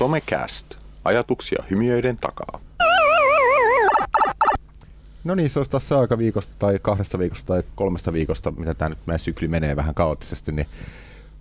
Somecast. 0.00 0.78
Ajatuksia 1.04 1.64
hymiöiden 1.70 2.16
takaa. 2.16 2.60
No 5.24 5.34
niin, 5.34 5.50
se 5.50 5.58
olisi 5.58 5.70
taas 5.70 5.88
se 5.88 5.94
aika 5.94 6.18
viikosta 6.18 6.52
tai 6.58 6.78
kahdesta 6.82 7.18
viikosta 7.18 7.46
tai 7.46 7.62
kolmesta 7.74 8.12
viikosta, 8.12 8.50
mitä 8.50 8.74
tämä 8.74 8.88
nyt 8.88 8.98
meidän 9.06 9.18
sykli 9.18 9.48
menee 9.48 9.76
vähän 9.76 9.94
kaoottisesti, 9.94 10.52
niin 10.52 10.66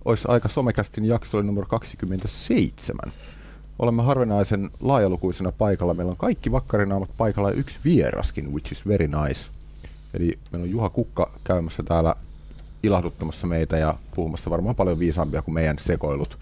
olisi 0.06 0.26
aika 0.28 0.50
Somecastin 0.50 1.06
jakso 1.06 1.42
numero 1.42 1.68
27. 1.68 3.14
Olemme 3.80 4.04
harvinaisen 4.04 4.70
laajalukuisena 4.80 5.52
paikalla. 5.52 5.94
Meillä 5.94 6.12
on 6.12 6.18
kaikki 6.18 6.52
vakkarinaamat 6.52 7.10
paikalla 7.18 7.50
ja 7.50 7.56
yksi 7.56 7.80
vieraskin, 7.86 8.54
which 8.54 8.72
is 8.72 8.88
very 8.88 9.08
nice. 9.08 9.59
Eli 10.14 10.40
meillä 10.52 10.64
on 10.64 10.70
Juha 10.70 10.90
Kukka 10.90 11.32
käymässä 11.44 11.84
täällä 11.84 12.16
ilahduttamassa 12.84 13.48
meitä 13.48 13.78
ja 13.78 13.96
puhumassa 14.16 14.50
varmaan 14.50 14.76
paljon 14.76 15.00
viisaampia 15.00 15.42
kuin 15.42 15.56
meidän 15.56 15.78
sekoilut. 15.80 16.38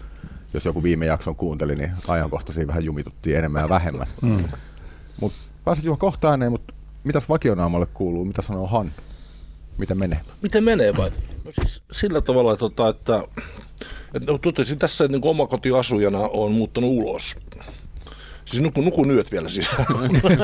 Jos 0.54 0.64
joku 0.64 0.82
viime 0.82 1.06
jakson 1.06 1.36
kuunteli, 1.36 1.74
niin 1.74 1.90
ajankohtaisia 2.08 2.66
vähän 2.66 2.84
jumituttiin 2.84 3.36
enemmän 3.36 3.62
ja 3.62 3.68
vähemmän. 3.68 4.06
Mm. 4.22 4.44
Mut 5.20 5.32
pääsit 5.64 5.84
Juha 5.84 5.96
kohta 5.96 6.30
ääneen, 6.30 6.52
mutta 6.52 6.74
mitäs 7.04 7.28
vakionaamalle 7.28 7.86
kuuluu? 7.86 8.24
Mitä 8.24 8.42
sanoo 8.42 8.66
Han? 8.66 8.92
Miten 9.78 9.98
menee? 9.98 10.20
Miten 10.42 10.64
menee 10.64 10.96
vai? 10.96 11.10
No 11.44 11.50
siis 11.52 11.82
sillä 11.92 12.20
tavalla, 12.20 12.52
että, 12.52 12.60
tota, 12.60 12.88
että, 12.88 13.22
että 14.14 14.32
no, 14.32 14.38
totesin 14.38 14.78
tässä, 14.78 15.04
että 15.04 15.16
niin 15.16 15.28
omakotiasujana 15.28 16.18
on 16.18 16.52
muuttanut 16.52 16.90
ulos. 16.90 17.36
Siis 18.48 18.62
nuku, 18.62 18.80
nukun 18.80 19.10
yöt 19.10 19.32
vielä 19.32 19.48
sisään. 19.48 19.86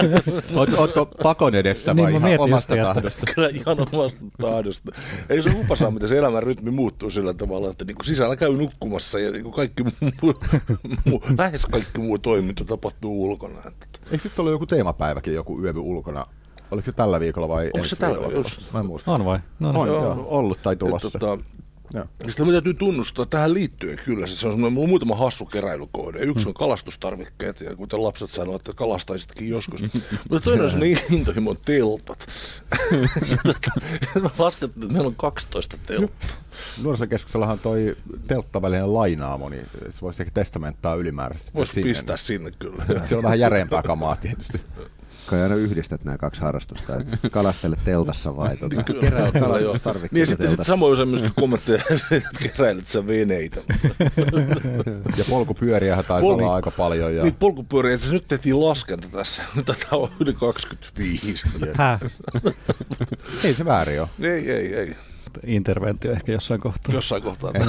Oot, 0.57 0.69
ootko 0.77 1.07
pakon 1.23 1.55
edessä 1.55 1.97
vai 1.97 2.13
niin, 2.13 2.27
ihan 2.27 2.41
omasta 2.41 2.77
just, 2.77 2.87
tahdosta? 2.89 3.27
Kyllä 3.35 3.49
ihan 3.49 3.77
omasta 3.93 4.21
tahdosta. 4.41 4.93
Ei 5.29 5.43
se 5.43 5.51
upasaa, 5.61 5.91
miten 5.91 6.09
se 6.09 6.19
elämän 6.19 6.43
rytmi 6.43 6.71
muuttuu 6.71 7.11
sillä 7.11 7.35
tavalla, 7.35 7.71
että 7.71 7.85
niin 7.85 7.95
kuin 7.95 8.07
sisällä 8.07 8.37
käy 8.37 8.57
nukkumassa 8.57 9.19
ja 9.19 9.31
niin 9.31 9.43
kuin 9.43 9.55
kaikki 9.55 9.83
muu, 9.83 10.35
muu, 11.05 11.23
lähes 11.39 11.67
kaikki 11.67 12.01
muu 12.01 12.19
toiminta 12.19 12.65
tapahtuu 12.65 13.25
ulkona. 13.25 13.63
Eikö 14.11 14.29
nyt 14.29 14.39
ole 14.39 14.51
joku 14.51 14.67
teemapäiväkin, 14.67 15.35
joku 15.35 15.63
yövy 15.63 15.81
ulkona? 15.81 16.27
Oliko 16.71 16.87
se 16.87 16.93
tällä 16.93 17.21
viikolla 17.21 17.49
vai 17.49 17.71
Onko 17.75 17.87
se 17.87 17.97
tällä 17.97 18.19
viikolla? 18.19 18.39
Just. 18.39 18.73
Mä 18.73 18.81
en 18.81 18.87
muista. 18.87 19.13
On 19.13 19.25
vai? 19.25 19.39
No, 19.59 19.81
on, 19.81 19.89
joo. 19.89 20.27
ollut 20.29 20.63
tai 20.63 20.77
tulossa. 20.77 21.09
Et, 21.09 21.13
tota, 21.13 21.45
Joo. 21.95 22.07
Sitä 22.29 22.45
täytyy 22.45 22.75
tunnustaa 22.75 23.27
tähän 23.27 23.55
liittyen 23.55 23.99
kyllä. 24.05 24.27
Se 24.27 24.49
on 24.49 24.73
muutama 24.73 25.17
hassu 25.17 25.47
keräilykohde. 25.47 26.19
Yksi 26.19 26.49
on 26.49 26.55
kalastustarvikkeet, 26.55 27.61
ja 27.61 27.77
kuten 27.77 28.03
lapset 28.03 28.31
sanovat, 28.31 28.61
että 28.61 28.73
kalastaisitkin 28.73 29.49
joskus. 29.49 29.81
Mutta 30.31 30.45
toinen 30.45 30.67
on 30.67 30.81
niin 30.81 30.99
intohimon 31.11 31.57
teltat. 31.65 32.27
Laskettiin, 34.39 34.83
että 34.83 34.93
meillä 34.93 35.09
on 35.09 35.17
12 35.17 35.77
teltta. 35.87 36.27
Nuorisokeskuksellahan 36.83 37.59
toi 37.59 37.97
telttavälinen 38.27 38.95
lainaamo, 38.95 39.49
niin 39.49 39.67
se 39.91 40.01
voisi 40.01 40.23
ehkä 40.23 40.35
testamenttaa 40.35 40.95
ylimääräisesti. 40.95 41.55
Voisi 41.55 41.83
pistää 41.83 42.17
sinne 42.17 42.51
kyllä. 42.51 42.85
Se 43.09 43.17
on 43.17 43.23
vähän 43.23 43.41
järeempää 43.41 43.83
kamaa 43.83 44.17
tietysti 44.17 44.61
kai 45.27 45.43
aina 45.43 45.55
yhdistät 45.55 46.05
nämä 46.05 46.19
kaksi 46.19 46.41
harrastusta, 46.41 46.97
että 46.97 47.31
kalastele 47.31 47.77
teltassa 47.85 48.37
vai 48.37 48.57
tuota, 48.57 48.83
kerää 48.83 49.33
kalastustarvikkeita 49.33 50.15
Niin 50.15 50.27
sitten 50.27 50.49
sit 50.49 50.63
samoin 50.63 50.93
usein 50.93 51.09
myöskin 51.09 51.33
kommentteja, 51.35 51.83
että 52.11 52.39
keräilet 52.43 52.87
sä 52.87 53.07
veneitä. 53.07 53.61
ja 55.17 55.25
polkupyöriähän 55.29 56.05
taisi 56.05 56.23
Polku... 56.23 56.45
olla 56.45 56.55
aika 56.55 56.71
paljon. 56.71 57.17
Ja... 57.17 57.23
Niin 57.23 57.35
polkupyöriä, 57.35 57.97
siis 57.97 58.13
nyt 58.13 58.29
tehtiin 58.29 58.61
laskenta 58.61 59.09
tässä, 59.09 59.43
tätä 59.65 59.87
on 59.93 60.11
yli 60.21 60.33
25. 60.33 61.45
ei 63.45 63.55
se 63.55 63.65
väärin 63.65 64.01
ole. 64.01 64.09
Ei, 64.21 64.53
ei, 64.53 64.75
ei 64.75 64.97
interventio 65.47 66.13
ehkä 66.13 66.33
jossain 66.33 66.61
kohtaa. 66.61 66.95
Jossain 66.95 67.23
kohtaa. 67.23 67.53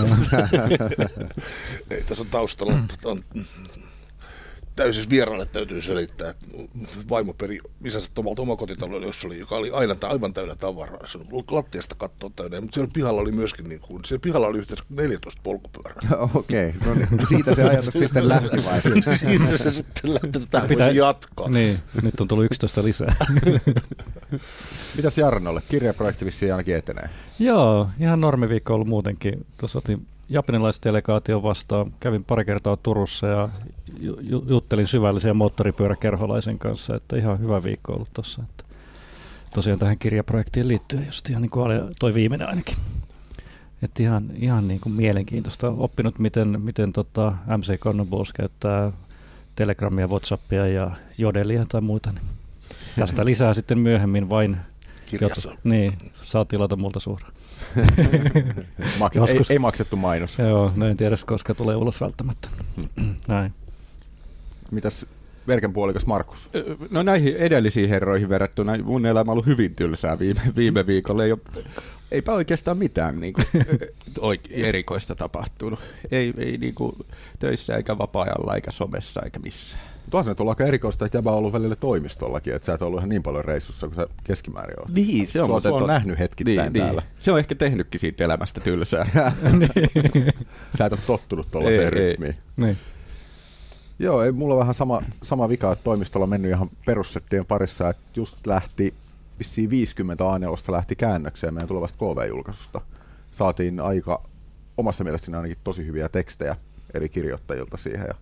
ei, 1.90 2.04
tässä 2.04 2.24
on 2.24 2.30
taustalla 2.30 2.74
on 3.04 3.24
täysin 4.76 5.10
vieraille 5.10 5.46
täytyy 5.46 5.82
selittää, 5.82 6.30
että 6.30 6.46
vaimo 7.10 7.34
peri 7.34 7.60
isänsä 7.84 8.12
omalta 8.18 8.42
omakotitalolle, 8.42 9.06
jossa 9.06 9.28
oli, 9.28 9.40
joka 9.40 9.56
oli 9.56 9.72
aina 9.72 9.96
aivan 10.02 10.34
täynnä 10.34 10.56
tavaraa. 10.56 11.08
Se 11.08 11.18
oli 11.18 11.44
lattiasta 11.52 11.96
kattoa 11.96 12.30
täynnä, 12.36 12.62
mutta 12.62 12.76
siellä 12.76 12.92
pihalla 12.94 13.22
oli 13.22 13.32
myöskin, 13.32 13.70
niin 13.70 13.82
kuin, 13.82 14.06
siellä 14.06 14.22
pihalla 14.22 14.48
oli 14.48 14.58
yhteensä 14.58 14.84
14 14.90 15.42
polkupyörää. 15.44 16.02
Okei, 16.34 16.70
okay. 16.70 16.90
no 16.90 16.94
niin, 16.96 17.28
siitä 17.28 17.56
se 17.56 17.64
ajatus 17.64 17.94
sitten 18.04 18.30
lähti 18.30 18.66
vai? 18.66 18.82
siitä 19.16 19.58
se 19.58 19.72
sitten 19.72 20.14
lähti, 20.14 20.40
tätä 20.40 20.68
Pitää, 20.68 20.90
jatkaa. 20.90 21.50
Niin, 21.50 21.80
nyt 22.02 22.22
on 22.22 22.28
tullut 22.28 22.46
11 22.46 22.84
lisää. 22.84 23.16
Mitäs 24.98 25.18
Jarnolle? 25.18 25.62
Kirjaprojekti 25.70 26.26
vissiin 26.26 26.54
ainakin 26.54 26.76
etenee. 26.76 27.10
Joo, 27.40 27.90
ihan 28.00 28.22
normiviikko 28.22 28.74
ollut 28.74 28.88
muutenkin. 28.88 29.46
Tuossa 29.58 29.78
otin 29.78 30.08
japanilaisdelegaation 30.30 31.44
vastaan. 31.44 31.94
Kävin 32.00 32.24
pari 32.24 32.46
kertaa 32.46 32.78
Turussa 32.78 33.28
ja 33.28 33.50
ju- 34.00 34.46
juttelin 34.48 34.88
syvällisen 34.88 35.36
moottoripyöräkerholaisen 35.36 36.60
kanssa, 36.60 36.96
että 36.96 37.18
ihan 37.18 37.40
hyvä 37.40 37.64
viikko 37.64 37.94
ollut 37.94 38.10
tuossa. 38.14 38.44
Tosiaan 39.54 39.80
tähän 39.80 39.98
kirjaprojektiin 39.98 40.68
liittyen 40.68 41.06
just 41.06 41.30
ihan 41.30 41.42
niin 41.42 41.50
kuin 41.50 41.82
toi 42.00 42.14
viimeinen 42.14 42.48
ainakin. 42.48 42.78
Että 43.82 44.04
ihan, 44.04 44.32
ihan 44.36 44.68
niin 44.68 44.80
kuin 44.80 44.94
mielenkiintoista. 44.94 45.70
Oppinut, 45.70 46.20
miten, 46.20 46.62
miten 46.62 46.94
tota 46.94 47.36
MC 47.58 47.80
Connoballs 47.80 48.34
käyttää 48.34 48.92
Telegramia, 49.56 50.08
Whatsappia 50.08 50.68
ja 50.68 50.92
Jodelia 51.18 51.66
tai 51.70 51.82
muita. 51.82 52.12
Niin 52.12 52.26
tästä 53.00 53.26
lisää 53.26 53.54
sitten 53.54 53.80
myöhemmin 53.80 54.30
vain 54.30 54.58
kirjassa. 55.20 55.50
Jot, 55.50 55.60
niin, 55.64 55.94
saa 56.14 56.46
tilata 56.46 56.76
multa 56.76 57.00
suoraan. 57.00 57.34
Mak- 59.00 59.30
ei, 59.30 59.40
ei, 59.50 59.60
maksettu 59.60 59.96
mainos. 59.96 60.40
Joo, 60.40 60.72
no 60.76 60.88
en 60.88 60.98
tiedä, 60.98 61.16
koska 61.26 61.54
tulee 61.54 61.76
ulos 61.76 62.02
välttämättä. 62.02 62.50
Näin. 63.28 63.54
Mitäs 64.72 65.06
Verken 65.48 65.74
puolikas 65.74 66.06
Markus? 66.06 66.50
No 66.90 67.04
näihin 67.04 67.36
edellisiin 67.36 67.90
herroihin 67.90 68.30
verrattuna 68.30 68.78
mun 68.84 69.06
elämä 69.06 69.32
on 69.32 69.34
ollut 69.34 69.46
hyvin 69.46 69.76
tylsää 69.76 70.20
viime, 70.20 70.42
viime 70.56 70.88
viikolla. 70.88 71.24
Ei 71.24 71.32
ole, 71.32 71.40
eipä 72.12 72.34
oikeastaan 72.34 72.78
mitään 72.78 73.20
niin 73.20 73.34
kuin, 73.34 73.46
erikoista 74.50 75.16
tapahtunut. 75.16 75.80
Ei, 76.12 76.34
ei 76.40 76.58
niin 76.58 76.76
kuin, 76.76 76.96
töissä 77.40 77.76
eikä 77.76 77.98
vapaa-ajalla 77.98 78.56
eikä 78.56 78.72
somessa 78.72 79.22
eikä 79.22 79.40
missään. 79.40 79.84
Tuossa 80.10 80.36
on 80.40 80.50
aika 80.50 80.64
erikoista, 80.64 81.06
että 81.06 81.18
jäbä 81.18 81.32
on 81.32 81.38
ollut 81.38 81.54
välillä 81.54 81.76
toimistollakin, 81.76 82.56
että 82.56 82.66
sä 82.66 82.74
et 82.74 82.82
ollut 82.82 83.00
ihan 83.00 83.10
niin 83.10 83.24
paljon 83.24 83.46
reissussa 83.46 83.88
kuin 83.88 83.96
sä 83.96 84.08
keskimäärin 84.24 84.80
olet. 84.80 84.96
Niin, 84.96 85.28
se 85.28 85.42
on, 85.42 85.62
se 85.62 85.70
on, 85.70 85.82
on 85.82 85.88
nähnyt 85.88 86.20
hetkittäin 86.20 86.58
niin, 86.58 86.74
niin, 86.74 86.84
täällä. 86.84 87.02
Niin. 87.02 87.10
Se 87.20 87.32
on 87.32 87.40
ehkä 87.40 87.56
tehnytkin 87.56 88.00
siitä 88.00 88.24
elämästä 88.24 88.62
tylsää. 88.62 89.06
sä 90.78 90.86
et 90.86 90.94
ole 90.94 91.00
tottunut 91.08 91.48
tuollaiseen 91.52 91.94
rytmiin. 91.94 92.36
Niin. 92.58 92.78
Joo, 94.00 94.24
ei, 94.24 94.32
mulla 94.32 94.54
on 94.54 94.60
vähän 94.60 94.74
sama, 94.74 95.02
sama 95.24 95.50
vika, 95.50 95.72
että 95.72 95.84
toimistolla 95.84 96.24
on 96.24 96.30
mennyt 96.30 96.52
ihan 96.52 96.70
perussettien 96.86 97.46
parissa, 97.46 97.90
että 97.90 98.04
just 98.16 98.48
lähti, 98.48 98.94
vissiin 99.40 99.70
50 99.70 100.30
a 100.30 100.40
lähti 100.68 100.96
käännökseen 100.96 101.54
meidän 101.54 101.68
tulevasta 101.68 101.98
KV-julkaisusta. 101.98 102.82
Saatiin 103.32 103.80
aika, 103.80 104.24
omasta 104.78 105.04
mielestäni 105.04 105.38
ainakin 105.38 105.58
tosi 105.64 105.86
hyviä 105.86 106.10
tekstejä 106.10 106.56
eri 106.94 107.10
kirjoittajilta 107.10 107.78
siihen. 107.78 108.06
Ja 108.08 108.16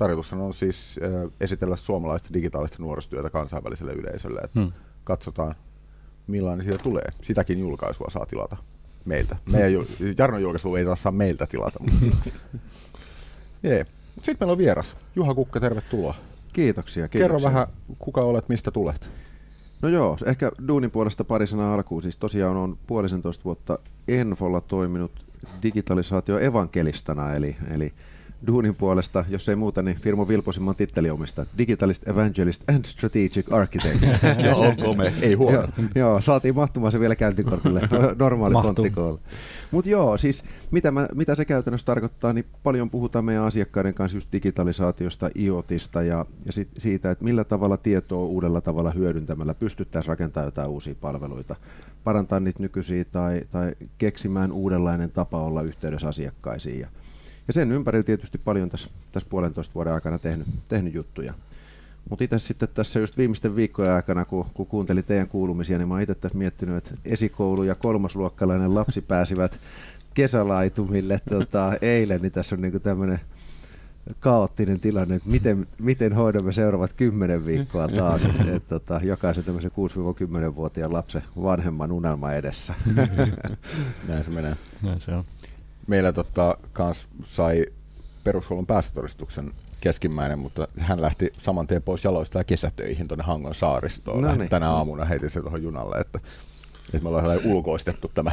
tarkoitus 0.00 0.32
on 0.32 0.54
siis 0.54 1.00
äh, 1.02 1.30
esitellä 1.40 1.76
suomalaista 1.76 2.28
digitaalista 2.32 2.76
nuorisotyötä 2.80 3.30
kansainväliselle 3.30 3.92
yleisölle, 3.92 4.40
että 4.40 4.60
hmm. 4.60 4.72
katsotaan 5.04 5.54
millainen 6.26 6.64
siitä 6.64 6.78
tulee. 6.78 7.04
Sitäkin 7.22 7.58
julkaisua 7.58 8.10
saa 8.10 8.26
tilata 8.26 8.56
meiltä. 9.04 9.36
Meidän, 9.52 9.72
Jarnon 10.18 10.42
julkaisu 10.42 10.74
ei 10.74 10.84
taas 10.84 11.02
saa 11.02 11.12
meiltä 11.12 11.46
tilata. 11.46 11.78
yeah. 13.64 13.86
Sitten 14.22 14.36
meillä 14.40 14.52
on 14.52 14.58
vieras. 14.58 14.96
Juha 15.16 15.34
Kukka, 15.34 15.60
tervetuloa. 15.60 16.14
Kiitoksia, 16.52 17.08
kiitoksia. 17.08 17.38
Kerro 17.38 17.50
vähän, 17.50 17.66
kuka 17.98 18.20
olet, 18.20 18.48
mistä 18.48 18.70
tulet? 18.70 19.10
No 19.82 19.88
joo, 19.88 20.18
ehkä 20.26 20.52
Duunin 20.68 20.90
puolesta 20.90 21.24
pari 21.24 21.46
sanaa 21.46 21.74
alkuun. 21.74 22.02
Siis 22.02 22.16
tosiaan 22.16 22.56
on 22.56 22.78
puolisentoista 22.86 23.44
vuotta 23.44 23.78
Enfolla 24.08 24.60
toiminut 24.60 25.26
digitalisaatio 25.62 26.38
evankelistana, 26.38 27.34
eli, 27.34 27.56
eli 27.70 27.92
duunin 28.46 28.74
puolesta, 28.74 29.24
jos 29.28 29.48
ei 29.48 29.56
muuta, 29.56 29.82
niin 29.82 29.96
firmo 29.96 30.28
Vilposimman 30.28 30.76
titteliomista. 30.76 31.46
Digitalist 31.58 32.08
Evangelist 32.08 32.70
and 32.70 32.84
Strategic 32.84 33.52
Architect. 33.52 33.98
joo, 34.44 34.60
onko 34.60 34.94
me? 34.94 35.12
Ei 35.22 35.34
huono. 35.34 35.68
joo, 35.94 36.20
saatiin 36.20 36.54
mahtumaan 36.54 36.92
se 36.92 37.00
vielä 37.00 37.16
käyntikortille, 37.16 37.80
normaali 38.18 38.54
tonttikoulu. 38.62 39.20
Mutta 39.70 39.90
joo, 39.90 40.18
siis 40.18 40.44
mitä, 40.70 40.90
mä, 40.90 41.08
mitä 41.14 41.34
se 41.34 41.44
käytännössä 41.44 41.86
tarkoittaa, 41.86 42.32
niin 42.32 42.46
paljon 42.62 42.90
puhutaan 42.90 43.24
meidän 43.24 43.44
asiakkaiden 43.44 43.94
kanssa 43.94 44.16
just 44.16 44.32
digitalisaatiosta, 44.32 45.30
IoTista 45.36 46.02
ja, 46.02 46.26
ja 46.46 46.52
sit 46.52 46.68
siitä, 46.78 47.10
että 47.10 47.24
millä 47.24 47.44
tavalla 47.44 47.76
tietoa 47.76 48.24
uudella 48.24 48.60
tavalla 48.60 48.90
hyödyntämällä 48.90 49.54
pystyttäisiin 49.54 50.08
rakentamaan 50.08 50.46
jotain 50.46 50.68
uusia 50.68 50.94
palveluita, 51.00 51.56
parantaa 52.04 52.40
niitä 52.40 52.62
nykyisiä 52.62 53.04
tai, 53.04 53.42
tai 53.50 53.74
keksimään 53.98 54.52
uudenlainen 54.52 55.10
tapa 55.10 55.42
olla 55.42 55.62
yhteydessä 55.62 56.08
asiakkaisiin. 56.08 56.80
Ja, 56.80 56.88
ja 57.50 57.54
sen 57.54 57.72
ympärillä 57.72 58.02
tietysti 58.02 58.38
paljon 58.38 58.70
tässä, 58.70 58.90
tässä 59.12 59.28
puolentoista 59.28 59.74
vuoden 59.74 59.92
aikana 59.92 60.18
tehnyt, 60.18 60.46
tehnyt 60.68 60.94
juttuja. 60.94 61.34
Mutta 62.10 62.24
itse 62.24 62.38
sitten 62.38 62.68
tässä 62.74 63.00
just 63.00 63.18
viimeisten 63.18 63.56
viikkojen 63.56 63.92
aikana, 63.92 64.24
kun, 64.24 64.46
kun 64.54 64.66
kuuntelin 64.66 65.04
teidän 65.04 65.28
kuulumisia, 65.28 65.78
niin 65.78 65.88
mä 65.88 65.94
oon 65.94 66.02
itse 66.02 66.14
tässä 66.14 66.38
miettinyt, 66.38 66.76
että 66.76 66.90
esikoulu- 67.04 67.62
ja 67.62 67.74
kolmasluokkalainen 67.74 68.74
lapsi 68.74 69.00
pääsivät 69.00 69.60
kesälaitumille 70.14 71.20
tota, 71.28 71.72
eilen, 71.82 72.22
niin 72.22 72.32
tässä 72.32 72.54
on 72.54 72.62
niinku 72.62 72.80
tämmöinen 72.80 73.20
kaoottinen 74.20 74.80
tilanne, 74.80 75.14
että 75.14 75.30
miten, 75.30 75.66
miten 75.80 76.12
hoidamme 76.12 76.52
seuraavat 76.52 76.92
kymmenen 76.92 77.46
viikkoa 77.46 77.88
taas, 77.88 78.24
että 78.24 78.52
et, 78.54 78.68
tota, 78.68 79.00
jokaisen 79.02 79.44
tämmöisen 79.44 79.70
6-10-vuotiaan 79.70 80.92
lapsen 80.92 81.22
vanhemman 81.42 81.92
unelma 81.92 82.32
edessä. 82.32 82.74
Näin 84.08 84.24
se 84.24 84.30
menee. 84.30 84.56
Näin 84.82 85.00
se 85.00 85.14
on. 85.14 85.24
Meillä 85.86 86.12
tota, 86.12 86.56
kans 86.72 87.08
sai 87.24 87.66
peruskoulun 88.24 88.66
päästötodistuksen 88.66 89.52
keskimmäinen, 89.80 90.38
mutta 90.38 90.68
hän 90.78 91.02
lähti 91.02 91.32
saman 91.38 91.66
tien 91.66 91.82
pois 91.82 92.04
jaloista 92.04 92.38
ja 92.38 92.44
kesätöihin 92.44 93.08
tuonne 93.08 93.24
Hangon 93.24 93.54
saaristoon. 93.54 94.22
No 94.22 94.34
niin. 94.34 94.48
Tänä 94.48 94.70
aamuna 94.70 95.04
heitin 95.04 95.30
se 95.30 95.40
tuohon 95.40 95.62
junalle, 95.62 95.96
että, 95.96 96.20
että 96.84 97.02
me 97.02 97.08
ollaan 97.08 97.40
ulkoistettu 97.44 98.10
tämä, 98.14 98.32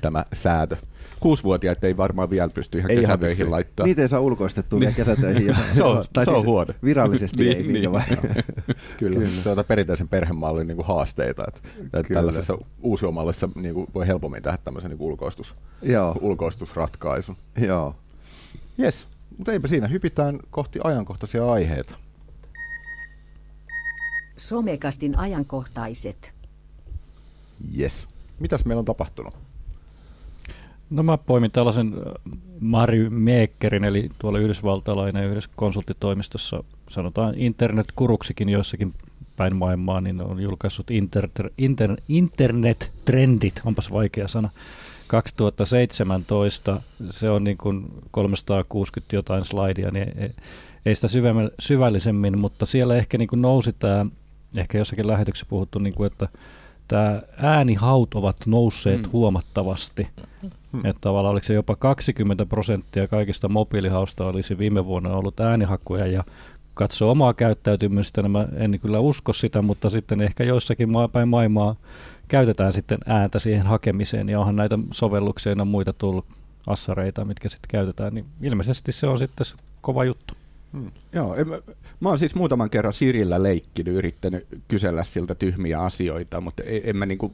tämä 0.00 0.24
säätö. 0.32 0.76
Kuusivuotiaat 1.20 1.84
ei 1.84 1.96
varmaan 1.96 2.30
vielä 2.30 2.48
pysty 2.48 2.78
ihan 2.78 2.90
Ei 2.90 2.96
ihan 2.96 3.04
kesätöihin 3.08 3.30
vissiin. 3.30 3.50
laittaa. 3.50 3.86
Niitä 3.86 4.02
ei 4.02 4.08
saa 4.08 4.20
ulkoistettua 4.20 4.80
vielä 4.80 4.92
kesätöihin. 4.92 5.46
Ja, 5.46 5.54
Se 5.72 5.82
on- 5.82 6.04
tai 6.12 6.24
se 6.24 6.30
on 6.30 6.36
siis 6.36 6.46
huono. 6.46 6.74
Virallisesti 6.84 7.44
Niin, 7.44 7.56
ei 7.56 7.62
niin. 7.62 7.72
niin? 7.72 7.92
Kyllä. 8.98 9.18
Kyllä. 9.20 9.42
Se 9.42 9.48
on 9.50 9.64
perinteisen 9.68 10.08
perhemallin 10.08 10.66
niin 10.66 10.76
kuin 10.76 10.86
haasteita. 10.86 11.44
Että, 11.48 11.60
että 11.98 12.14
tällaisessa 12.14 12.58
uusiomallissa 12.82 13.48
niin 13.54 13.74
kuin 13.74 13.86
voi 13.94 14.06
helpommin 14.06 14.42
tehdä 14.42 14.58
tämmöisen 14.64 14.90
niin 14.90 14.98
kuin 14.98 15.08
ulkoistus, 15.08 15.54
Joo, 15.82 16.16
ulkoistusratkaisun. 16.20 17.36
joo. 17.60 17.94
Yes, 18.80 19.06
mutta 19.38 19.52
eipä 19.52 19.68
siinä. 19.68 19.86
Hypitään 19.88 20.38
kohti 20.50 20.78
ajankohtaisia 20.84 21.52
aiheita. 21.52 21.94
Somekastin 24.36 25.18
ajankohtaiset. 25.18 26.32
Yes. 27.78 28.08
Mitäs 28.40 28.64
meillä 28.64 28.78
on 28.78 28.84
tapahtunut? 28.84 29.34
No 30.90 31.02
mä 31.02 31.18
poimin 31.18 31.50
tällaisen 31.50 31.94
äh, 31.94 32.32
Mary 32.60 33.10
Meekkerin, 33.10 33.84
eli 33.84 34.10
tuolla 34.18 34.38
yhdysvaltalainen 34.38 35.24
yhdessä 35.24 35.50
konsulttitoimistossa, 35.56 36.64
sanotaan 36.90 37.34
internetkuruksikin 37.36 38.48
joissakin 38.48 38.94
päin 39.36 39.56
maailmaa, 39.56 40.00
niin 40.00 40.22
on 40.22 40.40
julkaissut 40.40 40.90
inter, 40.90 41.28
inter, 41.58 41.96
internet-trendit, 42.08 43.60
onpas 43.64 43.92
vaikea 43.92 44.28
sana, 44.28 44.50
2017. 45.06 46.82
Se 47.10 47.30
on 47.30 47.44
niin 47.44 47.58
kuin 47.58 47.86
360 48.10 49.16
jotain 49.16 49.44
slaidia, 49.44 49.90
niin 49.90 50.18
ei, 50.18 50.30
ei 50.86 50.94
sitä 50.94 51.08
syvällisemmin, 51.58 52.38
mutta 52.38 52.66
siellä 52.66 52.96
ehkä 52.96 53.18
niin 53.18 53.28
kuin 53.28 53.42
nousi 53.42 53.72
tämä, 53.72 54.06
ehkä 54.56 54.78
jossakin 54.78 55.06
lähetyksessä 55.06 55.46
puhuttu, 55.50 55.78
niin 55.78 55.94
kuin, 55.94 56.06
että 56.06 56.28
tämä 56.88 57.22
äänihaut 57.36 58.14
ovat 58.14 58.36
nousseet 58.46 59.06
Mm. 59.06 59.12
huomattavasti. 59.12 60.08
Hmm. 60.72 60.84
Että 60.84 61.00
tavallaan 61.00 61.32
oliko 61.32 61.44
se 61.46 61.54
jopa 61.54 61.76
20 61.76 62.46
prosenttia 62.46 63.08
kaikista 63.08 63.48
mobiilihausta 63.48 64.24
olisi 64.24 64.58
viime 64.58 64.84
vuonna 64.84 65.10
ollut 65.10 65.40
äänihakuja 65.40 66.06
ja 66.06 66.24
katsoo 66.74 67.10
omaa 67.10 67.34
käyttäytymistä, 67.34 68.22
niin 68.22 68.30
mä 68.30 68.48
en 68.56 68.80
kyllä 68.80 68.98
usko 69.00 69.32
sitä, 69.32 69.62
mutta 69.62 69.90
sitten 69.90 70.20
ehkä 70.22 70.44
joissakin 70.44 70.92
maa- 70.92 71.08
päin 71.08 71.28
maailmaa 71.28 71.76
käytetään 72.28 72.72
sitten 72.72 72.98
ääntä 73.06 73.38
siihen 73.38 73.66
hakemiseen 73.66 74.28
ja 74.28 74.40
onhan 74.40 74.56
näitä 74.56 74.78
sovelluksia 74.90 75.52
ja 75.58 75.64
muita 75.64 75.92
tullut 75.92 76.24
assareita, 76.66 77.24
mitkä 77.24 77.48
sitten 77.48 77.68
käytetään, 77.70 78.12
niin 78.12 78.24
ilmeisesti 78.42 78.92
se 78.92 79.06
on 79.06 79.18
sitten 79.18 79.46
kova 79.80 80.04
juttu. 80.04 80.34
Joo, 81.12 81.34
en, 81.34 81.48
mä, 81.48 81.58
mä 82.00 82.08
oon 82.08 82.18
siis 82.18 82.34
muutaman 82.34 82.70
kerran 82.70 82.92
Sirillä 82.92 83.42
leikkinyt, 83.42 83.94
yrittänyt 83.94 84.46
kysellä 84.68 85.02
siltä 85.02 85.34
tyhmiä 85.34 85.82
asioita, 85.82 86.40
mutta 86.40 86.62
en, 86.62 86.80
en 86.84 86.96
mä 86.96 87.06
niinku 87.06 87.32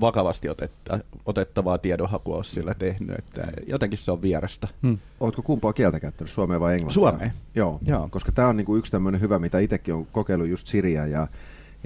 vakavasti 0.00 0.48
otetta, 0.48 0.98
otettavaa 1.26 1.78
tiedonhakua 1.78 2.36
ole 2.36 2.44
sillä 2.44 2.74
tehnyt, 2.74 3.18
että 3.18 3.48
jotenkin 3.66 3.98
se 3.98 4.12
on 4.12 4.22
vierasta. 4.22 4.68
Hmm. 4.82 4.98
Oletko 5.20 5.42
kumpaa 5.42 5.72
kieltä 5.72 6.00
käyttänyt, 6.00 6.30
suomea 6.30 6.60
vai 6.60 6.74
englantia? 6.74 6.94
Suomea. 6.94 7.30
Joo, 7.54 7.78
Joo. 7.86 8.08
koska 8.10 8.32
tämä 8.32 8.48
on 8.48 8.56
niinku 8.56 8.76
yksi 8.76 8.92
tämmöinen 8.92 9.20
hyvä, 9.20 9.38
mitä 9.38 9.58
itsekin 9.58 9.94
on 9.94 10.06
kokeillut 10.12 10.48
just 10.48 10.66
Siriä 10.66 11.06
ja, 11.06 11.28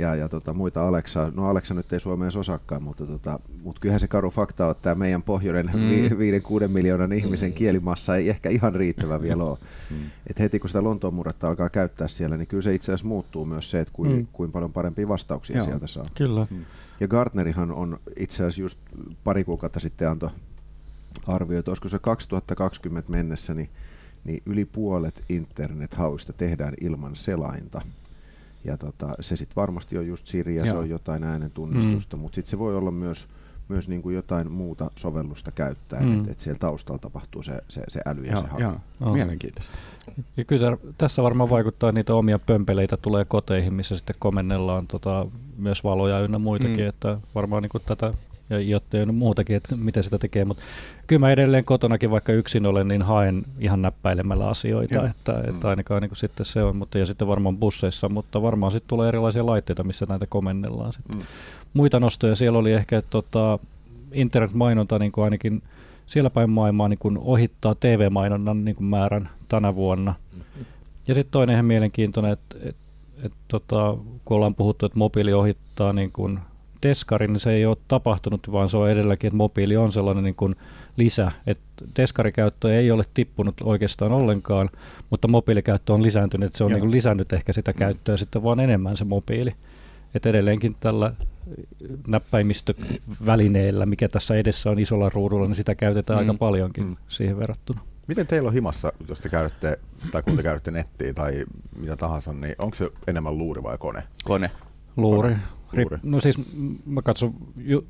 ja, 0.01 0.15
ja 0.15 0.29
tota, 0.29 0.53
muita 0.53 0.89
Alexa. 0.89 1.33
No 1.35 1.49
Alexa 1.49 1.75
nyt 1.75 1.93
ei 1.93 2.01
Suomeen 2.01 2.39
osakkaan, 2.39 2.83
mutta, 2.83 3.07
tota, 3.07 3.39
mutta 3.65 3.81
kyllähän 3.81 4.01
se 4.01 4.09
karu 4.09 4.31
fakta 4.31 4.65
on, 4.65 4.71
että 4.71 4.83
tämä 4.83 4.95
meidän 4.95 5.23
pohjoinen 5.23 5.67
Mm. 5.75 5.91
vi, 5.91 6.19
viiden, 6.19 6.43
kuuden 6.43 6.71
miljoonan 6.71 7.13
ihmisen 7.13 7.53
kielimassa 7.53 8.17
ei 8.17 8.29
ehkä 8.31 8.49
ihan 8.49 8.75
riittävä 8.75 9.23
vielä 9.23 9.45
ole. 9.45 9.59
Et 10.27 10.39
heti 10.39 10.59
kun 10.59 10.71
sitä 10.71 10.85
Lontoon 10.85 11.15
murretta 11.15 11.49
alkaa 11.49 11.69
käyttää 11.69 12.09
siellä, 12.09 12.37
niin 12.37 12.47
kyllä 12.47 12.63
se 12.63 12.75
itse 12.75 12.93
asiassa 12.93 13.07
muuttuu 13.07 13.45
myös 13.45 13.71
se, 13.71 13.81
että 13.81 13.93
kuin, 13.95 14.13
Mm. 14.13 14.27
kuin 14.33 14.53
paljon 14.53 14.73
parempia 14.73 15.09
vastauksia 15.09 15.57
Joo. 15.57 15.65
sieltä 15.67 15.87
saa. 15.87 16.05
Kyllä. 16.15 16.47
Ja 17.01 17.09
Gartnerihan 17.09 17.73
on 17.73 18.01
itse 18.17 18.37
asiassa 18.37 18.61
just 18.61 18.79
pari 19.25 19.45
kuukautta 19.45 19.81
sitten 19.81 20.11
antoi 20.11 20.31
arvio, 21.27 21.59
että 21.59 21.71
olisiko 21.71 21.89
se 21.89 21.99
2020 21.99 23.11
mennessä, 23.11 23.55
niin, 23.55 23.69
niin 24.25 24.43
yli 24.47 24.65
puolet 24.65 25.23
internethauista 25.29 26.33
tehdään 26.33 26.75
ilman 26.81 27.17
selainta. 27.17 27.83
Ja 28.65 28.77
tota, 28.77 29.15
se 29.21 29.37
sitten 29.37 29.57
varmasti 29.57 29.99
on 29.99 30.07
just 30.07 30.27
Siri 30.27 30.57
ja 30.57 30.65
se 30.65 30.71
Joo. 30.71 30.79
on 30.81 30.89
jotain 30.91 31.25
äänen 31.25 31.51
tunnistusta, 31.51 32.17
mm. 32.17 32.21
mutta 32.21 32.35
sitten 32.35 32.51
se 32.51 32.59
voi 32.59 32.77
olla 32.77 32.91
myös, 32.91 33.27
myös 33.69 33.89
niin 33.89 34.03
kuin 34.03 34.15
jotain 34.15 34.53
muuta 34.53 34.91
sovellusta 34.97 35.51
käyttäen, 35.51 36.05
Mm. 36.05 36.19
että 36.19 36.31
et 36.33 36.39
siellä 36.41 36.59
taustalla 36.59 36.99
tapahtuu 36.99 37.43
se, 37.43 37.61
se, 37.69 37.83
se 37.89 38.01
äly 38.07 38.25
ja 38.25 38.33
Joo, 38.33 38.41
se 38.43 38.49
haku. 38.49 38.63
joo, 39.01 39.13
mielenkiintoista. 39.13 39.77
Ja 40.37 40.45
kyllä 40.45 40.77
tässä 40.99 41.23
varmaan 41.23 41.51
vaikuttaa 41.51 41.93
niitä 41.93 42.15
omia 42.15 42.39
pömpeleitä 42.39 42.97
tulee 42.97 43.25
koteihin, 43.25 43.75
missä 43.75 43.97
sitten 43.97 44.17
komennellaan 44.19 44.87
tota, 44.87 45.27
myös 45.57 45.85
valoja 45.85 46.21
ynnä 46.21 46.39
muitakin, 46.39 46.81
Mm. 46.81 46.89
että 46.89 47.19
varmaan 47.35 47.63
niin 47.63 47.83
tätä 47.87 48.15
ja 48.51 48.61
jotta 48.61 48.97
ja 48.97 49.07
muutakin, 49.13 49.57
että 49.57 49.77
miten 49.77 50.03
sitä 50.03 50.19
tekee, 50.19 50.45
mutta 50.45 50.63
kyllä 51.07 51.21
mä 51.21 51.31
edelleen 51.31 51.65
kotonakin, 51.65 52.11
vaikka 52.11 52.33
yksin 52.33 52.67
olen, 52.67 52.89
niin 52.89 53.03
haen 53.03 53.43
ihan 53.59 53.83
näppäilemällä 53.83 54.49
asioita, 54.49 54.95
Joo. 54.95 55.05
että, 55.05 55.33
Mm. 55.33 55.55
että 55.55 55.69
ainakaan 55.69 56.03
niin 56.03 56.11
sitten 56.17 56.47
se 56.47 56.63
on, 56.63 56.77
mutta 56.77 56.99
ja 56.99 57.07
sitten 57.07 57.29
varmaan 57.29 57.57
busseissa, 57.57 58.09
mutta 58.09 58.43
varmaan 58.43 58.73
sitten 58.73 58.89
tulee 58.89 59.09
erilaisia 59.09 59.47
laitteita, 59.47 59.85
missä 59.85 60.07
näitä 60.09 60.27
komennellaan 60.27 60.93
sitten. 60.93 61.19
Mm. 61.19 61.25
Muita 61.75 62.01
nostoja 62.01 62.35
siellä 62.37 62.59
oli 62.59 62.73
ehkä 62.73 63.03
tota, 63.11 63.59
internetmainonta 64.13 64.99
niin 64.99 65.13
kuin 65.13 65.25
ainakin 65.25 65.63
siellä 66.07 66.31
päin 66.31 66.51
maailmaa 66.51 66.89
niin 66.89 66.99
kuin 66.99 67.19
ohittaa 67.19 67.75
TV-mainonnan 67.75 68.65
niin 68.65 68.77
kuin 68.77 68.87
määrän 68.87 69.29
tänä 69.49 69.75
vuonna. 69.75 70.15
Ja 71.09 71.15
sitten 71.15 71.33
toinen 71.33 71.55
ihan 71.55 71.65
mielenkiintoinen, 71.65 72.33
että 72.33 72.57
et, 72.63 72.77
et, 73.23 73.33
tota, 73.49 73.97
kun 74.25 74.37
ollaan 74.37 74.55
puhuttu, 74.55 74.87
että 74.87 74.99
mobiili 74.99 75.33
ohittaa 75.33 75.93
niin 75.93 76.13
kuin 76.13 76.41
deskarin, 76.83 77.33
niin 77.33 77.41
se 77.41 77.53
ei 77.53 77.67
ole 77.67 77.77
tapahtunut, 77.89 78.53
vaan 78.53 78.69
se 78.71 78.77
on 78.77 78.91
edelläkin, 78.91 79.29
että 79.29 79.37
mobiili 79.37 79.77
on 79.77 79.93
sellainen 79.93 80.25
niin 80.25 80.37
kuin 80.37 80.57
lisä. 80.97 81.33
Että 81.47 81.85
deskarikäyttö 81.97 82.79
ei 82.79 82.91
ole 82.91 83.05
tippunut 83.15 83.55
oikeastaan 83.65 84.13
ollenkaan, 84.13 84.71
mutta 85.11 85.29
mobiilikäyttö 85.29 85.93
on 85.95 86.03
lisääntynyt, 86.03 86.47
että 86.47 86.59
se 86.59 86.65
on 86.65 86.71
Joo. 86.71 86.77
niin 86.77 86.81
kuin 86.81 86.91
lisännyt 86.93 87.33
ehkä 87.33 87.53
sitä 87.53 87.73
käyttöä 87.73 88.17
sitten 88.17 88.43
vaan 88.43 88.61
enemmän 88.61 88.97
se 88.97 89.05
mobiili. 89.05 89.55
Että 90.15 90.29
edelleenkin 90.29 90.77
tällä 90.81 91.13
näppäimistövälineellä, 92.07 93.87
mikä 93.87 94.09
tässä 94.09 94.37
edessä 94.37 94.71
on 94.71 94.79
isolla 94.79 95.09
ruudulla, 95.09 95.47
niin 95.47 95.55
sitä 95.57 95.75
käytetään 95.75 96.19
Mm. 96.25 96.29
aika 96.31 96.39
paljonkin 96.39 96.85
Mm. 96.85 96.97
siihen 97.09 97.39
verrattuna. 97.39 97.81
Miten 98.07 98.27
teillä 98.27 98.47
on 98.47 98.53
himassa, 98.55 98.93
jos 99.09 99.21
te 99.21 99.29
käytte, 99.29 99.79
tai 100.13 100.23
kun 100.23 100.37
te 100.37 100.43
käytte 100.43 100.71
nettiä 100.71 101.15
tai 101.15 101.45
mitä 101.77 101.97
tahansa, 101.97 102.33
niin 102.33 102.55
onko 102.59 102.77
se 102.77 102.91
enemmän 103.07 103.39
luuri 103.39 103.63
vai 103.63 103.79
kone? 103.79 104.03
Kone. 104.25 104.51
Luuri. 104.97 105.29
Luuri. 105.29 105.37
Rip, 105.73 105.89
no 106.03 106.21
siis 106.21 106.39
mä 106.87 107.03
katson, 107.03 107.35
ju, 107.57 107.85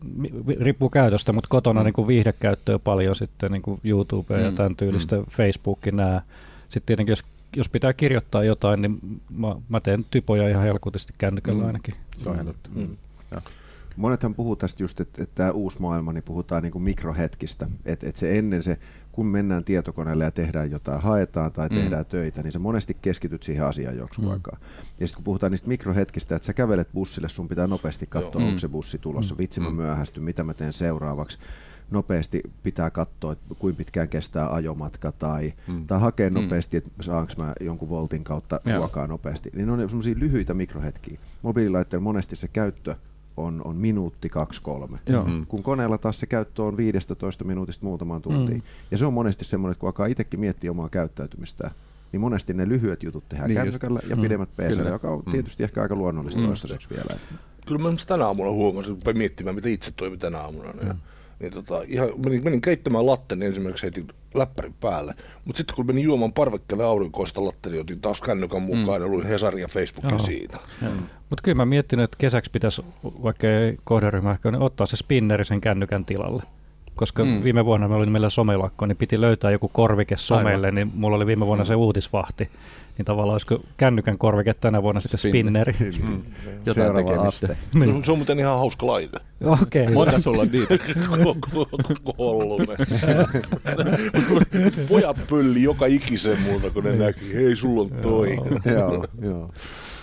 riippuu 0.60 0.88
käytöstä, 0.90 1.32
mutta 1.32 1.48
kotona 1.50 1.80
Mm. 1.80 1.82
mm. 1.82 1.86
niin 1.86 1.92
kuin 1.94 2.08
viihdekäyttöä 2.08 2.78
paljon 2.78 3.16
sitten 3.16 3.52
niin 3.52 3.62
kuin 3.62 3.80
YouTube 3.84 4.40
ja 4.42 4.50
Mm, 4.50 4.56
tämän 4.56 4.76
tyylistä, 4.76 5.16
mm. 5.16 5.24
Facebook 5.30 5.78
nämä. 5.92 6.22
Sitten 6.62 6.86
tietenkin 6.86 7.12
jos, 7.12 7.22
jos 7.56 7.68
pitää 7.68 7.92
kirjoittaa 7.92 8.44
jotain, 8.44 8.82
niin 8.82 9.20
mä, 9.30 9.56
mä 9.68 9.80
teen 9.80 10.06
typoja 10.10 10.48
ihan 10.48 10.62
helkutisti 10.62 11.12
kännykällä 11.18 11.60
Mm. 11.60 11.66
ainakin. 11.66 11.94
Se 12.16 12.28
on 12.28 12.34
ihan 12.34 12.46
totta. 12.46 12.70
Mm. 12.74 12.96
Monethan 13.96 14.34
puhuu 14.34 14.56
tästä 14.56 14.82
just, 14.82 15.00
että, 15.00 15.22
että 15.22 15.34
tämä 15.34 15.50
uusi 15.50 15.80
maailma, 15.80 16.12
niin 16.12 16.22
puhutaan 16.22 16.62
niin 16.62 16.72
kuin 16.72 16.82
mikrohetkistä. 16.82 17.68
Että 17.84 18.08
että 18.08 18.18
se 18.20 18.38
ennen 18.38 18.62
se, 18.62 18.78
kun 19.12 19.26
mennään 19.26 19.64
tietokoneelle 19.64 20.24
ja 20.24 20.30
tehdään 20.30 20.70
jotain, 20.70 21.00
haetaan 21.00 21.52
tai 21.52 21.68
Mm. 21.68 21.76
tehdään 21.76 22.06
töitä, 22.06 22.42
niin 22.42 22.52
sä 22.52 22.58
monesti 22.58 22.96
keskityt 23.02 23.42
siihen 23.42 23.64
asiaan 23.66 23.96
jonkun 23.96 24.24
Mm. 24.24 24.30
aikaa. 24.30 24.56
Ja 25.00 25.06
sitten 25.06 25.16
kun 25.16 25.24
puhutaan 25.24 25.50
niistä 25.52 25.68
mikrohetkistä, 25.68 26.36
että 26.36 26.46
sä 26.46 26.52
kävelet 26.52 26.88
bussille, 26.94 27.28
sun 27.28 27.48
pitää 27.48 27.66
nopeasti 27.66 28.06
katsoa, 28.06 28.32
Joo. 28.40 28.48
onko 28.48 28.52
Mm. 28.52 28.58
se 28.58 28.68
bussi 28.68 28.98
tulossa, 28.98 29.38
vitsi 29.38 29.60
mä 29.60 29.70
Mm. 29.70 29.76
myöhästyn, 29.76 30.22
mitä 30.22 30.44
mä 30.44 30.54
teen 30.54 30.72
seuraavaksi. 30.72 31.38
Nopeasti 31.90 32.40
pitää 32.62 32.90
katsoa, 32.90 33.32
että 33.32 33.54
kuinka 33.58 33.78
pitkään 33.78 34.08
kestää 34.08 34.54
ajomatka 34.54 35.12
tai, 35.12 35.52
Mm. 35.66 35.86
tai 35.86 36.00
hakea 36.00 36.30
Mm. 36.30 36.34
nopeasti, 36.34 36.76
että 36.76 36.90
saanko 37.00 37.32
mä 37.38 37.52
jonkun 37.60 37.88
voltin 37.88 38.24
kautta 38.24 38.60
ruokaa 38.76 39.06
nopeasti. 39.06 39.50
Niin 39.54 39.66
ne 39.66 39.72
on 39.72 39.78
semmoisia 39.88 40.14
lyhyitä 40.18 40.54
mikrohetkiä. 40.54 41.18
Mobiililaitteella 41.42 42.02
monesti 42.04 42.36
se 42.36 42.48
käyttö 42.48 42.94
on, 43.40 43.62
on 43.64 43.76
minuutti, 43.76 44.28
kaksi, 44.28 44.62
kolme. 44.62 44.98
Joo. 45.08 45.24
Mm. 45.24 45.46
Kun 45.46 45.62
koneella 45.62 45.98
taas 45.98 46.20
se 46.20 46.26
käyttö 46.26 46.62
on 46.62 46.76
15 46.76 47.44
minuutista 47.44 47.86
muutamaan 47.86 48.22
tuntiin. 48.22 48.58
Mm. 48.58 48.64
Ja 48.90 48.98
se 48.98 49.06
on 49.06 49.12
monesti 49.12 49.44
semmoinen, 49.44 49.72
että 49.72 49.80
kun 49.80 49.88
alkaa 49.88 50.06
itsekin 50.06 50.40
miettiä 50.40 50.70
omaa 50.70 50.88
käyttäytymistä, 50.88 51.70
niin 52.12 52.20
monesti 52.20 52.54
ne 52.54 52.68
lyhyet 52.68 53.02
jutut 53.02 53.28
tehdään 53.28 53.48
Niin 53.48 53.56
kännykällä 53.56 54.00
ja 54.08 54.16
Mm. 54.16 54.22
pidemmät 54.22 54.48
joka 54.90 55.10
on 55.10 55.22
tietysti 55.30 55.62
ehkä 55.62 55.82
aika 55.82 55.94
luonnollista 55.96 56.40
Mm. 56.40 56.46
toistaiseksi 56.46 56.88
vielä. 56.90 57.20
Kyllä 57.66 57.82
mä 57.82 57.88
tänä 58.06 58.26
aamuna 58.26 58.50
huomasin, 58.50 59.00
kun 59.04 59.16
miettimään, 59.16 59.54
mitä 59.54 59.68
itse 59.68 59.92
toimin 59.96 60.18
tänä 60.18 60.38
aamuna. 60.38 60.72
Niin, 60.72 60.94
niin 61.40 61.52
tota, 61.52 61.82
ihan, 61.86 62.08
menin, 62.24 62.44
menin 62.44 62.60
keittämään 62.60 63.06
latten 63.06 63.42
ensimmäiseksi 63.42 63.86
heti 63.86 64.06
läppärin 64.34 64.74
päälle. 64.80 65.14
Mutta 65.44 65.56
sitten 65.58 65.76
kun 65.76 65.86
menin 65.86 66.04
juomaan 66.04 66.32
parvekkeelle 66.32 66.84
aurinkoista 66.84 67.44
latte, 67.44 67.70
niin 67.70 67.80
otin 67.80 68.00
taas 68.00 68.20
kännykän 68.20 68.62
mukaan 68.62 69.00
mm. 69.00 69.06
ja 69.06 69.08
luin 69.12 69.26
Hesari 69.26 69.60
ja 69.60 69.68
Facebookin 69.68 70.10
Joo. 70.10 70.18
siitä. 70.18 70.58
Mutta 71.30 71.42
kyllä 71.42 71.56
mä 71.56 71.66
miettinyt, 71.66 72.04
että 72.04 72.16
kesäksi 72.20 72.50
pitäisi, 72.50 72.82
vaikka 73.04 73.46
ei 73.46 73.76
kohderyhmä 73.84 74.32
ehkä, 74.32 74.50
niin 74.50 74.62
ottaa 74.62 74.86
se 74.86 74.96
spinneri 74.96 75.44
sen 75.44 75.60
kännykän 75.60 76.04
tilalle. 76.04 76.42
Koska 76.94 77.24
Mm. 77.24 77.30
mm. 77.30 77.44
viime 77.44 77.64
vuonna 77.64 77.88
me 77.88 77.94
oli 77.94 78.06
meillä 78.06 78.30
somelakko, 78.30 78.86
niin 78.86 78.96
piti 78.96 79.20
löytää 79.20 79.50
joku 79.50 79.68
korvike 79.68 80.16
somelle, 80.16 80.66
Aivan. 80.66 80.74
niin 80.74 80.90
mulla 80.94 81.16
oli 81.16 81.26
viime 81.26 81.46
vuonna 81.46 81.64
se 81.64 81.74
uutisvahti. 81.74 82.50
Niin 82.98 83.06
tavallaan 83.06 83.32
olisiko 83.32 83.60
kännykän 83.76 84.18
korvike 84.18 84.54
tänä 84.54 84.82
vuonna 84.82 85.00
sitten 85.00 85.18
Spinneri. 85.18 85.72
spinneri. 85.72 85.98
Mm. 86.08 86.22
Jotain 86.66 86.74
Seuraava 86.74 87.08
tekemistä. 87.08 87.46
aste. 87.46 87.56
Se, 87.84 87.90
on, 87.90 88.04
se 88.04 88.12
on 88.12 88.18
muuten 88.18 88.38
ihan 88.38 88.58
hauska 88.58 88.86
laite. 88.86 89.18
Okei. 89.44 89.82
Okay. 89.82 89.94
Monta 89.94 90.20
sulla 90.20 90.42
on 90.42 90.48
niitä? 90.52 90.78
Kolme. 92.16 92.76
Pojat 94.88 95.16
pölli 95.30 95.62
joka 95.62 95.86
ikisen 95.86 96.40
multa, 96.40 96.70
kun 96.70 96.84
ne 96.84 96.96
näki, 96.96 97.34
hei 97.34 97.56
sulla 97.56 97.82
on 97.82 97.90
toi. 98.02 98.36
joo, 98.64 99.06
joo. 99.20 99.50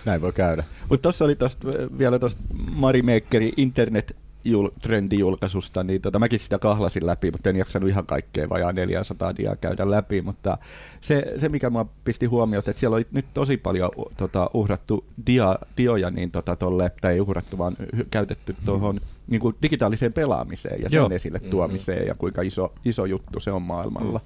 Näin 0.06 0.22
voi 0.22 0.34
käydä. 0.34 0.64
Mutta 0.90 1.02
tuossa 1.02 1.26
oli 1.26 1.36
tosta, 1.36 1.68
vielä 1.98 2.20
tuosta 2.20 2.42
Mari 2.72 3.02
Makerin 3.02 3.54
internet 3.58 4.16
jul, 4.52 4.70
trendijulkaisusta, 4.82 5.84
niin 5.84 6.02
tota, 6.02 6.20
mäkin 6.20 6.40
sitä 6.40 6.60
kahlasin 6.60 7.06
läpi, 7.06 7.32
mutta 7.32 7.50
en 7.50 7.56
jaksanut 7.56 7.90
ihan 7.90 8.06
kaikkea 8.06 8.50
vajaa 8.50 8.74
400 8.74 9.36
diaa 9.38 9.56
käydä 9.56 9.92
läpi, 9.92 10.22
mutta 10.22 10.58
se, 11.02 11.34
se 11.38 11.50
mikä 11.50 11.70
mua 11.70 11.86
pisti 12.04 12.26
huomiota, 12.26 12.72
että 12.72 12.80
siellä 12.80 12.96
oli 12.96 13.08
nyt 13.12 13.26
tosi 13.34 13.58
paljon 13.58 13.92
tota, 14.18 14.50
uhrattu 14.54 15.06
dia, 15.28 15.56
dioja, 15.78 16.12
niin 16.12 16.32
tota, 16.32 16.56
tolle, 16.56 16.92
tai 17.02 17.14
ei 17.14 17.20
uhrattu, 17.20 17.58
vaan 17.58 17.78
hy- 17.96 18.08
käytetty 18.12 18.56
tuohon 18.66 19.02
niin 19.28 19.42
kuin 19.42 19.56
digitaaliseen 19.62 20.14
pelaamiseen 20.14 20.82
ja 20.84 20.90
sen 20.90 20.98
Joo. 20.98 21.10
esille 21.10 21.40
tuomiseen 21.40 22.08
ja 22.08 22.16
kuinka 22.16 22.42
iso, 22.42 22.74
iso 22.86 23.06
juttu 23.06 23.40
se 23.40 23.52
on 23.52 23.62
maailmalla. 23.62 24.22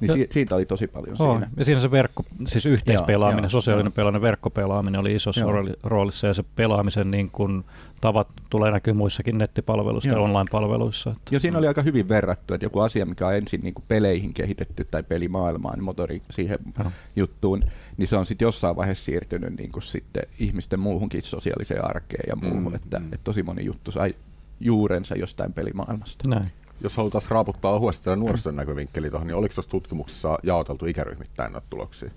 Niin 0.00 0.12
si, 0.12 0.26
siitä 0.30 0.54
oli 0.54 0.66
tosi 0.66 0.86
paljon 0.86 1.16
On. 1.18 1.38
siinä. 1.38 1.50
Ja 1.56 1.64
siinä 1.64 1.80
se 1.80 1.90
verkko, 1.90 2.24
siis 2.46 2.66
yhteispelaaminen, 2.66 3.42
joo, 3.42 3.50
sosiaalinen 3.50 3.90
joo. 3.90 3.94
pelaaminen, 3.94 4.22
verkkopelaaminen 4.22 5.00
oli 5.00 5.14
isossa 5.14 5.40
Joo. 5.40 5.52
rooli- 5.52 5.76
roolissa 5.82 6.26
ja 6.26 6.34
se 6.34 6.44
pelaamisen 6.56 7.10
niin 7.10 7.30
kun, 7.30 7.64
tavat 8.00 8.28
tulee 8.50 8.70
näkyä 8.70 8.94
muissakin 8.94 9.38
nettipalveluissa 9.38 10.10
ja 10.10 10.18
online-palveluissa. 10.18 11.10
Että 11.10 11.34
Ja 11.34 11.40
siinä 11.40 11.58
oli 11.58 11.66
aika 11.66 11.82
hyvin 11.82 12.08
verrattu, 12.08 12.54
että 12.54 12.64
joku 12.64 12.80
asia, 12.80 13.06
mikä 13.06 13.26
on 13.26 13.34
ensin 13.34 13.60
niin 13.60 13.74
kuin 13.74 13.84
peleihin 13.88 14.34
kehitetty 14.34 14.86
tai 14.90 15.02
pelimaailmaan, 15.02 15.82
motori 15.82 16.22
siihen 16.30 16.58
Joo. 16.78 16.90
juttuun, 17.16 17.62
niin 17.96 18.08
se 18.08 18.16
on 18.16 18.26
sitten 18.26 18.46
jossain 18.46 18.76
vaiheessa 18.76 19.04
siirtynyt 19.04 19.56
niin 19.56 19.72
kuin 19.72 19.82
sitten 19.82 20.22
ihmisten 20.38 20.80
muuhunkin 20.80 21.22
sosiaaliseen 21.22 21.84
arkeen 21.84 22.24
ja 22.28 22.36
muuhun, 22.36 22.72
mm, 22.72 22.74
että, 22.74 22.98
mm. 22.98 23.04
että 23.04 23.24
tosi 23.24 23.42
moni 23.42 23.64
juttu 23.64 23.90
sai 23.90 24.14
juurensa 24.60 25.14
jostain 25.14 25.52
pelimaailmasta. 25.52 26.28
Näin. 26.28 26.52
Jos 26.80 26.96
halutaan 26.96 27.24
raaputtaa 27.28 27.72
ohuesti 27.72 28.04
tätä 28.04 28.16
nuorison 28.16 28.56
näkövinkkeli 28.56 29.10
tuohon, 29.10 29.26
niin 29.26 29.36
oliko 29.36 29.54
tuossa 29.54 29.70
tutkimuksessa 29.70 30.38
jaoteltu 30.42 30.86
ikäryhmittäin 30.86 31.52
noita 31.52 31.66
tuloksia? 31.70 32.10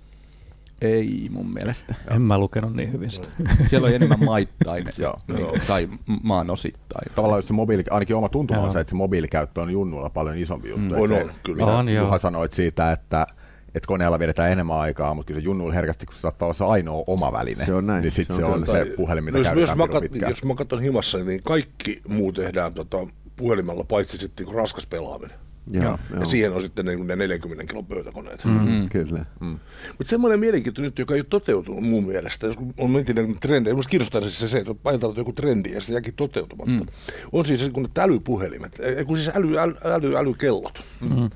Ei 0.80 1.28
mun 1.30 1.50
mielestä. 1.54 1.94
En 2.10 2.22
mä 2.22 2.38
lukenut 2.38 2.74
niin 2.74 2.92
hyvin 2.92 3.10
sitä. 3.10 3.28
Siellä 3.70 3.88
on 3.88 3.94
enemmän 3.94 4.24
maittain 4.24 4.84
Joo. 4.98 5.20
niin 5.28 5.46
kuin, 5.46 5.60
tai 5.66 5.88
maan 6.22 6.50
osittain. 6.50 7.12
Tavallaan 7.14 7.38
jos 7.38 7.46
se 7.46 7.52
mobiili, 7.52 7.84
ainakin 7.90 8.16
oma 8.16 8.28
tuntuma 8.28 8.60
on 8.60 8.64
Joo. 8.64 8.72
se, 8.72 8.80
että 8.80 8.90
se 8.90 8.96
mobiilikäyttö 8.96 9.62
on 9.62 9.70
junnuilla 9.70 10.10
paljon 10.10 10.36
isompi 10.36 10.68
juttu. 10.68 10.94
Mm. 10.94 11.00
On, 11.00 11.08
se, 11.08 11.22
on, 11.24 11.32
kyllä. 11.42 11.64
Mitä 11.64 11.78
On, 11.78 11.88
joo. 11.88 12.04
Juha 12.04 12.18
sanoit 12.18 12.52
siitä, 12.52 12.92
että 12.92 13.26
että 13.74 13.86
koneella 13.86 14.18
vedetään 14.18 14.52
enemmän 14.52 14.76
aikaa, 14.76 15.14
mutta 15.14 15.28
kyllä 15.28 15.40
se 15.40 15.44
junnuilla 15.44 15.74
herkästi, 15.74 16.06
kun 16.06 16.14
se 16.14 16.20
saattaa 16.20 16.46
olla 16.46 16.54
se 16.54 16.64
ainoa 16.64 17.04
oma 17.06 17.32
väline, 17.32 17.64
Se 17.64 17.74
on 17.74 17.86
näin, 17.86 18.02
niin 18.02 18.12
sitten 18.12 18.36
se 18.36 18.40
se, 18.40 18.46
on 18.46 18.52
on 18.52 18.64
kyllä. 18.64 18.84
se 18.84 18.92
puhelin, 18.96 19.24
mitä 19.24 19.38
No 19.38 19.38
jos, 19.38 19.46
jos, 19.46 19.54
käytetään 19.54 19.78
mä 19.78 20.00
pirun 20.00 20.20
kat, 20.20 20.30
jos 20.30 20.44
mä 20.44 20.54
katson 20.54 20.82
himassa, 20.82 21.18
niin 21.18 21.42
kaikki 21.42 22.02
muu 22.08 22.32
tehdään 22.32 22.74
tota, 22.74 22.98
puhelimella, 23.42 23.84
paitsi 23.84 24.18
sitten 24.18 24.46
niin 24.46 24.54
raskas 24.54 24.86
pelaaminen. 24.86 25.36
Joo, 25.70 25.84
Joo. 25.84 25.98
joo. 26.10 26.20
Ja 26.20 26.26
siihen 26.26 26.52
on 26.52 26.62
sitten 26.62 26.86
niin 26.86 27.06
ne 27.06 27.16
40 27.16 27.64
kilon 27.66 27.86
pöytäkoneet. 27.86 28.44
Mm. 28.44 28.50
Mm. 28.52 28.88
Kyllä. 28.88 29.24
Mutta 29.40 30.10
semmoinen 30.10 30.40
mielenkiintoinen 30.40 30.86
juttu, 30.86 31.02
joka 31.02 31.14
ei 31.14 31.20
ole 31.20 31.26
toteutunut 31.30 31.82
mun 31.84 32.04
mielestä, 32.04 32.46
jos 32.46 32.56
on 32.78 32.90
mentiin 32.90 33.40
trendejä, 33.40 33.74
minusta 33.74 33.90
kiinnostaa 33.90 34.20
siis 34.20 34.50
se, 34.50 34.58
että 34.58 34.74
ajatellaan 34.84 35.18
joku 35.18 35.32
trendi 35.32 35.72
ja 35.72 35.80
se 35.80 35.92
jäkin 35.92 36.14
toteutumatta, 36.14 36.84
mm. 36.84 36.86
on 37.32 37.46
siis 37.46 37.60
se, 37.60 37.70
kun 37.70 37.82
ne 37.82 38.02
älypuhelimet, 38.02 38.80
ei, 38.80 39.04
kun 39.04 39.16
siis 39.16 39.28
äly, 39.28 39.58
äly, 39.58 39.74
äly, 39.84 40.16
älykellot 40.16 40.84
mm. 41.00 41.30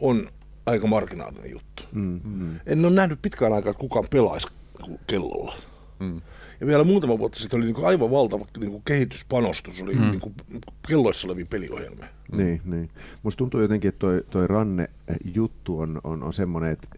on 0.00 0.28
aika 0.66 0.86
marginaalinen 0.86 1.50
juttu. 1.50 1.82
Mm, 1.92 2.20
mm. 2.24 2.60
En 2.66 2.84
ole 2.84 2.94
nähnyt 2.94 3.22
pitkään 3.22 3.52
aikaa, 3.52 3.70
että 3.70 3.80
kukaan 3.80 4.06
pelaisi 4.10 4.46
kellolla. 5.06 5.54
Mm. 5.98 6.20
Ja 6.62 6.66
vielä 6.66 6.84
muutama 6.84 7.18
vuotta 7.18 7.40
sitten 7.40 7.56
oli 7.56 7.66
niinku 7.66 7.84
aivan 7.84 8.10
valtava 8.10 8.46
niinku 8.58 8.82
kehityspanostus, 8.84 9.82
oli 9.82 9.94
mm. 9.94 10.10
niinku 10.10 10.32
kelloissa 10.88 11.26
olevia 11.28 11.46
peliohjelmia. 11.50 12.06
Niin, 12.32 12.60
niin. 12.64 12.90
Musta 13.22 13.38
tuntuu 13.38 13.60
jotenkin, 13.60 13.88
että 13.88 13.98
toi, 13.98 14.24
toi 14.30 14.46
ranne-juttu 14.46 15.78
on, 15.80 16.00
on, 16.04 16.22
on 16.22 16.32
semmoinen, 16.32 16.70
että 16.72 16.88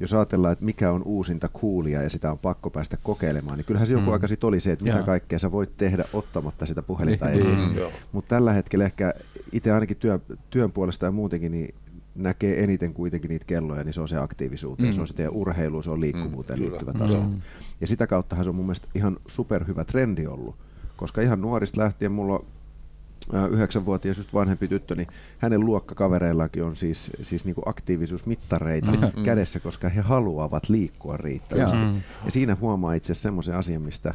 jos 0.00 0.14
ajatellaan, 0.14 0.52
että 0.52 0.64
mikä 0.64 0.92
on 0.92 1.02
uusinta 1.04 1.48
kuulia 1.48 2.02
ja 2.02 2.10
sitä 2.10 2.30
on 2.30 2.38
pakko 2.38 2.70
päästä 2.70 2.96
kokeilemaan, 3.02 3.58
niin 3.58 3.64
kyllähän 3.64 3.86
se 3.86 3.92
joku 3.92 4.06
Mm. 4.06 4.12
aika 4.12 4.28
sit 4.28 4.44
oli 4.44 4.60
se, 4.60 4.72
että 4.72 4.84
mitä 4.84 4.96
Joo. 4.96 5.06
kaikkea 5.06 5.38
sä 5.38 5.52
voit 5.52 5.76
tehdä 5.76 6.04
ottamatta 6.12 6.66
sitä 6.66 6.82
puhelinta 6.88 7.26
Niin, 7.26 7.38
esiin. 7.38 7.58
niin. 7.58 7.76
Joo. 7.76 7.92
Mutta 8.12 8.28
tällä 8.28 8.52
hetkellä 8.52 8.84
ehkä 8.84 9.14
itse 9.52 9.72
ainakin 9.72 9.96
työ, 9.96 10.18
työn 10.50 10.72
puolesta 10.72 11.06
ja 11.06 11.12
muutenkin, 11.12 11.52
niin 11.52 11.74
näkee 12.16 12.64
eniten 12.64 12.94
kuitenkin 12.94 13.28
niitä 13.28 13.44
kelloja, 13.44 13.84
niin 13.84 13.92
se 13.92 14.00
on 14.00 14.08
se 14.08 14.16
aktiivisuuteen, 14.16 14.88
Mm. 14.88 14.94
se 14.94 15.00
on 15.00 15.06
se 15.06 15.14
teidän 15.14 15.32
urheilu, 15.34 15.82
se 15.82 15.90
on 15.90 16.00
liikkuvuuteen 16.00 16.58
Mm, 16.58 16.64
liittyvä 16.64 16.92
taso. 16.92 17.20
Mm. 17.20 17.40
Ja 17.80 17.86
sitä 17.86 18.06
kauttahan 18.06 18.44
se 18.44 18.50
on 18.50 18.56
mun 18.56 18.64
mielestä 18.64 18.88
ihan 18.94 19.16
superhyvä 19.26 19.84
trendi 19.84 20.26
ollut, 20.26 20.54
koska 20.96 21.20
ihan 21.20 21.40
nuorista 21.40 21.80
lähtien 21.80 22.12
mulla 22.12 22.34
on 22.34 22.44
ää, 23.32 23.46
yhdeksänvuotias 23.46 24.16
just 24.16 24.34
vanhempi 24.34 24.68
tyttö, 24.68 24.94
niin 24.94 25.08
hänen 25.38 25.60
luokkakavereillakin 25.60 26.64
on 26.64 26.76
siis, 26.76 27.10
siis 27.22 27.44
niinku 27.44 27.62
aktiivisuusmittareita 27.66 28.90
Mm. 28.92 29.22
kädessä, 29.24 29.60
koska 29.60 29.88
he 29.88 30.00
haluavat 30.00 30.68
liikkua 30.68 31.16
riittävästi. 31.16 31.76
Mm. 31.76 31.94
Ja 32.24 32.30
siinä 32.30 32.56
huomaa 32.60 32.94
itse 32.94 33.12
asiassa 33.12 33.22
semmoisen 33.22 33.54
asian, 33.54 33.82
mistä, 33.82 34.14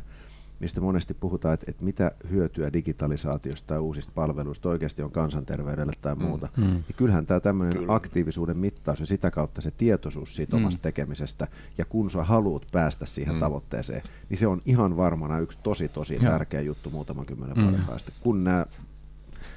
mistä 0.61 0.81
monesti 0.81 1.13
puhutaan, 1.13 1.53
että, 1.53 1.65
että 1.69 1.83
mitä 1.85 2.11
hyötyä 2.29 2.73
digitalisaatiosta 2.73 3.67
tai 3.67 3.79
uusista 3.79 4.11
palveluista 4.15 4.69
oikeasti 4.69 5.01
on 5.01 5.11
kansanterveydelle 5.11 5.93
tai 6.01 6.15
muuta. 6.15 6.49
Mm. 6.57 6.63
Mm. 6.63 6.69
Niin 6.71 6.95
kyllähän 6.97 7.25
tämä 7.25 7.39
tämmöinen 7.39 7.77
Kyllä. 7.77 7.93
aktiivisuuden 7.95 8.57
mittaus 8.57 8.99
ja 8.99 9.05
sitä 9.05 9.31
kautta 9.31 9.61
se 9.61 9.71
tietoisuus 9.71 10.35
siitä 10.35 10.55
Mm. 10.57 10.63
omasta 10.63 10.81
tekemisestä 10.81 11.47
ja 11.77 11.85
kun 11.85 12.11
sä 12.11 12.23
haluat 12.23 12.63
päästä 12.71 13.05
siihen 13.05 13.33
Mm. 13.35 13.39
tavoitteeseen, 13.39 14.03
niin 14.29 14.37
se 14.37 14.47
on 14.47 14.61
ihan 14.65 14.97
varmana 14.97 15.39
yksi 15.39 15.59
tosi 15.63 15.87
tosi 15.89 16.13
Joo. 16.21 16.31
tärkeä 16.31 16.61
juttu 16.61 16.89
muutaman 16.89 17.25
kymmenen 17.25 17.57
Mm. 17.57 17.63
vuoden 17.63 17.85
päästä. 17.87 18.11
Kun 18.21 18.43
nämä 18.43 18.65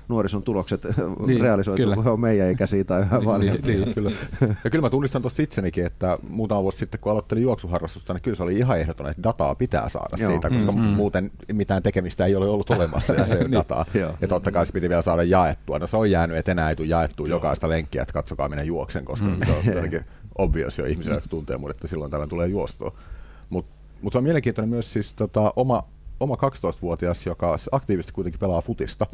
nuorison 0.08 0.42
tulokset 0.42 0.84
Niin, 0.84 0.94
niin, 1.26 1.40
realisoituu, 1.40 1.84
kyllä. 1.84 1.94
kun 1.94 2.04
he 2.04 2.11
on 2.11 2.20
meidän 2.20 2.50
ikäisiä 2.50 2.84
tai 2.84 3.00
yhä 3.06 3.25
vanhempia. 3.25 3.66
Niin, 3.76 3.80
niin, 3.84 3.94
kyllä. 3.94 4.11
Ja 4.64 4.70
kyllä 4.70 4.82
mä 4.82 4.90
tunnistan 4.90 5.23
tuosta 5.23 5.42
itsenikin, 5.42 5.87
että 5.87 6.18
muutama 6.28 6.62
vuosi 6.62 6.78
sitten, 6.78 7.00
kun 7.00 7.12
aloittelin 7.12 7.42
juoksuharrastusta, 7.42 8.12
niin 8.14 8.23
kyllä 8.23 8.37
se 8.37 8.42
oli 8.42 8.56
ihan 8.56 8.78
ehdoton, 8.78 9.08
että 9.08 9.23
dataa 9.23 9.54
pitää 9.54 9.88
saada 9.88 10.16
Joo. 10.20 10.30
siitä, 10.30 10.50
koska 10.50 10.73
Mm, 10.73 10.78
mm. 10.78 10.84
muuten 10.84 11.30
mitään 11.52 11.82
tekemistä 11.82 12.26
ei 12.26 12.37
ole 12.37 12.49
ollut 12.49 12.70
olemassa, 12.70 13.14
jos 13.14 13.28
ei 13.28 13.34
ole 13.37 13.42
Niin. 13.44 13.52
dataa. 13.52 13.87
Joo. 13.94 14.14
Ja 14.20 14.28
totta 14.28 14.52
kai 14.52 14.66
se 14.66 14.73
piti 14.73 14.88
vielä 14.88 15.02
saada 15.02 15.23
jaettua. 15.23 15.78
No 15.78 15.87
se 15.87 15.96
on 15.96 16.11
jäänyt, 16.11 16.37
että 16.37 16.52
enää 16.52 16.70
ei 16.70 16.76
tule 16.76 16.88
jaettua 16.88 17.28
jokaista 17.28 17.68
lenkkiä, 17.68 18.02
että 18.02 18.12
katsokaa 18.14 18.49
minä 18.49 18.62
juoksen, 18.62 19.04
koska 19.04 19.26
se 19.46 19.52
on 19.52 19.64
jotenkin 19.75 20.00
obvious 20.38 20.78
jo 20.78 20.84
ihmisille, 20.84 21.14
jotka 21.16 21.28
tuntee 21.28 21.58
mut, 21.58 21.70
että 21.70 21.88
silloin 21.88 22.11
tällä 22.11 22.26
tulee 22.26 22.49
juostua. 22.49 22.92
Mutta 23.50 23.75
mut 24.02 24.12
se 24.12 24.18
on 24.18 24.25
mielenkiintoinen 24.25 24.68
myös 24.70 24.92
siis 24.92 25.14
tota, 25.14 25.52
oma, 25.56 25.82
oma 26.20 26.34
12-vuotias, 26.34 27.26
joka 27.26 27.56
aktiivisesti 27.73 28.12
kuitenkin 28.12 28.40
pelaa 28.40 28.61
futista. 28.61 29.06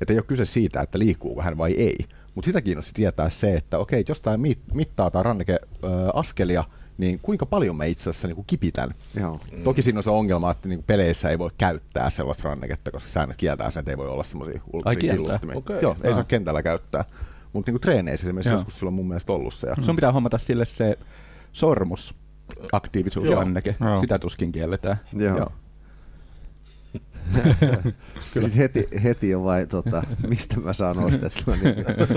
Että 0.00 0.12
ei 0.12 0.18
ole 0.18 0.24
kyse 0.26 0.44
siitä, 0.44 0.80
että 0.80 0.98
liikkuuko 0.98 1.42
hän 1.42 1.58
vai 1.58 1.72
ei. 1.72 1.96
Mutta 2.34 2.46
sitä 2.46 2.60
kiinnosti 2.60 2.92
tietää 2.94 3.30
se, 3.30 3.54
että 3.54 3.78
okei, 3.78 4.04
jos 4.08 4.20
tämä 4.20 4.36
mittaa 4.74 5.10
tai 5.10 5.22
ranneke 5.22 5.52
ö, 5.52 5.88
askelia, 6.14 6.64
niin 6.98 7.18
kuinka 7.22 7.46
paljon 7.46 7.76
mä 7.76 7.84
itse 7.84 8.10
asiassa 8.10 8.28
niin 8.28 8.44
kipitän. 8.46 8.94
Joo. 9.20 9.40
Toki 9.64 9.82
siinä 9.82 9.98
on 9.98 10.02
se 10.02 10.10
ongelma, 10.10 10.50
että 10.50 10.68
niin 10.68 10.82
peleissä 10.82 11.30
ei 11.30 11.38
voi 11.38 11.50
käyttää 11.58 12.10
sellaista 12.10 12.44
ranneketta, 12.44 12.90
koska 12.90 13.10
säännöt 13.10 13.36
kieltää 13.36 13.70
sen, 13.70 13.80
että 13.80 13.90
ei 13.90 13.96
voi 13.98 14.08
olla 14.08 14.24
semmoisia 14.24 14.60
ulkoisia 14.72 15.12
killuttimia. 15.12 15.56
Okei. 15.56 15.78
Joo, 15.82 15.96
ei 16.04 16.14
saa 16.14 16.24
kentällä 16.24 16.62
käyttää. 16.62 17.04
Mutta 17.52 17.70
niin 17.72 17.80
treeneissä 17.80 18.26
esimerkiksi 18.26 18.48
Joo. 18.48 18.58
joskus 18.58 18.78
silloin 18.78 18.94
mun 18.94 19.08
mielestä 19.08 19.32
ollut 19.32 19.54
se. 19.54 19.66
Ja 19.66 19.74
Sun 19.82 19.96
pitää 19.96 20.12
hommata 20.12 20.38
sille 20.38 20.64
se 20.64 20.98
sormus 21.52 22.14
aktiivisuusranneke. 22.72 23.76
Sitä 24.00 24.18
tuskin 24.18 24.52
kielletään. 24.52 25.00
Joo. 25.12 25.36
Joo. 25.36 25.52
Ja 28.34 28.42
sit 28.42 28.56
heti, 28.56 28.88
heti 29.04 29.28
jo 29.28 29.44
vai, 29.44 29.66
tota, 29.66 30.02
mistä 30.28 30.60
mä 30.60 30.72
saan 30.72 30.98
ostettua. 30.98 31.56
Niin, 31.56 31.74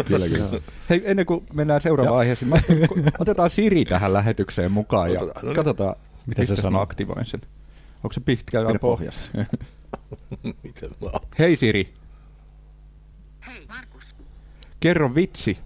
Kyllä, 0.07 0.27
kyllä. 0.27 0.59
Hei, 0.89 1.01
ennen 1.05 1.25
kuin 1.25 1.45
mennään 1.53 1.81
seuraavaan 1.81 2.17
aiheeseen, 2.19 2.49
mä, 2.49 2.55
otetaan 3.19 3.49
Siri 3.49 3.85
tähän 3.85 4.13
lähetykseen 4.13 4.71
mukaan 4.71 5.13
ja 5.13 5.21
Otetaan, 5.21 5.45
no 5.45 5.49
niin. 5.49 5.55
katsotaan, 5.55 5.95
Miten 6.25 6.47
se 6.47 6.55
sanoo? 6.55 6.81
aktivoin 6.81 7.25
sen. 7.25 7.41
Onko 8.03 8.13
se 8.13 8.19
pitkään 8.19 8.67
Pidä 8.67 8.79
pohjassa? 8.79 9.31
Miten 10.63 10.89
mä 11.01 11.07
oon? 11.13 11.21
Hei 11.39 11.55
Siri, 11.55 11.93
Hei 13.47 13.65
Markus, 13.69 14.15
kerro 14.79 15.15
vitsi. 15.15 15.57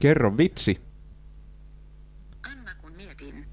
Kerro 0.00 0.36
vitsi. 0.36 0.80
Anna 2.52 2.70
kun 2.80 2.92
mietin. 2.92 3.46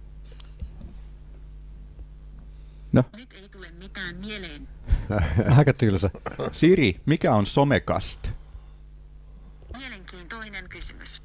No. 2.93 3.03
Nyt 3.17 3.33
ei 3.33 3.49
tule 3.49 3.67
mitään 3.79 4.15
mieleen. 4.15 4.67
Aika 5.57 5.73
tylsä. 5.73 6.09
Siri, 6.51 7.01
mikä 7.05 7.35
on 7.35 7.45
somekast? 7.45 8.31
Mielenkiintoinen 9.77 10.69
kysymys. 10.69 11.21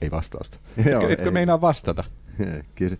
Ei 0.00 0.10
vastausta. 0.10 0.58
Etkö, 0.76 1.12
etkö 1.12 1.24
ei. 1.24 1.30
meinaa 1.30 1.60
vastata? 1.60 2.04
Kyllä 2.74 2.96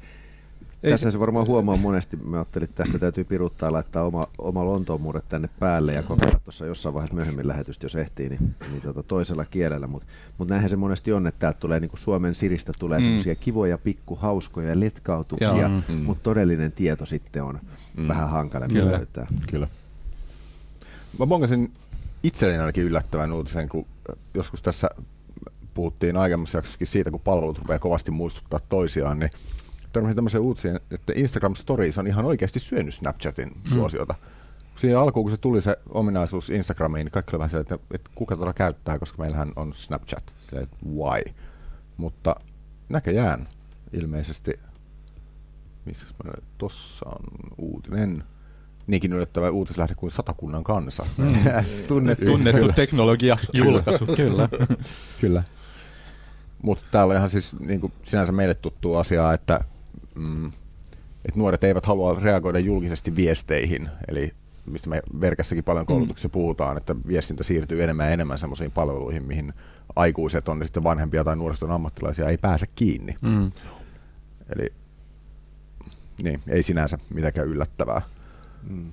Ei 0.83 0.91
tässä 0.91 1.05
se- 1.07 1.11
se 1.13 1.21
varmaan 1.21 1.47
huomaa 1.47 1.77
monesti. 1.77 2.17
Mä 2.17 2.37
ajattelin, 2.37 2.65
että 2.69 2.85
tässä 2.85 2.99
täytyy 2.99 3.25
piruttaa 3.25 3.73
laittaa 3.73 4.05
oma, 4.05 4.27
oma 4.39 4.65
Lontoon 4.65 5.01
tänne 5.29 5.49
päälle 5.59 5.93
ja 5.93 6.03
kokeilla 6.03 6.41
tuossa 6.45 6.67
jossain 6.67 6.95
vaiheessa 6.95 7.15
myöhemmin 7.15 7.49
lähetystä, 7.49 7.85
jos 7.85 7.97
ehtii, 7.97 8.29
niin, 8.29 8.55
niin 8.71 8.83
tota 8.83 9.03
toisella 9.03 9.45
kielellä. 9.45 9.87
Mutta 9.87 10.09
mut 10.39 10.49
näinhän 10.49 10.71
se 10.71 10.77
monesti 10.77 11.13
on, 11.13 11.27
että 11.27 11.39
täältä 11.39 11.59
tulee 11.61 11.81
niinku 11.81 11.97
Suomen 11.97 12.35
Siristä 12.35 12.73
tulee 12.79 12.99
Mm. 12.99 13.03
mm. 13.03 13.05
semmoisia 13.05 13.35
kivoja, 13.35 13.79
pikkuhauskoja 13.79 14.81
letkautuksia, 14.81 15.57
Joo. 15.57 15.69
Mm. 15.69 15.97
mutta 15.97 16.23
todellinen 16.23 16.73
tieto 16.73 17.07
sitten 17.07 17.43
on 17.45 17.61
mm. 17.97 18.09
vähän 18.09 18.29
hankalempi 18.31 18.75
Kyllä. 18.75 18.93
löytää. 18.93 19.27
Kyllä. 19.51 19.69
Mä 21.19 21.27
bongasin 21.27 21.73
itselleni 22.23 22.59
ainakin 22.61 22.85
yllättävän 22.85 23.33
uutisen, 23.33 23.69
kun 23.69 23.87
joskus 24.35 24.63
tässä 24.63 24.91
puhuttiin 25.75 26.17
aiemmassa 26.17 26.59
jaksossakin 26.59 26.87
siitä, 26.87 27.11
kun 27.11 27.21
palvelut 27.21 27.59
rupeaa 27.59 27.79
kovasti 27.79 28.11
muistuttaa 28.11 28.61
toisiaan, 28.69 29.19
niin 29.19 29.31
törmäsin 29.97 30.17
tämmöiseen 30.17 30.43
uutiseen, 30.43 30.81
että 30.91 31.13
Instagram 31.17 31.55
Stories 31.55 31.99
on 31.99 32.07
ihan 32.07 32.25
oikeasti 32.25 32.61
syönyt 32.61 32.95
Snapchatin 32.95 33.53
suosiota. 33.75 34.15
Siihen 34.77 34.99
alkuun, 34.99 35.25
kun 35.25 35.31
se 35.31 35.37
tuli 35.37 35.63
se 35.63 35.77
ominaisuus 35.89 36.51
Instagramiin, 36.51 37.05
niin 37.05 37.13
kaikki 37.13 37.37
oli 37.37 37.39
vähän 37.39 37.51
silleen, 37.51 37.63
että, 37.75 37.79
että 37.95 38.11
kuka 38.15 38.37
tuota 38.37 38.53
käyttää, 38.53 38.99
koska 38.99 39.19
meillähän 39.19 39.53
on 39.57 39.75
Snapchat. 39.75 40.35
Silleen, 40.43 40.65
että 40.65 40.77
why? 40.87 41.35
Mutta 41.97 42.37
näköjään 42.89 43.49
ilmeisesti, 43.93 44.61
missä 45.85 46.07
tuossa 46.59 47.07
on 47.09 47.25
uutinen, 47.59 48.25
niinkin 48.87 49.13
yllättävä 49.13 49.51
uutislähde 49.51 49.95
kuin 49.95 50.11
Satakunnan 50.11 50.65
kansa. 50.65 51.07
Tunnet, 51.89 52.19
tunnettu 52.27 52.73
teknologia 52.75 53.39
julkaisu. 53.53 54.07
Kyllä. 54.17 54.49
Kyllä. 55.21 55.43
Mutta 56.63 56.85
täällä 56.91 57.13
on 57.13 57.17
ihan 57.17 57.31
siis 57.31 57.61
niin 57.61 57.81
kuin 57.81 57.93
sinänsä 58.05 58.33
meille 58.33 58.55
tuttu 58.55 58.95
asia, 58.95 59.33
että, 59.33 59.61
mm, 60.17 60.47
että 61.25 61.39
nuoret 61.39 61.65
eivät 61.65 61.87
halua 61.87 62.15
reagoida 62.15 62.59
julkisesti 62.59 63.17
viesteihin, 63.17 63.89
eli 64.09 64.33
mistä 64.67 64.89
me 64.91 65.03
verkassakin 65.21 65.65
paljon 65.65 65.87
koulutuksessa 65.87 66.29
puhutaan, 66.29 66.77
että 66.77 66.97
viestintä 67.07 67.45
siirtyy 67.45 67.83
enemmän 67.83 68.07
ja 68.07 68.13
enemmän 68.13 68.39
semmoisiin 68.39 68.71
palveluihin, 68.71 69.27
mihin 69.27 69.53
aikuiset 69.97 70.49
on 70.49 70.59
ne 70.59 70.65
sitten 70.65 70.85
vanhempia 70.85 71.25
tai 71.25 71.37
nuoriston 71.37 71.71
ammattilaisia 71.71 72.29
ei 72.29 72.39
pääse 72.39 72.67
kiinni. 72.75 73.15
Mm. 73.23 73.53
Eli 74.57 74.73
niin, 76.23 76.43
ei 76.49 76.63
sinänsä 76.63 76.99
mitenkään 77.15 77.49
yllättävää. 77.49 78.03
Mm. 78.69 78.91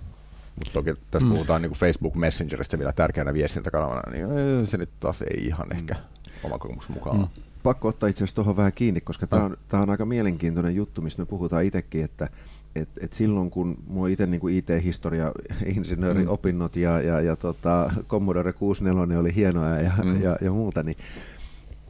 Mutta 0.56 0.74
toki 0.74 0.94
tässä 1.12 1.26
mm. 1.26 1.32
puhutaan 1.32 1.62
niin 1.62 1.74
Facebook 1.74 2.16
Messengeristä 2.16 2.80
vielä 2.80 2.94
tärkeänä 2.94 3.34
viestintäkanavana, 3.34 4.12
niin 4.12 4.68
se 4.68 4.78
nyt 4.78 4.90
taas 5.00 5.22
ei 5.22 5.46
ihan 5.46 5.72
ehkä 5.72 5.96
oma 6.44 6.58
kokemuksen 6.58 6.94
mukaan. 6.94 7.18
Mm. 7.18 7.44
Pakko 7.64 7.88
ottaa 7.88 8.10
itse 8.10 8.24
asiassa 8.24 8.36
tuohon 8.36 8.58
vähän 8.58 8.74
kiinni, 8.74 9.02
koska 9.02 9.28
tämä 9.28 9.40
No. 9.40 9.46
on, 9.46 9.58
tää 9.70 9.82
on 9.82 9.90
aika 9.90 10.06
mielenkiintoinen 10.06 10.76
juttu, 10.76 11.02
mistä 11.02 11.22
me 11.22 11.26
puhutaan 11.26 11.64
itsekin, 11.66 12.04
että 12.04 12.30
et, 12.76 12.90
et 13.02 13.14
silloin 13.14 13.50
kun 13.52 13.78
mulla 13.88 14.08
itse 14.08 14.26
niin 14.28 14.50
IT-historia, 14.50 15.32
insinöörin 15.78 16.26
Mm. 16.26 16.32
opinnot 16.32 16.76
ja, 16.76 17.02
ja, 17.02 17.22
ja 17.22 17.36
tota, 17.36 17.92
Commodore 18.08 18.54
64 18.54 19.20
oli 19.20 19.36
hienoa 19.36 19.70
ja, 19.70 19.92
Mm. 20.04 20.22
ja, 20.22 20.38
ja 20.42 20.52
muuta, 20.52 20.84
niin, 20.84 20.98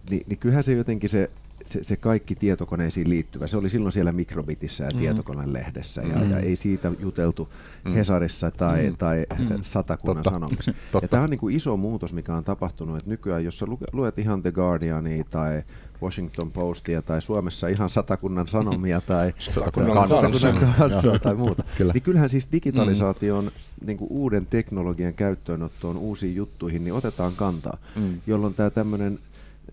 niin, 0.10 0.24
niin 0.28 0.38
kyllähän 0.38 0.64
se 0.64 0.74
jotenkin 0.74 1.10
se, 1.10 1.30
se, 1.66 1.84
se 1.84 1.96
kaikki 1.96 2.36
tietokoneisiin 2.36 3.10
liittyvä, 3.10 3.48
se 3.48 3.58
oli 3.58 3.70
silloin 3.70 3.92
siellä 3.92 4.12
mikrobitissä 4.12 4.84
ja 4.84 4.90
Mm. 4.94 5.00
tietokoneen 5.00 5.54
lehdessä 5.54 6.02
ja, 6.02 6.20
Mm. 6.20 6.32
ja 6.32 6.40
ei 6.40 6.56
siitä 6.56 6.92
juteltu 7.00 7.50
Mm. 7.86 7.94
Hesarissa 7.94 8.52
tai, 8.52 8.90
Mm. 8.90 8.98
tai 8.98 9.26
Mm. 9.40 9.48
Satakunnan 9.62 10.24
Totta. 10.24 10.30
Sanomissa. 10.40 10.74
Totta. 10.92 11.06
Ja 11.06 11.08
tämä 11.08 11.24
on 11.24 11.30
niin 11.30 11.40
kuin 11.40 11.56
iso 11.56 11.78
muutos, 11.78 12.14
mikä 12.14 12.36
on 12.36 12.44
tapahtunut, 12.44 12.98
että 12.98 13.10
nykyään 13.10 13.44
jos 13.46 13.60
sä 13.60 13.66
luet 13.94 14.20
ihan 14.20 14.42
The 14.42 14.52
Guardiania 14.52 15.24
tai 15.30 15.64
Washington 16.02 16.52
Postia 16.52 17.02
tai 17.02 17.22
Suomessa 17.22 17.68
ihan 17.68 17.90
Satakunnan 17.90 18.48
Sanomia 18.48 19.02
tai 19.08 19.34
Satakunnan 19.40 20.08
kansaa 20.78 21.20
tai 21.20 21.36
muuta, 21.36 21.64
Kyllä. 21.78 21.94
niin 21.94 22.02
kyllähän 22.04 22.30
siis 22.30 22.50
digitalisaation 22.52 23.52
niin 23.86 23.98
kuin 23.98 24.08
uuden 24.12 24.46
teknologian 24.46 25.14
käyttöönottoon 25.14 25.98
uusiin 25.98 26.36
juttuihin, 26.36 26.84
niin 26.84 26.94
otetaan 26.94 27.34
kantaa, 27.36 27.78
Mm. 27.96 28.22
jolloin 28.28 28.54
tämä 28.54 28.70
tämmöinen 28.70 29.20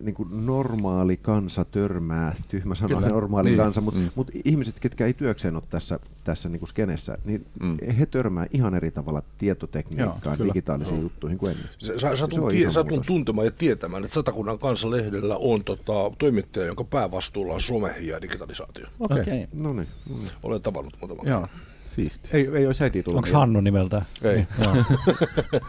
niin 0.02 0.14
kuin 0.14 0.46
normaali 0.46 1.16
kansa 1.16 1.64
törmää, 1.64 2.34
tyhmä 2.48 2.74
sana 2.74 2.94
Kyllä. 2.94 3.08
normaali 3.08 3.48
Niin. 3.48 3.58
kansa, 3.58 3.80
mutta 3.80 4.00
Mm. 4.00 4.08
mut 4.14 4.30
ihmiset, 4.44 4.80
ketkä 4.80 5.06
ei 5.06 5.14
työkseen 5.14 5.54
ole 5.56 5.62
tässä, 5.70 6.00
tässä 6.24 6.48
niin 6.48 6.58
kuin 6.60 6.68
skenessä, 6.68 7.18
niin 7.24 7.46
Mm. 7.60 7.76
he 7.98 8.06
törmää 8.06 8.46
ihan 8.52 8.74
eri 8.74 8.90
tavalla 8.90 9.22
tietotekniikkaan, 9.38 10.38
Joo, 10.38 10.46
digitaalisiin 10.48 10.94
Joo. 10.96 11.02
juttuihin 11.02 11.38
kuin 11.38 11.50
ennen. 11.52 11.68
Se, 11.78 11.98
sa, 11.98 12.10
Se 12.10 12.16
satun, 12.16 12.40
on 12.44 12.50
tie, 12.50 12.60
iso 12.60 12.70
satun 12.70 12.90
muutos. 12.92 13.06
tuntemaan 13.06 13.44
ja 13.46 13.50
tietämään, 13.50 14.04
että 14.04 14.14
Satakunnan 14.14 14.58
kansanlehdellä 14.58 15.36
on 15.36 15.64
tota, 15.64 15.92
toimittaja, 16.18 16.66
jonka 16.66 16.84
päävastuulla 16.84 17.54
on 17.54 17.60
some 17.60 17.94
ja 18.00 18.22
digitalisaatio. 18.22 18.86
Okei. 19.00 19.20
Okei. 19.20 19.44
Okay. 19.44 19.62
No 19.62 19.72
niin. 19.72 19.88
Mm. 20.08 20.16
Olen 20.42 20.62
tavannut 20.62 20.96
muutaman 21.00 21.26
Joo. 21.26 21.46
Siisti. 21.94 22.28
Ei, 22.32 22.48
ei 22.54 22.66
olisi 22.66 22.80
heti 22.84 23.02
tullut. 23.02 23.24
Onko. 23.26 23.38
Hannu 23.38 23.60
nimeltään? 23.60 24.06
Ei. 24.22 24.34
Niin. 24.36 24.46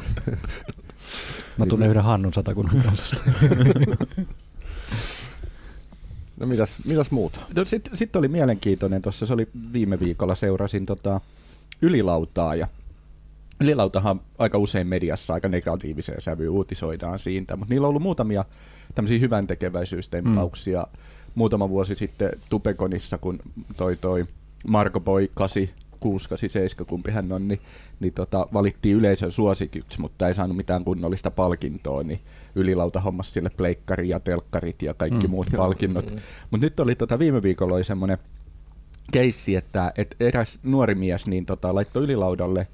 Mä 1.57 1.65
tunnen 1.65 1.89
yhden 1.89 2.03
Hannun 2.03 2.33
satakunnan 2.33 2.81
kanssa. 2.83 3.15
No 6.39 6.47
mitäs, 6.47 6.77
mitäs 6.85 7.11
muuta? 7.11 7.39
No, 7.55 7.65
Sitten 7.65 7.97
sit 7.97 8.15
oli 8.15 8.27
mielenkiintoinen, 8.27 9.01
tuossa 9.01 9.25
se 9.25 9.33
oli 9.33 9.47
viime 9.73 9.99
viikolla, 9.99 10.35
seurasin 10.35 10.85
tota 10.85 11.21
ylilautaa 11.81 12.55
ja 12.55 12.67
Ylilautahan 13.61 14.21
aika 14.37 14.57
usein 14.57 14.87
mediassa 14.87 15.33
aika 15.33 15.47
negatiiviseen 15.47 16.21
sävyyn 16.21 16.49
uutisoidaan 16.49 17.19
siitä, 17.19 17.55
mutta 17.55 17.73
niillä 17.73 17.85
on 17.85 17.89
ollut 17.89 18.01
muutamia 18.01 18.45
tämmöisiä 18.95 19.19
hyvän 19.19 19.47
tekeväisyystempauksia. 19.47 20.81
Mm. 20.81 20.99
Muutama 21.35 21.69
vuosi 21.69 21.95
sitten 21.95 22.29
Tupekonissa, 22.49 23.17
kun 23.17 23.39
toi 23.77 23.95
toi 23.95 24.25
Marko 24.67 24.99
Boy 24.99 25.27
8687, 26.01 26.87
kumpi 26.87 27.11
hän 27.11 27.31
on, 27.31 27.47
niin, 27.47 27.59
niin 27.99 28.13
tota, 28.13 28.47
valittiin 28.53 28.95
yleisön 28.95 29.31
suosikiksi, 29.31 30.01
mutta 30.01 30.27
ei 30.27 30.33
saanut 30.33 30.57
mitään 30.57 30.83
kunnollista 30.83 31.31
palkintoa, 31.31 32.03
niin 32.03 32.19
Ylilauta 32.55 32.99
hommasi 33.01 33.31
sille 33.31 33.49
pleikkari 33.57 34.09
ja 34.09 34.19
telkkarit 34.19 34.81
ja 34.81 34.93
kaikki 34.93 35.27
Mm. 35.27 35.31
muut 35.31 35.47
palkinnot. 35.57 36.11
Mutta 36.51 36.65
nyt 36.65 36.79
oli 36.79 36.95
tota, 36.95 37.19
viime 37.19 37.41
viikolla 37.41 37.75
oli 37.75 37.83
semmoinen 37.83 38.17
keissi, 39.11 39.55
että, 39.55 39.93
että 39.97 40.15
eräs 40.19 40.59
nuori 40.63 40.95
mies 40.95 41.27
niin 41.27 41.45
tota, 41.45 41.75
laittoi 41.75 42.03
ylilaudalle 42.03 42.67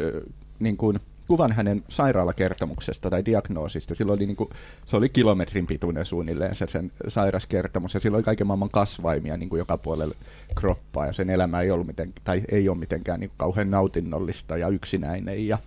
ö, 0.00 0.22
niin 0.58 0.76
kuin, 0.76 1.00
kuvan 1.28 1.52
hänen 1.52 1.84
sairaalakertomuksesta 1.88 3.10
tai 3.10 3.24
diagnoosista. 3.24 3.94
Silloin 3.94 4.18
oli, 4.18 4.26
niin 4.26 4.36
kuin, 4.36 4.50
se 4.86 4.96
oli 4.96 5.08
kilometrin 5.08 5.66
pituinen 5.66 6.04
suunnilleen 6.04 6.54
se 6.54 6.66
sen 6.66 6.92
sairaskertomus, 7.08 7.94
ja 7.94 8.00
silloin 8.00 8.18
oli 8.18 8.24
kaiken 8.24 8.46
maailman 8.46 8.70
kasvaimia 8.70 9.36
niin 9.36 9.48
kuin 9.48 9.58
joka 9.58 9.78
puolella 9.78 10.14
kroppaa, 10.54 11.06
ja 11.06 11.12
sen 11.12 11.30
elämä 11.30 11.60
ei, 11.60 11.70
ollut 11.70 11.86
miten, 11.86 12.12
tai 12.24 12.42
ei 12.50 12.68
ole 12.68 12.78
mitenkään 12.78 13.20
niin 13.20 13.30
kuin, 13.30 13.38
kauhean 13.38 13.70
nautinnollista 13.70 14.56
ja 14.56 14.68
yksinäinen, 14.68 15.48
ja, 15.48 15.58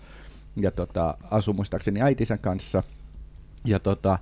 ja 0.55 0.71
tota, 0.71 1.17
asui 1.31 1.53
muistaakseni 1.53 2.01
äitinsä 2.01 2.37
kanssa, 2.37 2.83
ja 3.65 3.79
tota, 3.79 4.19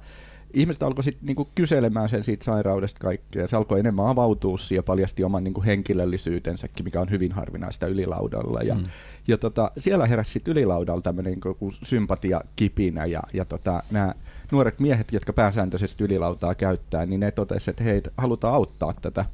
ihmiset 0.54 0.84
alkoi 0.84 1.04
sitten 1.04 1.26
niinku 1.26 1.50
kyselemään 1.56 2.10
sen 2.10 2.24
siitä 2.24 2.46
sairaudesta 2.46 3.00
kaikkea. 3.00 3.48
Se 3.48 3.56
alkoi 3.56 3.80
enemmän 3.80 4.08
avautua 4.08 4.58
ja 4.76 4.84
paljasti 4.84 5.24
oman 5.24 5.44
niinku 5.44 5.64
henkilöllisyytensäkin, 5.64 6.84
mikä 6.84 7.02
on 7.02 7.10
hyvin 7.10 7.32
harvinaista 7.32 7.88
ylilaudalla. 7.88 8.62
Ja, 8.62 8.76
Mm. 8.76 8.84
Ja 9.28 9.38
tota, 9.38 9.72
siellä 9.78 10.08
heräsi 10.08 10.32
sitten 10.32 10.52
ylilaudalla 10.52 11.02
tämmöinen 11.02 11.32
niinku 11.32 11.72
sympatia 11.84 12.42
kipinä 12.56 13.06
ja, 13.06 13.22
ja 13.34 13.46
tota, 13.46 13.84
nämä 13.92 14.14
nuoret 14.52 14.80
miehet, 14.80 15.12
jotka 15.12 15.34
pääsääntöisesti 15.34 16.04
ylilautaa 16.04 16.56
käyttää, 16.56 17.06
niin 17.06 17.20
ne 17.20 17.32
totesivat, 17.32 17.70
että 17.70 17.84
hei, 17.84 18.02
halutaan 18.18 18.54
auttaa 18.54 18.94
tätä 19.02 19.26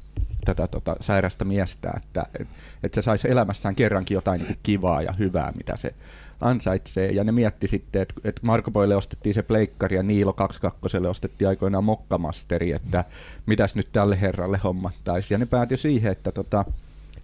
tätä 0.44 0.66
tota, 0.66 0.96
sairasta 1.00 1.44
miestä, 1.44 1.92
että 1.96 2.26
et, 2.40 2.48
et 2.82 2.94
se 2.94 3.02
saisi 3.02 3.30
elämässään 3.30 3.74
kerrankin 3.74 4.14
jotain 4.14 4.40
niin 4.40 4.58
kivaa 4.62 5.02
ja 5.02 5.12
hyvää, 5.12 5.52
mitä 5.56 5.76
se 5.76 5.94
ansaitsee. 6.40 7.10
Ja 7.10 7.24
ne 7.24 7.32
mietti 7.32 7.66
sitten, 7.66 8.02
että 8.02 8.14
et 8.24 8.40
Marko 8.42 8.70
Boille 8.70 8.96
ostettiin 8.96 9.34
se 9.34 9.42
pleikkari 9.42 9.96
ja 9.96 10.02
Niilo 10.02 10.32
22 10.32 10.96
ostettiin 10.98 11.48
aikoinaan 11.48 11.84
mokkamasteri, 11.84 12.72
että 12.72 13.04
mitäs 13.46 13.74
nyt 13.74 13.88
tälle 13.92 14.20
herralle 14.20 14.60
hommattaisiin. 14.64 15.34
Ja 15.34 15.38
ne 15.38 15.46
päätyi 15.46 15.76
siihen, 15.76 16.12
että 16.12 16.32
tota, 16.32 16.64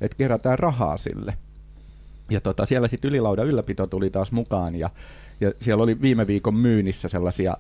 et 0.01 0.15
kerätään 0.15 0.59
rahaa 0.59 0.97
sille. 0.97 1.35
Ja 2.31 2.41
tota, 2.41 2.67
siellä 2.67 2.89
sitten 2.89 3.09
ylilaudan 3.09 3.47
ylläpito 3.47 3.87
tuli 3.87 4.11
taas 4.11 4.33
mukaan 4.33 4.75
ja, 4.75 4.91
ja 5.41 5.53
siellä 5.61 5.83
oli 5.83 6.01
viime 6.01 6.27
viikon 6.27 6.55
myynnissä 6.55 7.09
sellaisia, 7.09 7.57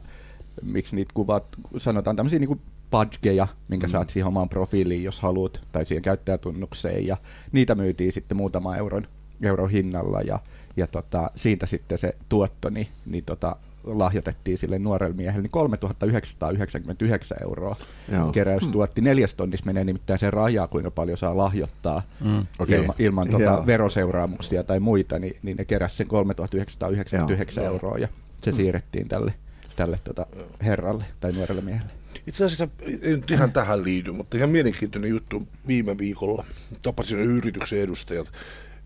miksi 0.62 0.96
niitä 0.96 1.10
kuvat, 1.14 1.44
sanotaan 1.76 2.16
tämmöisiä 2.16 2.38
niinku 2.38 2.60
badgeja, 2.90 3.48
minkä 3.68 3.86
mm. 3.86 3.90
saat 3.90 4.10
siihen 4.10 4.26
omaan 4.26 4.48
profiiliin, 4.48 5.04
jos 5.04 5.20
haluat, 5.20 5.60
tai 5.72 5.86
siihen 5.86 6.02
käyttäjätunnukseen, 6.02 7.06
ja 7.06 7.16
niitä 7.52 7.74
myytiin 7.74 8.12
sitten 8.12 8.36
muutama 8.36 8.76
euron 8.76 9.06
euron 9.42 9.70
hinnalla 9.70 10.20
ja, 10.20 10.38
ja 10.76 10.86
tota, 10.86 11.30
siitä 11.34 11.66
sitten 11.66 11.98
se 11.98 12.16
tuotto 12.28 12.70
niin, 12.70 12.88
niin 13.06 13.24
tota, 13.24 13.56
lahjoitettiin 13.84 14.58
sille 14.58 14.78
nuorelle 14.78 15.16
miehelle, 15.16 15.42
niin 15.42 15.50
3999 15.50 17.38
euroa 17.42 17.76
Joo. 18.12 18.32
keräys 18.32 18.68
tuotti. 18.68 19.00
Neljäs 19.00 19.34
tonnissa 19.34 19.66
menee 19.66 19.84
nimittäin 19.84 20.18
se 20.18 20.30
raja, 20.30 20.66
kuinka 20.68 20.90
paljon 20.90 21.18
saa 21.18 21.36
lahjoittaa 21.36 22.02
Mm. 22.20 22.46
Okei. 22.58 22.78
ilma, 22.78 22.94
ilman 22.98 23.28
tota 23.28 23.42
Joo. 23.42 23.66
veroseuraamuksia 23.66 24.64
tai 24.64 24.80
muita, 24.80 25.18
niin, 25.18 25.36
niin 25.42 25.56
ne 25.56 25.64
keräsi 25.64 25.96
sen 25.96 26.06
3999 26.06 27.64
Joo. 27.64 27.72
euroa 27.72 27.98
ja 27.98 28.08
se 28.40 28.52
siirrettiin 28.52 29.08
tälle, 29.08 29.34
tälle 29.76 29.98
tota 30.04 30.26
herralle 30.64 31.04
tai 31.20 31.32
nuorelle 31.32 31.62
miehelle. 31.62 31.90
Itse 32.26 32.44
asiassa 32.44 32.68
ei 32.80 33.16
nyt 33.16 33.30
ihan 33.30 33.52
tähän 33.52 33.84
liity, 33.84 34.12
mutta 34.12 34.36
ihan 34.36 34.50
mielenkiintoinen 34.50 35.10
juttu 35.10 35.48
viime 35.68 35.98
viikolla. 35.98 36.44
Tapasin 36.82 37.18
yrityksen 37.18 37.78
edustajat. 37.80 38.32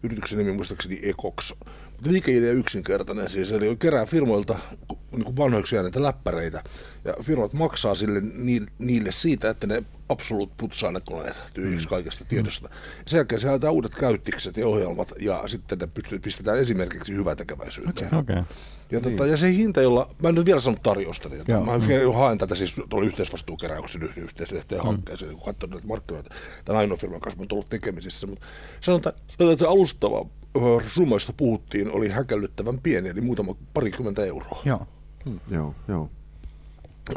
Yrityksen 0.03 0.39
nimi 0.39 0.53
muistaakseni 0.53 1.01
Ekox. 1.03 1.53
Liikeidea 2.05 2.53
yksinkertainen 2.53 3.31
siis, 3.31 3.53
eli 3.53 3.77
kerää 3.77 4.07
firmoilta 4.07 4.59
niin 5.13 5.25
kuin 5.25 5.37
vanhoiksi 5.37 5.75
jääneitä 5.75 6.03
läppäreitä. 6.03 6.63
Ja 7.05 7.15
firmat 7.23 7.53
maksaa 7.53 7.95
sille, 7.95 8.21
niille, 8.79 9.13
siitä, 9.13 9.51
että 9.51 9.67
ne 9.67 9.83
absoluut 10.09 10.57
putsaa 10.57 10.91
ne 10.91 11.01
koneet 11.01 11.37
tyhjiksi 11.55 11.89
kaikesta 11.89 12.25
tiedosta. 12.29 12.69
Sen 13.07 13.19
jälkeen 13.19 13.41
se 13.41 13.49
haetaan 13.49 13.73
uudet 13.73 13.95
käyttikset 13.95 14.57
ja 14.57 14.67
ohjelmat, 14.69 15.13
ja 15.21 15.43
sitten 15.47 15.79
ne 15.79 15.87
pystyy, 15.87 16.19
pistetään 16.19 16.59
esimerkiksi 16.59 17.15
hyvätekeväisyyteen. 17.15 18.15
Okei. 18.15 18.43
Ja, 18.91 19.01
tota, 19.01 19.27
ja 19.27 19.37
se 19.37 19.53
hinta, 19.53 19.83
jolla, 19.83 20.11
mä 20.23 20.29
en 20.29 20.35
nyt 20.35 20.47
vielä 20.47 20.61
sanonut 20.61 20.83
tarjousta, 20.83 21.29
niin, 21.29 21.43
Joo. 21.49 21.65
mä 21.65 21.79
mm. 21.79 22.15
haen 22.15 22.39
tätä 22.39 22.55
siis 22.55 22.75
tuolla 22.89 23.07
yhteisvastuukeräyksen 23.07 24.03
yh- 24.03 24.19
yhteislehteen 24.19 24.81
mm. 24.81 24.87
hankkeeseen, 24.87 25.33
kun 25.33 25.45
katsonut 25.45 25.75
näitä 25.75 25.87
markkinoita, 25.87 26.35
tämän 26.65 26.81
ainoa 26.81 26.97
firman 26.97 27.21
kanssa 27.21 27.39
mä 27.39 27.43
oon 27.43 27.49
ollut 27.53 27.69
tekemisissä, 27.69 28.27
mutta 28.27 28.47
sanotaan, 28.81 29.15
että 29.41 29.57
se 29.59 29.67
alustava 29.67 30.27
summa, 30.87 31.15
josta 31.15 31.33
puhuttiin, 31.37 31.93
oli 31.93 32.09
häkellyttävän 32.09 32.79
pieni, 32.79 33.09
eli 33.09 33.21
muutama 33.21 33.55
parikymmentä 33.75 34.25
euroa. 34.25 34.63
Joo. 34.65 34.87
Joo, 35.51 35.75
joo. 35.89 36.11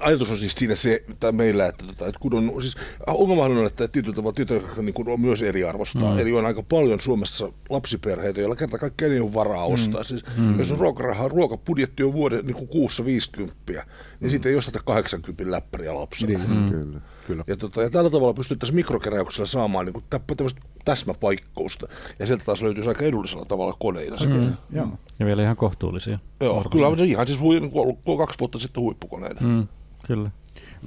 Ajatus 0.02 0.32
on 0.32 0.38
siis 0.38 0.54
siinä 0.54 0.76
se, 0.76 1.04
tai 1.20 1.32
meillä, 1.32 1.68
että, 1.68 1.86
tota, 1.86 2.08
että 2.08 2.20
kun 2.20 2.34
on, 2.34 2.62
siis 2.62 2.76
ongelmahan 3.08 3.58
on, 3.58 3.66
että 3.66 3.88
tietyllä 3.88 4.16
tavalla 4.16 4.34
tietoja 4.34 4.62
niin 4.82 4.94
kuin 4.94 5.10
on 5.10 5.22
myös 5.22 5.42
eriarvosta. 5.42 6.00
Mm. 6.00 6.20
Eli 6.20 6.34
on 6.34 6.46
aika 6.46 6.64
paljon 6.64 7.00
Suomessa 7.00 7.52
lapsiperheitä, 7.70 8.40
joilla 8.40 8.56
kerta 8.56 8.78
kaikkiaan 8.78 9.14
ei 9.14 9.20
ole 9.20 9.34
varaa 9.34 9.66
ostaa. 9.66 10.02
Mm. 10.02 10.06
Siis, 10.06 10.24
mm. 10.38 10.60
Jos 10.60 10.72
on 10.72 10.78
ruokarahaa, 10.78 11.28
ruokabudjetti 11.28 12.04
on 12.04 12.14
vuoden 12.14 12.46
niin 12.46 12.56
kuin 12.56 12.68
kuussa 12.68 13.06
50, 13.06 13.56
niin 13.68 13.84
mm. 14.20 14.30
siitä 14.30 14.50
ei 14.50 14.56
osteta 14.56 14.80
80 14.86 15.52
läppäriä 15.52 15.96
lapselle. 15.96 16.38
Niin. 16.38 16.50
Mm. 16.50 16.70
Kyllä. 16.70 17.02
Kyllä. 17.30 17.44
Ja, 17.48 17.58
tota, 17.58 17.82
ja 17.82 17.90
tällä 17.90 18.10
tavalla 18.10 18.34
pystyttäisiin 18.34 18.76
mikrokeräyksellä 18.76 19.46
saamaan 19.46 19.86
niin 19.86 19.94
kuin, 19.94 20.06
tämmöistä 20.38 20.62
täsmäpaikkousta. 20.86 21.88
Ja 22.20 22.28
sieltä 22.28 22.46
taas 22.46 22.62
löytyisi 22.62 22.90
aika 22.90 23.04
edullisella 23.04 23.46
tavalla 23.46 23.76
koneita. 23.80 24.26
Mm. 24.26 24.54
Joo. 24.72 24.88
Ja 25.20 25.26
vielä 25.26 25.44
ihan 25.44 25.56
kohtuullisia. 25.56 26.20
Joo, 26.42 26.64
kyllä 26.72 26.88
on 26.88 26.98
se 26.98 27.06
ihan 27.06 27.28
siis 27.28 27.42
hui, 27.42 27.60
niin 27.60 27.72
kuin 27.72 27.84
ollut 27.84 28.18
kaksi 28.18 28.40
vuotta 28.40 28.60
sitten 28.60 28.84
huippukoneita. 28.84 29.44
Mm. 29.44 29.50
Mm, 29.50 29.68
kyllä. 30.08 30.32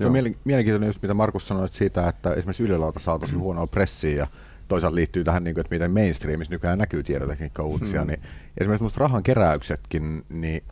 Joo. 0.01 0.11
Mielen, 0.11 0.37
mielenkiintoinen 0.45 0.87
just 0.87 1.03
mitä 1.03 1.15
Markus 1.15 1.49
sanoi 1.49 1.65
että 1.65 1.79
siitä, 1.79 2.09
että 2.09 2.35
esimerkiksi 2.35 2.63
Ylelauta 2.63 3.01
saa 3.01 3.19
tosi 3.19 3.35
huonoa 3.35 3.67
pressiä 3.67 4.17
ja 4.17 4.27
toisaalta 4.69 4.95
liittyy 4.95 5.25
tähän, 5.25 5.45
niin 5.45 5.55
kuin, 5.55 5.61
että 5.61 5.75
miten 5.75 5.91
mainstreamissa 5.91 6.55
nykyään 6.55 6.79
näkyy 6.79 7.03
tietotekniikka-uutisia, 7.03 8.01
mm. 8.01 8.07
niin 8.07 8.21
esimerkiksi 8.61 8.85
musta 8.85 9.01
rahan 9.01 9.23
keräyksetkin 9.23 10.25
niin, 10.29 10.63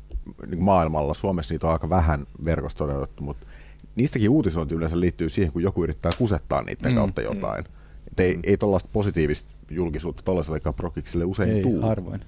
niin 0.46 0.62
maailmalla, 0.62 1.14
Suomessa 1.14 1.54
niitä 1.54 1.66
on 1.66 1.72
aika 1.72 1.88
vähän 1.90 2.26
verkostoitettu, 2.44 3.22
mutta 3.22 3.46
niistäkin 4.00 4.30
uutisointi 4.30 4.74
yleensä 4.74 5.00
liittyy 5.00 5.28
siihen, 5.28 5.52
kun 5.52 5.62
joku 5.62 5.82
yrittää 5.84 6.12
kusettaa 6.18 6.62
niiden 6.62 6.92
mm. 6.92 6.96
kautta 6.96 7.22
jotain. 7.22 7.64
Et 8.10 8.20
ei, 8.20 8.38
ei 8.44 8.56
tuollaista 8.56 8.88
positiivista 8.92 9.52
julkisuutta 9.70 10.22
tuollaisellekaan 10.22 10.74
prokikselle 10.74 11.24
usein 11.24 11.50
Ei, 11.50 11.62
tuu. 11.62 11.82
harvoin. 11.82 12.20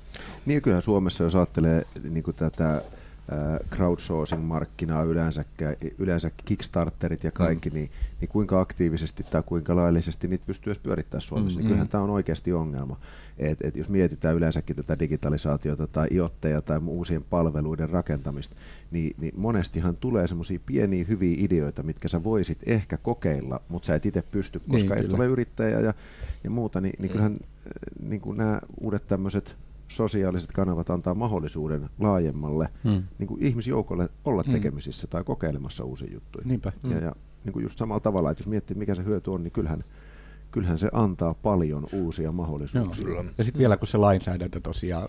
Niin 0.47 0.63
kyllähän 0.63 0.83
Suomessa, 0.83 1.25
jos 1.25 1.35
ajattelee 1.35 1.87
niin 2.11 2.23
kuin 2.23 2.35
tätä 2.35 2.83
ää, 3.31 3.59
crowdsourcing-markkinaa 3.71 5.05
yleensäkin, 5.05 5.69
yleensä 5.99 6.31
Kickstarterit 6.45 7.25
ja 7.25 7.31
kaikki, 7.31 7.71
mm. 7.71 7.75
niin, 7.75 7.91
niin 8.21 8.29
kuinka 8.29 8.61
aktiivisesti 8.61 9.23
tai 9.31 9.43
kuinka 9.47 9.77
laillisesti 9.77 10.29
niitä 10.29 10.47
pystyy 10.47 10.71
edes 10.71 10.83
pyörittämään 10.83 11.23
Suomessa, 11.23 11.59
mm. 11.59 11.63
niin 11.63 11.69
kyllähän 11.69 11.89
tämä 11.89 12.05
on 12.05 12.11
oikeasti 12.11 12.53
ongelma. 12.53 12.97
Et, 13.39 13.59
et 13.65 13.77
jos 13.77 13.89
mietitään 13.89 14.37
yleensäkin 14.37 14.77
tätä 14.77 14.99
digitalisaatiota 14.99 15.87
tai 15.87 16.09
iotteja 16.11 16.63
tai 16.63 16.79
uusien 16.87 17.25
palveluiden 17.31 17.91
rakentamista, 17.91 18.57
niin, 18.91 19.17
niin 19.19 19.35
monestihan 19.37 19.97
tulee 19.97 20.27
semmoisia 20.27 20.61
pieniä 20.67 21.05
hyviä 21.05 21.37
ideoita, 21.39 21.83
mitkä 21.83 22.09
sä 22.09 22.25
voisit 22.25 22.59
ehkä 22.67 22.97
kokeilla, 22.97 23.61
mutta 23.69 23.87
sä 23.87 23.95
et 23.95 24.07
itse 24.07 24.23
pysty, 24.23 24.61
koska 24.61 24.95
Niin, 24.95 24.99
et 24.99 25.07
kyllä. 25.07 25.17
ole 25.17 25.27
yrittäjä 25.27 25.81
ja, 25.81 25.95
ja 26.45 26.51
muuta, 26.51 26.81
niin, 26.81 26.95
niin 26.99 27.11
kyllähän 27.11 27.33
äh, 27.33 28.09
niin 28.09 28.21
kuin 28.21 28.39
nämä 28.39 28.61
uudet 28.81 29.07
tämmöiset 29.07 29.57
sosiaaliset 29.97 30.53
kanavat 30.53 30.91
antaa 30.91 31.15
mahdollisuuden 31.15 31.89
laajemmalle 32.01 32.69
Mm. 32.85 33.03
niin 33.19 33.27
kuin 33.27 33.43
ihmisjoukolle 33.43 34.09
olla 34.25 34.43
Mm. 34.47 34.53
tekemisissä 34.53 35.07
tai 35.07 35.25
kokeilemassa 35.25 35.85
uusia 35.85 36.13
juttuja. 36.13 36.45
Niinpä. 36.49 36.73
Ja, 36.91 36.99
ja 36.99 37.13
niin 37.45 37.53
kuin 37.53 37.63
just 37.63 37.79
samalla 37.79 38.01
tavalla, 38.01 38.31
että 38.31 38.41
jos 38.41 38.49
miettii 38.49 38.77
mikä 38.77 38.95
se 38.95 39.05
hyöty 39.05 39.31
on, 39.31 39.43
niin 39.43 39.53
kyllähän, 39.53 39.85
kyllähän 40.51 40.79
se 40.79 40.89
antaa 40.93 41.35
paljon 41.35 41.87
uusia 41.93 42.33
mahdollisuuksia. 42.33 43.05
Kyllä. 43.05 43.25
Ja 43.39 43.45
sitten 43.45 43.59
vielä 43.59 43.77
kun 43.77 43.89
se 43.89 43.99
lainsäädäntö 43.99 44.61
tosiaan 44.61 45.09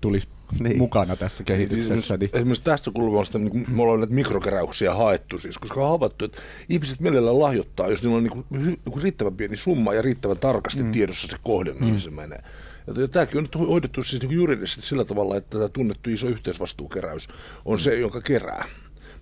tulisi 0.00 0.28
Niin. 0.52 0.64
niin. 0.64 0.78
mukana 0.78 1.16
tässä 1.16 1.44
kehityksessä, 1.44 2.16
niin 2.16 2.30
Esimerkiksi 2.32 2.64
tästä 2.64 2.90
kulmasta 2.94 3.38
niin 3.38 3.66
me 3.68 3.82
ollaan 3.82 4.00
näitä 4.00 4.14
mikrokeräyksiä 4.14 4.94
haettu, 4.94 5.38
siis, 5.38 5.58
koska 5.58 5.80
on 5.84 5.90
havaittu, 5.90 6.24
että 6.24 6.38
ihmiset 6.68 7.00
mielellään 7.00 7.38
lahjoittaa, 7.40 7.88
jos 7.88 8.02
niillä 8.02 8.16
on 8.16 8.22
niin 8.24 8.32
kuin, 8.32 8.44
niin 8.50 8.78
kuin 8.90 9.02
riittävän 9.02 9.34
pieni 9.36 9.56
summa 9.56 9.94
ja 9.94 10.02
riittävän 10.02 10.38
tarkasti 10.38 10.82
mm. 10.82 10.92
tiedossa 10.92 11.28
se 11.28 11.36
kohde, 11.42 11.72
mihin 11.74 11.94
mm. 11.94 12.00
se 12.00 12.10
menee. 12.10 12.42
Ja, 12.86 13.00
ja 13.02 13.08
tämäkin 13.08 13.38
on 13.38 13.44
nyt 13.44 13.54
hoidettu 13.68 14.02
siis 14.02 14.22
niin 14.22 14.32
juridisesti 14.32 14.82
sillä 14.82 15.04
tavalla, 15.04 15.36
että 15.36 15.58
tämä 15.58 15.68
tunnettu 15.68 16.10
iso 16.10 16.28
yhteisvastuukeräys 16.28 17.28
on 17.64 17.80
se, 17.80 18.00
jonka 18.00 18.20
kerää. 18.20 18.64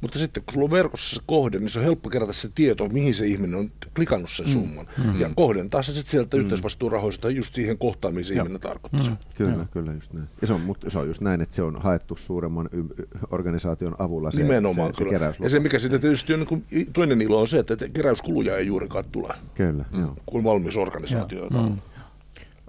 Mutta 0.00 0.18
sitten 0.18 0.42
kun 0.42 0.54
sulla 0.54 0.64
on 0.64 0.70
verkossa 0.70 1.16
se 1.16 1.22
kohde, 1.26 1.58
niin 1.58 1.70
se 1.70 1.78
on 1.78 1.84
helppo 1.84 2.10
kerätä 2.10 2.32
se 2.32 2.48
tieto, 2.54 2.88
mihin 2.88 3.14
se 3.14 3.26
ihminen 3.26 3.54
on 3.58 3.70
klikannut 3.96 4.30
sen 4.30 4.48
summan. 4.48 4.86
Mm. 5.04 5.20
Ja 5.20 5.30
kohdentaa 5.36 5.82
se 5.82 5.92
sitten 5.92 6.10
sieltä 6.10 6.36
mm. 6.36 6.42
yhteisvastuurahoista 6.42 7.30
just 7.30 7.54
siihen 7.54 7.78
kohtaan, 7.78 8.14
mihin 8.14 8.24
se 8.24 8.34
ihminen 8.34 8.60
tarkoittaa. 8.60 9.10
Mm. 9.10 9.16
Kyllä, 9.34 9.52
Joo. 9.52 9.66
kyllä 9.72 9.92
just 9.92 10.12
näin. 10.12 10.28
Ja 10.40 10.46
se 10.46 10.52
on, 10.52 10.60
mutta 10.60 10.90
se 10.90 10.98
on 10.98 11.06
just 11.08 11.20
näin, 11.20 11.40
että 11.40 11.56
se 11.56 11.62
on 11.62 11.82
haettu 11.82 12.16
suuremman 12.16 12.68
y- 12.72 13.06
organisaation 13.30 13.96
avulla 13.98 14.30
se, 14.30 14.42
Nimenomaan 14.42 14.94
se, 14.94 15.04
se 15.04 15.10
keräyslupa. 15.10 15.46
ja 15.46 15.50
se 15.50 15.60
mikä 15.60 15.78
sitten 15.78 16.00
tietysti 16.00 16.32
on 16.32 16.38
niin 16.38 16.48
kuin, 16.48 16.64
toinen 16.92 17.22
ilo 17.22 17.40
on 17.40 17.48
se, 17.48 17.58
että 17.58 17.76
keräyskuluja 17.92 18.56
ei 18.56 18.66
juurikaan 18.66 19.04
tule, 19.12 19.34
Kyllä, 19.54 19.84
mm. 19.92 20.00
joo. 20.00 20.16
kuin 20.26 20.44
valmis 20.44 20.76
organisaatio. 20.76 21.48
Mm. 21.48 21.76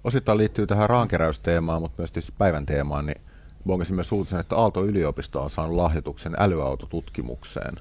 Osittain 0.04 0.38
liittyy 0.38 0.68
tähän 0.68 0.90
rahankeräysteemaan, 0.90 1.82
mutta 1.82 2.02
myös 2.02 2.12
tietysti 2.12 2.34
päivän 2.38 2.66
teemaan, 2.66 3.06
niin 3.06 3.22
bongasin 3.66 3.96
myös 3.96 4.12
uutisen, 4.12 4.40
että 4.40 4.56
Aalto-yliopisto 4.56 5.44
on 5.44 5.50
saanut 5.50 5.76
lahjoituksen 5.76 6.36
älyautotutkimukseen. 6.40 7.76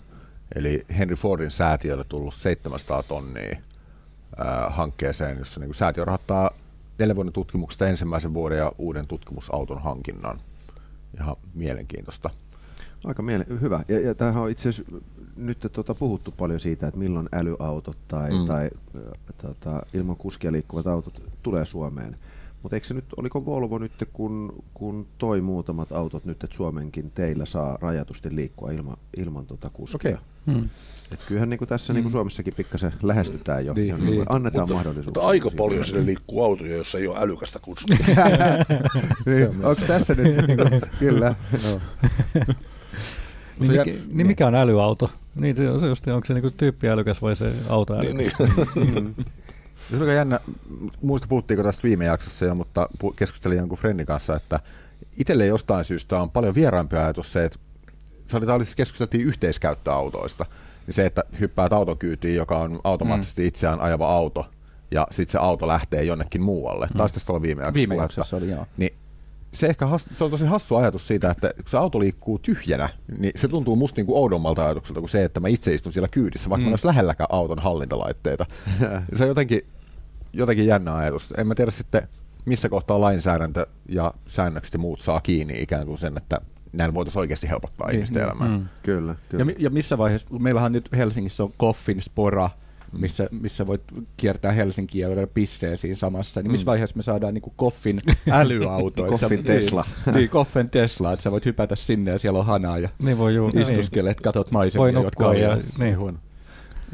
Eli 0.54 0.86
Henry 0.98 1.16
Fordin 1.16 1.50
säätiölle 1.50 2.04
tullut 2.04 2.34
700 2.34 3.02
tonnia 3.02 3.56
ää, 4.36 4.70
hankkeeseen, 4.70 5.38
jossa 5.38 5.60
niin 5.60 5.74
säätiö 5.74 6.04
rahoittaa 6.04 6.50
neljän 6.98 7.16
vuoden 7.16 7.32
tutkimuksesta 7.32 7.88
ensimmäisen 7.88 8.34
vuoden 8.34 8.58
ja 8.58 8.72
uuden 8.78 9.06
tutkimusauton 9.06 9.82
hankinnan. 9.82 10.40
Ihan 11.20 11.36
mielenkiintoista. 11.54 12.30
Aika 13.04 13.22
miele- 13.22 13.46
hyvä. 13.60 13.84
Ja, 13.88 14.00
ja 14.00 14.14
tämähän 14.14 14.42
on 14.42 14.50
itse 14.50 14.68
asiassa 14.68 14.92
nyt 15.36 15.58
tuota, 15.72 15.94
puhuttu 15.94 16.34
paljon 16.36 16.60
siitä, 16.60 16.86
että 16.88 17.00
milloin 17.00 17.28
älyautot 17.32 17.96
tai, 18.08 18.30
Mm. 18.30 18.44
tai 18.46 18.70
ö, 18.96 19.12
tota, 19.42 19.82
ilman 19.94 20.16
kuskia 20.16 20.52
liikkuvat 20.52 20.86
autot 20.86 21.22
tulee 21.42 21.64
Suomeen. 21.66 22.16
Mutta 22.62 22.76
eikö 22.76 22.86
se 22.86 22.94
nyt, 22.94 23.04
oliko 23.16 23.44
Volvo 23.46 23.78
nyt, 23.78 23.92
kun, 24.12 24.62
kun 24.74 25.06
toi 25.18 25.40
muutamat 25.40 25.92
autot 25.92 26.24
nyt, 26.24 26.44
että 26.44 26.56
Suomenkin 26.56 27.10
teillä 27.14 27.44
saa 27.46 27.78
rajatusti 27.80 28.36
liikkua 28.36 28.70
ilman, 28.70 28.96
ilman 29.16 29.46
tota 29.46 29.70
kuskia? 29.72 29.98
Okei. 29.98 30.54
Mm. 30.56 30.68
Et 31.12 31.20
kyllähän 31.28 31.50
niin 31.50 31.58
kuin 31.58 31.68
tässä 31.68 31.92
niin 31.92 32.02
kuin 32.04 32.12
Suomessakin 32.12 32.54
pikkasen 32.54 32.92
lähestytään 33.02 33.66
jo. 33.66 33.72
Niin, 33.74 33.88
ja 33.88 33.96
niin. 33.98 34.24
Annetaan 34.28 34.62
Mutta, 34.62 34.74
mahdollisuuksia. 34.74 35.20
mutta 35.22 35.28
aika 35.28 35.50
paljon 35.56 35.84
sinne 35.84 36.06
liikkuu 36.06 36.44
autoja, 36.44 36.74
joissa 36.74 36.98
ei 36.98 37.06
ole 37.08 37.18
älykästä 37.18 37.58
kuskia. 37.58 37.96
niin, 39.26 39.48
Onko 39.48 39.82
tässä 39.86 40.14
nyt, 40.14 40.36
niin 40.46 40.56
kuin, 40.58 40.80
kyllä. 41.00 41.34
No. 41.70 41.80
Niin, 43.60 43.72
mikä, 43.72 43.90
jä- 43.90 43.98
niin 44.12 44.26
mikä 44.26 44.46
on 44.46 44.54
älyauto? 44.54 45.10
Niin 45.34 45.56
se 45.56 45.70
on 45.70 45.80
se 45.80 45.86
just, 45.86 46.08
onko 46.08 46.24
se 46.24 46.34
niinku 46.34 46.50
tyyppi 46.50 46.88
älykäs 46.88 47.22
vai 47.22 47.36
se 47.36 47.52
auto 47.68 47.94
älykäs? 47.94 48.38
niin, 48.74 48.94
niin. 48.94 49.16
Se 49.90 49.96
on 49.96 50.02
aika 50.02 50.12
jännä, 50.12 50.40
muista 51.02 51.28
puhuttiinko 51.28 51.62
tästä 51.62 51.82
viime 51.82 52.04
jaksossa 52.04 52.44
jo, 52.44 52.54
mutta 52.54 52.88
keskustelin 53.16 53.58
jonkun 53.58 53.78
friendin 53.78 54.06
kanssa, 54.06 54.36
että 54.36 54.60
itselle 55.18 55.46
jostain 55.46 55.84
syystä 55.84 56.20
on 56.22 56.30
paljon 56.30 56.54
vieraampi 56.54 56.96
ajatus 56.96 57.32
se, 57.32 57.44
että 57.44 57.58
se 58.26 58.36
oli, 58.36 58.46
oli 58.46 58.64
siis 58.64 58.76
keskusteltiin 58.76 59.24
yhteiskäyttöautoista, 59.26 60.46
niin 60.86 60.94
se, 60.94 61.06
että 61.06 61.24
hyppäät 61.40 61.72
auton 61.72 61.98
kyytiin, 61.98 62.34
joka 62.34 62.58
on 62.58 62.80
automaattisesti 62.84 63.46
itseään 63.46 63.80
ajava 63.80 64.06
auto, 64.16 64.46
ja 64.90 65.06
sitten 65.10 65.32
se 65.32 65.38
auto 65.38 65.68
lähtee 65.68 66.04
jonnekin 66.04 66.42
muualle. 66.42 66.86
Mm. 66.86 66.98
Taisi 66.98 67.14
tästä 67.14 67.32
olla 67.32 67.42
viime 67.42 67.60
jaksossa. 67.62 67.74
viime 67.74 67.96
jaksossa 67.96 68.36
oli 68.36 68.50
joo. 68.50 68.66
Niin 68.76 68.94
se, 69.54 69.66
ehkä 69.66 69.86
has, 69.86 70.04
se 70.14 70.24
on 70.24 70.30
tosi 70.30 70.44
hassu 70.46 70.76
ajatus 70.76 71.06
siitä, 71.08 71.30
että 71.30 71.50
kun 71.56 71.64
se 71.70 71.76
auto 71.76 72.00
liikkuu 72.00 72.38
tyhjänä, 72.38 72.88
niin 73.18 73.32
se 73.36 73.48
tuntuu 73.48 73.76
musta 73.76 73.98
niinku 73.98 74.16
oudommalta 74.22 74.64
ajatukselta 74.64 75.00
kuin 75.00 75.10
se, 75.10 75.24
että 75.24 75.40
mä 75.40 75.48
itse 75.48 75.74
istun 75.74 75.92
siellä 75.92 76.08
kyydissä, 76.08 76.50
vaikka 76.50 76.60
mm. 76.60 76.64
mä 76.64 76.68
en 76.68 76.72
olisi 76.72 76.86
lähelläkään 76.86 77.28
auton 77.30 77.58
hallintalaitteita. 77.58 78.46
se 79.12 79.22
on 79.22 79.28
jotenkin, 79.28 79.60
jotenkin 80.32 80.66
jännä 80.66 80.96
ajatus. 80.96 81.34
En 81.38 81.46
mä 81.46 81.54
tiedä 81.54 81.70
sitten, 81.70 82.08
missä 82.44 82.68
kohtaa 82.68 83.00
lainsäädäntö 83.00 83.66
ja 83.88 84.14
säännökset 84.28 84.72
ja 84.72 84.78
muut 84.78 85.00
saa 85.00 85.20
kiinni 85.20 85.62
ikään 85.62 85.86
kuin 85.86 85.98
sen, 85.98 86.16
että 86.16 86.40
näin 86.72 86.94
voitaisiin 86.94 87.20
oikeasti 87.20 87.48
helpottaa 87.48 87.86
Niin, 87.86 87.94
ihmisten 87.96 88.22
niin. 88.22 88.24
elämää. 88.30 88.58
Mm. 88.58 88.68
Kyllä, 88.82 89.12
Ja, 89.12 89.16
kyllä. 89.28 89.44
mi- 89.44 89.56
ja 89.58 89.70
missä 89.70 89.98
vaiheessa, 89.98 90.26
meillähän 90.38 90.72
nyt 90.72 90.88
Helsingissä 90.92 91.44
on 91.44 91.52
Koffin 91.56 92.02
Spora, 92.02 92.50
missä, 92.98 93.28
missä 93.30 93.66
voit 93.66 93.82
kiertää 94.16 94.52
Helsinkiä 94.52 95.08
ja 95.08 95.26
pisseen 95.26 95.78
siinä 95.78 95.96
samassa, 95.96 96.42
niin 96.42 96.50
missä 96.50 96.66
vaiheessa 96.66 96.96
me 96.96 97.02
saadaan 97.02 97.34
niin 97.34 97.52
Koffin 97.56 98.00
älyauto? 98.30 99.06
Koffin 99.06 99.44
Tesla. 99.44 99.84
Niin, 100.06 100.14
niin, 100.14 100.28
Koffin 100.28 100.70
Tesla, 100.70 101.12
että 101.12 101.22
sä 101.22 101.30
voit 101.30 101.46
hypätä 101.46 101.76
sinne 101.76 102.10
ja 102.10 102.18
siellä 102.18 102.38
on 102.38 102.46
hanaa 102.46 102.78
ja 102.78 102.88
Niin 102.98 103.18
voi 103.18 103.34
juu, 103.34 103.48
istuskelet, 103.48 104.20
katot 104.20 104.50
maisemia, 104.50 104.82
Voi 104.82 104.92
jotka 104.92 105.24
nukkua 105.24 105.28
on 105.28 105.40
ja, 105.40 105.48
ja... 105.48 105.58
niin 105.78 105.98
huono. 105.98 106.18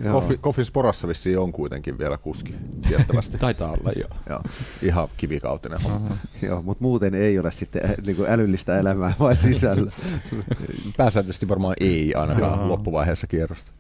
Joo. 0.05 0.13
Koffi, 0.13 0.39
Koffin 0.41 0.65
sporassa 0.65 1.09
vissiin 1.09 1.39
on 1.39 1.53
kuitenkin 1.53 1.99
vielä 1.99 2.19
kuski, 2.19 2.55
tiettävästi. 2.89 3.39
Taitaa 3.47 3.71
olla 3.71 3.93
jo. 3.97 4.07
Joo, 4.31 4.43
ihan 4.83 5.09
kivikautinen 5.17 5.81
homma. 5.83 6.17
Joo, 6.43 6.63
mutta 6.63 6.85
muuten 6.85 7.15
ei 7.15 7.39
ole 7.39 7.53
sitten 7.53 7.91
ä, 7.91 7.95
niin 8.07 8.17
kuin 8.17 8.31
älyllistä 8.31 8.79
elämää 8.79 9.15
vain 9.21 9.37
sisällä. 9.37 9.93
Pääsääntöisesti 10.97 11.49
varmaan 11.49 11.77
ei 11.81 12.15
ainakaan 12.15 12.59
Joo. 12.59 12.69
loppuvaiheessa 12.69 13.27
kierrosta. 13.27 13.73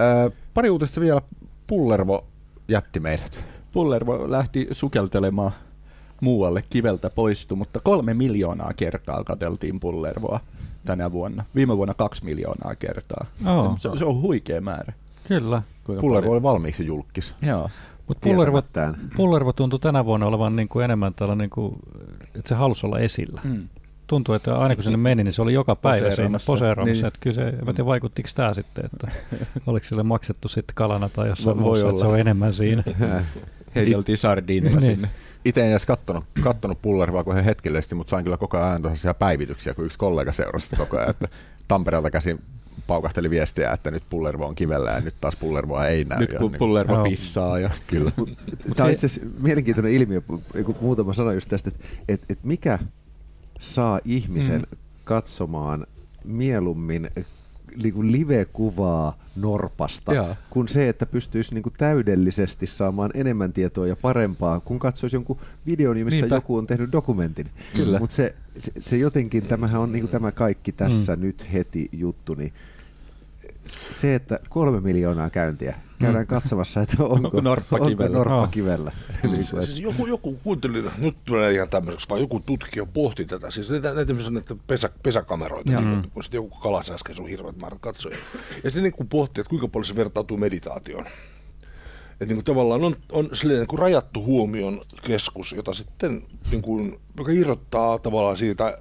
Öö, 0.00 0.30
pari 0.54 0.70
uutista 0.70 1.00
vielä. 1.00 1.22
Pullervo 1.66 2.24
jätti 2.68 3.00
meidät. 3.00 3.44
Pullervo 3.72 4.30
lähti 4.30 4.68
sukeltelemaan 4.72 5.52
muualle 6.20 6.64
kiveltä 6.70 7.10
poistu, 7.10 7.56
mutta 7.56 7.80
kolme 7.80 8.14
miljoonaa 8.14 8.72
kertaa 8.76 9.24
katseltiin 9.24 9.80
Pullervoa 9.80 10.40
tänä 10.84 11.12
vuonna. 11.12 11.44
Viime 11.54 11.76
vuonna 11.76 11.94
kaksi 11.94 12.24
miljoonaa 12.24 12.74
kertaa. 12.74 13.26
Oo. 13.46 13.76
Se, 13.78 13.88
se 13.96 14.04
on 14.04 14.20
huikea 14.22 14.60
määrä. 14.60 14.92
Kyllä. 15.28 15.62
Kuinka 15.84 16.00
Pullervo 16.00 16.20
paljon- 16.20 16.32
oli 16.32 16.42
valmiiksi 16.42 16.86
julkis. 16.86 17.34
Joo. 17.42 17.70
Mutta 18.08 18.28
Pullervo. 18.28 18.62
Pullervo 19.16 19.52
tuntui 19.52 19.78
tänä 19.78 20.04
vuonna 20.04 20.26
olevan 20.26 20.56
niin 20.56 20.68
kuin 20.68 20.84
enemmän 20.84 21.14
tällä, 21.14 21.34
niin 21.34 21.50
kuin, 21.50 21.76
että 22.34 22.48
se 22.48 22.54
halusi 22.54 22.86
olla 22.86 22.98
esillä. 22.98 23.40
Mm. 23.44 23.68
Tuntuu, 24.10 24.34
että 24.34 24.56
aina 24.56 24.74
kun 24.74 24.84
sinne 24.84 24.96
meni, 24.96 25.24
niin 25.24 25.32
se 25.32 25.42
oli 25.42 25.52
joka 25.52 25.76
päivä 25.76 26.10
siinä 26.10 26.38
Poseeraamassa. 26.46 26.92
Niin. 26.94 27.06
Että 27.06 27.20
kyllä 27.20 27.34
se, 27.34 27.42
en 27.48 27.58
tiedä 27.66 27.86
vaikuttiko 27.86 28.28
tämä 28.34 28.54
sitten, 28.54 28.84
että 28.84 29.08
oliko 29.66 29.84
sille 29.86 30.02
maksettu 30.02 30.48
sitten 30.48 30.74
kalana 30.74 31.08
tai 31.08 31.28
jossain 31.28 31.56
Voi 31.56 31.62
muussa, 31.64 31.88
että 31.88 32.00
se 32.00 32.06
on 32.06 32.18
enemmän 32.20 32.52
siinä. 32.52 32.82
Heiteltiin 33.74 34.18
sardiineja 34.18 34.76
Niin. 34.80 34.94
sinne. 34.94 35.08
Itse 35.44 35.64
en 35.64 35.70
edes 35.70 35.86
kattonut, 35.86 36.24
kattonut 36.42 36.82
Pullervoa 36.82 37.24
kuin 37.24 37.44
hetkellisesti, 37.44 37.94
mutta 37.94 38.10
sain 38.10 38.24
kyllä 38.24 38.36
koko 38.36 38.58
ajan 38.58 38.82
tosiaan 38.82 39.14
päivityksiä, 39.16 39.74
kun 39.74 39.84
yksi 39.84 39.98
kollega 39.98 40.32
seurasi 40.32 40.76
koko 40.76 40.96
ajan, 40.98 41.10
että 41.10 41.28
Tampereelta 41.68 42.10
käsin 42.10 42.40
paukahteli 42.86 43.30
viestiä, 43.30 43.72
että 43.72 43.90
nyt 43.90 44.02
Pullervo 44.10 44.46
on 44.46 44.54
kivellä 44.54 44.90
ja 44.90 45.00
nyt 45.00 45.14
taas 45.20 45.36
Pullervoa 45.36 45.86
ei 45.86 46.04
näy. 46.04 46.18
Nyt 46.18 46.30
kun 46.38 46.50
niin- 46.50 46.58
Pullervo 46.58 46.94
Joo. 46.94 47.02
pissaa 47.02 47.58
ja 47.58 47.70
Kyllä. 47.86 48.12
Tämä 48.76 48.86
on 48.86 48.90
itse 48.92 49.06
asiassa 49.06 49.30
mielenkiintoinen 49.40 49.92
ilmiö, 49.92 50.20
kun 50.64 50.76
muutama 50.80 51.14
sana 51.14 51.32
just 51.32 51.48
tästä, 51.48 51.68
että 51.68 51.84
et, 52.08 52.22
et 52.28 52.38
mikä 52.44 52.78
saa 53.60 54.00
ihmisen 54.04 54.60
Mm. 54.70 54.76
katsomaan 55.04 55.86
mieluummin 56.24 57.10
niin 57.82 57.94
kuin 57.94 58.12
live-kuvaa 58.12 59.18
Norpasta, 59.36 60.14
Joo. 60.14 60.36
kuin 60.50 60.68
se, 60.68 60.88
että 60.88 61.06
pystyisi 61.06 61.54
niin 61.54 61.62
kuin 61.62 61.72
täydellisesti 61.78 62.66
saamaan 62.66 63.10
enemmän 63.14 63.52
tietoa 63.52 63.86
ja 63.86 63.96
parempaa, 63.96 64.60
kun 64.60 64.78
katsoisi 64.78 65.16
jonkun 65.16 65.38
videon, 65.66 65.96
missä 65.96 66.20
Niinpä. 66.20 66.34
joku 66.34 66.56
on 66.56 66.66
tehnyt 66.66 66.92
dokumentin. 66.92 67.50
Kyllä. 67.74 67.98
Mutta 67.98 68.16
se, 68.16 68.34
se, 68.58 68.72
se 68.80 68.96
jotenkin, 68.96 69.42
tämähän 69.42 69.80
on 69.80 69.92
niin 69.92 70.02
kuin 70.02 70.10
tämä 70.10 70.32
kaikki 70.32 70.72
tässä 70.72 71.16
mm. 71.16 71.22
nyt 71.22 71.52
heti 71.52 71.88
juttu, 71.92 72.34
niin 72.34 72.52
se, 73.90 74.14
että 74.14 74.40
kolme 74.48 74.80
miljoonaa 74.80 75.30
käyntiä 75.30 75.74
käydään 76.00 76.26
katsomassa, 76.26 76.80
että 76.80 76.96
onko, 77.04 77.14
Onko 77.14 77.40
norppa 77.40 77.76
onko 77.76 77.88
kivellä? 77.88 78.16
norppa 78.18 78.42
Ah. 78.42 78.50
kivellä. 78.50 78.92
Niin 79.22 79.36
Siis, 79.36 79.50
kuin, 79.50 79.62
siis 79.66 79.80
joku, 79.80 80.06
joku 80.06 80.38
kuunteli, 80.42 80.84
nyt 80.98 81.16
tulee 81.24 81.52
ihan 81.52 81.68
tämmöiseksi, 81.68 82.08
vaan 82.08 82.20
joku 82.20 82.40
tutkija 82.40 82.86
pohti 82.86 83.24
tätä. 83.24 83.50
Siis 83.50 83.70
näitä, 83.70 83.94
näitä, 83.94 84.12
näitä, 84.12 84.30
näitä 84.30 84.54
pesä, 84.66 84.90
pesäkameroita, 85.02 85.72
Joo. 85.72 85.80
niin, 85.82 86.10
kun 86.14 86.22
sitten 86.24 86.38
joku 86.38 86.58
kalas 86.58 86.90
äsken 86.90 87.14
sun 87.14 87.28
hirveät 87.28 87.56
määrät 87.56 87.78
katsoja. 87.80 88.16
Ja 88.64 88.70
sitten 88.70 88.82
niin 88.82 88.92
kun 88.92 89.08
pohti, 89.08 89.40
että 89.40 89.48
kuinka 89.50 89.68
paljon 89.68 89.84
se 89.86 89.96
vertautuu 89.96 90.36
meditaatioon. 90.36 91.06
Että 92.12 92.24
niin 92.26 92.36
kuin 92.36 92.44
tavallaan 92.44 92.84
on, 92.84 92.96
on 93.12 93.28
silleen 93.32 93.58
niin 93.60 93.68
kuin 93.68 93.78
rajattu 93.78 94.24
huomion 94.24 94.80
keskus, 95.06 95.52
jota 95.52 95.74
sitten, 95.74 96.22
niin 96.50 96.62
kuin, 96.62 97.00
joka 97.18 97.32
irrottaa 97.32 97.98
tavallaan 97.98 98.36
siitä, 98.36 98.78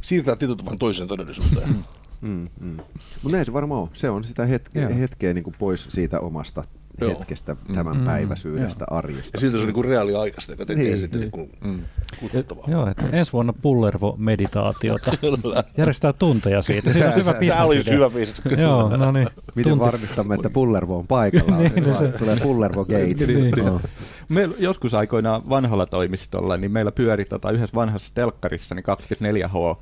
siirtää 0.00 0.36
tietyllä 0.36 0.56
tavalla 0.58 0.78
toiseen 0.78 1.08
todellisuuteen. 1.08 1.76
Mm, 2.26 2.44
mm. 2.60 2.76
Mutta 3.22 3.36
näin 3.36 3.46
se 3.46 3.52
varmaan 3.52 3.82
on. 3.82 3.88
Se 3.92 4.10
on 4.10 4.24
sitä 4.24 4.46
hetkeä, 4.46 4.82
Joo. 4.88 4.98
hetkeä 4.98 5.34
niin 5.34 5.44
kuin 5.44 5.54
pois 5.58 5.86
siitä 5.90 6.20
omasta 6.20 6.64
Joo. 7.00 7.10
hetkestä, 7.10 7.56
tämän 7.74 7.96
Mm. 7.96 8.04
päiväisyydestä, 8.04 8.84
arjesta. 8.90 9.30
Ja 9.36 9.40
siitä 9.40 9.56
se 9.56 9.60
on 9.60 9.66
niin 9.66 9.74
kuin 9.74 9.84
reaaliaikaista, 9.84 10.52
joka 10.52 10.66
tekee 10.66 10.84
Niin, 10.84 10.98
sitten 10.98 11.20
niin. 11.20 11.30
niin 11.34 11.48
kuin 11.58 11.84
kutsuttavaa. 12.20 12.64
Joo, 12.68 12.90
että 12.90 13.06
ensi 13.12 13.32
vuonna 13.32 13.52
Pullervo-meditaatiota. 13.62 15.12
Järjestää 15.78 16.12
tunteja 16.12 16.62
siitä. 16.62 16.92
Siinä 16.92 17.08
on 17.08 17.14
hyvä 17.14 17.32
Tämä 17.32 17.64
oli 17.64 17.74
bisnesidea. 17.76 17.94
hyvä 17.94 18.10
biisi. 18.10 18.42
Joo, 18.62 18.96
no 18.96 19.12
niin. 19.12 19.28
Miten 19.54 19.70
Tunti- 19.72 19.84
varmistamme, 19.84 20.34
että 20.34 20.50
Pullervo 20.50 20.98
on 20.98 21.06
paikalla? 21.06 21.56
Niin, 21.58 21.74
niin 21.74 21.94
se- 21.94 22.12
Tulee 22.12 22.36
Pullervo 22.36 22.84
Gate. 22.84 23.26
Niin. 23.26 23.52
Joo. 23.56 23.80
Meillä 24.28 24.54
joskus 24.58 24.94
aikoinaan 24.94 25.42
vanhalla 25.48 25.86
toimistolla, 25.86 26.56
niin 26.56 26.70
meillä 26.72 26.92
pyöri 26.92 27.24
tota, 27.24 27.50
yhdessä 27.50 27.74
vanhassa 27.74 28.14
telkkarissa 28.14 28.74
niin 28.74 28.84
24H 28.84 29.76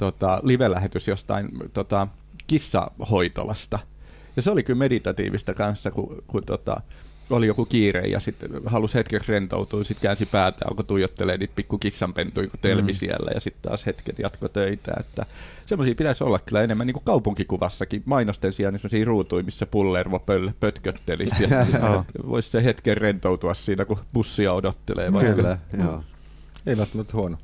tota, 0.00 0.40
live-lähetys 0.42 1.08
jostain 1.08 1.48
tota, 1.72 2.08
kissahoitolasta. 2.46 3.78
Ja 4.36 4.42
se 4.42 4.50
oli 4.50 4.62
kyllä 4.62 4.78
meditatiivista 4.78 5.54
kanssa, 5.54 5.90
kun, 5.90 6.22
kun 6.26 6.44
tota, 6.44 6.80
oli 7.30 7.46
joku 7.46 7.64
kiire 7.64 8.00
ja 8.00 8.20
sitten 8.20 8.50
halusi 8.66 8.98
hetkeksi 8.98 9.32
rentoutua, 9.32 9.84
sitten 9.84 10.02
käänsi 10.02 10.26
päätä, 10.26 10.64
alkoi 10.68 10.84
tuijottelemaan 10.84 11.40
niitä 11.40 11.52
pikku 11.56 11.78
kissanpentuja, 11.78 12.48
kun 12.48 12.60
telmi 12.60 12.92
mm. 12.92 12.96
siellä 12.96 13.30
ja 13.34 13.40
sitten 13.40 13.62
taas 13.62 13.86
hetket 13.86 14.18
jatko 14.18 14.48
töitä. 14.48 14.92
Että 15.00 15.26
semmoisia 15.66 15.94
pitäisi 15.94 16.24
olla 16.24 16.38
kyllä 16.38 16.62
enemmän 16.62 16.86
niin 16.86 16.94
kuin 16.94 17.04
kaupunkikuvassakin, 17.04 18.02
mainosten 18.04 18.52
sijaan 18.52 18.74
niin 18.74 18.80
semmoisia 18.80 19.04
ruutuja, 19.04 19.44
missä 19.44 19.66
pullervo 19.66 20.18
pöl, 20.18 20.50
pötköttelisi 20.60 21.44
voisi 22.30 22.50
se 22.50 22.64
hetken 22.64 22.96
rentoutua 22.96 23.54
siinä, 23.54 23.84
kun 23.84 23.98
bussia 24.12 24.52
odottelee. 24.52 25.12
vaikka. 25.12 25.34
Kyllä, 25.34 25.58
joo. 25.78 26.04
Ei 26.66 26.76
välttämättä 26.76 27.12
huono 27.16 27.38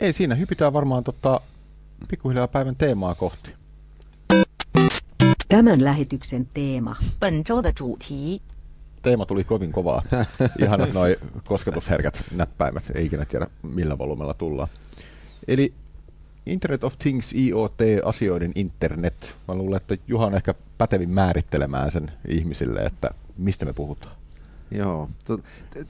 ei 0.00 0.12
siinä, 0.12 0.34
hypitään 0.34 0.72
varmaan 0.72 1.04
tota, 1.04 1.40
pikkuhiljaa 2.08 2.48
päivän 2.48 2.76
teemaa 2.76 3.14
kohti. 3.14 3.54
Tämän 5.48 5.84
lähetyksen 5.84 6.48
teema. 6.54 6.96
Teema 9.02 9.26
tuli 9.26 9.44
kovin 9.44 9.72
kovaa. 9.72 10.02
Ihanat 10.62 10.92
noi 10.92 11.16
kosketusherkät 11.44 12.22
näppäimet, 12.34 12.90
ei 12.94 13.06
ikinä 13.06 13.24
tiedä 13.24 13.46
millä 13.62 13.98
volumella 13.98 14.34
tullaan. 14.34 14.68
Eli 15.48 15.72
Internet 16.46 16.84
of 16.84 16.98
Things, 16.98 17.32
IoT, 17.32 17.78
asioiden 18.04 18.52
internet. 18.54 19.34
Mä 19.48 19.54
luulen, 19.54 19.76
että 19.76 19.96
Juha 20.08 20.26
on 20.26 20.34
ehkä 20.34 20.54
pätevin 20.78 21.10
määrittelemään 21.10 21.90
sen 21.90 22.12
ihmisille, 22.28 22.80
että 22.80 23.10
mistä 23.38 23.64
me 23.64 23.72
puhutaan. 23.72 24.15
Joo. 24.70 25.10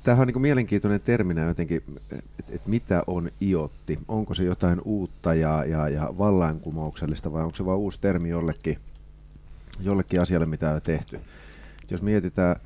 Tämähän 0.02 0.28
on 0.28 0.32
niin 0.32 0.42
mielenkiintoinen 0.42 1.00
terminä 1.00 1.44
jotenkin, 1.44 1.82
että 2.10 2.16
et 2.48 2.66
mitä 2.66 3.02
on 3.06 3.30
iotti? 3.42 3.98
Onko 4.08 4.34
se 4.34 4.44
jotain 4.44 4.80
uutta 4.84 5.34
ja, 5.34 5.64
ja, 5.64 5.88
ja 5.88 6.14
vallankumouksellista 6.18 7.32
vai 7.32 7.42
onko 7.42 7.56
se 7.56 7.64
vain 7.66 7.78
uusi 7.78 8.00
termi 8.00 8.28
jollekin, 8.28 8.78
jollekin 9.80 10.20
asialle, 10.20 10.46
mitä 10.46 10.70
on 10.70 10.82
tehty? 10.82 11.20
Jos 11.90 12.02
mietitään 12.02 12.56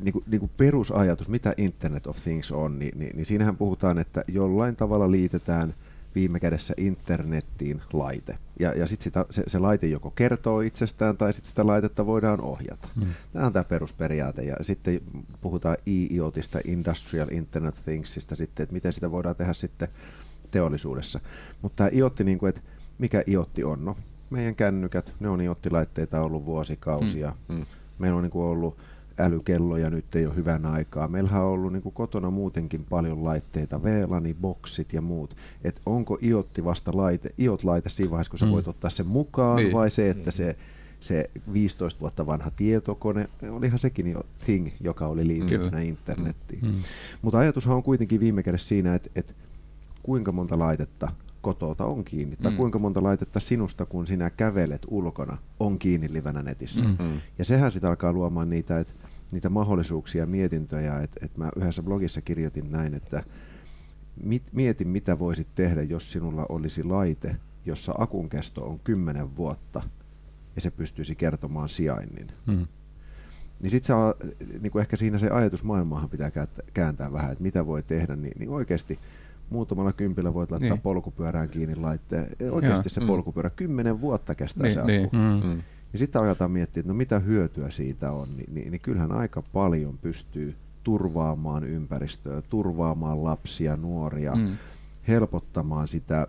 niin 0.00 0.12
kuin, 0.12 0.24
niin 0.26 0.40
kuin 0.40 0.50
perusajatus, 0.56 1.28
mitä 1.28 1.54
Internet 1.56 2.06
of 2.06 2.16
Things 2.16 2.52
on, 2.52 2.78
niin, 2.78 2.98
niin, 2.98 3.16
niin 3.16 3.26
siinähän 3.26 3.56
puhutaan, 3.56 3.98
että 3.98 4.24
jollain 4.28 4.76
tavalla 4.76 5.10
liitetään 5.10 5.74
viime 6.14 6.40
kädessä 6.40 6.74
internettiin 6.76 7.82
laite. 7.92 8.38
Ja, 8.60 8.72
ja 8.72 8.86
sitten 8.86 9.12
se, 9.30 9.42
se 9.46 9.58
laite 9.58 9.86
joko 9.86 10.10
kertoo 10.10 10.60
itsestään 10.60 11.16
tai 11.16 11.32
sitten 11.32 11.48
sitä 11.48 11.66
laitetta 11.66 12.06
voidaan 12.06 12.40
ohjata. 12.40 12.88
Mm. 12.96 13.06
Tämä 13.32 13.46
on 13.46 13.52
tämä 13.52 13.64
perusperiaate. 13.64 14.42
Ja 14.42 14.56
sitten 14.60 15.00
puhutaan 15.40 15.76
IIoTista, 15.86 16.58
Industrial 16.64 17.28
Internet 17.30 17.80
Thingsista, 17.84 18.36
sitten, 18.36 18.62
että 18.64 18.72
miten 18.72 18.92
sitä 18.92 19.10
voidaan 19.10 19.36
tehdä 19.36 19.52
sitten 19.52 19.88
teollisuudessa. 20.50 21.20
Mutta 21.62 21.76
tämä 21.76 21.90
IoT, 21.92 22.20
niin 22.20 22.38
kuin, 22.38 22.48
että 22.48 22.60
mikä 22.98 23.22
IoT 23.28 23.58
on? 23.64 23.84
No, 23.84 23.96
meidän 24.30 24.54
kännykät, 24.54 25.12
ne 25.20 25.28
on 25.28 25.40
IoT-laitteita 25.40 26.20
ollut 26.22 26.44
vuosikausia. 26.44 27.36
Mm, 27.48 27.54
mm. 27.54 27.66
Meillä 27.98 28.16
on 28.16 28.22
niin 28.22 28.30
kuin 28.30 28.44
ollut 28.44 28.78
älykelloja 29.20 29.90
nyt 29.90 30.16
ei 30.16 30.26
ole 30.26 30.36
hyvän 30.36 30.66
aikaa. 30.66 31.08
Meillähän 31.08 31.42
on 31.42 31.48
ollut 31.48 31.72
niin 31.72 31.82
kuin 31.82 31.92
kotona 31.92 32.30
muutenkin 32.30 32.84
paljon 32.84 33.24
laitteita, 33.24 33.82
VLANi, 33.82 34.34
boksit 34.34 34.92
ja 34.92 35.02
muut. 35.02 35.36
Et 35.64 35.80
onko 35.86 36.18
IoT 36.22 36.50
vasta 36.64 36.90
laite, 36.94 37.34
IoT-laite 37.38 37.88
siinä 37.88 38.10
vaiheessa, 38.10 38.30
kun 38.30 38.38
sä 38.38 38.46
Mm. 38.46 38.52
voit 38.52 38.68
ottaa 38.68 38.90
sen 38.90 39.06
mukaan, 39.06 39.56
Niin. 39.56 39.72
vai 39.72 39.90
se, 39.90 40.10
että 40.10 40.30
se, 40.30 40.56
se 41.00 41.30
15 41.52 42.00
vuotta 42.00 42.26
vanha 42.26 42.50
tietokone, 42.50 43.28
olihan 43.50 43.78
sekin 43.78 44.06
jo 44.10 44.22
thing, 44.44 44.68
joka 44.80 45.06
oli 45.06 45.26
liitettynä 45.26 45.70
Kyllä. 45.70 45.80
internettiin. 45.80 46.64
Mm. 46.66 46.74
Mutta 47.22 47.38
ajatushan 47.38 47.76
on 47.76 47.82
kuitenkin 47.82 48.20
viime 48.20 48.42
kädessä 48.42 48.68
siinä, 48.68 48.94
että, 48.94 49.10
että 49.16 49.32
kuinka 50.02 50.32
monta 50.32 50.58
laitetta 50.58 51.08
kotota 51.42 51.84
on 51.84 52.04
kiinni, 52.04 52.36
tai 52.36 52.50
Mm. 52.52 52.56
kuinka 52.56 52.78
monta 52.78 53.02
laitetta 53.02 53.40
sinusta, 53.40 53.86
kun 53.86 54.06
sinä 54.06 54.30
kävelet 54.30 54.82
ulkona, 54.88 55.38
on 55.60 55.78
kiinni 55.78 56.12
livenä 56.12 56.42
netissä. 56.42 56.84
Mm. 56.84 56.96
Mm. 57.00 57.20
Ja 57.38 57.44
sehän 57.44 57.72
sitten 57.72 57.90
alkaa 57.90 58.12
luomaan 58.12 58.50
niitä, 58.50 58.80
että 58.80 58.92
niitä 59.32 59.48
mahdollisuuksia 59.48 60.22
ja 60.22 60.26
mietintöjä, 60.26 60.98
että 61.00 61.20
et 61.24 61.36
mä 61.36 61.50
yhdessä 61.56 61.82
blogissa 61.82 62.20
kirjoitin 62.20 62.70
näin, 62.72 62.94
että 62.94 63.22
mit, 64.22 64.42
mieti 64.52 64.84
mitä 64.84 65.18
voisit 65.18 65.46
tehdä, 65.54 65.82
jos 65.82 66.12
sinulla 66.12 66.46
olisi 66.48 66.84
laite, 66.84 67.36
jossa 67.66 67.94
akun 67.98 68.28
kesto 68.28 68.64
on 68.70 68.80
10 68.84 69.36
vuotta 69.36 69.82
ja 70.56 70.60
se 70.60 70.70
pystyisi 70.70 71.14
kertomaan 71.14 71.68
sijainnin. 71.68 72.28
Mm. 72.46 72.66
Niin 73.60 73.70
sitten 73.70 73.96
niin 74.60 74.78
ehkä 74.80 74.96
siinä 74.96 75.18
se 75.18 75.30
ajatusmaailmaahan 75.30 76.10
pitää 76.10 76.30
kääntää, 76.74 77.12
vähän, 77.12 77.32
että 77.32 77.42
mitä 77.42 77.66
voi 77.66 77.82
tehdä, 77.82 78.16
niin, 78.16 78.32
niin 78.38 78.50
oikeasti 78.50 78.98
muutamalla 79.50 79.92
kympillä 79.92 80.34
voit 80.34 80.50
laittaa 80.50 80.70
Niin. 80.70 80.80
polkupyörään 80.80 81.48
kiinni 81.48 81.76
laitteen. 81.76 82.36
Oikeasti 82.50 82.88
se 82.88 83.00
Mm. 83.00 83.06
polkupyörä, 83.06 83.50
kymmenen 83.50 84.00
vuotta 84.00 84.34
kestää 84.34 84.62
Niin, 84.62 84.74
se 84.74 84.84
niin. 84.84 85.04
akku. 85.04 85.16
Mm. 85.16 85.54
Mm. 85.54 85.62
Ja 85.92 85.98
sitten 85.98 86.22
aletaan 86.22 86.50
miettiä, 86.50 86.80
että 86.80 86.92
no 86.92 86.96
mitä 86.96 87.18
hyötyä 87.18 87.70
siitä 87.70 88.12
on, 88.12 88.28
niin, 88.36 88.54
niin, 88.54 88.70
niin 88.70 88.80
kyllähän 88.80 89.12
aika 89.12 89.42
paljon 89.52 89.98
pystyy 89.98 90.56
turvaamaan 90.84 91.64
ympäristöä, 91.64 92.42
turvaamaan 92.42 93.24
lapsia, 93.24 93.76
nuoria, 93.76 94.34
mm. 94.34 94.56
Helpottamaan 95.08 95.88
sitä 95.88 96.26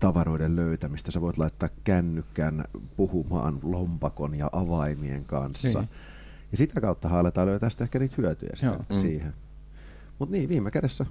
tavaroiden 0.00 0.56
löytämistä. 0.56 1.10
Sä 1.10 1.20
voit 1.20 1.38
laittaa 1.38 1.68
kännykän 1.84 2.64
puhumaan 2.96 3.58
lompakon 3.62 4.34
ja 4.38 4.50
avaimien 4.52 5.24
kanssa. 5.24 5.68
Niin. 5.80 5.88
Ja 6.50 6.56
sitä 6.56 6.80
kautta 6.80 7.08
aletaan 7.08 7.46
löytää 7.46 7.70
sitten 7.70 7.84
ehkä 7.84 7.98
niitä 7.98 8.14
hyötyjä 8.18 8.52
Joo. 8.62 8.72
siihen. 8.72 8.86
Mm. 8.90 9.00
siihen. 9.00 9.32
Mutta 10.18 10.32
niin, 10.32 10.48
viime 10.48 10.70
kädessä, 10.70 11.06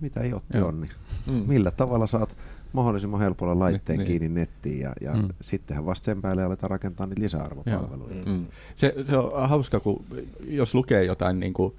mitä 0.00 0.20
ei 0.20 0.30
Joo. 0.30 0.68
on, 0.68 0.80
niin 0.80 0.90
Mm. 1.26 1.32
millä 1.46 1.70
tavalla 1.70 2.06
saat 2.06 2.36
mahdollisimman 2.74 3.20
helpolla 3.20 3.58
laitteen 3.58 3.98
Niin, 3.98 4.06
kiinni 4.06 4.28
nettiin 4.28 4.80
ja, 4.80 4.92
ja 5.00 5.12
Mm. 5.14 5.28
sittenhän 5.40 5.86
vasta 5.86 6.04
sen 6.04 6.22
päälle 6.22 6.42
aletaan 6.44 6.70
rakentaa 6.70 7.06
niitä 7.06 7.22
lisäarvopalveluja. 7.22 8.14
Mm. 8.26 8.46
Se, 8.76 8.94
se 9.04 9.16
on 9.16 9.48
hauska, 9.48 9.80
kun 9.80 10.04
jos 10.48 10.74
lukee 10.74 11.04
jotain 11.04 11.40
niin 11.40 11.52
kuin, 11.52 11.74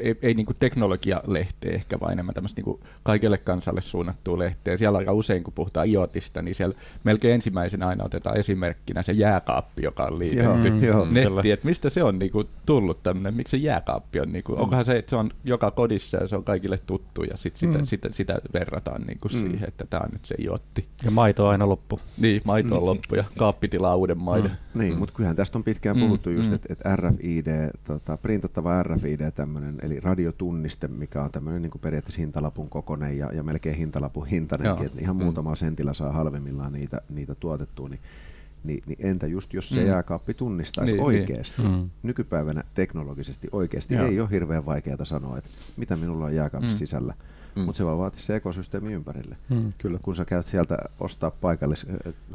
ei, 0.00 0.16
ei 0.22 0.34
niin 0.34 0.46
kuin 0.46 0.56
teknologialehteä 0.60 1.72
ehkä, 1.72 2.00
vaan 2.00 2.12
enemmän 2.12 2.34
tämmöistä 2.34 2.58
niin 2.58 2.64
kuin 2.64 2.80
kaikelle 3.02 3.38
kansalle 3.38 3.80
suunnattua 3.80 4.38
lehteä. 4.38 4.76
Siellä 4.76 4.98
aika 4.98 5.12
usein, 5.12 5.44
kun 5.44 5.52
puhutaan 5.54 5.88
IoTista, 5.88 6.42
niin 6.42 6.54
siellä 6.54 6.74
melkein 7.04 7.34
ensimmäisenä 7.34 7.86
aina 7.86 8.04
otetaan 8.04 8.36
esimerkkinä 8.36 9.02
se 9.02 9.12
jääkaappi, 9.12 9.82
joka 9.82 10.04
on 10.04 10.18
liitetty 10.18 10.70
Mm, 10.70 10.82
joo. 10.84 11.06
nettiin, 11.10 11.52
että 11.54 11.66
mistä 11.66 11.88
se 11.90 12.02
on 12.02 12.18
niin 12.18 12.32
kuin, 12.32 12.48
tullut 12.66 13.02
tämmöinen, 13.02 13.34
miksi 13.34 13.50
se 13.50 13.56
jääkaappi 13.56 14.20
on, 14.20 14.32
niin 14.32 14.44
kuin, 14.44 14.58
onkohan 14.58 14.84
se, 14.84 14.96
että 14.98 15.10
se 15.10 15.16
on 15.16 15.30
joka 15.44 15.70
kodissa 15.70 16.16
ja 16.16 16.28
se 16.28 16.36
on 16.36 16.44
kaikille 16.44 16.78
tuttu 16.86 17.22
ja 17.22 17.36
sit 17.36 17.56
sitä, 17.56 17.78
Mm. 17.78 17.84
sitä, 17.84 18.08
sitä 18.12 18.38
verrataan 18.54 19.02
niin 19.02 19.18
kuin 19.20 19.32
Mm. 19.34 19.40
siihen, 19.40 19.68
että 19.68 19.84
tämä 19.90 20.02
on 20.04 20.10
nyt 20.12 20.24
se 20.24 20.34
IoT. 20.38 20.62
Ja 21.04 21.10
maito 21.10 21.48
aina 21.48 21.68
loppu. 21.68 22.00
Niin, 22.18 22.42
maito 22.44 22.76
on 22.76 22.86
loppu 22.86 23.14
ja 23.14 23.24
kaappi 23.38 23.68
tilaa 23.68 23.96
uuden 23.96 24.18
maidon. 24.18 24.50
Niin, 24.78 24.92
Mm. 24.92 24.98
mutta 24.98 25.14
kyllähän 25.14 25.36
tästä 25.36 25.58
on 25.58 25.64
pitkään 25.64 25.96
Mm, 25.96 26.00
puhuttu 26.02 26.30
just, 26.30 26.48
mm. 26.48 26.54
että 26.54 26.72
et 26.72 26.80
RFID, 26.96 27.46
tota, 27.84 28.16
printattava 28.16 28.82
RFID 28.82 29.30
tämmöinen, 29.30 29.78
eli 29.82 30.00
radiotunniste, 30.00 30.88
mikä 30.88 31.22
on 31.22 31.30
tämmöinen 31.30 31.62
niin 31.62 31.70
periaatteessa 31.80 32.20
hintalapun 32.20 32.68
kokonen 32.68 33.18
ja, 33.18 33.32
ja 33.32 33.42
melkein 33.42 33.76
hintalapun 33.76 34.26
hintainenkin, 34.26 34.86
että 34.86 35.00
ihan 35.00 35.16
Mm. 35.16 35.56
sentillä 35.56 35.92
saa 35.92 36.12
halvemmillaan 36.12 36.72
niitä, 36.72 37.00
niitä 37.08 37.34
tuotettua, 37.34 37.88
niin, 37.88 38.00
niin, 38.64 38.82
niin 38.86 38.98
entä 39.00 39.26
just 39.26 39.54
jos 39.54 39.68
se 39.68 39.80
Mm. 39.80 39.86
jääkaappi 39.86 40.34
tunnistaisi 40.34 40.92
Niin, 40.92 41.02
oikeasti, 41.02 41.62
niin. 41.62 41.74
Mm. 41.74 41.90
nykypäivänä 42.02 42.62
teknologisesti 42.74 43.48
oikeasti 43.52 43.94
Joo. 43.94 44.06
ei 44.06 44.20
ole 44.20 44.30
hirveän 44.30 44.66
vaikeaa 44.66 45.04
sanoa, 45.04 45.38
että 45.38 45.50
mitä 45.76 45.96
minulla 45.96 46.24
on 46.24 46.34
jääkaapissa 46.34 46.74
Mm. 46.74 46.78
sisällä, 46.78 47.14
Mm. 47.56 47.62
mutta 47.62 47.76
se 47.78 47.84
vaan 47.84 47.98
vaatii 47.98 48.20
se 48.20 48.36
ekosysteemi 48.36 48.92
ympärille 48.92 49.36
Mm. 49.48 49.70
kyllä. 49.78 49.98
kun 50.02 50.16
sä 50.16 50.24
käyt 50.24 50.46
sieltä 50.46 50.78
ostaa 51.00 51.30
paikallis 51.30 51.86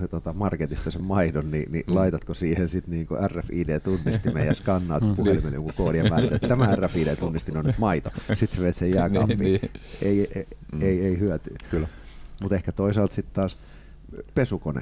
äh, 0.02 0.08
tota, 0.10 0.34
marketista 0.34 0.92
sen 0.92 1.04
maidon, 1.04 1.52
niin, 1.52 1.72
niin 1.72 1.84
Mm. 1.88 1.96
laitatko 1.96 2.34
siihen 2.34 2.70
sitten 2.70 2.92
niinku 2.92 3.16
RFID-tunnistimen 3.28 4.46
ja 4.46 4.54
skannaat 4.54 5.04
Mm. 5.04 5.16
puhelimen 5.16 5.54
joku 5.54 5.72
koodi 5.78 5.98
ja 5.98 6.10
määrität, 6.10 6.34
että 6.36 6.48
tämä 6.48 6.76
RFID-tunnistin 6.76 7.58
on 7.58 7.66
nyt 7.66 7.78
maito. 7.78 8.10
Sitten 8.36 8.58
sä 8.58 8.62
veet 8.64 8.76
sen 8.76 8.92
jääkaappiin. 8.94 9.40
Niin, 9.40 9.62
niin. 9.62 9.72
Ei, 10.02 10.32
ei, 10.36 10.48
Mm. 10.72 10.82
ei, 10.82 11.06
ei 11.06 11.20
hyötyä. 11.20 11.56
Kyllä. 11.72 11.88
Mutta 12.42 12.56
ehkä 12.56 12.72
toisaalta 12.72 13.16
sitten 13.16 13.36
taas 13.36 13.58
pesukone, 14.36 14.82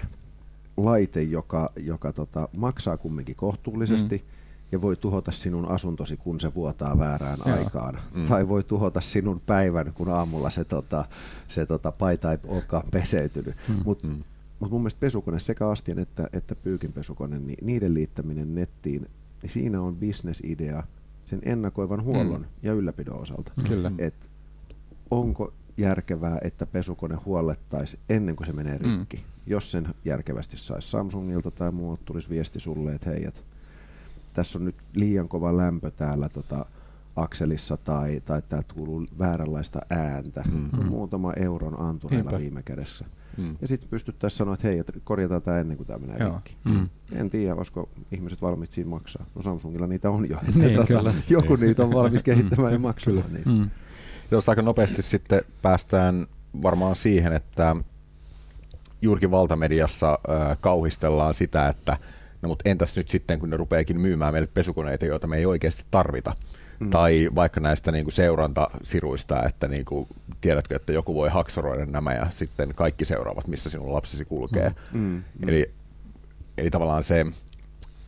laite, 0.78 1.22
joka, 1.24 1.72
joka 1.76 2.14
tota, 2.14 2.50
maksaa 2.58 2.98
kumminkin 2.98 3.36
kohtuullisesti 3.36 4.16
Mm. 4.16 4.39
Ja 4.72 4.82
voi 4.82 4.96
tuhota 4.96 5.32
sinun 5.32 5.66
asuntosi, 5.72 6.18
kun 6.18 6.40
se 6.40 6.54
vuotaa 6.56 6.98
väärään 7.00 7.40
Joo. 7.46 7.58
aikaan. 7.58 8.00
Mm. 8.16 8.28
Tai 8.28 8.48
voi 8.48 8.64
tuhota 8.64 9.02
sinun 9.02 9.42
päivän, 9.46 9.92
kun 9.94 10.10
aamulla 10.10 10.50
se, 10.50 10.64
tota, 10.66 11.06
se 11.48 11.66
tota, 11.66 11.92
paita 11.92 12.32
ei 12.32 12.38
olekaan 12.48 12.84
peseytynyt. 12.92 13.56
Mm. 13.70 13.76
Mutta 13.86 14.08
Mm. 14.08 14.24
mut 14.60 14.72
mun 14.72 14.82
mielestä 14.82 15.00
pesukone, 15.00 15.40
sekä 15.40 15.70
astien 15.70 16.00
että, 16.00 16.30
että 16.34 16.56
pyykinpesukone, 16.56 17.40
niin 17.40 17.58
niiden 17.66 17.94
liittäminen 17.94 18.56
nettiin, 18.56 19.08
niin 19.42 19.50
siinä 19.50 19.82
on 19.82 19.96
bisnesidea 19.96 20.84
sen 21.26 21.40
ennakoivan 21.44 22.04
huollon 22.04 22.42
Mm. 22.42 22.48
ja 22.64 22.74
ylläpidon 22.74 23.20
osalta. 23.22 23.52
Kyllä. 23.68 23.92
Et 23.98 24.16
onko 25.12 25.54
järkevää, 25.78 26.38
että 26.44 26.66
pesukone 26.66 27.16
huollettaisiin 27.16 28.00
ennen 28.10 28.36
kuin 28.36 28.48
se 28.48 28.54
menee 28.54 28.78
Mm. 28.78 28.98
rikki? 29.00 29.24
Jos 29.48 29.72
sen 29.72 29.88
järkevästi 30.06 30.58
saisi 30.58 30.90
Samsungilta 30.90 31.52
tai 31.52 31.72
muualta 31.72 32.02
tulisi 32.06 32.30
viesti 32.30 32.60
sulle, 32.60 32.96
että 32.96 33.10
hei, 33.10 33.26
et, 33.26 33.44
tässä 34.34 34.60
on 34.60 34.66
nyt 34.66 34.76
liian 34.94 35.28
kova 35.28 35.58
lämpö 35.58 35.92
täällä 35.92 36.30
tota, 36.30 36.66
akselissa 37.16 37.78
tai, 37.78 38.22
tai 38.26 38.42
täältä 38.50 38.74
kuuluu 38.74 39.06
vääränlaista 39.20 39.80
ääntä. 39.90 40.44
Mm. 40.52 40.70
Mm. 40.78 40.86
Muutama 40.86 41.34
euron 41.34 41.80
antureilla 41.80 42.24
Niinpä. 42.32 42.40
viime 42.42 42.64
kädessä. 42.64 43.06
Mm. 43.38 43.58
Ja 43.62 43.68
sitten 43.68 43.90
pystyttäisiin 43.90 44.38
sanoa, 44.38 44.54
että 44.54 44.68
hei, 44.68 44.80
et 44.80 44.92
korjataan 45.04 45.42
tämä 45.42 45.60
ennen 45.60 45.78
kuin 45.78 45.88
tämä 45.88 46.00
menee 46.00 46.18
Joo. 46.20 46.34
rikki. 46.36 46.56
Mm. 46.64 46.90
En 47.12 47.30
tiedä, 47.30 47.56
olisiko 47.56 47.90
ihmiset 48.12 48.42
valmiit 48.42 48.74
siinä 48.74 48.90
maksaa. 48.90 49.26
No 49.36 49.42
Samsungilla 49.42 49.88
niitä 49.88 50.10
on 50.10 50.30
jo. 50.30 50.38
Niin, 50.56 50.76
Tota, 50.76 50.88
kyllä. 50.88 51.14
joku 51.30 51.56
niitä 51.56 51.84
on 51.84 51.94
valmis 51.94 52.24
kehittämään 52.24 52.74
ja 52.74 52.80
maksamaan 52.80 53.34
niistä. 53.34 53.50
Mm. 53.50 53.70
Jos 54.32 54.50
aika 54.50 54.62
nopeasti 54.62 55.02
sitten 55.02 55.42
päästään 55.62 56.28
varmaan 56.62 56.96
siihen, 56.96 57.34
että 57.34 57.76
juurikin 59.02 59.32
valtamediassa 59.32 60.12
äh, 60.30 60.58
kauhistellaan 60.62 61.34
sitä, 61.34 61.68
että 61.68 61.98
no 62.42 62.50
mutta 62.50 62.70
entäs 62.70 62.98
nyt 62.98 63.10
sitten, 63.10 63.40
kun 63.40 63.50
ne 63.50 63.58
rupeakin 63.58 64.00
myymään 64.00 64.34
meille 64.34 64.50
pesukoneita, 64.54 65.06
joita 65.06 65.28
me 65.28 65.38
ei 65.38 65.46
oikeasti 65.46 65.84
tarvita. 65.92 66.34
Mm. 66.80 66.90
Tai 66.90 67.30
vaikka 67.36 67.60
näistä 67.60 67.92
niin 67.92 68.06
kuin 68.06 68.14
seurantasiruista, 68.14 69.44
että 69.44 69.68
niin 69.68 69.86
kuin, 69.86 70.08
tiedätkö, 70.42 70.76
että 70.76 70.94
joku 70.94 71.16
voi 71.16 71.30
haksoroida 71.30 71.86
nämä 71.86 72.14
ja 72.14 72.28
sitten 72.30 72.74
kaikki 72.76 73.06
seuraavat, 73.06 73.48
missä 73.48 73.70
sinun 73.70 73.94
lapsesi 73.94 74.26
kulkee. 74.26 74.74
Mm. 74.92 75.00
Mm. 75.02 75.24
Eli, 75.50 75.72
eli 76.58 76.70
tavallaan 76.70 77.04
se 77.04 77.26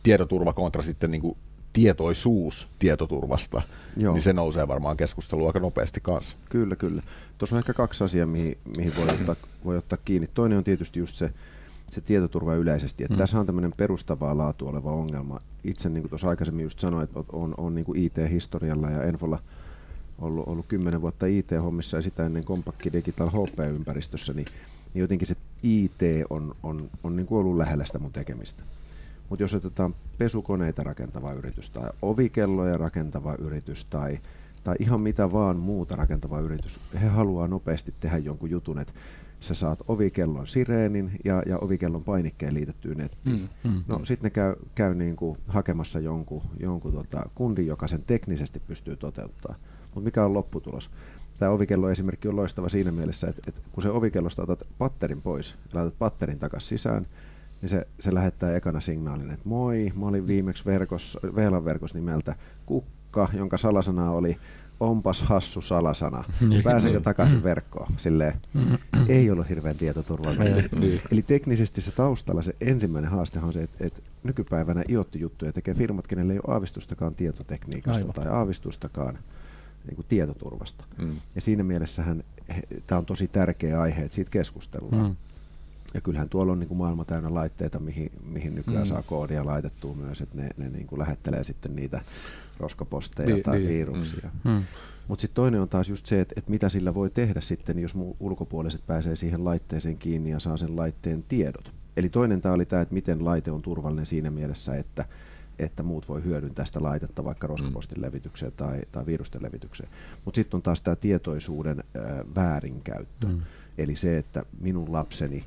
tietoturva 0.02 0.52
kontra 0.52 0.82
sitten 0.82 1.10
niin 1.10 1.22
kuin 1.22 1.36
tietoisuus 1.72 2.68
tietoturvasta, 2.78 3.62
Joo. 3.96 4.14
niin 4.14 4.22
se 4.22 4.32
nousee 4.32 4.68
varmaan 4.68 4.96
keskustelua 4.96 5.46
aika 5.46 5.58
nopeasti 5.58 6.00
kanssa. 6.00 6.36
Kyllä, 6.48 6.76
kyllä. 6.76 7.02
Tuossa 7.38 7.56
on 7.56 7.58
ehkä 7.58 7.74
kaksi 7.74 8.04
asiaa, 8.04 8.26
mihin, 8.26 8.58
mihin 8.76 8.96
voi, 8.96 9.08
ottaa, 9.08 9.36
voi 9.64 9.76
ottaa 9.76 9.98
kiinni. 10.04 10.28
Toinen 10.34 10.58
on 10.58 10.64
tietysti 10.64 10.98
just 10.98 11.16
se, 11.16 11.30
se 11.92 12.00
tietoturva 12.00 12.54
yleisesti. 12.54 13.04
Että 13.04 13.14
Mm. 13.14 13.18
Tässä 13.18 13.40
on 13.40 13.46
tämmöinen 13.46 13.72
perustavaa 13.76 14.36
laatu 14.36 14.68
oleva 14.68 14.92
ongelma. 14.92 15.40
Itse, 15.64 15.88
niin 15.88 16.02
kuin 16.02 16.10
tuossa 16.10 16.28
aikaisemmin 16.28 16.62
just 16.62 16.78
sanoin, 16.78 17.04
että 17.04 17.20
on, 17.32 17.54
on 17.56 17.74
niin 17.74 17.84
kuin 17.84 17.98
IT-historialla 17.98 18.90
ja 18.90 19.02
Enfolla 19.02 19.38
ollut, 20.18 20.48
ollut 20.48 20.66
10 20.68 21.00
vuotta 21.00 21.26
IT-hommissa 21.26 21.96
ja 21.96 22.02
sitä 22.02 22.26
ennen 22.26 22.44
Compaq 22.44 22.92
Digital 22.92 23.30
HP-ympäristössä, 23.30 24.32
niin, 24.32 24.46
niin 24.94 25.00
jotenkin 25.00 25.28
se 25.28 25.36
IT 25.62 26.00
on, 26.30 26.56
on, 26.62 26.90
on 27.02 27.16
niin 27.16 27.26
kuin 27.26 27.38
ollut 27.38 27.56
lähellä 27.56 27.84
sitä 27.84 27.98
mun 27.98 28.12
tekemistä. 28.12 28.62
Mutta 29.28 29.42
jos 29.42 29.54
otetaan 29.54 29.94
pesukoneita 30.18 30.82
rakentava 30.82 31.32
yritys 31.32 31.70
tai 31.70 31.90
ovikelloja 32.02 32.76
rakentava 32.76 33.34
yritys 33.34 33.84
tai, 33.84 34.18
tai 34.64 34.76
ihan 34.78 35.00
mitä 35.00 35.32
vaan 35.32 35.56
muuta 35.56 35.96
rakentava 35.96 36.40
yritys, 36.40 36.80
he 37.00 37.06
haluaa 37.06 37.48
nopeasti 37.48 37.94
tehdä 38.00 38.18
jonkun 38.18 38.50
jutun, 38.50 38.78
että 38.78 38.92
sä 39.42 39.54
saat 39.54 39.78
ovikellon 39.88 40.46
sireenin 40.46 41.10
ja, 41.24 41.42
ja 41.46 41.58
ovikellon 41.58 42.04
painikkeen 42.04 42.54
liitettyä 42.54 42.94
nettiin. 42.94 43.48
Mm. 43.64 43.70
Mm. 43.70 43.84
No 43.88 44.04
sitten 44.04 44.26
ne 44.26 44.30
käy, 44.30 44.54
käy 44.74 44.94
niin 44.94 45.16
kuin 45.16 45.38
hakemassa 45.48 46.00
jonkun, 46.00 46.42
jonkun 46.60 46.92
tota 46.92 47.30
kundin, 47.34 47.66
joka 47.66 47.88
sen 47.88 48.02
teknisesti 48.06 48.62
pystyy 48.66 48.96
toteuttaa. 48.96 49.54
Mutta 49.82 50.00
mikä 50.00 50.24
on 50.24 50.34
lopputulos? 50.34 50.90
Tämä 51.38 51.50
ovikello 51.50 51.90
esimerkki 51.90 52.28
on 52.28 52.36
loistava 52.36 52.68
siinä 52.68 52.92
mielessä, 52.92 53.28
että, 53.28 53.42
että 53.46 53.60
kun 53.72 53.82
se 53.82 53.90
ovikellosta 53.90 54.42
otat 54.42 54.62
patterin 54.78 55.22
pois 55.22 55.54
ja 55.72 55.80
laitat 55.80 55.98
patterin 55.98 56.38
takaisin 56.38 56.68
sisään, 56.68 57.06
niin 57.62 57.68
se, 57.68 57.86
se 58.00 58.14
lähettää 58.14 58.56
ekana 58.56 58.80
signaalin, 58.80 59.30
että 59.30 59.48
moi, 59.48 59.92
mä 59.94 60.06
olin 60.06 60.26
viimeksi 60.26 60.64
verkossa, 60.64 61.20
VLAN-verkossa 61.34 61.98
nimeltä 61.98 62.36
Kukka, 62.66 63.28
jonka 63.34 63.58
salasana 63.58 64.10
oli 64.10 64.36
onpas 64.82 65.22
hassu 65.22 65.60
salasana. 65.60 66.24
Niin. 66.48 66.62
Pääsenkö 66.62 67.00
takaisin 67.00 67.42
verkkoon? 67.42 67.92
Silleen, 67.96 68.34
ei 69.08 69.30
ollut 69.30 69.48
hirveän 69.48 69.76
tietoturvallinen. 69.76 70.70
Ei. 70.82 71.00
Eli 71.12 71.22
teknisesti 71.22 71.80
se 71.80 71.90
taustalla 71.90 72.42
se 72.42 72.56
ensimmäinen 72.60 73.10
haastehan 73.10 73.46
on 73.46 73.52
se, 73.52 73.62
että, 73.62 73.86
että 73.86 74.02
nykypäivänä 74.22 74.84
IoT-juttuja 74.88 75.52
tekee 75.52 75.74
firmat, 75.74 76.06
kenelle 76.06 76.32
ei 76.32 76.38
ole 76.46 76.54
aavistustakaan 76.54 77.14
tietotekniikasta 77.14 77.98
Aivan. 77.98 78.14
tai 78.14 78.26
aavistustakaan 78.28 79.18
niin 79.86 79.96
kuin 79.96 80.06
tietoturvasta. 80.08 80.84
Mm. 80.98 81.16
Ja 81.34 81.40
siinä 81.40 81.62
mielessähän 81.62 82.24
tämä 82.86 82.98
on 82.98 83.06
tosi 83.06 83.28
tärkeä 83.28 83.80
aihe, 83.80 84.02
että 84.02 84.14
siitä 84.14 84.30
keskustellaan. 84.30 85.08
Mm. 85.08 85.16
Ja 85.94 86.00
kyllähän 86.00 86.28
tuolla 86.28 86.52
on 86.52 86.58
niin 86.58 86.68
kuin 86.68 86.78
maailma 86.78 87.04
täynnä 87.04 87.34
laitteita, 87.34 87.78
mihin, 87.78 88.10
mihin 88.32 88.54
nykyään 88.54 88.82
Mm. 88.82 88.88
saa 88.88 89.02
koodia 89.02 89.46
laitettua 89.46 89.94
myös, 89.94 90.20
että 90.20 90.36
ne, 90.36 90.48
ne 90.56 90.68
niin 90.68 90.86
kuin 90.86 90.98
lähettelee 90.98 91.44
sitten 91.44 91.76
niitä 91.76 92.00
roskaposteja 92.58 93.34
Niin, 93.34 93.42
tai 93.42 93.58
niin. 93.58 93.68
viruksia. 93.68 94.30
Hmm. 94.44 94.62
Mutta 95.08 95.20
sitten 95.20 95.34
toinen 95.34 95.60
on 95.60 95.68
taas 95.68 95.88
just 95.88 96.06
se, 96.06 96.20
että, 96.20 96.34
että 96.36 96.50
mitä 96.50 96.68
sillä 96.68 96.94
voi 96.94 97.10
tehdä 97.10 97.40
sitten, 97.40 97.78
jos 97.78 97.94
muu 97.94 98.16
ulkopuoliset 98.20 98.86
pääsee 98.86 99.16
siihen 99.16 99.44
laitteeseen 99.44 99.96
kiinni 99.96 100.30
ja 100.30 100.38
saa 100.40 100.56
sen 100.56 100.76
laitteen 100.76 101.24
tiedot. 101.28 101.70
Eli 101.96 102.08
toinen 102.08 102.40
tämä 102.40 102.54
oli 102.54 102.64
tämä, 102.66 102.82
että 102.82 102.94
miten 102.94 103.24
laite 103.24 103.50
on 103.50 103.62
turvallinen 103.62 104.06
siinä 104.06 104.30
mielessä, 104.30 104.76
että, 104.76 105.04
että 105.58 105.82
muut 105.82 106.08
voi 106.08 106.24
hyödyntää 106.24 106.64
sitä 106.64 106.82
laitetta 106.82 107.24
vaikka 107.24 107.46
roskapostin 107.46 108.02
levitykseen 108.02 108.52
tai, 108.56 108.80
tai 108.92 109.06
virusten 109.06 109.42
levitykseen. 109.42 109.88
Mutta 110.24 110.36
sitten 110.36 110.58
on 110.58 110.62
taas 110.62 110.80
tämä 110.82 110.96
tietoisuuden 110.96 111.78
äh, 111.96 112.02
väärinkäyttö. 112.34 113.26
Mm. 113.26 113.40
Eli 113.78 113.96
se, 113.96 114.18
että 114.18 114.42
minun 114.60 114.92
lapseni 114.92 115.44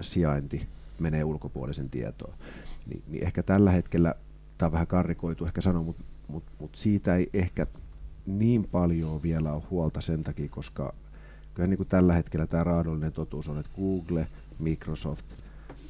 sijainti 0.00 0.66
menee 0.98 1.24
ulkopuolisen 1.24 1.90
tietoon. 1.90 2.34
Ni, 2.86 3.02
niin 3.08 3.24
ehkä 3.24 3.42
tällä 3.42 3.70
hetkellä, 3.70 4.14
tämä 4.58 4.66
on 4.66 4.72
vähän 4.72 4.86
karrikoitu 4.86 5.46
ehkä 5.46 5.60
sanoa, 5.60 5.82
mutta 5.82 6.04
mut, 6.28 6.44
mut 6.58 6.74
siitä 6.74 7.16
ei 7.16 7.30
ehkä 7.34 7.66
niin 8.26 8.68
paljon 8.72 9.22
vielä 9.22 9.52
ole 9.52 9.62
huolta 9.70 10.00
sen 10.00 10.24
takia, 10.24 10.48
koska 10.48 10.94
kyllä 11.54 11.66
niin 11.66 11.76
kuin 11.76 11.88
tällä 11.88 12.14
hetkellä 12.14 12.46
tämä 12.46 12.64
raadollinen 12.64 13.12
totuus 13.12 13.48
on, 13.48 13.58
että 13.58 13.72
Google, 13.76 14.26
Microsoft, 14.58 15.26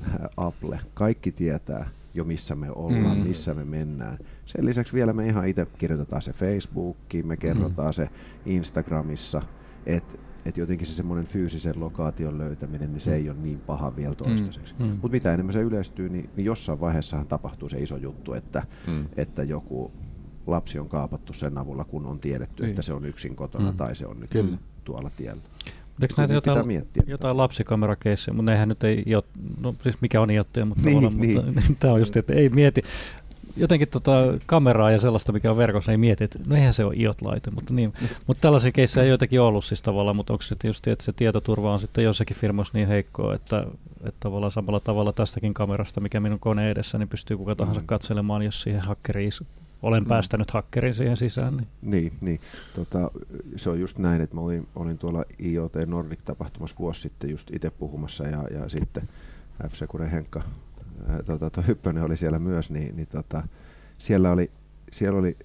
äh, 0.02 0.16
Apple, 0.36 0.80
kaikki 0.94 1.32
tietää 1.32 1.90
jo 2.14 2.24
missä 2.24 2.54
me 2.54 2.70
ollaan, 2.70 3.16
Mm. 3.16 3.22
mm. 3.22 3.28
missä 3.28 3.54
me 3.54 3.64
mennään. 3.64 4.18
Sen 4.46 4.66
lisäksi 4.66 4.92
vielä 4.92 5.12
me 5.12 5.26
ihan 5.26 5.48
itse 5.48 5.66
kirjoitetaan 5.78 6.22
se 6.22 6.32
Facebookiin, 6.32 7.26
me 7.26 7.36
kerrotaan 7.36 7.88
mm. 7.88 7.92
se 7.92 8.10
Instagramissa, 8.46 9.42
että 9.86 10.18
et 10.46 10.56
jotenkin 10.56 10.86
se 10.86 10.92
semmoinen 10.94 11.26
fyysisen 11.26 11.80
lokaation 11.80 12.38
löytäminen, 12.38 12.92
niin 12.92 13.00
se 13.00 13.14
ei 13.14 13.30
ole 13.30 13.38
niin 13.42 13.60
paha 13.60 13.96
vielä 13.96 14.14
toistaiseksi. 14.14 14.74
Mm. 14.78 14.84
Mutta 14.86 15.08
mitä 15.08 15.34
enemmän 15.34 15.52
se 15.52 15.60
yleistyy, 15.62 16.08
niin, 16.08 16.30
niin 16.36 16.44
jossain 16.44 16.80
vaiheessahan 16.80 17.26
tapahtuu 17.26 17.68
se 17.68 17.78
iso 17.82 17.96
juttu, 17.96 18.34
että, 18.34 18.62
Mm. 18.86 19.04
että 19.16 19.42
joku 19.42 19.92
lapsi 20.46 20.78
on 20.78 20.88
kaapattu 20.88 21.32
sen 21.32 21.58
avulla, 21.58 21.84
kun 21.84 22.06
on 22.06 22.18
tiedetty, 22.18 22.62
Niin. 22.62 22.70
että 22.70 22.82
se 22.82 22.92
on 22.92 23.04
yksin 23.04 23.36
kotona 23.36 23.70
Mm. 23.70 23.76
tai 23.76 23.96
se 23.96 24.06
on 24.06 24.20
nyt 24.20 24.30
Kyllä. 24.30 24.58
tuolla 24.84 25.10
tiellä. 25.16 25.42
Mutta 25.88 26.04
eikö 26.04 26.14
näitä 26.18 26.34
jotain, 26.34 26.66
miettiä. 26.66 27.02
jotain 27.06 27.36
lapsikamerakeissejä, 27.36 28.34
mutta 28.34 28.50
nehän 28.52 28.68
nyt 28.68 28.84
ei, 28.84 29.02
jo, 29.06 29.22
no 29.60 29.74
siis 29.82 30.00
mikä 30.00 30.20
on 30.20 30.30
iotteja, 30.30 30.66
mutta, 30.66 30.82
Niin, 30.84 31.18
niin, 31.20 31.44
mutta 31.46 31.62
tämä 31.78 31.92
on 31.94 31.98
just, 32.00 32.16
että 32.16 32.34
ei 32.34 32.48
mieti, 32.48 32.82
jotenkin 33.56 33.88
tota 33.88 34.12
kameraa 34.46 34.90
ja 34.90 34.98
sellaista, 34.98 35.32
mikä 35.32 35.50
on 35.50 35.56
verkossa, 35.56 35.92
ei 35.92 35.98
mieti, 35.98 36.24
että 36.24 36.38
no 36.46 36.56
eihän 36.56 36.74
se 36.74 36.84
ole 36.84 36.94
iot-laite, 36.96 37.50
mutta, 37.50 37.74
niin, 37.74 37.92
mutta 38.26 38.40
tällaisia 38.40 38.72
keissejä 38.72 39.04
ei 39.04 39.08
joitakin 39.10 39.40
ollut 39.40 39.64
siis 39.64 39.82
tavallaan, 39.82 40.16
mutta 40.16 40.32
onko 40.32 40.42
se 40.42 40.56
just, 40.64 40.86
että 40.86 41.04
se 41.04 41.12
tietoturva 41.12 41.72
on 41.72 41.80
sitten 41.80 42.04
jossakin 42.04 42.36
firmoissa 42.36 42.78
niin 42.78 42.88
heikkoa, 42.88 43.34
että, 43.34 43.66
että 44.04 44.20
tavallaan 44.20 44.52
samalla 44.52 44.80
tavalla 44.80 45.12
tästäkin 45.12 45.54
kamerasta, 45.54 46.00
mikä 46.00 46.20
minun 46.20 46.40
kone 46.40 46.70
edessä, 46.70 46.98
niin 46.98 47.08
pystyy 47.08 47.36
kuka 47.36 47.54
tahansa 47.54 47.80
Mm. 47.80 47.86
katselemaan, 47.86 48.42
jos 48.42 48.62
siihen 48.62 48.80
hakkeriin, 48.80 49.30
olen 49.82 50.02
Mm. 50.02 50.08
päästänyt 50.08 50.50
hakkerin 50.50 50.94
siihen 50.94 51.16
sisään. 51.16 51.56
Niin. 51.56 51.66
Niin, 51.82 52.12
niin. 52.20 52.40
Tota, 52.74 53.10
se 53.56 53.70
on 53.70 53.80
just 53.80 53.98
näin, 53.98 54.20
että 54.22 54.34
mä 54.36 54.40
olin, 54.40 54.68
olin 54.76 54.98
tuolla 54.98 55.24
IoT 55.44 55.72
Nordic-tapahtumassa 55.86 56.76
vuosi 56.78 57.00
sitten 57.00 57.30
just 57.30 57.50
itse 57.52 57.70
puhumassa 57.70 58.24
ja, 58.24 58.44
ja 58.50 58.68
sitten 58.68 59.08
F. 59.68 59.72
Henkka 60.12 60.42
tota, 61.26 61.50
toi 61.50 61.66
Hyppönen 61.66 62.02
oli 62.02 62.16
siellä 62.16 62.38
myös, 62.38 62.70
niin, 62.70 62.96
niin 62.96 63.08
tota, 63.08 63.42
siellä, 63.98 64.32
oli, 64.32 64.50
siellä 64.92 65.18
oli 65.18 65.36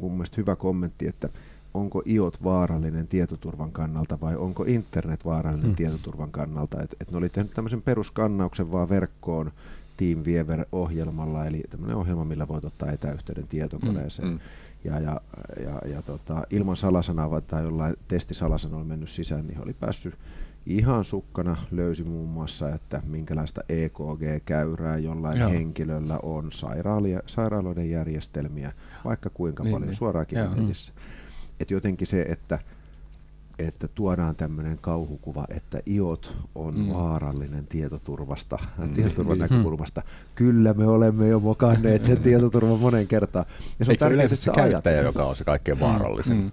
mun 0.00 0.12
mielestä 0.12 0.36
hyvä 0.36 0.56
kommentti, 0.56 1.08
että 1.08 1.28
onko 1.74 2.02
IOT 2.06 2.44
vaarallinen 2.44 3.08
tietoturvan 3.08 3.72
kannalta 3.72 4.20
vai 4.20 4.36
onko 4.36 4.64
internet 4.64 5.24
vaarallinen 5.24 5.62
Hmm. 5.62 5.68
hmm. 5.68 5.76
tietoturvan 5.76 6.30
kannalta. 6.30 6.82
Et, 6.82 6.96
et 7.00 7.10
ne 7.10 7.16
oli 7.16 7.28
tehnyt 7.28 7.54
tämmöisen 7.54 7.82
peruskannauksen 7.82 8.72
vaan 8.72 8.88
verkkoon 8.88 9.52
TeamViewer-ohjelmalla, 9.96 11.46
eli 11.46 11.62
tämmöinen 11.70 11.96
ohjelma, 11.96 12.24
millä 12.24 12.48
voit 12.48 12.64
ottaa 12.64 12.92
etäyhteyden 12.92 13.48
tietokoneeseen. 13.48 14.28
Mm. 14.28 14.38
Ja, 14.84 15.00
ja, 15.00 15.20
ja, 15.60 15.88
ja 15.88 16.02
tota, 16.02 16.46
ilman 16.50 16.76
salasanaa 16.76 17.40
tai 17.40 17.62
jollain 17.62 17.96
testisalasanoilla 18.08 18.84
mennyt 18.84 19.08
sisään, 19.08 19.46
niin 19.46 19.62
oli 19.62 19.72
päässyt 19.72 20.14
ihan 20.66 21.04
sukkana 21.04 21.56
löysi 21.70 22.04
muun 22.04 22.28
muassa, 22.28 22.74
että 22.74 23.02
minkälaista 23.06 23.60
EKG-käyrää 23.68 24.98
jollain 24.98 25.40
Joo. 25.40 25.50
Henkilöllä 25.50 26.18
on 26.22 26.52
sairaalia, 26.52 27.20
sairaaloiden 27.26 27.90
järjestelmiä, 27.90 28.72
vaikka 29.04 29.30
kuinka 29.30 29.62
Niin, 29.62 29.66
niin, 29.68 29.74
paljon 29.74 29.88
niin. 29.88 29.96
suoraakin 29.96 30.38
Joo. 30.38 30.54
netissä. 30.54 30.92
Et 31.60 31.70
jotenkin 31.70 32.06
se, 32.06 32.22
että, 32.22 32.58
että 33.58 33.88
tuodaan 33.88 34.36
tämmöinen 34.36 34.78
kauhukuva, 34.80 35.44
että 35.48 35.80
IOT 35.86 36.36
on 36.54 36.74
Mm. 36.78 36.88
vaarallinen 36.92 37.66
tietoturvasta, 37.66 38.58
Mm. 38.78 38.94
tietoturvan 38.94 39.36
Mm. 39.38 39.40
näkökulmasta. 39.42 40.02
Kyllä 40.34 40.74
me 40.74 40.86
olemme 40.86 41.28
jo 41.28 41.40
mokanneet 41.40 42.04
sen 42.04 42.22
tietoturvan 42.22 42.78
monen 42.80 43.06
kertaan. 43.06 43.44
Ja 43.80 43.86
Eikö 43.88 44.04
se 44.04 44.10
yleensä 44.14 44.34
että 44.34 44.36
se 44.36 44.40
sitä 44.40 44.52
ajat- 44.52 44.70
käyttäjä, 44.70 45.00
joka 45.00 45.24
on 45.24 45.36
se 45.36 45.44
kaikkein 45.44 45.80
vaarallisin? 45.80 46.36
Mm. 46.36 46.50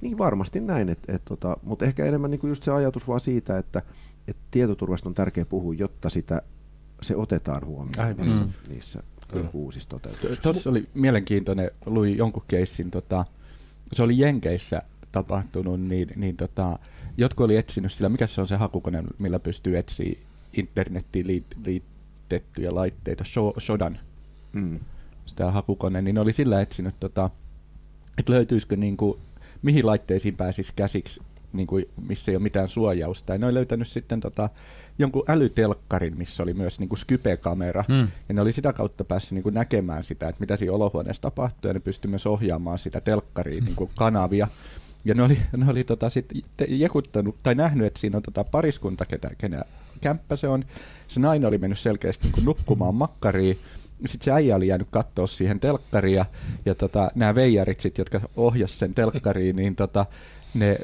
Niin 0.00 0.18
varmasti 0.18 0.60
näin, 0.60 0.88
et, 0.88 0.98
et, 1.08 1.22
tota, 1.24 1.56
mutta 1.62 1.84
ehkä 1.84 2.04
enemmän 2.04 2.30
niinku 2.30 2.46
just 2.46 2.62
se 2.62 2.70
ajatus 2.72 3.08
vaan 3.08 3.20
siitä, 3.20 3.58
että 3.58 3.82
et 4.28 4.36
tietoturvasta 4.50 5.08
on 5.08 5.14
tärkeä 5.14 5.44
puhua, 5.44 5.74
jotta 5.74 6.10
sitä, 6.10 6.42
se 7.02 7.16
otetaan 7.16 7.64
huomioon 7.66 8.06
Aivan. 8.06 8.26
niissä, 8.26 8.44
Mm. 8.44 8.50
niissä 8.68 9.02
Kyllä. 9.28 9.48
uusissa 9.52 9.88
toteutuksissa. 9.88 10.42
Tuossa 10.42 10.70
oli 10.70 10.88
mielenkiintoinen, 10.94 11.70
luin 11.86 12.16
jonkun 12.16 12.42
keissin, 12.48 12.90
tota, 12.90 13.24
se 13.92 14.02
oli 14.02 14.18
Jenkeissä 14.18 14.82
tapahtunut, 15.12 15.80
niin, 15.80 16.08
niin 16.16 16.36
tota, 16.36 16.78
jotkut 17.16 17.44
oli 17.44 17.56
etsinyt 17.56 17.92
sillä, 17.92 18.08
mikä 18.08 18.26
se 18.26 18.40
on 18.40 18.46
se 18.46 18.56
hakukone, 18.56 19.04
millä 19.18 19.38
pystyy 19.38 19.78
etsiä 19.78 20.18
internettiin 20.52 21.26
liit, 21.26 21.46
liitettyjä 21.66 22.74
laitteita, 22.74 23.24
Sho- 23.24 23.60
Shodan, 23.60 23.98
Mm. 24.52 24.80
sitä 25.26 25.50
hakukone, 25.50 26.02
niin 26.02 26.18
oli 26.18 26.32
sillä 26.32 26.60
etsinyt, 26.60 26.94
tota, 27.00 27.30
että 28.18 28.32
löytyisikö 28.32 28.76
niinku, 28.76 29.18
mihin 29.62 29.86
laitteisiin 29.86 30.36
pääsisi 30.36 30.72
käsiksi, 30.76 31.22
niinku, 31.52 31.80
missä 32.08 32.32
ei 32.32 32.36
ole 32.36 32.42
mitään 32.42 32.68
suojausta. 32.68 33.32
Ja 33.32 33.38
ne 33.38 33.46
oli 33.46 33.54
löytänyt 33.54 33.88
sitten 33.88 34.20
tota, 34.20 34.50
jonkun 34.98 35.24
älytelkkarin, 35.28 36.18
missä 36.18 36.42
oli 36.42 36.54
myös 36.54 36.78
niinku 36.78 36.96
Skype-kamera, 36.96 37.84
Hmm. 37.88 38.08
ja 38.28 38.34
ne 38.34 38.40
oli 38.40 38.52
sitä 38.52 38.72
kautta 38.72 39.04
päässyt 39.04 39.32
niin 39.32 39.42
kuin 39.42 39.54
näkemään 39.54 40.04
sitä, 40.04 40.28
että 40.28 40.40
mitä 40.40 40.56
siinä 40.56 40.72
olohuoneessa 40.72 41.22
tapahtuu, 41.22 41.68
ja 41.68 41.74
ne 41.74 41.80
pystyi 41.80 42.10
myös 42.10 42.26
ohjaamaan 42.26 42.78
sitä 42.78 43.00
telkkariin 43.00 43.64
niin 43.64 43.76
kuin 43.76 43.90
kanavia. 43.94 44.48
Ja 45.04 45.14
ne 45.14 45.22
oli, 45.22 45.38
ne 45.56 45.70
oli 45.70 45.84
tota 45.84 46.10
sit 46.10 46.32
jekuttanut, 46.68 47.36
tai 47.42 47.54
nähnyt, 47.54 47.86
että 47.86 48.00
siinä 48.00 48.16
on 48.16 48.22
tota 48.22 48.44
pariskunta, 48.44 49.04
ketä, 49.04 49.30
kenä 49.38 49.62
kämppä 50.00 50.36
se 50.36 50.48
on. 50.48 50.64
Se 51.08 51.20
nainen 51.20 51.48
oli 51.48 51.58
mennyt 51.58 51.78
selkeästi 51.78 52.24
niin 52.24 52.32
kuin 52.32 52.44
nukkumaan 52.44 52.94
makkariin. 52.94 53.58
Sitten 54.04 54.24
se 54.24 54.32
äijä 54.32 54.56
oli 54.56 54.66
jäänyt 54.66 54.88
katsoa 54.90 55.26
siihen 55.26 55.60
telkkariin, 55.60 56.24
ja, 56.66 56.74
tota, 56.74 57.10
nämä 57.14 57.34
veijarit, 57.34 57.80
sit, 57.80 57.98
jotka 57.98 58.20
ohjas 58.36 58.78
sen 58.78 58.94
telkkariin, 58.94 59.56
niin 59.56 59.76
tota, 59.76 60.06
ne 60.54 60.78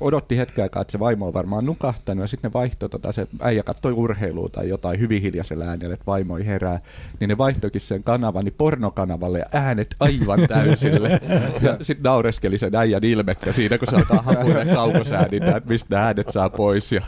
odotti 0.00 0.38
hetken 0.38 0.62
aikaa, 0.62 0.82
että 0.82 0.92
se 0.92 0.98
vaimo 0.98 1.26
on 1.26 1.34
varmaan 1.34 1.66
nukahtanut, 1.66 2.22
ja 2.22 2.26
sitten 2.26 2.48
ne 2.48 2.52
vaihtoi, 2.52 2.88
tota, 2.88 3.12
se 3.12 3.26
äijä 3.40 3.62
katsoi 3.62 3.92
urheilua 3.92 4.48
tai 4.48 4.68
jotain 4.68 5.00
hyvin 5.00 5.22
hiljaisella 5.22 5.64
äänellä, 5.64 5.94
että 5.94 6.06
vaimo 6.06 6.38
ei 6.38 6.46
herää, 6.46 6.80
niin 7.20 7.28
ne 7.28 7.38
vaihtoikin 7.38 7.80
sen 7.80 8.02
kanavan 8.02 8.44
niin 8.44 8.54
pornokanavalle 8.58 9.38
ja 9.38 9.46
äänet 9.52 9.96
aivan 10.00 10.40
täysille. 10.48 11.20
ja 11.62 11.76
sitten 11.82 12.02
naureskeli 12.02 12.58
sen 12.58 12.76
äijän 12.76 13.04
ilmettä 13.04 13.52
siinä, 13.52 13.78
kun 13.78 13.88
se 13.88 13.96
alkaa 13.96 14.22
hapuille 14.22 14.66
kaukosäädintä, 14.74 15.56
että 15.56 15.70
mistä 15.70 15.96
ne 15.96 16.02
äänet 16.02 16.26
saa 16.30 16.50
pois. 16.50 16.92
Ja 16.92 17.02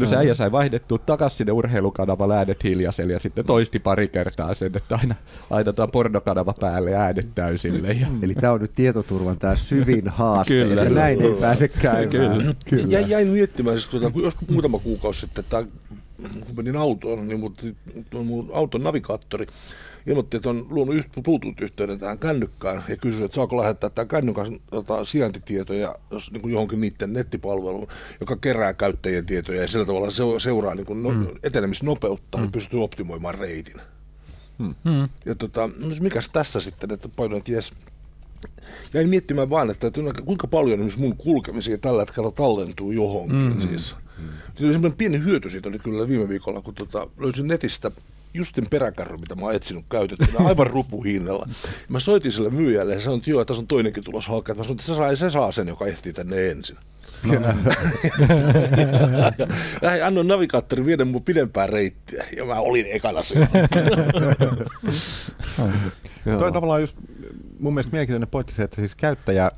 No 0.00 0.06
se 0.06 0.16
äijä 0.16 0.34
sai 0.34 0.52
vaihdettua 0.52 0.98
takaisin 0.98 1.38
sinne 1.38 1.52
urheilukanavalle 1.52 2.36
äänet 2.36 2.64
hiljaiselle 2.64 3.12
ja 3.12 3.18
sitten 3.18 3.44
toisti 3.44 3.78
pari 3.78 4.08
kertaa 4.08 4.54
sen, 4.54 4.72
että 4.76 4.96
aina, 4.96 5.14
aina 5.50 5.72
tuo 5.72 5.88
pornokanava 5.88 6.54
päälle 6.60 6.94
äänet 6.94 7.34
täysille. 7.34 7.92
Ja, 7.92 8.06
Eli 8.22 8.34
tämä 8.34 8.52
on 8.52 8.60
nyt 8.60 8.74
tietoturvan 8.74 9.38
tämä 9.38 9.56
syvin 9.56 10.08
haaste, 10.08 10.54
Kyllä. 10.54 10.82
että 10.82 10.94
näin 10.94 11.22
ei 11.22 11.34
pääse 11.40 11.68
käymään. 11.68 12.08
Kyllä. 12.08 12.54
Kyllä. 12.70 12.88
Jäin, 12.88 13.08
jäin 13.08 13.28
miettimään, 13.28 13.78
siis 13.78 13.88
tuota, 13.90 14.10
kun 14.10 14.22
joskus 14.22 14.48
muutama 14.48 14.78
kuukausi 14.78 15.20
sitten, 15.20 15.44
tää, 15.48 15.64
kun 16.46 16.56
menin 16.56 16.76
autoon, 16.76 17.28
niin 17.28 17.40
mut, 17.40 17.66
tuon 18.10 18.26
mun 18.26 18.50
auton 18.52 18.82
navigaattori 18.82 19.46
ilmoitti, 20.06 20.36
että 20.36 20.50
on 20.50 20.66
luonut 20.70 20.94
yht, 20.94 21.08
Bluetooth-yhteyden 21.24 21.98
tähän 21.98 22.18
kännykkään 22.18 22.84
ja 22.88 22.96
kysyi, 22.96 23.24
että 23.24 23.34
saako 23.34 23.56
lähettää 23.56 23.90
tämän 23.90 24.08
kännykän 24.08 24.58
tota, 24.70 25.04
sijaintitietoja 25.04 25.96
jos, 26.10 26.32
niin 26.32 26.42
kuin 26.42 26.52
johonkin 26.52 26.80
niiden 26.80 27.12
nettipalveluun, 27.12 27.88
joka 28.20 28.36
kerää 28.36 28.74
käyttäjien 28.74 29.26
tietoja 29.26 29.60
ja 29.60 29.68
sillä 29.68 29.84
tavalla 29.84 30.10
se, 30.10 30.22
seuraa 30.38 30.74
niin 30.74 30.86
kuin 30.86 31.02
no, 31.02 31.10
Mm. 31.10 31.26
etenemisnopeutta 31.42 32.40
ja 32.40 32.48
pystyy 32.52 32.82
optimoimaan 32.82 33.34
reitin. 33.34 33.80
Hmm. 34.58 35.08
Ja 35.24 35.34
tota, 35.34 35.70
mikäs 36.00 36.28
tässä 36.28 36.60
sitten, 36.60 36.92
että 36.92 37.08
paljon, 37.08 37.38
että 37.38 37.52
jes, 37.52 37.72
jäin 38.94 39.08
miettimään 39.08 39.50
vaan, 39.50 39.70
että, 39.70 39.86
että 39.86 40.00
kuinka 40.24 40.46
paljon 40.46 40.74
esimerkiksi 40.74 41.00
mun 41.00 41.16
kulkemisia 41.16 41.78
tällä 41.78 42.02
hetkellä 42.02 42.30
tallentuu 42.30 42.90
johonkin 42.92 43.36
Mm. 43.36 43.52
mm. 43.52 43.60
siis. 43.60 43.94
Mm. 44.18 44.24
Siinä 44.24 44.66
oli 44.66 44.72
semmoinen 44.72 44.98
pieni 44.98 45.18
hyöty 45.18 45.50
siitä 45.50 45.68
oli 45.68 45.78
kyllä 45.78 46.08
viime 46.08 46.28
viikolla, 46.28 46.62
kun 46.62 46.74
tota, 46.74 47.06
löysin 47.18 47.46
netistä 47.46 47.90
just 48.36 48.54
sen 48.54 48.66
peräkärry, 48.70 49.16
mitä 49.16 49.34
mä 49.34 49.42
oon 49.42 49.54
etsinyt 49.54 49.84
käytettynä, 49.90 50.48
aivan 50.48 50.66
rupuhinnalla. 50.66 51.48
Mä 51.88 52.00
soitin 52.00 52.32
sille 52.32 52.50
myyjälle 52.50 52.94
ja 52.94 53.00
sanoin, 53.00 53.18
että 53.18 53.30
joo, 53.30 53.44
tässä 53.44 53.60
on 53.60 53.66
toinenkin 53.66 54.04
tulos 54.04 54.28
hakea. 54.28 54.54
Mä 54.54 54.62
sanoin, 54.62 54.76
että 54.78 54.86
se 54.86 54.94
saa, 54.94 55.16
se 55.16 55.30
saa 55.30 55.52
sen, 55.52 55.68
joka 55.68 55.86
ehtii 55.86 56.12
tänne 56.12 56.50
ensin. 56.50 56.76
Lähdin, 59.82 60.04
annoin 60.04 60.26
navigaattori 60.28 60.84
viedä 60.84 61.04
mun 61.04 61.24
pidempää 61.24 61.66
reittiä 61.66 62.24
ja 62.36 62.44
mä 62.44 62.54
olin 62.54 62.86
ekana 62.88 63.22
siellä. 63.22 63.48
Toi 66.24 66.46
on 66.46 66.52
tavallaan 66.52 66.80
just 66.80 66.96
mun 67.58 67.74
mielestä 67.74 67.92
mielenkiintoinen 67.92 68.28
pointti 68.28 68.54
se, 68.54 68.62
että 68.62 68.76
siis 68.76 68.94
käyttäjä, 68.94 69.50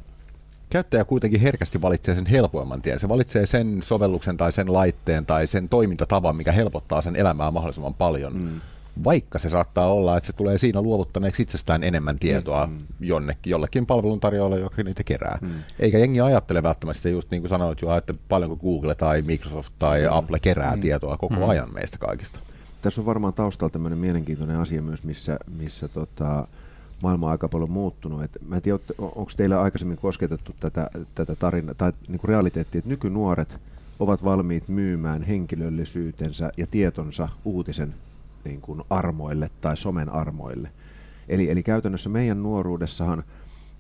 käyttäjä 0.71 1.05
kuitenkin 1.05 1.41
herkästi 1.41 1.83
valitsee 1.83 2.15
sen 2.15 2.27
helpoimman 2.27 2.83
tien. 2.83 2.99
Se 2.99 3.09
valitsee 3.09 3.47
sen 3.47 3.83
sovelluksen 3.83 4.37
tai 4.37 4.53
sen 4.53 4.73
laitteen 4.73 5.27
tai 5.27 5.47
sen 5.47 5.69
toimintatavan, 5.69 6.37
mikä 6.37 6.53
helpottaa 6.53 7.03
sen 7.03 7.17
elämää 7.17 7.51
mahdollisimman 7.51 7.95
paljon. 7.95 8.37
Mm. 8.37 8.61
Vaikka 9.05 9.39
se 9.39 9.49
saattaa 9.49 9.93
olla, 9.93 10.17
että 10.17 10.27
se 10.27 10.33
tulee 10.33 10.59
siinä 10.59 10.83
luovuttaneeksi 10.83 11.43
itsestään 11.43 11.85
enemmän 11.85 12.19
tietoa 12.19 12.67
mm. 12.67 12.79
jonnekin, 13.01 13.51
jollekin 13.51 13.87
palveluntarjoajalle, 13.87 14.61
joka 14.61 14.83
niitä 14.83 15.05
kerää. 15.05 15.39
Mm. 15.41 15.51
Eikä 15.79 15.99
jengi 15.99 16.21
ajattele 16.21 16.63
välttämättä 16.63 16.97
sitä 16.97 17.09
just 17.09 17.31
niin 17.31 17.43
kuin 17.43 17.49
sanoit 17.49 17.83
jo, 17.83 17.97
että 17.97 18.15
paljonko 18.29 18.57
Google 18.57 18.95
tai 18.95 19.23
Microsoft 19.23 19.73
tai 19.79 20.01
mm. 20.03 20.09
Apple 20.11 20.39
kerää 20.39 20.75
mm. 20.77 20.81
tietoa 20.81 21.17
koko 21.17 21.35
mm. 21.35 21.49
ajan 21.49 21.75
meistä 21.75 21.99
kaikista. 21.99 22.41
Tässä 22.83 23.01
on 23.01 23.07
varmaan 23.07 23.35
taustalla 23.35 23.71
tämmöinen 23.71 23.99
mielenkiintoinen 23.99 24.57
asia 24.57 24.83
myös, 24.83 25.05
missä, 25.05 25.39
missä 25.59 25.89
tota, 25.89 26.49
maailma 27.03 27.27
on 27.27 27.33
aika 27.33 27.49
paljon 27.49 27.71
muuttunut. 27.71 28.23
Et 28.23 28.37
mä 28.49 28.57
en 28.57 28.63
tiedä, 28.63 28.79
onko 28.99 29.31
teillä 29.37 29.61
aikaisemmin 29.61 29.99
kosketettu 29.99 30.55
tätä, 30.61 30.91
tätä 31.15 31.37
tarinaa, 31.37 31.75
tai 31.75 31.93
niinku 32.09 32.27
realiteettia, 32.27 32.79
että 32.79 32.89
nykynuoret 32.89 33.59
ovat 34.01 34.25
valmiit 34.25 34.69
myymään 34.69 35.23
henkilöllisyytensä 35.23 36.53
ja 36.57 36.67
tietonsa 36.67 37.29
uutisen 37.45 37.95
niin 38.45 38.61
kuin 38.61 38.83
armoille 38.91 39.51
tai 39.61 39.77
somen 39.77 40.09
armoille. 40.09 40.71
Eli, 41.29 41.51
eli 41.51 41.63
käytännössä 41.63 42.09
meidän 42.09 42.43
nuoruudessahan 42.43 43.25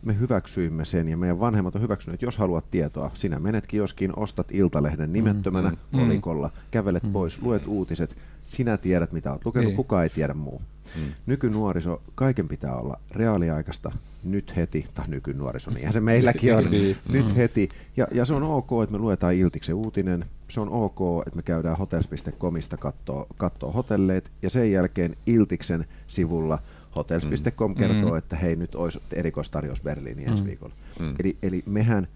me 0.02 0.18
hyväksyimme 0.18 0.84
sen 0.84 1.08
ja 1.08 1.16
meidän 1.16 1.40
vanhemmat 1.40 1.74
on 1.74 1.82
hyväksynyt, 1.82 2.14
että 2.14 2.26
jos 2.26 2.36
haluat 2.36 2.64
tietoa, 2.70 3.10
sinä 3.14 3.38
menet 3.38 3.66
kioskin, 3.66 4.12
ostat 4.18 4.46
Iltalehden 4.52 5.12
nimettömänä 5.12 5.68
Mm, 5.68 5.76
mm, 5.76 5.98
mm, 5.98 6.06
kolikolla, 6.06 6.50
kävelet 6.70 7.02
mm, 7.02 7.12
pois, 7.12 7.42
luet 7.42 7.66
uutiset, 7.66 8.16
sinä 8.48 8.76
tiedät 8.76 9.12
mitä 9.12 9.32
olet 9.32 9.44
lukenut, 9.44 9.66
Niin. 9.66 9.76
kukaan 9.76 10.02
ei 10.04 10.10
tiedä 10.10 10.34
muu. 10.34 10.62
Mm. 10.96 11.02
Nykynuoriso, 11.26 12.02
kaiken 12.14 12.48
pitää 12.48 12.76
olla 12.76 13.00
reaaliaikaista, 13.10 13.92
nyt 14.24 14.56
heti, 14.56 14.86
tai 14.94 15.08
nykynuoriso, 15.08 15.70
niinhän 15.70 15.92
se 15.92 16.00
meilläkin 16.00 16.54
on, 16.56 16.64
Niin. 16.70 16.96
nyt 17.08 17.36
heti. 17.36 17.68
Ja, 17.96 18.06
ja 18.12 18.24
se 18.24 18.34
on 18.34 18.42
ok, 18.42 18.68
että 18.82 18.92
me 18.92 18.98
luetaan 18.98 19.34
Iltiksen 19.34 19.74
uutinen, 19.74 20.24
se 20.48 20.60
on 20.60 20.68
ok, 20.68 20.98
että 21.26 21.36
me 21.36 21.42
käydään 21.42 21.76
hotels.comista 21.78 22.76
kattoo, 22.76 23.26
kattoo 23.36 23.72
hotelleet, 23.72 24.30
ja 24.42 24.50
sen 24.50 24.72
jälkeen 24.72 25.16
Iltiksen 25.26 25.86
sivulla 26.06 26.58
hotels.com 26.96 27.74
kertoo, 27.74 28.10
Mm. 28.10 28.18
että 28.18 28.36
hei 28.36 28.56
nyt 28.56 28.74
olisi 28.74 29.00
erikoistarjous 29.12 29.82
Berliiniin 29.82 30.28
ensi 30.28 30.42
Mm. 30.42 30.46
viikolla. 30.46 30.74
Mm. 31.00 31.14
Eli, 31.20 31.36
eli 31.42 31.62
mehän 31.66 32.08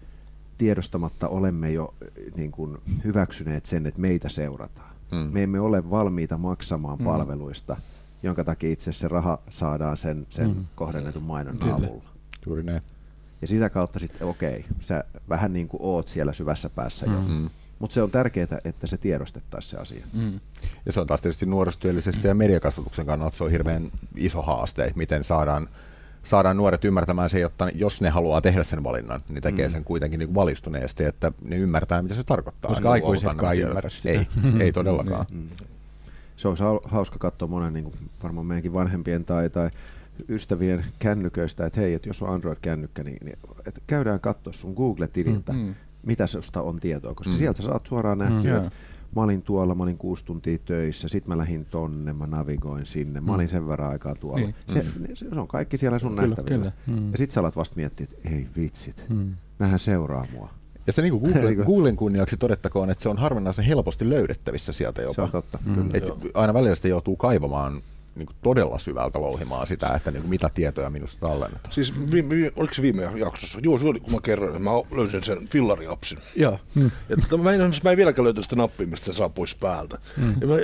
tiedostamatta 0.57 1.27
olemme 1.27 1.71
jo 1.71 1.93
äh, 2.03 2.09
niin 2.35 2.51
kuin, 2.51 2.77
hyväksyneet 3.03 3.65
sen, 3.65 3.85
että 3.85 4.01
meitä 4.01 4.29
seurataan. 4.29 4.92
Mm. 5.13 5.29
Me 5.33 5.43
emme 5.43 5.59
ole 5.59 5.89
valmiita 5.89 6.37
maksamaan 6.37 6.99
Mm. 6.99 7.05
palveluista, 7.05 7.77
jonka 8.23 8.43
takia 8.43 8.71
itse 8.71 8.91
se 8.91 9.07
raha 9.07 9.39
saadaan 9.49 9.97
sen, 9.97 10.27
sen 10.29 10.47
Mm. 10.47 10.65
kohdennetun 10.75 11.23
mainonnan 11.23 11.69
Kyllä. 11.73 11.87
avulla. 11.87 12.09
Juuri 12.45 12.63
näin. 12.63 12.81
Ja 13.41 13.47
sitä 13.47 13.69
kautta 13.69 13.99
sitten, 13.99 14.27
okei, 14.27 14.65
sä 14.79 15.03
vähän 15.29 15.53
niin 15.53 15.67
kuin 15.67 15.81
oot 15.83 16.07
siellä 16.07 16.33
syvässä 16.33 16.69
päässä 16.69 17.05
jo. 17.05 17.21
Mm. 17.27 17.49
Mutta 17.79 17.93
se 17.93 18.01
on 18.03 18.11
tärkeää, 18.11 18.47
että 18.65 18.87
se 18.87 18.97
tiedostettaisiin 18.97 19.71
se 19.71 19.77
asia. 19.77 20.05
Mm. 20.13 20.39
Ja 20.85 20.91
se 20.93 20.99
on 20.99 21.07
taas 21.07 21.21
tietysti 21.21 21.45
nuorisotyöllisesti 21.45 22.27
ja 22.27 22.35
mediakasvatuksen 22.35 23.05
kannalta 23.05 23.37
se 23.37 23.43
on 23.43 23.51
hirveän 23.51 23.91
iso 24.15 24.41
haaste, 24.41 24.83
että 24.83 24.97
miten 24.97 25.23
saadaan, 25.23 25.69
saadaan 26.23 26.57
nuoret 26.57 26.85
ymmärtämään 26.85 27.29
se, 27.29 27.39
jotta 27.39 27.69
jos 27.75 28.01
ne 28.01 28.09
haluaa 28.09 28.41
tehdä 28.41 28.63
sen 28.63 28.83
valinnan, 28.83 29.21
niin 29.29 29.41
tekee 29.43 29.67
Mm. 29.67 29.71
sen 29.71 29.83
kuitenkin 29.83 30.17
niin 30.19 30.27
kuin 30.27 30.35
valistuneesti, 30.35 31.03
että 31.03 31.31
ne 31.41 31.57
ymmärtää, 31.57 32.01
mitä 32.01 32.15
se 32.15 32.23
tarkoittaa. 32.23 32.69
Koska 32.69 32.83
niin 32.83 32.93
aikuisetkaan 32.93 33.53
ei 33.55 33.61
ymmärrä 33.61 33.89
sitä. 33.89 34.09
Ei, 34.09 34.27
ei 34.59 34.71
todellakaan. 34.81 35.25
Mm. 35.31 35.49
Se 36.37 36.47
on 36.47 36.57
hau- 36.57 36.87
hauska 36.89 37.17
katsoa 37.19 37.47
monen 37.47 37.73
niin 37.73 37.83
kuin 37.83 37.95
varmaan 38.23 38.45
meidänkin 38.45 38.73
vanhempien 38.73 39.25
tai, 39.25 39.49
tai 39.49 39.69
ystävien 40.29 40.85
kännyköistä, 40.99 41.65
että 41.65 41.81
hei, 41.81 41.93
että 41.93 42.09
jos 42.09 42.21
on 42.21 42.29
Android-kännykkä, 42.29 43.03
niin, 43.03 43.17
niin 43.25 43.37
että 43.67 43.81
käydään 43.87 44.19
katsoa 44.19 44.53
sun 44.53 44.73
Google-tililtä, 44.73 45.53
Mm. 45.53 45.59
mm. 45.59 45.75
mitä 46.05 46.27
susta 46.27 46.61
on 46.61 46.79
tietoa, 46.79 47.13
koska 47.13 47.33
Mm. 47.33 47.37
sieltä 47.37 47.61
saat 47.61 47.85
suoraan 47.87 48.17
nähtyä, 48.17 48.59
Mm. 48.59 48.65
että 48.65 48.75
mä 49.15 49.21
olin 49.21 49.41
tuolla, 49.41 49.75
mä 49.75 49.83
olin 49.83 49.97
kuusi 49.97 50.25
tuntia 50.25 50.57
töissä, 50.65 51.07
sit 51.07 51.27
mä 51.27 51.37
lähdin 51.37 51.65
tonne, 51.65 52.13
mä 52.13 52.27
navigoin 52.27 52.85
sinne, 52.85 53.21
mä 53.21 53.33
olin 53.33 53.49
sen 53.49 53.67
verran 53.67 53.89
aikaa 53.91 54.15
tuolla. 54.15 54.39
Niin. 54.39 54.55
Se, 54.67 54.85
se, 55.13 55.25
on 55.39 55.47
kaikki 55.47 55.77
siellä 55.77 55.99
sun 55.99 56.09
Kyllä, 56.15 56.27
nähtävillä. 56.27 56.71
kyllä. 56.85 56.99
Mm. 56.99 57.11
Ja 57.11 57.17
sit 57.17 57.31
sä 57.31 57.39
alat 57.39 57.55
vasta 57.55 57.75
miettiä, 57.75 58.07
että 58.11 58.29
ei 58.29 58.47
vitsit, 58.57 59.05
Mm. 59.09 59.33
nähän 59.59 59.79
seuraa 59.79 60.25
mua. 60.33 60.49
Ja 60.87 60.93
se 60.93 61.01
niin 61.01 61.13
Google, 61.19 61.39
Eikö? 61.49 61.63
Googlen 61.65 61.95
kunniaksi 61.95 62.37
todettakoon, 62.37 62.89
että 62.89 63.01
se 63.01 63.09
on 63.09 63.17
harvinaisen 63.17 63.65
helposti 63.65 64.09
löydettävissä 64.09 64.71
sieltä 64.73 65.01
Se 65.01 65.05
jopa. 65.05 65.23
on 65.23 65.31
totta, 65.31 65.59
Mm. 65.65 65.73
kyllä. 65.75 65.89
Et 65.93 66.03
aina 66.33 66.53
välillä 66.53 66.75
sitä 66.75 66.87
joutuu 66.87 67.15
kaivamaan 67.15 67.81
niin 68.15 68.25
kuin 68.25 68.35
todella 68.43 68.79
syvältä 68.79 69.21
louhimaan 69.21 69.67
sitä, 69.67 69.93
että 69.95 70.11
niin 70.11 70.21
kuin 70.21 70.29
mitä 70.29 70.49
tietoja 70.53 70.89
minusta 70.89 71.19
tallennetaan. 71.19 71.73
Siis 71.73 71.93
vi, 72.11 72.29
vi, 72.29 72.51
oliko 72.55 72.73
se 72.73 72.81
viime 72.81 73.03
jaksossa? 73.15 73.59
Joo, 73.63 73.77
se 73.77 73.87
oli, 73.87 73.99
kun 73.99 74.13
mä 74.13 74.19
kerroin, 74.23 74.51
että 74.51 74.63
mä 74.63 74.71
löysin 74.91 75.23
sen 75.23 75.47
fillariapsin. 75.49 76.17
Joo. 76.35 76.59
Ja 77.09 77.17
tota, 77.17 77.37
mä, 77.37 77.51
en, 77.51 77.73
mä 77.83 77.91
en 77.91 77.97
vieläkään 77.97 78.23
löytänyt 78.23 78.43
sitä 78.43 78.55
nappia, 78.55 78.87
mistä 78.87 79.05
se 79.05 79.13
saa 79.13 79.29
pois 79.29 79.55
päältä. 79.55 79.97
Mm. 80.17 80.35
Ja 80.41 80.47
mä 80.47 80.55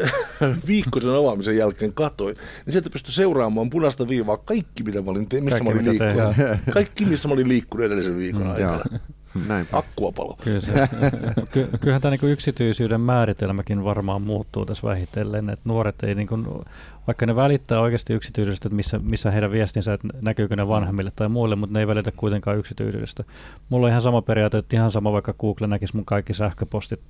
viikko 0.68 1.00
sen 1.00 1.10
avaamisen 1.10 1.58
jälkeen 1.58 1.94
katoin, 1.94 2.36
niin 2.66 2.72
sieltä 2.72 2.90
pystyi 2.90 3.14
seuraamaan 3.14 3.70
punaista 3.70 4.08
viivaa 4.08 4.38
kaikki, 4.38 4.84
mitä 4.84 5.02
mä 5.02 5.12
olin 5.12 5.30
te- 5.30 5.42
missä 5.42 5.60
Kaikki, 5.60 5.74
mä 5.74 5.80
olin 5.80 5.92
mitä 5.92 6.06
liikkunut. 6.06 6.60
Kaikki, 6.74 7.06
missä 7.06 7.28
mä 7.28 7.34
olin 7.34 7.50
liikkunut 7.50 7.86
edellisen 7.86 8.18
viikon 8.18 8.42
Joo, 8.42 8.52
aikana. 8.54 9.00
Näinpä. 9.48 9.78
Akkua 9.78 10.12
palo. 10.12 10.38
Kyllä 10.44 10.60
se, 10.60 10.72
ky, 11.54 11.70
kyllähän 11.80 12.02
tämä 12.02 12.10
niinku 12.10 12.26
yksityisyyden 12.26 13.02
määritelmäkin 13.02 13.84
varmaan 13.84 14.22
muuttuu 14.22 14.66
tässä 14.66 14.88
vähitellen, 14.88 15.50
että 15.50 15.70
nuoret 15.70 16.04
ei 16.04 16.16
niinku, 16.16 16.64
vaikka 17.08 17.26
ne 17.26 17.36
välittää 17.36 17.80
oikeasti 17.80 18.14
yksityisyydestä, 18.14 18.68
että 18.68 18.76
missä, 18.76 19.00
missä 19.00 19.32
heidän 19.32 19.52
viestinsä, 19.52 19.94
että 19.94 20.08
näkyykö 20.22 20.56
ne 20.56 20.68
vanhemmille 20.68 21.12
tai 21.16 21.30
muille, 21.30 21.56
mutta 21.56 21.74
ne 21.74 21.80
ei 21.80 21.88
välitä 21.88 22.12
kuitenkaan 22.12 22.58
yksityisyydestä. 22.58 23.24
Mulla 23.70 23.86
on 23.86 23.90
ihan 23.90 24.02
sama 24.02 24.22
periaate, 24.22 24.58
että 24.58 24.76
ihan 24.76 24.92
sama 24.92 25.14
vaikka 25.14 25.34
Google 25.34 25.68
näkisi 25.68 25.96
mun 25.96 26.06
kaikki 26.06 26.34
sähköpostit 26.34 27.02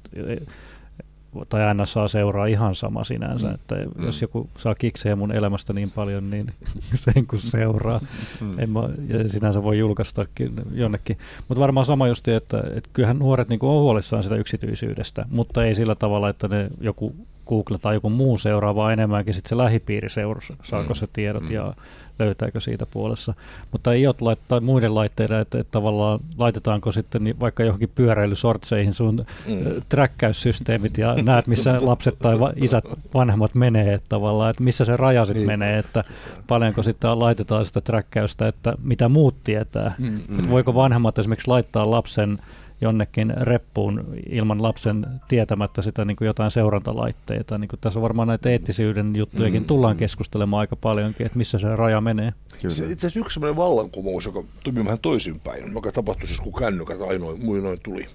tai 1.50 1.74
NSA 1.76 2.08
seuraa 2.08 2.46
ihan 2.46 2.76
sama 2.76 3.04
sinänsä, 3.04 3.48
Mm. 3.48 3.54
että 3.54 3.76
Mm. 3.76 4.06
jos 4.06 4.22
joku 4.22 4.50
saa 4.58 4.76
kiksejä 4.76 5.16
mun 5.16 5.32
elämästä 5.32 5.74
niin 5.74 5.92
paljon, 5.92 6.30
niin 6.30 6.48
sen 7.14 7.28
kun 7.28 7.40
seuraa. 7.40 8.00
Mm. 8.42 8.60
En 8.60 8.70
mä, 8.70 8.80
ja 9.08 9.30
sinänsä 9.30 9.64
voi 9.64 9.78
julkaistakin 9.80 10.54
jonnekin. 10.72 11.18
Mutta 11.48 11.62
varmaan 11.62 11.86
sama 11.86 12.08
justi, 12.08 12.32
että, 12.32 12.64
että 12.76 12.90
kyllähän 12.94 13.20
nuoret 13.20 13.50
niinku 13.50 13.70
on 13.70 13.82
huolissaan 13.82 14.24
sitä 14.24 14.36
yksityisyydestä, 14.36 15.26
mutta 15.30 15.66
ei 15.66 15.76
sillä 15.76 15.96
tavalla, 15.96 16.30
että 16.30 16.48
ne 16.48 16.68
joku 16.82 17.16
Google 17.48 17.78
tai 17.78 17.94
joku 17.96 18.10
muu 18.10 18.38
seuraa, 18.38 18.76
vaan 18.76 18.94
enemmänkin 18.94 19.34
sit 19.34 19.46
se 19.46 19.58
lähipiiri 19.58 20.10
seuraa, 20.10 20.56
saako 20.64 20.94
Mm. 20.94 20.96
se 20.96 21.08
tiedot 21.14 21.44
Mm. 21.50 21.52
ja 21.56 21.74
löytääkö 22.20 22.60
siitä 22.60 22.86
puolessa. 22.86 23.34
Mutta 23.72 23.94
ei 23.94 24.08
ole 24.08 24.38
tai 24.48 24.60
muiden 24.60 24.96
laitteiden, 24.96 25.40
että, 25.40 25.60
että 25.60 25.72
tavallaan 25.72 26.20
laitetaanko 26.38 26.92
sitten 26.92 27.24
niin 27.24 27.40
vaikka 27.40 27.64
johonkin 27.64 27.92
pyöräilysortseihin 27.96 28.94
sun 28.94 29.26
Mm. 29.48 29.54
mm. 29.54 29.82
träkkäyssysteemit 29.90 30.98
ja 30.98 31.16
näet, 31.24 31.48
missä 31.48 31.78
lapset 31.86 32.20
tai 32.20 32.40
va- 32.40 32.54
isät, 32.56 32.84
vanhemmat 33.14 33.56
menee, 33.56 33.94
että 33.94 34.10
tavallaan, 34.10 34.50
että 34.50 34.64
missä 34.64 34.86
se 34.86 34.98
raja 34.98 35.26
sitten 35.26 35.40
Niin. 35.42 35.48
menee, 35.60 35.78
että 35.78 36.04
paljonko 36.48 36.84
sitten 36.84 37.20
laitetaan 37.20 37.66
sitä 37.66 37.82
träkkäystä, 37.82 38.48
että 38.48 38.74
mitä 38.84 39.10
muut 39.10 39.36
tietää. 39.44 39.96
Mm. 39.98 40.18
Että 40.18 40.50
voiko 40.50 40.76
vanhemmat 40.76 41.18
esimerkiksi 41.20 41.48
laittaa 41.48 41.92
lapsen 41.92 42.40
jonnekin 42.82 43.34
reppuun 43.42 44.06
ilman 44.30 44.64
lapsen 44.64 45.06
tietämättä 45.28 45.82
sitä 45.82 46.06
niin 46.06 46.16
kuin 46.18 46.26
jotain 46.26 46.52
seurantalaitteita. 46.52 47.58
Niin 47.58 47.68
kuin 47.68 47.80
tässä 47.80 48.00
on 48.00 48.04
varmaan 48.04 48.28
näitä 48.28 48.50
eettisyyden 48.50 49.16
juttujakin 49.16 49.62
Mm. 49.62 49.68
tullaan 49.68 49.98
keskustelemaan 49.98 50.60
aika 50.60 50.76
paljonkin, 50.76 51.26
että 51.26 51.38
missä 51.38 51.60
se 51.60 51.76
raja 51.76 52.02
menee. 52.02 52.34
Kyllä. 52.62 52.76
Se, 52.76 52.92
itse 52.92 53.08
asiassa 53.08 53.20
yksi 53.20 53.34
sellainen 53.34 53.58
vallankumous, 53.58 54.26
joka 54.26 54.44
toimi 54.64 54.86
vähän 54.86 55.00
toisinpäin, 55.00 55.74
joka 55.74 55.92
tapahtui 55.92 56.28
siis 56.28 56.40
kun 56.40 56.54
kännykät 56.54 57.02
ainoin, 57.02 57.46
muinoin 57.46 57.80
tuli, 57.84 58.06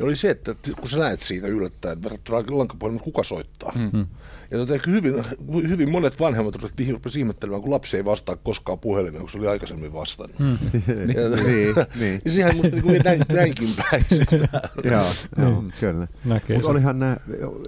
niin 0.00 0.06
oli 0.06 0.16
se, 0.16 0.30
että 0.30 0.54
kun 0.80 0.88
sä 0.88 0.98
näet 0.98 1.20
siitä 1.20 1.46
yllättäen 1.46 2.02
verrattuna 2.02 2.42
lankapuhelimen, 2.58 3.04
kuka 3.04 3.22
soittaa. 3.22 3.72
Mm. 3.74 4.06
Ja 4.50 4.58
tota, 4.58 4.74
hyvin, 4.86 5.24
hyvin 5.68 5.90
monet 5.90 6.20
vanhemmat 6.20 6.54
rupesivat 6.54 7.16
ihmettelemään, 7.16 7.62
kun 7.62 7.70
lapsi 7.70 7.96
ei 7.96 8.04
vastaa 8.04 8.36
koskaan 8.36 8.78
puhelimeen, 8.78 9.20
kun 9.20 9.30
se 9.30 9.38
oli 9.38 9.46
aikaisemmin 9.46 9.92
vastannut. 9.92 10.38
Mm. 10.38 10.58
Ja, 11.14 11.28
niin, 11.28 11.74
niin. 12.00 12.20
ja 12.24 12.30
sehän 12.30 12.56
musta 12.56 12.76
niin 12.76 13.02
näin, 13.04 13.22
näinkin 13.28 13.68
päin. 13.76 14.04
Siis. 14.08 14.28
Joo, 14.84 15.06
joo, 15.38 15.64
kyllä. 15.80 16.08
Näkee 16.24 16.56
Mutta 16.56 16.70
olihan 16.70 16.98
nämä, 16.98 17.16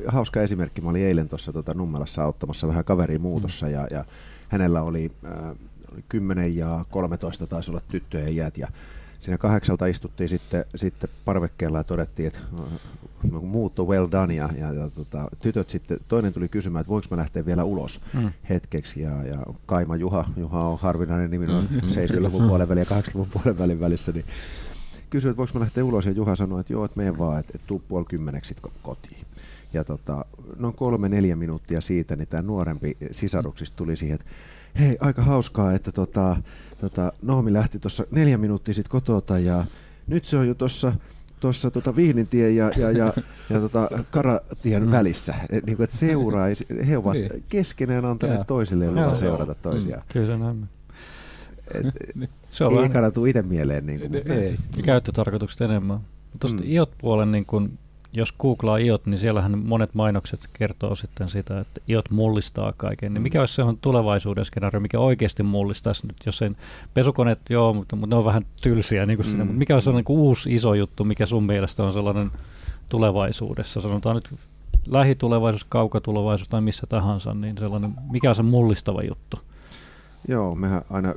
hauska 0.06 0.42
esimerkki, 0.42 0.80
mä 0.80 0.90
olin 0.90 1.06
eilen 1.06 1.28
tuossa 1.28 1.52
tota 1.52 1.74
Nummelassa 1.74 2.24
auttamassa 2.24 2.68
vähän 2.68 2.84
kaveria 2.84 3.18
muutossa 3.18 3.68
ja, 3.68 3.86
ja 3.90 4.04
hänellä 4.48 4.82
oli, 4.82 5.10
äh, 5.24 5.50
oli 5.50 5.56
10 6.08 6.56
ja 6.56 6.84
13 6.90 7.46
taisi 7.46 7.70
olla 7.70 7.80
tyttöjen 7.88 8.32
iät 8.32 8.58
ja 8.58 8.68
siinä 9.22 9.38
kahdeksalta 9.38 9.86
istuttiin 9.86 10.28
sitten, 10.28 10.64
sitten 10.76 11.10
parvekkeella 11.24 11.78
ja 11.78 11.84
todettiin, 11.84 12.26
että 12.26 12.38
no, 13.30 13.40
muutto 13.40 13.84
well 13.84 14.08
done 14.10 14.34
ja, 14.34 14.48
ja, 14.58 14.72
ja 14.72 14.90
tota, 14.90 15.28
tytöt 15.42 15.70
sitten, 15.70 15.98
toinen 16.08 16.32
tuli 16.32 16.48
kysymään, 16.48 16.80
että 16.80 16.90
voiko 16.90 17.06
mä 17.10 17.16
lähteä 17.16 17.46
vielä 17.46 17.64
ulos 17.64 18.00
mm. 18.14 18.32
hetkeksi 18.48 19.00
ja, 19.00 19.24
ja 19.24 19.38
Kaima 19.66 19.96
Juha, 19.96 20.24
Juha 20.36 20.64
on 20.64 20.78
harvinainen 20.78 21.30
nimi 21.30 21.46
noin 21.46 21.68
mm. 21.70 21.78
70-luvun 21.78 22.48
puolen 22.48 22.68
välin 22.68 22.86
ja 22.90 23.00
80-luvun 23.00 23.28
puolen 23.32 23.58
välin 23.58 23.80
välissä, 23.80 24.12
niin 24.12 24.24
kysyi, 25.10 25.30
että 25.30 25.38
voiko 25.38 25.52
mä 25.54 25.60
lähteä 25.60 25.84
ulos 25.84 26.06
ja 26.06 26.12
Juha 26.12 26.36
sanoi, 26.36 26.60
että 26.60 26.72
joo, 26.72 26.84
että 26.84 27.00
mene 27.00 27.18
vaan, 27.18 27.40
että, 27.40 27.52
että 27.54 27.66
tuu 27.66 27.82
puoli 27.88 28.04
kymmeneksi 28.04 28.56
kotiin. 28.82 29.26
Ja 29.72 29.84
tota, 29.84 30.24
noin 30.56 30.74
kolme 30.74 31.08
neljä 31.08 31.36
minuuttia 31.36 31.80
siitä, 31.80 32.16
niin 32.16 32.28
tämä 32.28 32.42
nuorempi 32.42 32.96
sisaruksista 33.10 33.76
tuli 33.76 33.96
siihen, 33.96 34.14
että 34.14 34.26
hei, 34.80 34.96
aika 35.00 35.22
hauskaa, 35.22 35.72
että 35.72 35.92
tota, 35.92 36.36
tota, 36.80 37.12
Noomi 37.22 37.52
lähti 37.52 37.78
tuossa 37.78 38.04
neljä 38.10 38.38
minuuttia 38.38 38.74
sitten 38.74 38.90
kotota 38.90 39.38
ja 39.38 39.64
nyt 40.06 40.24
se 40.24 40.36
on 40.36 40.48
jo 40.48 40.54
tuossa 40.54 40.92
tuossa 41.42 41.70
tota 41.70 41.96
Viinintien 41.96 42.56
ja, 42.56 42.70
ja, 42.76 42.90
ja, 42.90 43.12
ja 43.50 43.60
tota 43.60 43.88
Karatien 44.10 44.84
mm. 44.84 44.90
välissä. 44.90 45.34
Niin 45.50 45.76
kuin, 45.76 45.84
että 45.84 45.96
seuraa, 45.96 46.46
he 46.88 46.98
ovat 46.98 47.12
niin. 47.12 47.44
keskenään 47.48 48.04
antaneet 48.04 48.38
ja. 48.38 48.44
toisille 48.44 48.90
luvan 48.90 49.16
seurata 49.16 49.54
toisiaan. 49.54 50.02
Mm. 50.02 50.12
Kyllä 50.12 50.26
se 50.26 50.36
näin. 50.36 50.68
Et, 51.74 52.30
se 52.50 52.64
on 52.64 52.82
ei 52.82 52.88
kannata 52.88 53.26
itse 53.26 53.42
mieleen. 53.42 53.86
Niin 53.86 54.00
kuin, 54.00 54.32
ei. 54.32 54.58
Käyttötarkoitukset 54.84 55.60
enemmän. 55.60 56.00
Tuosta 56.40 56.62
mm. 56.62 56.70
IOT-puolen 56.70 57.32
niin 57.32 57.46
kun 57.46 57.78
jos 58.12 58.32
googlaa 58.32 58.76
IOT, 58.76 59.06
niin 59.06 59.18
siellähän 59.18 59.58
monet 59.58 59.94
mainokset 59.94 60.50
kertoo 60.52 60.94
sitten 60.94 61.28
sitä, 61.28 61.60
että 61.60 61.80
IOT 61.88 62.10
mullistaa 62.10 62.72
kaiken. 62.76 63.14
Niin 63.14 63.22
mikä 63.22 63.40
olisi 63.40 63.54
sellainen 63.54 63.80
tulevaisuuden 63.80 64.44
skenaario, 64.44 64.80
mikä 64.80 64.98
oikeasti 64.98 65.42
mullistaisi 65.42 66.06
nyt, 66.06 66.16
jos 66.26 66.38
sen 66.38 66.56
pesukoneet, 66.94 67.40
joo, 67.50 67.74
mutta, 67.74 67.96
mutta 67.96 68.16
ne 68.16 68.18
on 68.18 68.24
vähän 68.24 68.46
tylsiä, 68.62 69.06
niin 69.06 69.16
kuin 69.16 69.26
mm. 69.26 69.30
sinne, 69.30 69.44
mutta 69.44 69.58
mikä 69.58 69.74
olisi 69.74 69.84
sellainen 69.84 70.04
niin 70.08 70.18
uusi 70.18 70.54
iso 70.54 70.74
juttu, 70.74 71.04
mikä 71.04 71.26
sun 71.26 71.44
mielestä 71.44 71.84
on 71.84 71.92
sellainen 71.92 72.30
tulevaisuudessa, 72.88 73.80
sanotaan 73.80 74.16
nyt 74.16 74.34
lähitulevaisuus, 74.86 75.64
kaukatulevaisuus 75.64 76.48
tai 76.48 76.60
missä 76.60 76.86
tahansa, 76.88 77.34
niin 77.34 77.58
sellainen, 77.58 77.94
mikä 78.10 78.28
on 78.28 78.34
se 78.34 78.42
mullistava 78.42 79.02
juttu? 79.02 79.38
Joo, 80.28 80.54
mehän 80.54 80.82
aina 80.90 81.14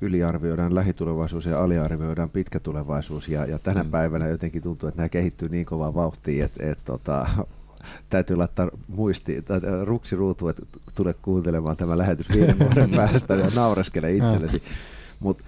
yliarvioidaan 0.00 0.74
lähitulevaisuus 0.74 1.46
ja 1.46 1.62
aliarvioidaan 1.62 2.30
pitkä 2.30 2.60
tulevaisuus 2.60 3.28
ja, 3.28 3.46
ja 3.46 3.58
tänä 3.58 3.82
mm. 3.82 3.90
päivänä 3.90 4.28
jotenkin 4.28 4.62
tuntuu, 4.62 4.88
että 4.88 4.98
nämä 4.98 5.08
kehittyy 5.08 5.48
niin 5.48 5.66
kovaa 5.66 5.94
vauhtia, 5.94 6.44
että, 6.44 6.70
että 6.70 6.84
tota, 6.84 7.26
täytyy 8.10 8.36
laittaa 8.36 8.68
muisti, 8.88 9.42
tai 9.42 9.60
ruksi 9.84 10.16
ruutu, 10.16 10.48
että 10.48 10.62
tule 10.94 11.14
kuuntelemaan 11.22 11.76
tämä 11.76 11.98
lähetys 11.98 12.28
viiden 12.28 12.58
vuoden 12.68 12.90
päästä 12.90 13.34
ja 13.34 13.50
naureskele 13.54 14.12
itsellesi. 14.12 14.62
Mutta 15.20 15.44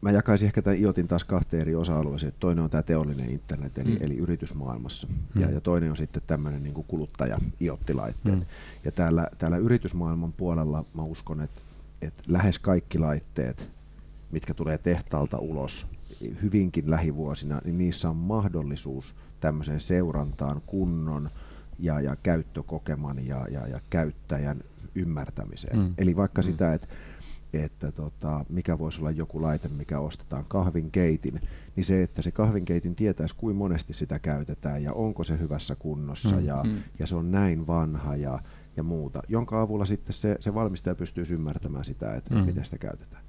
mä 0.00 0.10
jakaisin 0.10 0.46
ehkä 0.46 0.62
tämän 0.62 0.78
IoTin 0.78 1.08
taas 1.08 1.24
kahteen 1.24 1.60
eri 1.60 1.74
osa-alueeseen. 1.74 2.32
Toinen 2.40 2.64
on 2.64 2.70
tämä 2.70 2.82
teollinen 2.82 3.30
internet, 3.30 3.78
eli, 3.78 3.90
mm. 3.90 3.98
eli 4.00 4.16
yritysmaailmassa, 4.16 5.06
mm. 5.34 5.42
ja, 5.42 5.50
ja 5.50 5.60
toinen 5.60 5.90
on 5.90 5.96
sitten 5.96 6.22
tämmöinen 6.26 6.62
niin 6.62 6.84
kuluttaja 6.88 7.38
IoT-laitteet. 7.60 8.38
Mm. 8.38 8.46
Ja 8.84 8.92
täällä, 8.92 9.28
täällä 9.38 9.56
yritysmaailman 9.56 10.32
puolella 10.32 10.84
mä 10.94 11.02
uskon, 11.02 11.40
että 11.40 11.62
että 12.02 12.22
lähes 12.26 12.58
kaikki 12.58 12.98
laitteet, 12.98 13.70
mitkä 14.30 14.54
tulee 14.54 14.78
tehtaalta 14.78 15.38
ulos 15.38 15.86
hyvinkin 16.42 16.90
lähivuosina, 16.90 17.60
niin 17.64 17.78
niissä 17.78 18.10
on 18.10 18.16
mahdollisuus 18.16 19.14
tämmöiseen 19.40 19.80
seurantaan 19.80 20.62
kunnon 20.66 21.30
ja, 21.78 22.00
ja 22.00 22.16
käyttökokeman 22.16 23.26
ja, 23.26 23.46
ja, 23.50 23.66
ja 23.66 23.80
käyttäjän 23.90 24.60
ymmärtämiseen. 24.94 25.78
Mm. 25.78 25.94
Eli 25.98 26.16
vaikka 26.16 26.42
mm. 26.42 26.46
sitä, 26.46 26.74
että 26.74 26.86
että 27.52 27.92
tota, 27.92 28.44
mikä 28.48 28.78
voisi 28.78 29.00
olla 29.00 29.10
joku 29.10 29.42
laite, 29.42 29.68
mikä 29.68 29.98
ostetaan 30.00 30.44
kahvinkeitin, 30.48 31.40
niin 31.76 31.84
se, 31.84 32.02
että 32.02 32.22
se 32.22 32.30
kahvinkeitin 32.30 32.94
tietäisi, 32.94 33.34
kuinka 33.36 33.58
monesti 33.58 33.92
sitä 33.92 34.18
käytetään 34.18 34.82
ja 34.82 34.92
onko 34.92 35.24
se 35.24 35.38
hyvässä 35.38 35.76
kunnossa 35.78 36.36
mm. 36.36 36.44
ja, 36.44 36.62
mm. 36.64 36.76
ja 36.98 37.06
se 37.06 37.16
on 37.16 37.30
näin 37.30 37.66
vanha 37.66 38.16
ja, 38.16 38.40
ja 38.76 38.82
muuta, 38.82 39.22
jonka 39.28 39.60
avulla 39.60 39.84
sitten 39.84 40.12
se, 40.12 40.36
se 40.40 40.54
valmistaja 40.54 40.94
pystyy 40.94 41.24
ymmärtämään 41.30 41.84
sitä, 41.84 42.14
että 42.14 42.34
mm. 42.34 42.40
miten 42.40 42.64
sitä 42.64 42.78
käytetään. 42.78 43.22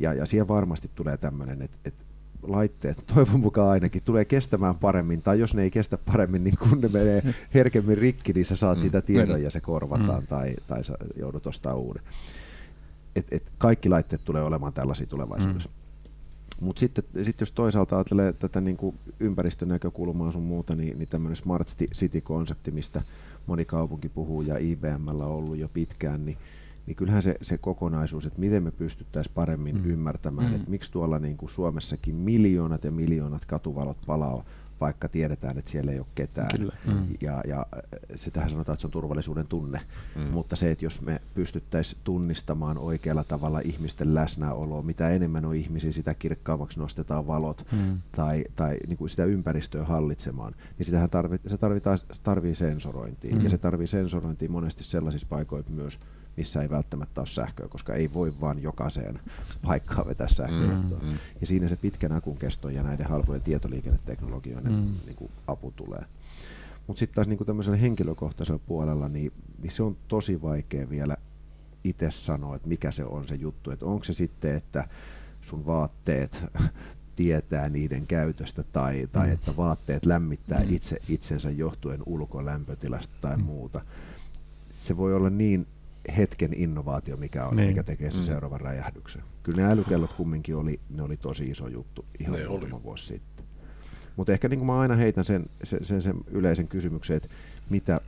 Ja, 0.00 0.14
ja 0.14 0.26
siihen 0.26 0.48
varmasti 0.48 0.90
tulee 0.94 1.16
tämmöinen, 1.16 1.62
että, 1.62 1.76
että 1.84 2.04
laitteet, 2.42 3.04
toivon 3.14 3.40
mukaan 3.40 3.68
ainakin, 3.68 4.02
tulee 4.02 4.24
kestämään 4.24 4.74
paremmin, 4.74 5.22
tai 5.22 5.40
jos 5.40 5.54
ne 5.54 5.62
ei 5.62 5.70
kestä 5.70 5.98
paremmin, 5.98 6.44
niin 6.44 6.58
kun 6.58 6.80
ne 6.80 6.88
menee 6.88 7.22
herkemmin 7.54 7.98
rikki, 7.98 8.32
niin 8.32 8.46
sä 8.46 8.56
saat 8.56 8.78
mm. 8.78 8.80
siitä 8.80 9.00
tiedon 9.00 9.42
ja 9.42 9.50
se 9.50 9.60
korvataan, 9.60 10.22
mm. 10.22 10.26
tai, 10.26 10.54
tai 10.66 10.84
sä 10.84 10.94
joudut 11.16 11.46
ostamaan 11.46 11.78
uuden. 11.78 12.02
Et, 13.16 13.26
et 13.30 13.42
kaikki 13.58 13.88
laitteet 13.88 14.24
tulee 14.24 14.42
olemaan 14.42 14.72
tällaisia 14.72 15.06
tulevaisuudessa. 15.06 15.68
Mm. 15.68 15.78
Mutta 16.60 16.80
sitten 16.80 17.04
sit 17.22 17.40
jos 17.40 17.52
toisaalta 17.52 17.96
ajattelee 17.96 18.32
tätä 18.32 18.60
niin 18.60 18.76
kuin 18.76 18.98
ympäristön 19.20 19.68
näkökulmaa 19.68 20.32
sun 20.32 20.42
muuta, 20.42 20.74
niin, 20.74 20.98
niin 20.98 21.08
tämmöinen 21.08 21.36
Smart 21.36 21.68
City-konsepti, 21.94 22.70
mistä 22.70 23.02
moni 23.48 23.64
kaupunki 23.64 24.08
puhuu 24.08 24.42
ja 24.42 24.58
IBMllä 24.58 25.24
on 25.24 25.32
ollut 25.32 25.56
jo 25.56 25.68
pitkään, 25.68 26.24
niin, 26.24 26.36
niin 26.86 26.96
kyllähän 26.96 27.22
se, 27.22 27.36
se 27.42 27.58
kokonaisuus, 27.58 28.26
että 28.26 28.40
miten 28.40 28.62
me 28.62 28.70
pystyttäisiin 28.70 29.34
paremmin 29.34 29.76
mm. 29.76 29.90
ymmärtämään, 29.90 30.48
mm. 30.48 30.56
että 30.56 30.70
miksi 30.70 30.92
tuolla 30.92 31.18
niin 31.18 31.36
kuin 31.36 31.50
Suomessakin 31.50 32.14
miljoonat 32.14 32.84
ja 32.84 32.90
miljoonat 32.90 33.44
katuvalot 33.44 33.96
palaa, 34.06 34.44
vaikka 34.80 35.08
tiedetään, 35.08 35.58
että 35.58 35.70
siellä 35.70 35.92
ei 35.92 35.98
ole 35.98 36.06
ketään. 36.14 36.48
Kyllä. 36.56 36.76
Mm. 36.86 37.06
Ja, 37.20 37.42
ja 37.46 37.66
sitähän 38.16 38.50
sanotaan, 38.50 38.74
että 38.74 38.80
se 38.80 38.86
on 38.86 38.90
turvallisuuden 38.90 39.46
tunne. 39.46 39.80
Mm. 40.16 40.22
Mutta 40.22 40.56
se, 40.56 40.70
että 40.70 40.84
jos 40.84 41.02
me 41.02 41.20
pystyttäisiin 41.34 42.00
tunnistamaan 42.04 42.78
oikealla 42.78 43.24
tavalla 43.24 43.60
ihmisten 43.60 44.14
läsnäoloa, 44.14 44.82
mitä 44.82 45.10
enemmän 45.10 45.44
on 45.44 45.54
ihmisiä, 45.54 45.92
sitä 45.92 46.14
kirkkaammaksi 46.14 46.78
nostetaan 46.78 47.26
valot 47.26 47.66
mm. 47.72 47.98
tai, 48.12 48.44
tai 48.56 48.76
niin 48.86 48.96
kuin 48.96 49.10
sitä 49.10 49.24
ympäristöä 49.24 49.84
hallitsemaan, 49.84 50.54
niin 50.78 50.86
sitähän 50.86 51.10
tarvi, 51.10 51.40
se 51.46 51.56
tarvitaan, 51.56 51.98
tarvii 52.22 52.54
sensorointia. 52.54 53.34
Mm. 53.36 53.44
Ja 53.44 53.50
se 53.50 53.58
tarvii 53.58 53.86
sensorointia 53.86 54.48
monesti 54.48 54.84
sellaisissa 54.84 55.28
paikoissa 55.30 55.72
myös, 55.72 55.98
missä 56.38 56.62
ei 56.62 56.70
välttämättä 56.70 57.20
ole 57.20 57.26
sähköä, 57.26 57.68
koska 57.68 57.94
ei 57.94 58.12
voi 58.12 58.32
vaan 58.40 58.62
jokaiseen 58.62 59.20
paikkaan 59.66 60.06
vetää 60.06 60.28
sähköä. 60.28 60.76
Mm, 60.76 61.08
mm. 61.08 61.18
Ja 61.40 61.46
siinä 61.46 61.68
se 61.68 61.76
pitkän 61.76 62.12
akun 62.12 62.36
kesto 62.36 62.68
ja 62.68 62.82
näiden 62.82 63.06
halpojen 63.06 63.42
tietoliikenneteknologioiden 63.42 64.72
mm. 64.72 64.94
niin 65.06 65.16
kuin 65.16 65.30
apu 65.46 65.72
tulee. 65.76 66.04
Mutta 66.86 66.98
sitten 66.98 67.14
taas 67.14 67.28
niin 67.28 67.36
kuin 67.36 67.46
tämmöisellä 67.46 67.76
henkilökohtaisella 67.76 68.60
puolella, 68.66 69.08
niin, 69.08 69.32
niin 69.62 69.70
se 69.70 69.82
on 69.82 69.96
tosi 70.08 70.42
vaikea 70.42 70.90
vielä 70.90 71.16
itse 71.84 72.10
sanoa, 72.10 72.56
että 72.56 72.68
mikä 72.68 72.90
se 72.90 73.04
on 73.04 73.28
se 73.28 73.34
juttu. 73.34 73.70
Että 73.70 73.86
onko 73.86 74.04
se 74.04 74.12
sitten, 74.12 74.54
että 74.54 74.88
sun 75.40 75.66
vaatteet 75.66 76.44
tietää 77.16 77.68
niiden 77.68 78.06
käytöstä 78.06 78.62
tai, 78.62 79.08
tai 79.12 79.26
mm. 79.26 79.32
että 79.32 79.56
vaatteet 79.56 80.06
lämmittää 80.06 80.64
mm. 80.64 80.74
itse 80.74 80.96
itsensä 81.08 81.50
johtuen 81.50 82.02
ulkolämpötilasta 82.06 83.14
tai 83.20 83.36
mm. 83.36 83.42
muuta. 83.42 83.80
Se 84.70 84.96
voi 84.96 85.14
olla 85.14 85.30
niin 85.30 85.66
hetken 86.16 86.50
innovaatio, 86.54 87.16
mikä 87.16 87.44
on, 87.44 87.56
niin. 87.56 87.68
mikä 87.68 87.82
tekee 87.82 88.10
sen 88.10 88.20
mm. 88.20 88.26
seuraavan 88.26 88.60
räjähdyksen. 88.60 89.22
Kyllä 89.42 89.62
ne 89.62 89.72
älykellot 89.72 90.12
kumminkin 90.12 90.56
oli, 90.56 90.80
ne 90.90 91.02
oli 91.02 91.16
tosi 91.16 91.44
iso 91.44 91.68
juttu 91.68 92.04
ihan 92.20 92.38
ne 92.38 92.48
muutama 92.48 92.82
vuosi 92.82 93.06
sitten. 93.06 93.44
Mutta 94.16 94.32
ehkä 94.32 94.48
niin 94.48 94.58
kuin 94.58 94.66
mä 94.66 94.80
aina 94.80 94.96
heitän 94.96 95.24
sen, 95.24 95.46
sen, 95.64 95.84
sen, 95.84 96.02
sen 96.02 96.16
yleisen 96.26 96.68
kysymyksen, 96.68 97.16
että 97.16 97.28
mitä, 97.70 98.00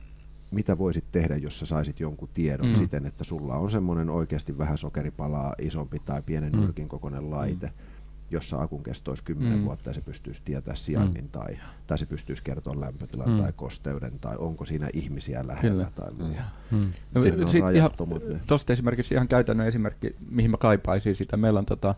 mitä 0.51 0.77
voisit 0.77 1.03
tehdä, 1.11 1.37
jos 1.37 1.59
sä 1.59 1.65
saisit 1.65 1.99
jonkun 1.99 2.29
tiedon 2.33 2.67
mm. 2.67 2.75
siten, 2.75 3.05
että 3.05 3.23
sulla 3.23 3.55
on 3.55 3.71
semmoinen 3.71 4.09
oikeasti 4.09 4.57
vähän 4.57 4.77
sokeripalaa 4.77 5.55
isompi 5.61 5.99
tai 5.99 6.21
pienen 6.21 6.53
mm. 6.53 6.59
nyrkin 6.59 6.87
kokoinen 6.87 7.31
laite, 7.31 7.67
mm 7.67 7.90
jossa 8.31 8.61
akun 8.61 8.83
kesto 8.83 9.11
olisi 9.11 9.23
10 9.23 9.59
mm. 9.59 9.65
vuotta 9.65 9.89
ja 9.89 9.93
se 9.93 10.01
pystyisi 10.01 10.41
tietää 10.45 10.75
sijainnin 10.75 11.23
mm. 11.23 11.29
tai, 11.29 11.57
tai 11.87 11.97
se 11.97 12.05
pystyisi 12.05 12.43
kertoa 12.43 12.79
lämpötilan 12.79 13.29
mm. 13.29 13.37
tai 13.37 13.53
kosteuden 13.55 14.19
tai 14.19 14.37
onko 14.37 14.65
siinä 14.65 14.89
ihmisiä 14.93 15.43
lähellä 15.47 15.69
Kyllä. 15.69 15.91
tai 15.95 16.11
muuta. 16.11 16.41
Mm. 16.71 16.81
No, 17.15 17.21
Tuosta 18.47 18.73
esimerkiksi 18.73 19.15
ihan 19.15 19.27
käytännön 19.27 19.67
esimerkki, 19.67 20.15
mihin 20.31 20.51
mä 20.51 20.57
kaipaisin 20.57 21.15
sitä. 21.15 21.37
Meillä 21.37 21.59
on 21.59 21.65
tota, 21.65 21.95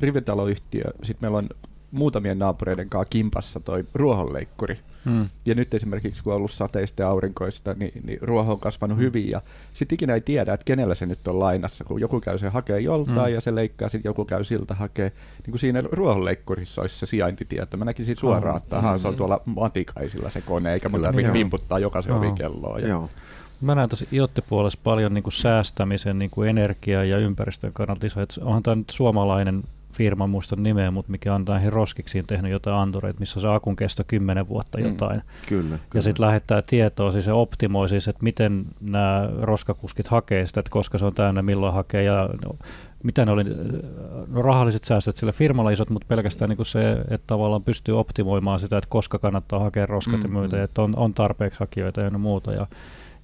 rivitaloyhtiö, 0.00 0.84
sitten 1.02 1.24
meillä 1.24 1.38
on 1.38 1.48
muutamien 1.90 2.38
naapureiden 2.38 2.88
kanssa 2.88 3.10
kimpassa 3.10 3.60
toi 3.60 3.84
ruohonleikkuri. 3.94 4.78
Hmm. 5.04 5.28
Ja 5.46 5.54
nyt 5.54 5.74
esimerkiksi 5.74 6.22
kun 6.22 6.32
on 6.32 6.36
ollut 6.36 6.50
sateista 6.50 7.02
ja 7.02 7.08
aurinkoista, 7.08 7.74
niin, 7.74 7.92
niin 8.04 8.18
ruoho 8.22 8.52
on 8.52 8.60
kasvanut 8.60 8.96
hmm. 8.96 9.04
hyvin 9.04 9.30
ja 9.30 9.40
sitten 9.72 9.94
ikinä 9.94 10.14
ei 10.14 10.20
tiedä, 10.20 10.52
että 10.52 10.64
kenellä 10.64 10.94
se 10.94 11.06
nyt 11.06 11.28
on 11.28 11.40
lainassa, 11.40 11.84
kun 11.84 12.00
joku 12.00 12.20
käy 12.20 12.38
sen 12.38 12.52
hakee 12.52 12.80
joltain 12.80 13.26
hmm. 13.26 13.34
ja 13.34 13.40
se 13.40 13.54
leikkaa, 13.54 13.88
sitten 13.88 14.08
joku 14.08 14.24
käy 14.24 14.44
siltä 14.44 14.74
hakee. 14.74 15.12
Niin 15.42 15.50
kuin 15.50 15.58
siinä 15.58 15.82
ruohonleikkurissa 15.92 16.82
olisi 16.82 16.98
se 16.98 17.06
sijaintitieto. 17.06 17.76
Mä 17.76 17.84
näkisin 17.84 18.16
suoraan, 18.16 18.56
että 18.56 18.80
hmm. 18.80 18.98
se 18.98 19.08
on 19.08 19.16
tuolla 19.16 19.40
matikaisilla 19.44 20.30
se 20.30 20.40
kone, 20.40 20.72
eikä 20.72 20.88
mun 20.88 21.02
tarvitse 21.02 21.32
vimputtaa 21.32 21.78
jokaisen 21.78 22.12
ovikelloa. 22.12 22.78
Ja... 22.78 22.88
Joo. 22.88 23.10
Mä 23.60 23.74
näen 23.74 23.88
tosi 23.88 24.08
IoT-puolessa 24.12 24.78
paljon 24.84 25.14
niin 25.14 25.22
kuin 25.22 25.32
säästämisen 25.32 26.18
niin 26.18 26.30
kuin 26.30 26.48
energia- 26.48 27.04
ja 27.04 27.18
ympäristön 27.18 27.72
kannalta 27.72 28.06
iso. 28.06 28.20
Että 28.20 28.44
onhan 28.44 28.62
tämä 28.62 28.74
nyt 28.74 28.90
suomalainen 28.90 29.62
firma, 29.92 30.26
muistan 30.26 30.62
nimeä, 30.62 30.90
mutta 30.90 31.10
mikä 31.10 31.34
on 31.34 31.44
näihin 31.48 31.72
roskiksiin 31.72 32.26
tehnyt 32.26 32.52
jotain 32.52 32.76
antureita, 32.76 33.20
missä 33.20 33.38
on 33.38 33.42
se 33.42 33.48
akun 33.48 33.76
kesto 33.76 34.04
10 34.06 34.48
vuotta 34.48 34.78
Mm. 34.78 34.84
jotain. 34.84 35.22
Kyllä. 35.48 35.62
kyllä. 35.62 35.78
Ja 35.94 36.02
sitten 36.02 36.26
lähettää 36.26 36.62
tietoa, 36.62 37.12
siis 37.12 37.24
se 37.24 37.32
optimoi 37.32 37.88
siis, 37.88 38.08
että 38.08 38.22
miten 38.24 38.64
nämä 38.90 39.28
roskakuskit 39.40 40.06
hakee 40.06 40.46
sitä, 40.46 40.60
että 40.60 40.70
koska 40.70 40.98
se 40.98 41.04
on 41.04 41.14
täynnä, 41.14 41.42
milloin 41.42 41.74
hakee 41.74 42.02
ja 42.02 42.28
no, 42.46 42.56
mitä 43.02 43.24
ne 43.24 43.32
oli, 43.32 43.44
no 44.28 44.42
rahalliset 44.42 44.84
säästöt 44.84 45.16
sillä 45.16 45.32
firmalla 45.32 45.70
isot, 45.70 45.90
mutta 45.90 46.06
pelkästään 46.08 46.48
niin 46.48 46.56
kuin 46.56 46.66
se, 46.66 46.92
että 46.92 47.26
tavallaan 47.26 47.62
pystyy 47.64 47.98
optimoimaan 47.98 48.60
sitä, 48.60 48.78
että 48.78 48.90
koska 48.90 49.18
kannattaa 49.18 49.58
hakea 49.58 49.86
roskat 49.86 50.16
mm, 50.16 50.22
ja 50.22 50.28
Mm, 50.28 50.32
muuta, 50.34 50.56
mm. 50.56 50.62
että 50.62 50.82
on, 50.82 50.96
on 50.96 51.14
tarpeeksi 51.14 51.60
hakijoita 51.60 52.00
ja 52.00 52.10
muuta 52.10 52.52
ja, 52.52 52.66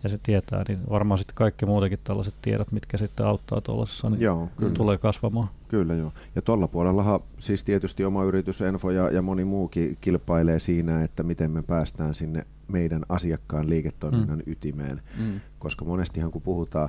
ja 0.03 0.09
se 0.09 0.19
tietää, 0.23 0.65
niin 0.69 0.79
varmaan 0.91 1.19
sitten 1.19 1.35
kaikki 1.35 1.67
muutenkin 1.67 1.99
tällaiset 2.05 2.35
tiedot, 2.43 2.73
mitkä 2.73 2.97
sitten 2.97 3.27
auttaa 3.27 3.61
tuollaisessa, 3.61 4.11
niin 4.11 4.21
Joo, 4.21 4.49
kyllä. 4.57 4.75
tulee 4.75 4.99
kasvamaan. 4.99 5.49
Kyllä 5.69 5.95
joo. 5.95 6.13
Ja 6.37 6.43
tuolla 6.43 6.69
puolellahan 6.69 7.21
siis 7.39 7.65
tietysti 7.65 8.05
oma 8.05 8.25
yritys 8.25 8.63
Enfo 8.63 8.91
ja, 8.91 9.11
ja 9.11 9.23
moni 9.23 9.45
muukin 9.45 9.99
kilpailee 10.01 10.59
siinä, 10.59 11.05
että 11.05 11.23
miten 11.23 11.51
me 11.51 11.63
päästään 11.63 12.15
sinne 12.15 12.47
meidän 12.69 13.03
asiakkaan 13.09 13.71
liiketoiminnan 13.71 14.39
mm. 14.39 14.53
ytimeen. 14.53 15.03
Mm. 15.19 15.41
Koska 15.59 15.85
monestihan 15.85 16.31
kun 16.31 16.43
puhutaan, 16.43 16.89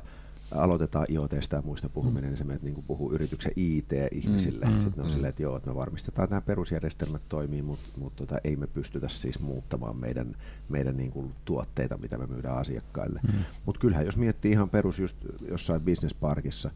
aloitetaan 0.51 1.05
IoTsta 1.09 1.55
ja 1.55 1.61
muista 1.61 1.89
puhuminen, 1.89 2.29
niin 2.29 2.37
se 2.37 2.43
menet 2.43 2.63
niin 2.63 2.83
puhuu 2.87 3.11
yrityksen 3.11 3.51
IT-ihmisille. 3.55 4.65
Mm, 4.65 4.71
Mm, 4.71 4.77
mm, 4.77 4.81
Sitten 4.83 4.97
ne 4.97 5.03
on 5.03 5.07
mm. 5.09 5.13
silleen, 5.13 5.29
että 5.29 5.43
joo, 5.43 5.57
että 5.57 5.69
me 5.69 5.75
varmistetaan, 5.75 6.23
että 6.23 6.33
nämä 6.35 6.41
perusjärjestelmät 6.41 7.21
toimii, 7.29 7.61
mutta 7.61 7.87
mut 7.97 8.15
tota, 8.15 8.37
ei 8.43 8.55
me 8.55 8.67
pystytä 8.67 9.07
siis 9.07 9.39
muuttamaan 9.39 9.97
meidän, 9.97 10.35
meidän 10.69 10.97
niin 10.97 11.11
kuin 11.11 11.31
tuotteita, 11.45 11.97
mitä 11.97 12.17
me 12.17 12.27
myydään 12.27 12.57
asiakkaille. 12.57 13.19
Mm. 13.23 13.39
Mutta 13.65 13.81
kyllähän 13.81 14.05
jos 14.05 14.17
miettii 14.17 14.51
ihan 14.51 14.69
perus 14.69 14.99
just 14.99 15.17
jossain 15.49 15.81
business 15.81 16.13
parkissa, 16.13 16.71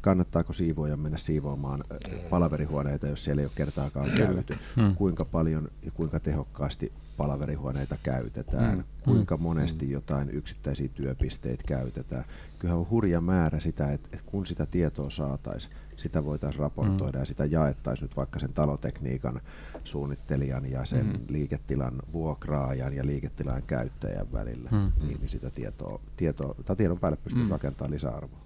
kannattaako 0.00 0.52
siivoajan 0.52 1.00
mennä 1.00 1.18
siivoamaan 1.18 1.84
palaverihuoneita, 2.30 3.06
jos 3.06 3.24
siellä 3.24 3.40
ei 3.42 3.46
ole 3.46 3.52
kertaakaan 3.54 4.10
käyty, 4.16 4.54
Mm. 4.76 4.94
kuinka 4.94 5.24
paljon 5.24 5.68
ja 5.82 5.90
kuinka 5.90 6.20
tehokkaasti 6.20 6.92
palaverihuoneita 7.16 7.96
käytetään, 8.02 8.78
Mm. 8.78 8.84
kuinka 9.04 9.36
monesti 9.36 9.90
jotain 9.90 10.30
yksittäisiä 10.30 10.88
työpisteitä 10.94 11.62
käytetään. 11.66 12.24
Kyllähän 12.58 12.80
on 12.80 12.90
hurja 12.90 13.20
määrä 13.20 13.60
sitä, 13.60 13.86
että, 13.86 14.08
että 14.12 14.30
kun 14.30 14.46
sitä 14.46 14.66
tietoa 14.66 15.10
saataisiin, 15.10 15.74
sitä 15.96 16.24
voitaisiin 16.24 16.60
raportoida 16.60 17.18
ja 17.18 17.24
sitä 17.24 17.44
jaettaisiin 17.44 18.04
nyt 18.08 18.16
vaikka 18.16 18.38
sen 18.38 18.52
talotekniikan 18.52 19.40
suunnittelijan 19.84 20.70
ja 20.70 20.84
sen 20.84 21.06
Mm. 21.06 21.18
liiketilan 21.28 21.92
vuokraajan 22.12 22.92
ja 22.94 23.06
liiketilan 23.06 23.62
käyttäjän 23.66 24.32
välillä, 24.32 24.70
Mm. 24.70 24.92
niin, 25.06 25.18
niin 25.20 25.28
sitä 25.28 25.50
tietoa, 25.50 26.00
tietoa, 26.16 26.54
tai 26.64 26.76
tiedon 26.76 26.98
päälle 26.98 27.16
pystyisi 27.24 27.46
Mm. 27.48 27.50
rakentamaan 27.52 27.90
lisäarvoa. 27.90 28.40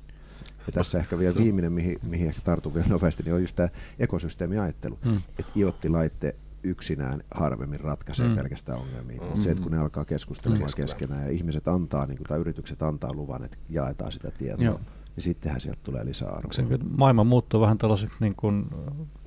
Ja 0.67 0.73
tässä 0.73 0.99
ehkä 0.99 1.19
vielä 1.19 1.35
viimeinen, 1.37 1.73
mihin, 1.73 1.99
mihin 2.03 2.27
ehkä 2.29 2.41
tartun 2.45 2.75
vielä 2.75 2.89
nopeasti, 2.89 3.23
niin 3.23 3.35
on 3.35 3.41
just 3.41 3.57
tämä 3.57 3.69
ekosysteemiajattelu. 3.99 4.99
Mm. 5.05 5.17
Että 5.39 5.53
IoT-laitte 5.57 6.37
yksinään 6.63 7.23
harvemmin 7.35 7.81
ratkaisee 7.81 8.27
Mm. 8.27 8.33
mm. 8.33 8.37
pelkästään 8.39 8.79
ongelmia. 8.79 9.23
Mm. 9.35 9.41
Se, 9.43 9.51
että 9.51 9.63
kun 9.63 9.73
ne 9.73 9.79
alkaa 9.79 10.05
keskustelemaan 10.05 10.71
Mm. 10.71 10.83
keskenään. 10.83 11.23
ja 11.23 11.31
ihmiset 11.31 11.69
antaa, 11.69 12.07
niin 12.07 12.17
kuin, 12.19 12.27
tai 12.27 12.39
yritykset 12.39 12.83
antaa 12.83 13.13
luvan, 13.13 13.45
että 13.45 13.57
jaetaan 13.71 14.13
sitä 14.13 14.31
tietoa, 14.31 14.65
Joo. 14.65 14.81
niin 15.17 15.25
sittenhän 15.25 15.61
sieltä 15.61 15.81
tulee 15.83 16.05
lisäarvoa. 16.05 16.53
Se, 16.53 16.65
maailma 16.97 17.25
muuttuu 17.25 17.61
vähän 17.61 17.79
tällaiseksi 17.79 18.17
niin 18.21 18.35
kuin 18.37 18.67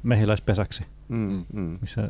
mehiläispesäksi, 0.04 0.84
Mm, 1.10 1.46
mm. 1.54 1.78
missä 1.82 2.02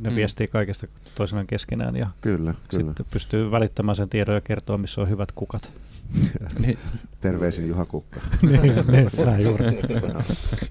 ne 0.00 0.10
mm. 0.10 0.16
viestii 0.16 0.46
kaikesta 0.46 0.86
toisenaan 1.14 1.46
keskenään 1.46 1.96
ja 1.96 2.10
Kyllä, 2.20 2.54
kyllä. 2.68 2.82
sitten 2.82 3.06
pystyy 3.10 3.50
välittämään 3.50 3.96
sen 3.96 4.08
tiedon 4.08 4.34
ja 4.34 4.40
kertoa, 4.40 4.78
missä 4.78 5.00
on 5.00 5.08
hyvät 5.08 5.32
kukat. 5.32 5.70
Niin. 6.58 6.78
Terveisin 7.20 7.68
Juha 7.68 7.84
Kukka. 7.84 8.20
Näin 9.26 9.42
juuri. 9.42 9.64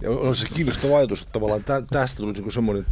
Ja 0.01 0.11
on 0.11 0.35
se 0.35 0.47
kiinnostava 0.53 0.97
ajatus, 0.97 1.21
että 1.21 1.31
tavallaan 1.33 1.63
tä, 1.63 1.81
tästä 1.89 2.17
tulisi 2.17 2.39
niinku 2.39 2.51
semmoinen, 2.51 2.85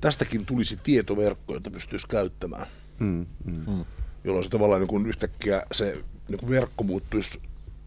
tästäkin 0.00 0.46
tulisi 0.46 0.78
tietoverkko, 0.82 1.54
jota 1.54 1.70
pystyisi 1.70 2.08
käyttämään, 2.08 2.66
Mm, 2.98 3.26
mm. 3.44 3.84
jolloin 4.24 4.44
se 4.44 4.50
tavallaan 4.50 4.80
niin 4.80 4.88
kuin 4.88 5.06
yhtäkkiä 5.06 5.62
se 5.72 5.98
niin 6.28 6.38
kuin 6.40 6.50
verkko 6.50 6.84
muuttuisi 6.84 7.40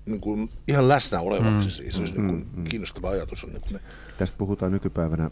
niin 0.06 0.22
kuin 0.22 0.50
ihan 0.68 0.88
läsnä 0.90 1.20
olevaksi. 1.20 1.68
Mm. 1.68 1.72
Siis. 1.72 1.94
Se 1.94 2.00
olisi 2.00 2.14
Mm, 2.14 2.28
niin 2.28 2.28
kuin 2.28 2.48
mm. 2.56 2.64
kiinnostava 2.64 3.10
ajatus. 3.10 3.44
On, 3.44 3.50
että 3.56 3.74
ne, 3.74 3.80
Tästä 4.18 4.38
puhutaan 4.38 4.72
nykypäivänä, 4.72 5.30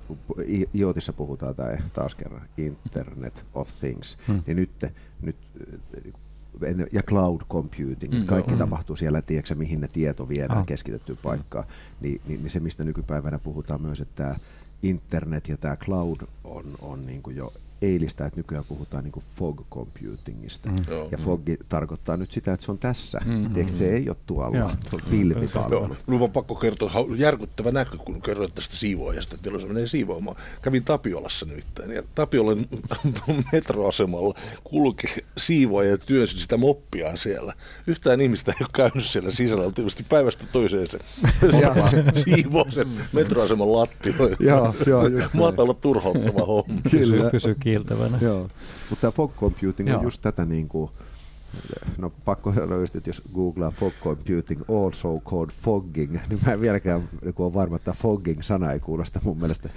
IoTissa 0.75 1.13
puhutaan 1.13 1.55
tämä 1.55 1.77
taas 1.93 2.15
kerran, 2.15 2.41
Internet 2.57 3.45
of 3.53 3.69
Things, 3.79 4.17
Hmm. 4.27 4.41
niin 4.47 4.57
nyt, 4.57 4.69
nyt 5.21 5.36
ennen- 5.97 6.13
ja 6.91 7.03
cloud 7.03 7.41
computing, 7.49 8.13
Mm, 8.13 8.25
kaikki 8.25 8.51
joo. 8.51 8.55
mm. 8.55 8.59
tapahtuu 8.59 8.95
siellä, 8.95 9.21
tiedätkö, 9.21 9.55
mihin 9.55 9.81
ne 9.81 9.87
tieto 9.87 10.29
viedään 10.29 10.59
ah. 10.59 10.65
keskitettyyn 10.65 11.17
paikkaan, 11.23 11.65
niin, 12.01 12.21
niin, 12.27 12.39
niin 12.41 12.49
se 12.49 12.59
mistä 12.59 12.83
nykypäivänä 12.83 13.39
puhutaan 13.39 13.81
myös, 13.81 14.01
että 14.01 14.15
tämä 14.15 14.35
internet 14.83 15.49
ja 15.49 15.57
tämä 15.57 15.75
cloud 15.75 16.21
on, 16.43 16.63
on 16.81 17.05
niin 17.05 17.21
kuin 17.21 17.35
jo 17.35 17.53
eilistä, 17.84 18.25
että 18.25 18.39
nykyään 18.39 18.65
puhutaan 18.67 19.03
niin 19.03 19.23
fog 19.36 19.61
computingista. 19.71 20.69
Mm. 20.69 20.75
Joo. 20.89 21.07
Ja 21.11 21.17
fog 21.17 21.41
tarkoittaa 21.69 22.17
nyt 22.17 22.31
sitä, 22.31 22.53
että 22.53 22.65
se 22.65 22.71
on 22.71 22.77
tässä. 22.77 23.19
Mm. 23.25 23.34
Mm. 23.34 23.53
Tiedätkö, 23.53 23.77
se 23.77 23.93
ei 23.93 24.09
ole 24.09 24.17
tuolla, 24.25 24.57
Joo. 24.57 24.69
se 24.69 24.95
on 24.95 25.01
pilvipalvelu. 25.11 25.86
Joo, 25.86 25.95
minun 26.07 26.21
on 26.21 26.31
pakko 26.31 26.55
kertoa, 26.55 26.91
järkyttävä 27.17 27.71
näky, 27.71 27.97
kun 27.97 28.21
kerroit 28.21 28.55
tästä 28.55 28.75
siivoajasta, 28.75 29.36
että 29.36 29.49
milloin 29.49 29.61
se 29.61 29.67
menee 29.67 29.88
siivoamaan. 29.88 30.38
Kävin 30.61 30.84
Tapiolassa 30.84 31.45
nyt, 31.45 31.65
ja 31.95 32.03
Tapiolan 32.15 32.65
metroasemalla 33.51 34.34
kulki 34.63 35.07
siivoaja 35.38 35.89
ja 35.89 35.97
työnsi 35.97 36.39
sitä 36.39 36.57
moppiaan 36.57 37.17
siellä. 37.17 37.53
Yhtään 37.88 38.21
ihmistä 38.21 38.51
ei 38.51 38.57
ole 38.61 38.69
käynyt 38.73 39.05
siellä 39.05 39.31
sisällä, 39.31 39.71
tietysti 39.71 40.05
päivästä 40.09 40.45
toiseen 40.51 40.88
se, 40.88 40.99
se 41.89 42.03
siivoo 42.13 42.65
sen 42.69 42.88
metroaseman 43.13 43.71
lattioita. 43.71 44.43
Joo, 44.43 44.75
joo. 44.88 45.03
Matala 45.34 45.73
turhauttava 45.73 46.45
homma. 46.45 46.81
Kyllä. 46.91 47.29
Pysyy 47.29 47.55
kiiltävänä. 47.74 48.17
Joo, 48.21 48.47
mutta 48.89 49.01
tämä 49.01 49.11
fog 49.11 49.36
computing 49.36 49.89
Joo. 49.89 49.97
on 49.97 50.03
just 50.03 50.21
tätä 50.21 50.45
niin 50.45 50.67
kuin, 50.69 50.91
no 51.97 52.11
pakko 52.26 52.53
että 52.84 53.09
jos 53.09 53.21
googlaa 53.34 53.71
fog 53.71 53.93
computing, 54.03 54.61
also 54.61 55.19
called 55.19 55.51
fogging, 55.63 56.17
niin 56.30 56.39
mä 56.45 56.53
en 56.53 56.61
vieläkään 56.61 57.09
niin 57.21 57.34
ole 57.38 57.53
varma, 57.53 57.76
että 57.76 57.93
fogging-sana 57.93 58.71
ei 58.71 58.80
kuulosta 58.80 59.19
mun 59.24 59.38
mielestä 59.38 59.69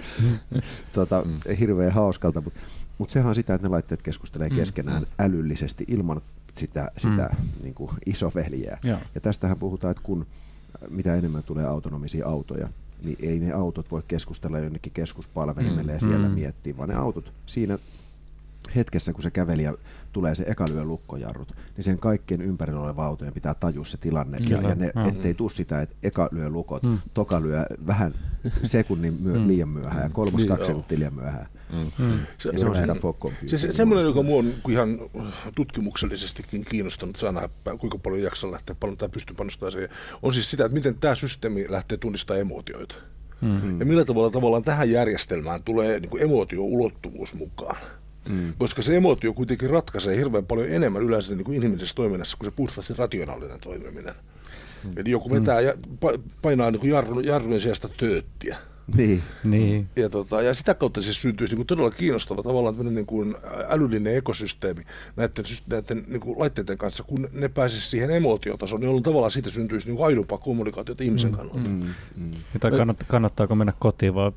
tota, 0.93 1.23
hirveän 1.59 1.91
hauskalta, 1.91 2.41
mutta 2.41 2.59
mut 2.97 3.09
sehän 3.09 3.29
on 3.29 3.35
sitä, 3.35 3.53
että 3.53 3.67
ne 3.67 3.71
laitteet 3.71 4.01
keskustelee 4.01 4.49
Mm, 4.49 4.55
keskenään 4.55 5.01
mm. 5.01 5.07
älyllisesti 5.19 5.85
ilman 5.87 6.21
sitä, 6.53 6.91
sitä 6.97 7.29
Mm. 7.39 7.63
niin 7.63 7.73
kuin. 7.73 7.91
Joo. 8.83 8.99
Ja 9.15 9.21
tästähän 9.21 9.59
puhutaan, 9.59 9.91
että 9.91 10.03
kun 10.03 10.25
mitä 10.89 11.15
enemmän 11.15 11.43
tulee 11.43 11.65
autonomisia 11.65 12.27
autoja, 12.27 12.69
niin 13.03 13.17
ei 13.21 13.39
ne 13.39 13.51
autot 13.51 13.91
voi 13.91 14.01
keskustella 14.07 14.59
jonnekin 14.59 14.91
keskuspalvelimelle 14.93 15.91
ja 15.91 15.99
siellä 15.99 16.27
Mm. 16.27 16.33
miettiä, 16.33 16.77
vaan 16.77 16.89
ne 16.89 16.95
autot 16.95 17.31
siinä 17.45 17.77
hetkessä, 18.75 19.13
kun 19.13 19.23
se 19.23 19.31
käveli 19.31 19.63
ja 19.63 19.73
tulee 20.13 20.35
se 20.35 20.43
eka 20.47 20.65
lyö 20.73 20.83
lukkojarrut, 20.83 21.55
niin 21.75 21.83
sen 21.83 21.97
kaikkien 21.99 22.41
ympärillä 22.41 22.79
oleva 22.81 23.05
autojen 23.05 23.33
pitää 23.33 23.53
tajua 23.53 23.85
se 23.85 23.97
tilanne. 23.97 24.37
Ja, 24.41 24.47
Kyllä. 24.57 24.69
ja 24.69 24.75
ne, 24.75 24.91
Mm. 24.95 25.05
ettei 25.09 25.33
tuu 25.33 25.49
sitä, 25.49 25.81
että 25.81 25.95
eka 26.03 26.29
lyö 26.31 26.49
lukot, 26.49 26.83
Mm. 26.83 26.89
mm. 26.89 26.97
toka 27.13 27.41
lyö 27.41 27.65
vähän 27.87 28.13
sekunnin 28.63 29.17
myö, 29.21 29.39
Mm. 29.39 29.47
liian 29.47 29.69
myöhään 29.69 30.03
ja 30.03 30.09
kolmas 30.09 30.35
Niin, 30.35 30.47
kaksi 30.47 30.65
sekuntia 30.65 30.99
liian 30.99 31.13
myöhään. 31.13 31.47
Mm. 31.69 32.19
Se, 32.37 32.49
Ja 32.49 32.59
se 32.59 32.65
on 32.65 32.97
fog 32.97 33.19
computing. 33.19 33.49
Se, 33.49 33.57
se, 33.57 33.71
semmoinen, 33.71 34.05
joka 34.05 34.23
mua 34.23 34.39
on 34.39 34.53
ihan 34.69 34.99
tutkimuksellisestikin 35.55 36.65
kiinnostanut 36.65 37.15
sana, 37.15 37.49
kuinka 37.79 37.97
paljon 37.97 38.23
jaksaa 38.23 38.51
lähteä, 38.51 38.75
paljon 38.79 38.97
tämä 38.97 39.09
pystyy 39.09 39.35
panostamaan 39.35 39.71
siihen, 39.71 39.89
on 40.21 40.33
siis 40.33 40.51
sitä, 40.51 40.65
että 40.65 40.73
miten 40.73 40.95
tämä 40.95 41.15
systeemi 41.15 41.65
lähtee 41.69 41.97
tunnistamaan 41.97 42.41
emootioita. 42.41 42.95
Mm. 43.41 43.79
Ja 43.79 43.85
millä 43.85 44.05
tavalla 44.05 44.29
tavallaan 44.29 44.63
tähän 44.63 44.91
järjestelmään 44.91 45.63
tulee 45.63 45.99
niin 45.99 46.09
kuin 46.09 46.23
emootio-ulottuvuus 46.23 47.33
mukaan. 47.33 47.77
Mm. 48.29 48.53
Koska 48.57 48.81
se 48.81 48.97
emootio 48.97 49.33
kuitenkin 49.33 49.69
ratkaisee 49.69 50.17
hirveän 50.17 50.45
paljon 50.45 50.69
enemmän 50.69 51.03
yleensä 51.03 51.35
niin 51.35 51.45
kuin 51.45 51.55
inhimillisessä 51.55 51.95
toiminnassa 51.95 52.37
kuin 52.37 52.47
se 52.47 52.55
puhtaasti 52.55 52.93
rationaalinen 52.97 53.59
toimiminen. 53.59 54.13
Mm. 54.83 54.91
Eli 54.97 55.11
joku 55.11 55.31
vetää 55.31 55.61
ja 55.61 55.73
pa- 55.73 56.19
painaa 56.41 56.71
niin 56.71 56.79
kuin 56.79 56.91
jarru, 56.91 57.19
jarrujen 57.19 57.61
sijasta 57.61 57.89
tööttiä. 57.89 58.57
Niin. 58.95 59.23
Niin. 59.43 59.89
Ja, 59.95 60.09
tota, 60.09 60.41
ja 60.41 60.53
sitä 60.53 60.73
kautta 60.73 61.01
siis 61.01 61.21
syntyisi 61.21 61.51
niin 61.53 61.57
kuin 61.57 61.67
todella 61.67 61.91
kiinnostava 61.91 62.43
tavallaan 62.43 62.75
tämmöinen 62.75 62.95
niin 62.95 63.05
kuin 63.05 63.35
älyllinen 63.69 64.17
ekosysteemi 64.17 64.81
näiden, 65.15 65.45
näiden 65.69 66.03
niin 66.07 66.19
kuin 66.19 66.39
laitteiden 66.39 66.77
kanssa, 66.77 67.03
kun 67.03 67.29
ne 67.33 67.47
pääsisi 67.47 67.89
siihen 67.89 68.11
emootiotasoon, 68.11 68.81
niin 68.81 68.85
jolloin 68.85 69.03
tavallaan 69.03 69.31
siitä 69.31 69.49
syntyisi 69.49 69.87
niin 69.87 69.97
kuin 69.97 70.05
aidompaa 70.05 70.37
kommunikaatiota 70.37 71.03
ihmisen 71.03 71.31
kannalta. 71.31 71.69
Mm. 71.69 71.93
Mm. 72.15 72.31
Kannat, 72.77 73.03
kannattaako 73.07 73.55
mennä 73.55 73.73
kotiin 73.79 74.15
vai 74.15 74.31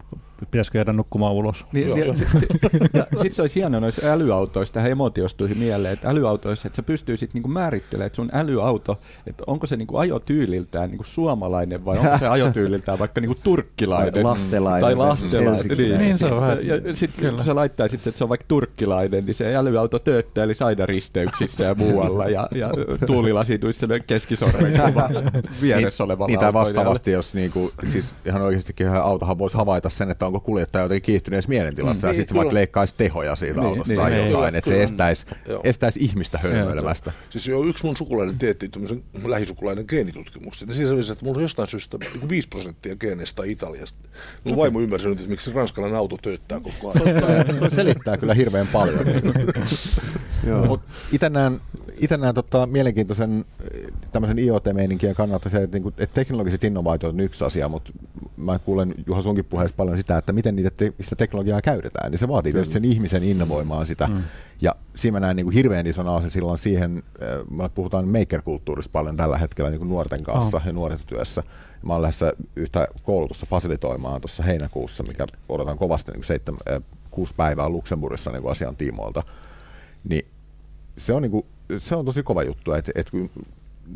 pitäisikö 0.51 0.79
jäädä 0.79 0.93
nukkumaan 0.93 1.33
ulos? 1.33 1.67
Niin, 1.73 1.89
Joo, 1.89 1.97
ja, 1.97 2.05
joo. 2.05 2.17
si, 2.17 2.27
si, 2.39 2.47
ja 2.95 3.07
sit 3.23 3.33
se 3.33 3.43
olisi 3.43 3.61
hienoa 3.61 3.81
noissa 3.81 4.07
älyautoissa, 4.13 4.75
tähän 4.75 4.91
emotiostuihin 4.91 5.59
mieleen, 5.59 5.93
että 5.93 6.09
älyautoissa, 6.09 6.67
että 6.69 6.77
sä 6.77 6.83
pystyisit 6.83 7.35
niinku 7.35 7.49
määrittelemään, 7.49 8.07
että 8.07 8.17
sun 8.17 8.31
älyauto, 8.33 8.99
että 9.27 9.45
onko 9.47 9.67
se 9.67 9.77
niinku 9.77 9.97
ajotyyliltään 9.97 10.91
niinku 10.91 11.05
suomalainen 11.05 11.85
vai 11.85 11.99
onko 11.99 12.19
se 12.19 12.29
ajotyyliltään 12.39 12.99
vaikka 12.99 13.21
niinku 13.21 13.37
turkkilainen. 13.43 14.13
Tai 14.15 14.23
lahtelainen. 14.23 14.81
Tai 14.81 14.95
lahtelainen. 14.97 15.79
Niin, 15.79 15.99
Niin 15.99 16.19
se 16.19 16.27
on 16.27 16.41
vähän- 16.41 16.67
Ja, 16.67 16.77
ja 16.77 16.97
sitten 16.97 17.35
kun 17.35 17.45
sä 17.45 17.55
laittaisit, 17.55 18.07
että 18.07 18.19
se 18.19 18.25
on 18.25 18.29
vaikka 18.29 18.45
turkkilainen, 18.49 19.27
niin 19.27 19.35
se 19.35 19.57
älyauto 19.57 19.99
tööttäili 19.99 20.53
aina 20.65 20.87
risteyksissä 20.87 21.65
ja 21.65 21.75
muualla 21.75 22.27
ja, 22.29 22.49
ja 22.55 22.71
tuulilasituissa 23.07 23.87
se 23.87 24.01
keskisormen 24.01 24.73
kuva 24.87 25.11
vieressä 25.63 26.05
olevalla 26.05 26.27
Niin, 26.27 26.39
tai 26.39 26.47
autoilijalla. 26.47 26.53
vastaavasti, 26.69 27.11
jos 27.11 27.35
niinku, 27.35 27.73
siis 27.89 28.15
ihan 28.27 28.43
oikeastikin 28.43 28.89
autohan 28.89 29.39
voisi 29.39 29.57
havaita 29.57 29.91
sen, 29.91 30.11
että 30.11 30.27
onko 30.31 30.41
kuljettaja 30.41 30.83
jotenkin 30.83 31.03
kiihtyneessä 31.07 31.49
mielentilassa, 31.49 32.07
Mm. 32.07 32.09
ja 32.09 32.13
Niin, 32.13 32.21
sitten 32.21 32.35
se 32.35 32.39
vaikka 32.39 32.55
leikkaisi 32.55 32.95
tehoja 32.99 33.37
siitä 33.37 33.61
Niin, 33.61 33.67
autosta 33.67 33.89
niin, 33.93 34.01
tai 34.01 34.11
niin. 34.11 34.31
jotain, 34.31 34.55
että 34.55 34.71
se 34.71 34.83
estäisi, 34.83 35.27
estäisi 35.65 36.01
ihmistä 36.05 36.39
hölmöilemästä. 36.39 37.13
Siis 37.31 37.47
jo 37.47 37.63
yksi 37.65 37.85
mun 37.85 37.97
sukulainen 37.97 38.39
teetti 38.39 38.69
tämmöisen 38.69 39.03
lähisukulainen 39.25 39.85
geenitutkimuksen. 39.89 40.69
Ja 40.69 40.75
siinä 40.75 40.89
selvisi, 40.91 41.13
että 41.13 41.25
mulla 41.25 41.37
on 41.39 41.43
jostain 41.43 41.69
syystä 41.69 41.99
niin 41.99 42.29
5 42.29 42.49
prosenttia 42.49 42.97
geeneistä 42.97 43.43
Italiasta. 43.45 43.99
Mun 44.45 44.57
vaimo 44.57 44.81
ymmärsi 44.81 45.09
nyt, 45.09 45.19
että 45.19 45.31
miksi 45.31 45.53
ranskalainen 45.53 45.99
auto 45.99 46.17
tööttää 46.23 46.61
koko 46.61 46.91
ajan. 46.91 47.71
Selittää 47.75 48.17
kyllä 48.17 48.35
hirveän 48.35 48.67
paljon. 48.67 49.05
Joo. 50.47 50.67
Mut 50.67 50.81
itse 51.13 51.29
näen, 51.29 51.61
ite 52.01 52.17
näen 52.17 52.35
tota, 52.35 52.67
mielenkiintoisen 52.67 53.45
eh, 53.75 53.93
tämmöisen 54.13 54.39
IoT-meininkien 54.39 55.15
kannalta 55.15 55.51
se, 55.51 55.63
että, 55.63 55.75
niinku, 55.77 55.89
että 55.89 56.15
teknologiset 56.15 56.65
innovaatiot 56.65 57.15
on 57.15 57.21
yksi 57.21 57.45
asia, 57.45 57.69
mutta 57.69 57.93
mä 58.37 58.59
kuulen 58.59 58.95
Juha 59.07 59.23
sunkin 59.23 59.45
puheessa 59.45 59.77
paljon 59.77 59.97
sitä, 59.97 60.19
että 60.19 60.33
miten 60.33 60.57
niitä 60.57 60.71
te, 60.71 60.93
sitä 61.01 61.17
teknologiaa 61.17 61.63
käytetään, 61.63 62.11
niin 62.11 62.19
se 62.19 62.29
vaatii 62.29 62.53
tietysti 62.53 62.73
sen 62.73 62.85
ihmisen 62.85 63.25
innovoimaan 63.25 63.87
sitä. 63.87 64.07
Mm. 64.07 64.23
Ja 64.61 64.75
siinä 64.95 65.17
mä 65.17 65.21
näen 65.21 65.37
niin 65.37 65.47
kuin 65.47 65.55
hirveän 65.55 65.87
ison 65.87 66.09
aasen 66.09 66.31
silloin 66.31 66.59
siihen, 66.59 67.03
äh, 67.23 67.29
me 67.51 67.69
puhutaan 67.69 68.09
maker-kulttuurista 68.09 68.93
paljon 68.93 69.17
tällä 69.17 69.39
hetkellä 69.39 69.71
niin 69.71 69.79
kuin 69.79 69.89
nuorten 69.89 70.25
kanssa 70.25 70.57
Oh. 70.57 70.67
ja 70.67 70.73
nuorisotyössä. 70.73 71.43
Mä 71.83 71.93
olen 71.93 72.03
lähdössä 72.03 72.33
yhtä 72.57 72.89
koulutusta 73.03 73.47
fasilitoimaan 73.47 74.21
tuossa 74.21 74.43
heinäkuussa, 74.43 75.03
mikä 75.03 75.27
odotan 75.49 75.79
kovasti 75.79 76.13
niin 76.13 76.19
kuin 76.19 76.27
seitsemän, 76.27 76.61
äh, 76.71 76.83
kuusi 77.11 77.35
päivää 77.37 77.69
Luxemburgissa 77.69 78.31
niin 78.31 78.43
kuin 78.43 78.53
asian 78.53 78.77
tiimoilta. 78.77 79.23
Niin 80.09 80.27
se 81.07 81.13
on, 81.13 81.23
niinku, 81.23 81.47
se 81.79 81.97
on 81.97 82.05
tosi 82.05 82.23
kova 82.23 82.43
juttu, 82.43 82.73
että 82.73 82.93
et 82.95 83.11
kun 83.11 83.31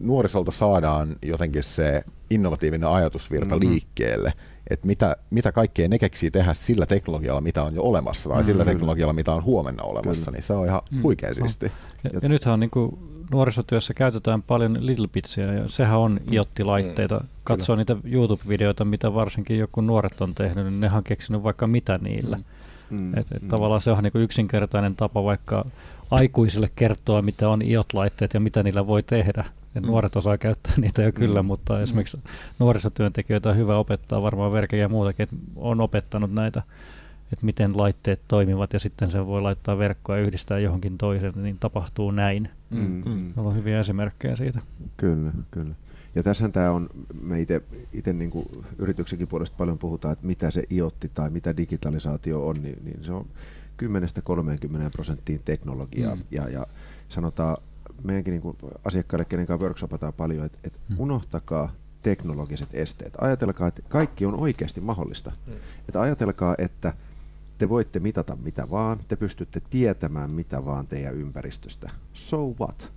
nuorisolta 0.01 0.51
saadaan 0.51 1.17
jotenkin 1.23 1.63
se 1.63 2.05
innovatiivinen 2.31 2.89
ajatusvirta 2.89 3.55
mm-hmm. 3.55 3.71
liikkeelle, 3.71 4.33
että 4.71 4.87
mitä, 4.87 5.17
mitä 5.31 5.53
kaikkea 5.53 5.89
ne 5.89 5.99
keksii 5.99 6.31
tehdä 6.31 6.55
sillä 6.55 6.87
teknologialla, 6.87 7.41
mitä 7.41 7.63
on 7.63 7.75
jo 7.75 7.83
olemassa, 7.83 8.29
tai 8.29 8.39
mm-hmm. 8.39 8.47
sillä 8.47 8.65
teknologialla, 8.65 9.13
mitä 9.13 9.35
on 9.35 9.45
huomenna 9.45 9.85
olemassa, 9.85 10.25
Kyllä. 10.25 10.37
niin 10.37 10.43
se 10.43 10.53
on 10.53 10.67
ihan 10.67 10.83
Mm. 10.91 11.03
huikea 11.03 11.35
siisti. 11.35 11.73
Ja, 12.05 12.11
ja 12.23 12.29
nythän 12.29 12.53
on 12.53 12.61
niin 12.61 12.71
kuin, 12.71 12.99
nuorisotyössä 13.31 13.95
käytetään 13.95 14.43
paljon 14.43 14.87
Little 14.87 15.09
Bitsia 15.09 15.53
ja 15.53 15.69
sehän 15.69 15.99
on 15.99 16.21
iottilaitteita. 16.33 17.25
Katsoo 17.45 17.77
niitä 17.77 17.97
YouTube-videoita, 18.05 18.85
mitä 18.85 19.15
varsinkin 19.15 19.59
joku 19.59 19.81
nuoret 19.81 20.21
on 20.21 20.35
tehnyt, 20.35 20.65
niin 20.65 20.81
nehän 20.81 20.99
on 20.99 21.05
keksinyt 21.05 21.43
vaikka 21.43 21.67
mitä 21.67 21.99
niillä. 22.03 22.39
Mm, 22.91 23.19
Et, 23.19 23.27
et 23.33 23.43
mm. 23.43 23.49
Tavallaan 23.49 23.81
se 23.81 23.91
on 23.91 24.03
niin 24.03 24.13
kuin 24.13 24.25
yksinkertainen 24.25 24.97
tapa 24.97 25.25
vaikka 25.25 25.65
aikuisille 26.11 26.69
kertoa, 26.77 27.23
mitä 27.23 27.49
on 27.49 27.63
iot-laitteet 27.63 28.35
ja 28.35 28.41
mitä 28.41 28.63
niillä 28.63 28.87
voi 28.87 29.03
tehdä. 29.03 29.45
Et 29.77 29.83
Mm. 29.83 29.87
Nuoret 29.87 30.17
osaa 30.17 30.39
käyttää 30.39 30.73
niitä 30.77 31.03
jo 31.03 31.13
kyllä, 31.13 31.43
Mm. 31.43 31.47
mutta 31.47 31.81
esimerkiksi 31.81 32.19
nuorisotyöntekijöitä 32.59 33.51
on 33.51 33.57
hyvä 33.57 33.77
opettaa, 33.79 34.23
varmaan 34.23 34.53
verkejä 34.53 34.83
ja 34.83 34.89
muutakin, 34.89 35.23
että 35.23 35.37
on 35.57 35.81
opettanut 35.81 36.33
näitä, 36.33 36.63
että 37.33 37.47
miten 37.47 37.79
laitteet 37.79 38.21
toimivat 38.29 38.73
ja 38.73 38.79
sitten 38.81 39.11
se 39.11 39.27
voi 39.27 39.43
laittaa 39.43 39.79
verkkoa 39.79 40.17
ja 40.17 40.23
yhdistää 40.23 40.59
johonkin 40.59 40.99
toiseen, 40.99 41.33
niin 41.37 41.57
tapahtuu 41.61 42.11
näin. 42.11 42.49
Mm, 42.71 42.79
mm. 42.81 43.11
Meillä 43.15 43.43
on 43.51 43.57
hyviä 43.57 43.81
esimerkkejä 43.81 44.37
siitä. 44.37 44.61
Kyllä, 44.97 45.33
kyllä. 45.51 45.75
Ja 46.15 46.23
tässähän 46.23 46.53
tämä 46.53 46.71
on, 46.71 46.91
me 47.23 47.41
itse 47.93 48.13
niin 48.13 48.31
yrityksenkin 48.79 49.29
puolesta 49.29 49.57
paljon 49.59 49.79
puhutaan, 49.79 50.13
että 50.13 50.27
mitä 50.27 50.51
se 50.51 50.65
iotti 50.71 51.11
tai 51.15 51.31
mitä 51.31 51.57
digitalisaatio 51.57 52.47
on, 52.49 52.57
niin, 52.63 52.85
niin 52.85 53.05
se 53.05 53.13
on 53.13 53.27
10-30 53.83 54.91
prosenttiin 54.93 55.41
teknologiaa. 55.45 56.15
Mm. 56.15 56.21
Mm. 56.21 56.27
Ja, 56.31 56.51
ja 56.51 56.67
sanotaan 57.09 57.57
meidänkin 58.05 58.31
niin 58.31 58.43
kuin 58.43 58.57
asiakkaille, 58.85 59.25
kenen 59.25 59.47
kanssa 59.47 59.65
workshopataan 59.65 60.13
paljon, 60.13 60.47
että, 60.47 60.59
että 60.65 60.79
Mm. 60.89 61.01
unohtakaa 61.01 61.73
teknologiset 62.03 62.69
esteet. 62.73 63.13
Ajatelkaa, 63.21 63.69
että 63.69 63.83
kaikki 63.89 64.27
on 64.27 64.41
oikeasti 64.41 64.81
mahdollista. 64.81 65.33
Että 65.89 66.01
ajatelkaa, 66.01 66.55
että 66.59 66.93
te 67.59 67.69
voitte 67.69 67.99
mitata 67.99 68.37
mitä 68.43 68.71
vaan, 68.71 69.01
te 69.09 69.17
pystytte 69.17 69.63
tietämään 69.71 70.31
mitä 70.31 70.65
vaan 70.65 70.87
teidän 70.87 71.15
ympäristöstä. 71.15 71.91
So 72.13 72.55
what? 72.61 72.93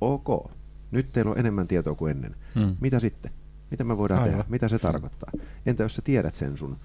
Ok. 0.00 0.50
Nyt 0.90 1.12
teillä 1.12 1.30
on 1.30 1.38
enemmän 1.38 1.68
tietoa 1.68 1.94
kuin 1.94 2.10
ennen. 2.10 2.36
Mm. 2.54 2.76
Mitä 2.80 3.00
sitten? 3.00 3.30
Mitä 3.70 3.84
me 3.84 3.98
voidaan 3.98 4.22
Aivan. 4.22 4.30
tehdä? 4.36 4.44
Mitä 4.48 4.68
se 4.68 4.78
tarkoittaa? 4.78 5.30
Entä 5.66 5.82
jos 5.82 5.94
sä 5.94 6.02
tiedät 6.02 6.34
sen 6.34 6.56
sun 6.58 6.76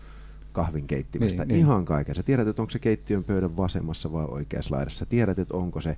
kahvin 0.52 0.88
keittimestä? 0.88 1.42
Niin, 1.42 1.48
Niin, 1.48 1.56
niin. 1.56 1.66
Ihan 1.66 1.86
kaiken. 1.86 2.16
Sä 2.16 2.24
tiedät, 2.24 2.48
että 2.48 2.62
onko 2.62 2.70
se 2.70 2.80
keittiön 2.80 3.24
pöydän 3.24 3.58
vasemmassa 3.58 4.12
vai 4.12 4.26
oikeassa 4.26 4.76
laidassa. 4.76 5.06
Tiedät, 5.06 5.40
että 5.40 5.58
onko 5.58 5.82
se 5.82 5.98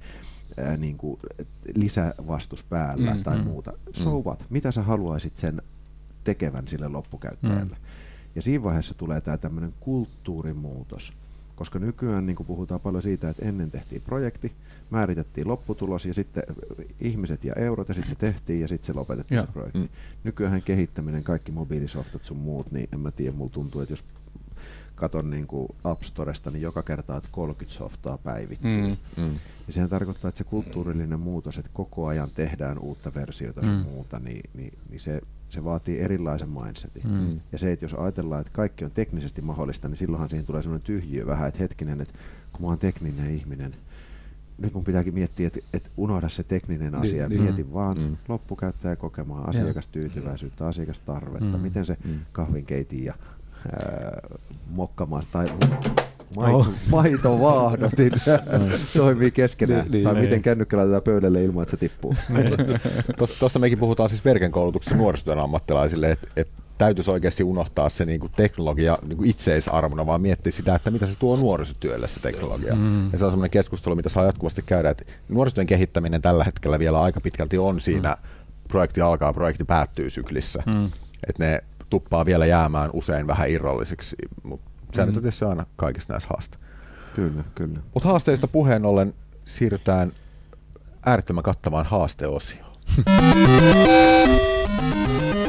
ää, 0.57 0.77
niin 0.77 0.97
kuin, 0.97 1.19
lisävastus 1.75 2.63
päällä 2.63 3.13
Mm, 3.13 3.23
tai 3.23 3.37
mm, 3.37 3.43
muuta. 3.43 3.73
So 3.93 4.19
what? 4.21 4.45
Mitä 4.49 4.71
sä 4.71 4.81
haluaisit 4.81 5.37
sen 5.37 5.61
tekevän 6.23 6.67
sille 6.67 6.87
loppukäyttäjälle? 6.87 7.75
Mm. 7.75 7.85
Ja 8.35 8.41
siinä 8.41 8.63
vaiheessa 8.63 8.93
tulee 8.93 9.21
tämä 9.21 9.37
tämmöinen 9.37 9.73
kulttuurimuutos. 9.79 11.13
Koska 11.55 11.79
nykyään 11.79 12.25
niin 12.25 12.35
puhutaan 12.47 12.81
paljon 12.81 13.03
siitä, 13.03 13.29
että 13.29 13.45
ennen 13.45 13.71
tehtiin 13.71 14.01
projekti, 14.01 14.51
määritettiin 14.89 15.47
lopputulos 15.47 16.05
ja 16.05 16.13
sitten 16.13 16.43
ihmiset 17.01 17.43
ja 17.43 17.53
eurot 17.55 17.87
ja 17.87 17.93
sitten 17.93 18.09
se 18.15 18.19
tehtiin 18.19 18.61
ja 18.61 18.67
sitten 18.67 18.87
se 18.87 18.93
lopetettiin 18.93 19.35
Joo. 19.35 19.45
se 19.45 19.51
projekti. 19.51 19.79
Mm. 19.79 19.89
Nykyään 20.23 20.61
kehittäminen, 20.61 21.23
kaikki 21.23 21.51
mobiilisoftat 21.51 22.25
sun 22.25 22.37
muut, 22.37 22.71
niin 22.71 22.89
en 22.93 22.99
mä 22.99 23.11
tiedä, 23.11 23.35
mulla 23.37 23.51
tuntuu, 23.51 23.81
että 23.81 23.93
jos 23.93 24.03
katon 24.95 25.29
niin 25.29 25.47
kuin 25.47 25.67
App 25.83 26.03
Storesta, 26.03 26.51
niin 26.51 26.61
joka 26.61 26.83
kerta 26.83 27.17
että 27.17 27.29
30 27.31 27.77
softaa 27.77 28.17
päivittyy. 28.17 28.81
Mm. 28.87 29.23
Mm. 29.23 29.33
Ja 29.67 29.73
sehän 29.73 29.89
tarkoittaa, 29.89 30.29
että 30.29 30.37
se 30.37 30.43
kulttuurillinen 30.43 31.19
muutos, 31.19 31.57
että 31.57 31.71
koko 31.73 32.07
ajan 32.07 32.29
tehdään 32.35 32.79
uutta 32.79 33.13
versiota 33.13 33.61
sun 33.61 33.73
Mm. 33.75 33.79
muuta, 33.81 34.19
niin, 34.19 34.49
niin, 34.53 34.73
niin 34.89 34.99
se, 34.99 35.21
se 35.49 35.63
vaatii 35.63 35.99
erilaisen 35.99 36.49
mindsetin. 36.49 37.07
Mm. 37.11 37.39
Ja 37.51 37.57
se, 37.57 37.71
että 37.71 37.85
jos 37.85 37.93
ajatellaan, 37.93 38.41
että 38.41 38.53
kaikki 38.53 38.85
on 38.85 38.91
teknisesti 38.91 39.41
mahdollista, 39.41 39.87
niin 39.87 39.97
silloinhan 39.97 40.29
siihen 40.29 40.45
tulee 40.45 40.61
sellainen 40.61 40.85
tyhjiö 40.85 41.25
vähän, 41.25 41.47
että 41.47 41.59
hetkinen, 41.59 42.01
että 42.01 42.13
kun 42.51 42.61
mä 42.61 42.67
oon 42.67 42.79
tekninen 42.79 43.35
ihminen, 43.35 43.75
nyt 44.57 44.73
mun 44.73 44.83
pitääkin 44.83 45.13
miettiä, 45.13 45.47
että, 45.47 45.59
että 45.73 45.89
unohda 45.97 46.29
se 46.29 46.43
tekninen 46.43 46.91
Niin, 46.91 47.01
asia, 47.01 47.29
niin. 47.29 47.41
mieti 47.41 47.73
vaan 47.73 47.97
Mm. 47.97 48.17
loppukäyttäjä 48.27 48.95
kokemaan 48.95 49.49
asiakastyytyväisyyttä, 49.49 50.67
asiakastarvetta, 50.67 51.57
Mm. 51.57 51.59
miten 51.63 51.85
se 51.85 51.97
Mm. 52.05 52.19
kahvinkeitin 52.31 53.05
ja 53.05 53.13
ää, 53.73 54.19
mokkamaan 54.69 55.23
tai 55.31 55.47
maito, 56.35 56.57
Oh. 56.57 56.69
maitovaahdot 56.91 57.91
toimii 58.97 59.31
keskenään. 59.31 59.81
Niin, 59.83 59.91
niin. 59.91 60.03
tai 60.03 60.13
Niin. 60.13 60.23
miten 60.25 60.41
kännykkä 60.41 60.77
laitetaan 60.77 61.01
pöydälle 61.03 61.43
ilman, 61.43 61.61
että 61.63 61.71
se 61.71 61.77
tippuu. 61.77 62.15
Tuosta 63.39 63.59
mekin 63.59 63.79
puhutaan 63.79 64.09
siis 64.09 64.25
verken 64.25 64.51
koulutuksessa 64.51 64.95
nuorisotyön 64.97 65.39
ammattilaisille, 65.39 66.11
että 66.11 66.27
et 66.35 66.47
täytyisi 66.77 67.11
oikeasti 67.11 67.43
unohtaa 67.43 67.89
se 67.89 68.05
niinku 68.05 68.29
teknologia 68.29 68.97
niinku 69.07 69.23
itseisarvona, 69.23 70.05
vaan 70.05 70.21
miettiä 70.21 70.51
sitä, 70.51 70.75
että 70.75 70.91
mitä 70.91 71.07
se 71.07 71.17
tuo 71.19 71.35
nuorisotyölle 71.35 72.07
se 72.07 72.19
teknologia. 72.19 72.75
Mm. 72.75 73.11
Ja 73.11 73.17
se 73.17 73.25
on 73.25 73.31
semmoinen 73.31 73.51
keskustelu, 73.51 73.95
mitä 73.95 74.09
saa 74.09 74.25
jatkuvasti 74.25 74.61
käydä, 74.61 74.89
että 74.89 75.03
nuorisotyön 75.29 75.67
kehittäminen 75.67 76.21
tällä 76.21 76.43
hetkellä 76.43 76.79
vielä 76.79 77.01
aika 77.01 77.21
pitkälti 77.21 77.57
on 77.57 77.81
siinä 77.81 78.17
projekti 78.67 79.01
alkaa, 79.01 79.33
projekti 79.33 79.63
päättyy 79.63 80.09
syklissä. 80.09 80.63
Mm. 80.65 80.85
Että 81.27 81.43
ne 81.45 81.63
tuppaa 81.89 82.25
vielä 82.25 82.45
jäämään 82.45 82.89
usein 82.93 83.27
vähän 83.27 83.49
irrallisiksi, 83.49 84.15
mutta 84.43 84.71
se 84.93 85.01
Mm. 85.01 85.07
nyt 85.07 85.17
on 85.17 85.23
tietysti 85.23 85.45
aina 85.45 85.65
kaikissa 85.75 86.13
näissä 86.13 86.29
haaste. 86.29 86.57
kyllä, 87.15 87.43
kyllä. 87.55 87.79
Mutta 87.93 88.09
haasteista 88.09 88.47
puheen 88.47 88.85
ollen 88.85 89.13
siirrytään 89.45 90.11
äärettömän 91.05 91.43
kattavaan 91.43 91.85
haasteosioon. 91.85 92.75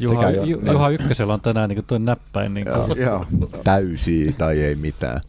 Juha, 0.00 0.22
Sekä 0.22 0.30
jo- 0.36 0.44
Ju, 0.44 0.60
Juha 0.72 0.88
Ykkösellä 0.88 1.34
on 1.34 1.40
tänään 1.40 1.68
niin 1.70 1.84
tuo 1.84 1.98
näppäin. 1.98 2.54
Niin 2.54 2.66
kuin, 2.86 2.98
Joo. 3.00 3.26
täysiä 3.64 4.32
tai 4.38 4.60
ei 4.60 4.74
mitään. 4.74 5.20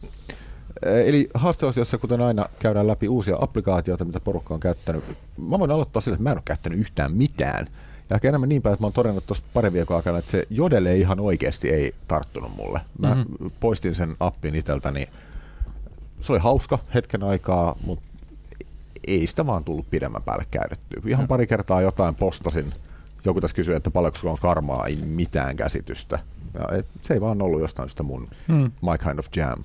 Eli 1.04 1.28
haasteosiossa, 1.34 1.98
kuten 1.98 2.20
aina, 2.20 2.46
käydään 2.58 2.86
läpi 2.86 3.08
uusia 3.08 3.36
applikaatioita, 3.40 4.04
mitä 4.04 4.20
porukka 4.20 4.54
on 4.54 4.60
käyttänyt. 4.60 5.04
Mä 5.48 5.58
voin 5.58 5.70
aloittaa 5.70 6.02
sillä, 6.02 6.14
että 6.14 6.22
mä 6.22 6.30
en 6.30 6.36
ole 6.36 6.42
käyttänyt 6.44 6.78
yhtään 6.78 7.12
mitään. 7.12 7.66
Ja 8.10 8.14
ehkä 8.16 8.28
enemmän 8.28 8.48
niin 8.48 8.62
päin, 8.62 8.72
että 8.72 8.82
mä 8.82 8.86
oon 8.86 8.92
todennut 8.92 9.26
tuossa 9.26 9.44
pari 9.54 9.72
viikon 9.72 9.96
aikana, 9.96 10.18
että 10.18 10.30
se 10.30 10.46
Jodele 10.50 10.96
ihan 10.96 11.20
oikeasti 11.20 11.68
ei 11.70 11.94
tarttunut 12.08 12.56
mulle. 12.56 12.80
Mä 12.98 13.08
Mhm. 13.14 13.18
mm-hmm. 13.18 13.50
poistin 13.60 13.94
sen 13.94 14.16
appin 14.20 14.54
iteltäni. 14.54 15.08
Se 16.20 16.32
oli 16.32 16.40
hauska 16.40 16.78
hetken 16.94 17.22
aikaa, 17.22 17.76
mutta 17.86 18.04
ei 19.06 19.26
sitä 19.26 19.46
vaan 19.46 19.64
tullut 19.64 19.90
pidemmän 19.90 20.22
päälle 20.22 20.44
käytettyä. 20.50 21.02
Ihan 21.06 21.28
pari 21.28 21.46
kertaa 21.46 21.82
jotain 21.82 22.14
postasin. 22.14 22.72
Joku 23.24 23.40
tässä 23.40 23.54
kysyi, 23.56 23.74
että 23.74 23.90
paljonko 23.90 24.18
sulla 24.18 24.32
on 24.32 24.38
karmaa, 24.38 24.86
ei 24.86 24.96
mitään 25.04 25.56
käsitystä. 25.56 26.18
Ja 26.54 26.76
et, 26.78 26.86
se 27.02 27.14
ei 27.14 27.20
vaan 27.20 27.42
ollut 27.42 27.60
jostain 27.60 27.88
sitä 27.90 28.02
mun 28.02 28.28
mm. 28.48 28.54
my 28.62 28.98
kind 29.04 29.18
of 29.18 29.26
jam. 29.36 29.64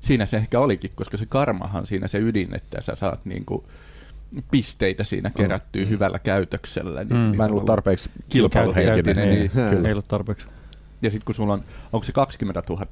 Siinä 0.00 0.26
se 0.26 0.36
ehkä 0.36 0.60
olikin, 0.60 0.90
koska 0.94 1.16
se 1.16 1.26
karmahan 1.26 1.86
siinä 1.86 2.06
se 2.06 2.18
ydin, 2.18 2.54
että 2.54 2.80
sä 2.80 2.96
saat 2.96 3.24
niinku 3.24 3.64
pisteitä 4.50 5.04
siinä 5.04 5.30
kerättyä 5.30 5.84
hyvällä 5.86 6.18
käytöksellä. 6.18 7.04
Niin, 7.04 7.12
Mm. 7.12 7.18
niin 7.18 7.36
Mä 7.36 7.44
en 7.44 7.50
ollut 7.50 7.64
tarpeeksi 7.64 8.10
Kilpailuhenkinen, 8.28 9.28
niin. 9.28 9.50
Kyllä. 9.50 9.88
Ei 9.88 9.92
ollut 9.92 10.08
tarpeeksi. 10.08 10.46
Ja 11.02 11.10
sitten 11.10 11.24
kun 11.24 11.34
sulla 11.34 11.52
on, 11.52 11.64
onko 11.92 12.04
se 12.04 12.12
20 12.12 12.62
000 12.68 12.86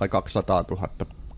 vai 0.00 0.08
200 0.08 0.64
000 0.70 0.88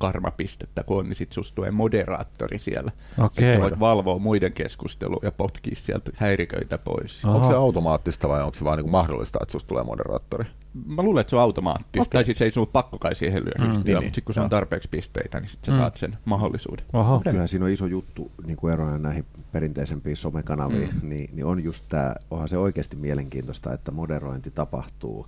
karmapistettä 0.00 0.82
kun 0.82 0.98
on, 0.98 1.04
niin 1.04 1.16
sit 1.16 1.32
susta 1.32 1.54
tulee 1.54 1.70
moderaattori 1.70 2.58
siellä. 2.58 2.92
Okei. 3.18 3.28
Sitten 3.32 3.52
sä 3.52 3.60
voit 3.60 3.80
valvoa 3.80 4.18
muiden 4.18 4.52
keskustelua 4.52 5.20
ja 5.22 5.32
potkia 5.32 5.74
sieltä 5.76 6.10
häiriköitä 6.16 6.78
pois. 6.78 7.24
Aha. 7.24 7.34
Onko 7.34 7.48
se 7.48 7.54
automaattista 7.54 8.28
vai 8.28 8.42
onko 8.42 8.54
se 8.54 8.64
vaan 8.64 8.78
niin 8.78 8.90
mahdollista, 8.90 9.38
että 9.42 9.52
susta 9.52 9.68
tulee 9.68 9.84
moderaattori? 9.84 10.44
Mä 10.86 11.02
luulen, 11.02 11.20
että 11.20 11.30
se 11.30 11.36
on 11.36 11.42
automaattista. 11.42 12.00
Okay. 12.02 12.12
Tai 12.12 12.24
siis 12.24 12.42
ei 12.42 12.50
sun 12.50 12.60
ole 12.60 12.68
pakko 12.72 12.98
kai 12.98 13.14
siihen 13.14 13.44
lyödä, 13.44 13.58
mm, 13.58 13.70
niin, 13.70 13.74
mutta 13.78 14.00
niin. 14.00 14.14
sit 14.14 14.24
kun 14.24 14.34
se 14.34 14.40
on 14.40 14.50
tarpeeksi 14.50 14.88
pisteitä, 14.88 15.40
niin 15.40 15.48
sit 15.48 15.64
sä 15.64 15.72
Mm. 15.72 15.78
saat 15.78 15.96
sen 15.96 16.18
mahdollisuuden. 16.24 16.86
Oho. 16.92 17.20
Kyllähän 17.24 17.48
siinä 17.48 17.64
on 17.64 17.70
iso 17.70 17.86
juttu 17.86 18.32
niin 18.46 18.56
kuin 18.56 18.72
erona 18.72 18.98
näihin 18.98 19.24
perinteisempiin 19.52 20.16
somekanaviin, 20.16 20.90
Mm. 21.02 21.08
niin, 21.08 21.30
niin 21.32 21.44
on 21.46 21.64
just 21.64 21.84
tämä, 21.88 22.14
onhan 22.30 22.48
se 22.48 22.58
oikeasti 22.58 22.96
mielenkiintoista, 22.96 23.72
että 23.72 23.90
moderointi 23.90 24.50
tapahtuu 24.50 25.26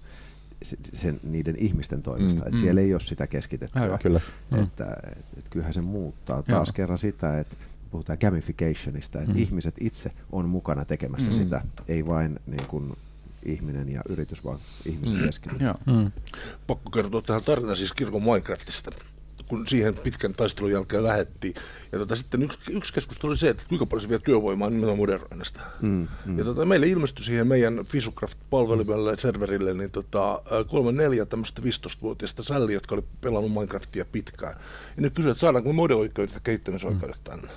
sen, 0.95 1.21
niiden 1.23 1.57
ihmisten 1.59 2.03
toimesta, 2.03 2.41
Mm. 2.41 2.47
että 2.49 2.61
siellä 2.61 2.81
ei 2.81 2.95
ole 2.95 3.01
sitä 3.01 3.27
keskitettyä. 3.27 3.83
Aivan. 3.83 3.99
Kyllä. 3.99 4.21
Että, 4.63 4.97
et, 5.13 5.25
et 5.39 5.49
kyllähän 5.51 5.75
se 5.75 5.81
muuttaa 5.81 6.43
taas 6.43 6.69
Joo. 6.69 6.73
kerran 6.75 6.99
sitä, 6.99 7.41
että 7.41 7.57
puhutaan 7.91 8.19
gamificationista, 8.21 9.21
että 9.21 9.33
Mm. 9.35 9.39
ihmiset 9.41 9.75
itse 9.81 10.13
on 10.33 10.49
mukana 10.49 10.85
tekemässä 10.85 11.31
Mm. 11.31 11.37
sitä, 11.37 11.63
ei 11.89 12.07
vain 12.07 12.41
niin 12.47 12.67
kuin 12.69 12.97
ihminen 13.45 13.89
ja 13.89 14.03
yritys, 14.09 14.45
vaan 14.45 14.59
ihmisen 14.87 15.17
Mm. 15.19 15.25
keskellä. 15.25 15.59
Joo. 15.65 15.75
Mm. 15.87 16.11
Pakko 16.67 16.91
kertoa 16.91 17.23
tähän 17.23 17.43
tarina 17.43 17.75
siis 17.75 17.93
kirkon 17.93 18.23
Minecraftista 18.23 18.91
kun 19.53 19.67
siihen 19.67 19.95
pitkän 19.95 20.35
taistelun 20.35 20.73
jälkeen 20.73 21.03
lähettiin. 21.03 21.55
Ja 21.93 21.99
tota, 21.99 22.17
sitten 22.17 22.43
yksi, 22.43 22.59
yksi 22.71 22.93
keskustelu 22.93 23.31
oli 23.31 23.37
se, 23.37 23.49
että 23.49 23.63
kuinka 23.69 23.87
paljon 23.87 24.03
se 24.03 24.09
vie 24.09 24.19
työvoimaa 24.19 24.71
nimenomaan 24.71 24.99
moderoinnista. 24.99 25.61
Mm, 25.83 26.09
mm. 26.27 26.39
Ja 26.39 26.45
tota, 26.45 26.65
meille 26.65 26.87
ilmestyi 26.87 27.25
siihen 27.25 27.47
meidän 27.47 27.79
Fisucraft-palvelimelle, 27.79 29.17
serverille, 29.17 29.75
niin 29.75 29.91
tota, 29.91 30.33
ä, 30.33 30.65
kolme 30.69 30.93
neljä 30.93 31.27
tämmöistä 31.27 31.63
15-vuotiaista 31.63 32.43
sälliä, 32.43 32.77
jotka 32.77 32.95
oli 32.95 33.05
pelannut 33.21 33.53
Minecraftia 33.53 34.05
pitkään. 34.13 34.55
Ja 34.97 35.03
ne 35.03 35.11
kysyivät, 35.11 35.35
että 35.35 35.41
saadaanko 35.41 35.69
me 35.69 35.75
mode-oikeudet 35.75 36.35
ja 36.35 36.41
kehittämisoikeudet 36.41 37.21
tänne. 37.25 37.49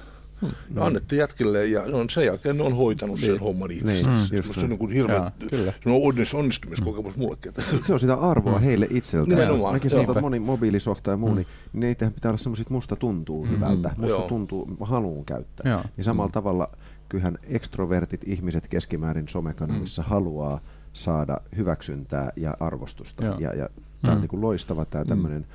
Ja 0.75 0.85
annettiin 0.85 1.19
jätkille 1.19 1.65
ja 1.65 1.81
no, 1.87 2.05
sen 2.09 2.25
jälkeen 2.25 2.57
ne 2.57 2.63
on 2.63 2.75
hoitanut 2.75 3.19
sen 3.19 3.29
Niin. 3.29 3.39
homman 3.41 3.71
itse. 3.71 3.85
Niin, 3.85 4.05
Niin, 4.05 4.35
just 4.35 4.53
se 4.53 4.59
on 4.59 4.69
niin 4.69 4.79
kuin 4.79 4.91
hirveä 4.91 5.15
Jaa, 5.15 5.31
kyllä. 5.49 5.71
se 5.83 5.89
on 5.89 6.01
onnis- 6.01 6.33
onnistumiskokemus 6.35 7.15
mullekin. 7.17 7.49
Että, 7.49 7.61
Se 7.83 7.93
on 7.93 7.99
sitä 7.99 8.13
arvoa 8.13 8.59
heille 8.59 8.87
itseltään. 8.89 9.39
Nimenomaan, 9.39 9.73
Mäkin 9.73 9.91
sanon, 9.91 10.05
että 10.05 10.21
moni 10.21 10.39
mobiilisofta 10.39 11.11
ja 11.11 11.17
muu, 11.17 11.33
niin 11.33 11.47
niitähän 11.73 12.13
pitää 12.13 12.29
olla 12.31 12.37
semmoiset, 12.37 12.69
musta 12.69 12.95
tuntuu 12.95 13.47
hyvältä, 13.47 13.89
musta 13.97 14.07
Joo. 14.17 14.27
tuntuu, 14.27 14.65
mä 14.79 14.85
haluun 14.85 15.25
käyttää. 15.25 15.71
Joo. 15.71 15.81
Niin 15.97 16.05
samalla 16.05 16.31
tavalla 16.31 16.69
kyllähän 17.09 17.37
ekstrovertit 17.43 18.21
ihmiset 18.27 18.67
keskimäärin 18.67 19.27
somekanavissa 19.27 20.03
haluaa 20.03 20.59
saada 20.93 21.37
hyväksyntää 21.57 22.31
ja 22.35 22.57
arvostusta. 22.59 23.25
Joo. 23.25 23.39
Ja, 23.39 23.53
ja 23.55 23.69
tämä 24.01 24.11
on 24.11 24.17
Mm. 24.17 24.21
niin 24.21 24.29
kuin 24.29 24.41
loistava 24.41 24.85
tämä 24.85 25.05
tämmöinen 25.05 25.45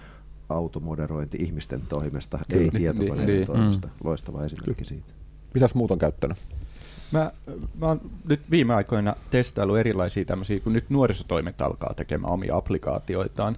automoderointi 0.50 1.38
ihmisten 1.40 1.80
toimesta, 1.88 2.38
Kyllä. 2.48 2.62
ei 2.62 2.68
Niin, 2.68 2.72
tietokoneiden 2.72 3.36
niin, 3.36 3.46
toimesta. 3.46 3.88
Loistava 4.04 4.44
esimerkki 4.44 4.84
siitä. 4.84 5.12
Mitäs 5.54 5.74
muut 5.74 5.90
on 5.90 5.98
käyttänyt? 5.98 6.38
Mä, 7.12 7.32
mä 7.80 7.86
oon 7.86 8.00
nyt 8.28 8.40
viime 8.50 8.74
aikoina 8.74 9.16
testaillut 9.30 9.78
erilaisia 9.78 10.24
tämmöisiä, 10.24 10.60
kun 10.60 10.72
nyt 10.72 10.90
nuorisotoimet 10.90 11.62
alkaa 11.62 11.94
tekemään 11.94 12.32
omia 12.32 12.56
applikaatioitaan. 12.56 13.56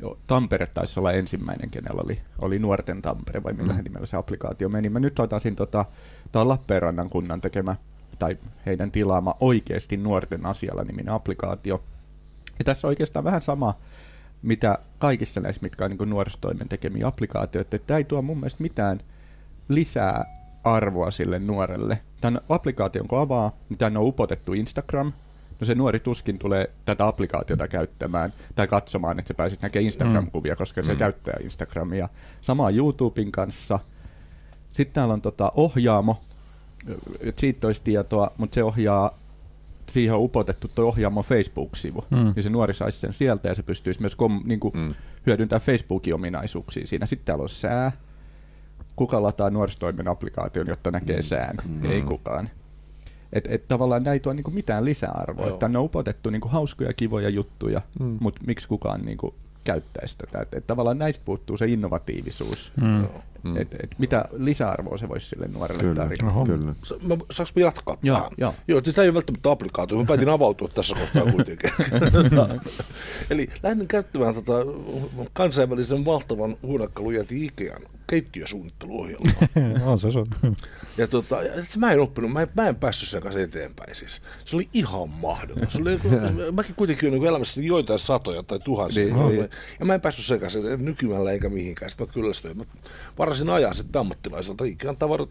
Joo, 0.00 0.18
Tampere 0.28 0.66
taisi 0.66 1.00
olla 1.00 1.12
ensimmäinen, 1.12 1.70
kenellä 1.70 2.02
oli, 2.04 2.20
oli 2.42 2.58
Nuorten 2.58 3.02
Tampere, 3.02 3.42
vai 3.42 3.52
millä 3.52 3.72
mm. 3.72 3.84
nimellä 3.84 4.06
se 4.06 4.16
applikaatio 4.16 4.68
meni. 4.68 4.88
Mä 4.88 5.00
nyt 5.00 5.18
laitan 5.18 5.40
tota, 5.56 5.84
on 6.34 6.48
Lappeenrannan 6.48 7.10
kunnan 7.10 7.40
tekemä, 7.40 7.76
tai 8.18 8.38
heidän 8.66 8.90
tilaama 8.90 9.34
oikeasti 9.40 9.96
nuorten 9.96 10.46
asialla 10.46 10.84
niminen 10.84 11.14
applikaatio. 11.14 11.82
Ja 12.58 12.64
tässä 12.64 12.88
on 12.88 12.90
oikeastaan 12.90 13.24
vähän 13.24 13.42
sama, 13.42 13.74
mitä 14.42 14.78
kaikissa 14.98 15.40
näissä, 15.40 15.62
mitkä 15.62 15.84
on 15.84 15.90
niin 15.90 16.10
nuorisotoimen 16.10 16.68
tekemiä 16.68 17.06
applikaatioita, 17.06 17.76
että 17.76 17.86
tämä 17.86 17.98
ei 17.98 18.04
tuo 18.04 18.22
mun 18.22 18.36
mielestä 18.36 18.62
mitään 18.62 19.00
lisää 19.68 20.24
arvoa 20.64 21.10
sille 21.10 21.38
nuorelle. 21.38 21.98
Tämän 22.20 22.40
applikaation 22.48 23.08
kun 23.08 23.20
avaa, 23.20 23.56
niin 23.68 23.78
tänne 23.78 23.98
on 23.98 24.06
upotettu 24.06 24.52
Instagram. 24.52 25.12
No 25.60 25.64
se 25.64 25.74
nuori 25.74 26.00
tuskin 26.00 26.38
tulee 26.38 26.70
tätä 26.84 27.06
applikaatiota 27.06 27.68
käyttämään 27.68 28.32
tai 28.54 28.68
katsomaan, 28.68 29.18
että 29.18 29.28
se 29.28 29.34
pääsisi 29.34 29.62
näkemään 29.62 29.84
Instagram-kuvia, 29.84 30.56
koska 30.56 30.82
se 30.82 30.96
käyttää 30.96 31.34
Instagramia. 31.42 32.08
Samaa 32.40 32.70
YouTuben 32.70 33.32
kanssa. 33.32 33.78
Sitten 34.70 34.94
täällä 34.94 35.14
on 35.14 35.22
tota 35.22 35.52
ohjaamo, 35.54 36.20
että 37.20 37.40
siitä 37.40 37.66
olisi 37.66 37.82
tietoa, 37.82 38.32
mutta 38.38 38.54
se 38.54 38.64
ohjaa, 38.64 39.18
siihen 39.90 40.14
on 40.14 40.20
upotettu 40.20 40.68
tuo 40.74 40.84
ohjaamo 40.84 41.22
Facebook-sivu. 41.22 42.04
Mm. 42.10 42.32
Ja 42.36 42.42
se 42.42 42.50
nuori 42.50 42.74
saisi 42.74 42.98
sen 42.98 43.12
sieltä 43.12 43.48
ja 43.48 43.54
se 43.54 43.62
pystyisi 43.62 44.00
myös 44.00 44.14
kom, 44.16 44.42
niin 44.44 44.60
kuin, 44.60 44.74
Mm. 44.74 44.94
hyödyntämään 45.26 45.62
Facebookin 45.66 46.14
ominaisuuksia 46.14 46.86
siinä. 46.86 47.06
Sitten 47.06 47.26
täällä 47.26 47.42
on 47.42 47.48
sää. 47.48 47.92
Kuka 48.96 49.22
lataa 49.22 49.50
nuorisotoimen 49.50 50.08
applikaation, 50.08 50.66
jotta 50.66 50.90
näkee 50.90 51.22
sään? 51.22 51.56
Ei 51.82 52.02
kukaan. 52.02 52.50
Et, 53.32 53.44
et 53.50 53.68
tavallaan 53.68 54.02
näin 54.02 54.12
ei 54.12 54.20
tuo 54.20 54.32
niinku 54.32 54.50
mitään 54.50 54.84
lisäarvoa. 54.84 55.50
Tänne 55.56 55.78
on 55.78 55.84
upotettu 55.84 56.30
niinku 56.30 56.48
hauskoja, 56.48 56.92
kivoja 56.92 57.28
juttuja, 57.28 57.80
mm. 58.00 58.16
mutta 58.20 58.40
miksi 58.46 58.68
kukaan 58.68 59.00
niinku 59.02 59.34
käyttäisi 59.64 60.18
tätä? 60.18 60.40
Et, 60.40 60.54
et 60.54 60.66
tavallaan 60.66 60.98
näistä 60.98 61.24
puuttuu 61.24 61.56
se 61.56 61.66
innovatiivisuus. 61.66 62.72
Mm. 62.80 63.06
Mm. 63.42 63.56
Et, 63.56 63.74
et 63.82 63.90
mitä 63.98 64.24
lisäarvoa 64.36 64.96
se 64.98 65.08
voisi 65.08 65.28
sille 65.28 65.48
nuorelle 65.48 65.82
Kyllä, 65.82 65.94
tarjota? 65.94 66.26
Oho. 66.26 66.46
kyllä. 66.46 66.74
Sa- 66.84 66.94
Mä, 66.94 67.16
saanko 67.30 67.52
mä 67.56 67.62
jatkaa 67.62 67.96
Joo, 68.02 68.16
tähän? 68.16 68.30
joo. 68.38 68.54
Joo, 68.68 68.80
siis 68.84 68.96
tämä 68.96 69.02
ei 69.02 69.08
ole 69.08 69.14
välttämättä 69.14 69.50
applikaatio, 69.50 69.98
mä 69.98 70.04
päätin 70.04 70.28
avautua 70.28 70.68
tässä 70.68 70.96
kohtaa 70.96 71.32
kuitenkin. 71.32 71.70
Eli 73.30 73.48
lähdin 73.62 73.88
käyttämään 73.88 74.34
tota 74.34 74.52
kansainvälisen 75.32 76.04
valtavan 76.04 76.56
huonekalujäti 76.62 77.44
Ikean 77.44 77.82
keittiösuunnitteluohjelmaa. 78.10 79.32
on 79.90 79.98
se 79.98 80.10
sun. 80.10 80.26
Ja 80.96 81.08
tota, 81.08 81.36
mä 81.76 81.92
en 81.92 82.00
oppinut, 82.00 82.32
mä 82.32 82.42
en, 82.42 82.48
mä 82.56 82.68
en 82.68 82.76
päässyt 82.76 83.08
sen 83.08 83.22
kanssa 83.22 83.40
eteenpäin 83.40 83.94
siis. 83.94 84.22
Se 84.44 84.56
oli 84.56 84.68
ihan 84.72 85.08
mahdoton. 85.08 85.70
Se 85.70 85.78
oli, 85.78 86.00
mäkin 86.52 86.74
kuitenkin 86.74 87.08
olen 87.08 87.20
niin 87.20 87.28
elämässäni 87.28 87.66
joitain 87.66 87.98
satoja 87.98 88.42
tai 88.42 88.58
tuhansia. 88.58 89.04
Niin, 89.04 89.16
Niin, 89.16 89.28
niin. 89.28 89.50
Ja 89.80 89.86
mä 89.86 89.94
en 89.94 90.00
päässyt 90.00 90.24
sen 90.24 90.40
kanssa 90.40 90.58
nykymällä 90.76 91.32
eikä 91.32 91.48
mihinkään. 91.48 91.90
Sitten 91.90 92.06
mä 92.06 92.12
kyllästyin. 92.12 92.58
Mä 92.58 92.64
varasin 93.18 93.50
ajaa 93.50 93.74
sitten 93.74 94.00
ammattilaiselta. 94.00 94.64
Ikään 94.64 94.96
tavarat, 94.96 95.28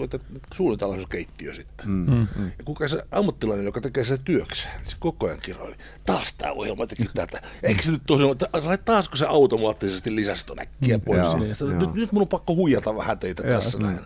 että 0.00 0.18
suunnitellaan 0.54 1.00
se 1.00 1.06
keittiö 1.10 1.54
sitten. 1.54 1.88
Mm. 1.88 2.20
Ja 2.42 2.64
kuka 2.64 2.88
se 2.88 3.02
ammattilainen, 3.10 3.66
joka 3.66 3.80
tekee 3.80 4.04
sen 4.04 4.18
työkseen, 4.24 4.76
niin 4.76 4.90
se 4.90 4.96
koko 5.00 5.26
ajan 5.26 5.40
kiroili. 5.40 5.76
Taas 6.06 6.32
tämä 6.32 6.52
ohjelma 6.52 6.86
teki 6.86 7.04
tätä. 7.14 7.42
Eikö 7.62 7.82
se 7.82 7.90
nyt 7.90 8.02
tosiaan, 8.06 8.36
taasko 8.84 9.16
se 9.16 9.26
automaattisesti 9.26 10.16
lisäsi 10.16 10.46
ton 10.46 10.60
äkkiä 10.60 10.98
pois 10.98 11.18
Joo, 11.18 11.30
sinne. 11.30 11.48
Ja 11.48 11.54
sitten, 11.54 11.80
joo. 11.80 11.94
nyt, 11.94 12.09
nyt 12.10 12.12
mun 12.12 12.22
on 12.22 12.28
pakko 12.28 12.54
huijata 12.54 12.96
vähän 12.96 13.18
teitä 13.18 13.42
tässä 13.42 13.78
näin. 13.78 13.98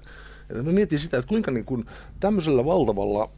Ja 0.54 0.62
mä 0.62 0.72
mietin 0.72 0.98
sitä, 0.98 1.18
että 1.18 1.28
kuinka 1.28 1.50
niin 1.50 1.64
kuin 1.64 1.84
tämmöisellä 2.20 2.64
valtavalla 2.64 3.30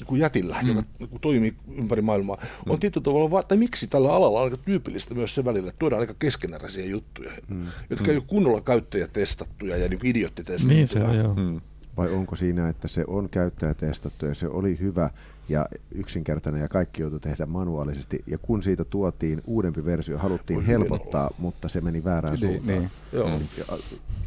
niin 0.00 0.06
kuin 0.06 0.20
jätillä, 0.20 0.56
mm. 0.62 0.68
joka 0.68 0.84
niin 0.98 1.08
kuin 1.08 1.20
toimii 1.20 1.54
ympäri 1.78 2.02
maailmaa, 2.02 2.38
on 2.66 2.76
mm. 2.76 2.80
tietyllä 2.80 3.04
tavalla, 3.04 3.30
va- 3.30 3.42
tai 3.42 3.58
miksi 3.58 3.86
tällä 3.86 4.12
alalla 4.12 4.38
on 4.38 4.44
aika 4.44 4.56
tyypillistä 4.56 5.14
myös 5.14 5.34
se 5.34 5.44
välillä, 5.44 5.68
että 5.68 5.78
tuodaan 5.78 6.00
aika 6.00 6.14
keskeneräisiä 6.14 6.86
juttuja, 6.86 7.30
mm. 7.48 7.66
jotka 7.90 8.04
mm. 8.04 8.10
ei 8.10 8.16
ole 8.16 8.24
kunnolla 8.26 8.60
käyttäjätestattuja 8.60 9.76
ja 9.76 9.88
niin 9.88 10.00
idiottitestattuja. 10.04 10.76
Niin 10.76 10.88
se 10.88 11.04
on, 11.04 11.16
joo. 11.16 11.34
Mm. 11.34 11.60
Vai 11.96 12.12
onko 12.12 12.36
siinä, 12.36 12.68
että 12.68 12.88
se 12.88 13.04
on 13.06 13.28
käyttäjätestattu 13.28 14.26
ja 14.26 14.34
se 14.34 14.48
oli 14.48 14.78
hyvä 14.78 15.10
ja 15.50 15.66
yksinkertainen 15.94 16.62
ja 16.62 16.68
kaikki 16.68 17.02
joutui 17.02 17.20
tehdä 17.20 17.46
manuaalisesti. 17.46 18.22
Ja 18.26 18.38
kun 18.38 18.62
siitä 18.62 18.84
tuotiin 18.84 19.42
uudempi 19.46 19.84
versio, 19.84 20.18
haluttiin 20.18 20.56
Voi 20.56 20.66
helpottaa, 20.66 21.30
mutta 21.38 21.68
se 21.68 21.80
meni 21.80 22.04
väärään 22.04 22.34
Niin, 22.40 22.52
suuntaan. 22.54 22.78
niin. 22.78 22.90
Joo. 23.12 23.28
Ja, 23.58 23.78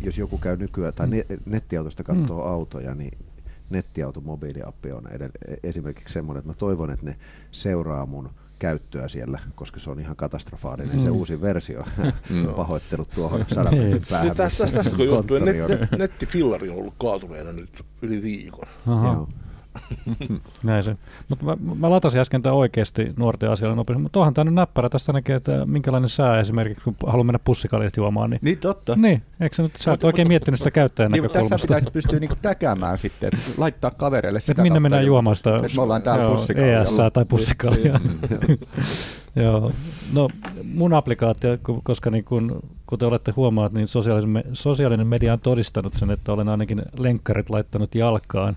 jos 0.03 0.17
joku 0.17 0.37
käy 0.37 0.57
nykyään 0.57 0.93
tai 0.93 1.07
ne, 1.07 1.25
nettiautosta 1.45 2.03
katsoo 2.03 2.41
autoja, 2.43 2.95
niin 2.95 3.17
nettiauto 3.69 4.21
mobiiliappi 4.21 4.91
on 4.91 5.03
edell- 5.05 5.57
esimerkiksi 5.63 6.13
semmoinen, 6.13 6.39
että 6.39 6.49
mä 6.49 6.53
toivon, 6.53 6.91
että 6.91 7.05
ne 7.05 7.15
seuraa 7.51 8.05
mun 8.05 8.29
käyttöä 8.59 9.07
siellä, 9.07 9.39
koska 9.55 9.79
se 9.79 9.89
on 9.89 9.99
ihan 9.99 10.15
katastrofaalinen 10.15 10.99
se 10.99 11.09
uusi 11.09 11.41
versio. 11.41 11.85
Pahoittelut 12.55 13.09
tuohon 13.15 13.45
sadan 13.47 13.75
metrin 13.77 14.01
päähän. 14.09 14.27
Niin 14.27 14.37
tästä, 14.37 14.67
tästä 14.67 14.95
kun 14.95 15.05
johtuen 15.05 15.45
net, 15.45 15.61
on. 15.61 15.69
net, 15.69 15.91
nettifillari 15.97 16.69
on 16.69 16.75
ollut 16.75 16.93
kaatuneena 16.99 17.51
nyt 17.51 17.85
yli 18.01 18.21
viikon. 18.21 18.67
Aha. 18.87 19.07
Joo. 19.13 19.29
Näin 20.63 20.83
se. 20.83 20.95
Mutta 21.29 21.45
mä, 21.45 21.57
mä 21.79 21.89
latasin 21.89 22.21
äsken 22.21 22.41
tämän 22.41 22.57
oikeasti 22.57 23.13
nuorten 23.17 23.51
asialle 23.51 23.75
nopeasti, 23.75 24.03
mutta 24.03 24.19
onhan 24.19 24.33
tämä 24.33 24.43
nyt 24.45 24.53
näppärä. 24.53 24.89
Tästä 24.89 25.13
näkee, 25.13 25.35
että 25.35 25.65
minkälainen 25.65 26.09
sää 26.09 26.39
esimerkiksi, 26.39 26.83
kun 26.83 26.95
haluaa 27.07 27.23
mennä 27.23 27.39
pussikaljat 27.45 27.97
juomaan. 27.97 28.29
Niin, 28.29 28.39
Niin 28.43 28.57
totta. 28.57 28.95
niin 28.95 29.21
eikö 29.39 29.55
sä 29.55 29.63
nyt, 29.63 29.75
sä 29.75 29.93
et 29.93 30.03
oikein 30.03 30.27
miettinyt 30.27 30.57
sitä 30.59 30.71
käyttäjän 30.71 31.11
Niin, 31.11 31.23
mutta 31.23 31.39
tässä 31.39 31.43
näkökulmasta. 31.55 31.67
pitäisi 31.67 31.91
pystyä 31.91 32.19
niinku 32.19 32.35
täkäämään 32.41 32.97
sitten, 32.97 33.27
että 33.33 33.51
laittaa 33.57 33.91
kavereille 33.91 34.39
sitä 34.39 34.51
Että 34.51 34.61
minne 34.61 34.73
kautta 34.73 34.81
mennään 34.81 35.05
juomaan 35.05 35.35
sitä 35.35 35.55
että 35.55 35.67
me 35.75 35.81
ollaan 35.81 36.01
täällä 36.01 36.23
joo, 36.23 36.35
pussikaljalla. 36.35 36.81
ES 37.05 37.13
tai 37.13 37.25
pussikaljaa. 37.25 37.99
joo. 39.35 39.71
No 40.13 40.27
mun 40.63 40.93
applikaatio, 40.93 41.57
koska 41.83 42.09
niin 42.09 42.23
kun, 42.23 42.59
kuten 42.85 43.07
olette 43.07 43.31
huomaat, 43.35 43.73
niin 43.73 43.87
sosiaalinen, 43.87 44.43
sosiaalinen 44.53 45.07
media 45.07 45.33
on 45.33 45.39
todistanut 45.39 45.93
sen, 45.93 46.11
että 46.11 46.33
olen 46.33 46.49
ainakin 46.49 46.81
lenkkarit 46.97 47.49
laittanut 47.49 47.95
jalkaan. 47.95 48.55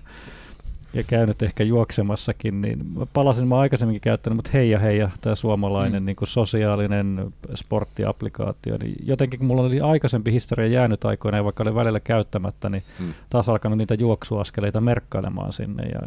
Ja 0.93 1.03
käynyt 1.03 1.41
ehkä 1.41 1.63
juoksemassakin, 1.63 2.61
niin 2.61 2.85
palasin, 3.13 3.47
mä 3.47 3.59
aikaisemminkin 3.59 4.01
käyttänyt, 4.01 4.35
mutta 4.35 4.51
heija 4.53 4.79
heija, 4.79 5.09
tämä 5.21 5.35
suomalainen 5.35 6.03
mm. 6.03 6.05
niin 6.05 6.15
kuin 6.15 6.27
sosiaalinen 6.27 7.33
sporttiaplikaatio, 7.55 8.77
niin 8.81 8.95
jotenkin 9.05 9.39
kun 9.39 9.47
mulla 9.47 9.61
oli 9.61 9.81
aikaisempi 9.81 10.31
historia 10.31 10.67
jäänyt 10.67 11.05
aikoina, 11.05 11.37
ja 11.37 11.43
vaikka 11.43 11.63
oli 11.63 11.75
välillä 11.75 11.99
käyttämättä, 11.99 12.69
niin 12.69 12.83
mm. 12.99 13.13
taas 13.29 13.49
alkanut 13.49 13.77
niitä 13.77 13.93
juoksuaskeleita 13.93 14.81
merkkailemaan 14.81 15.53
sinne, 15.53 15.83
ja 15.83 15.99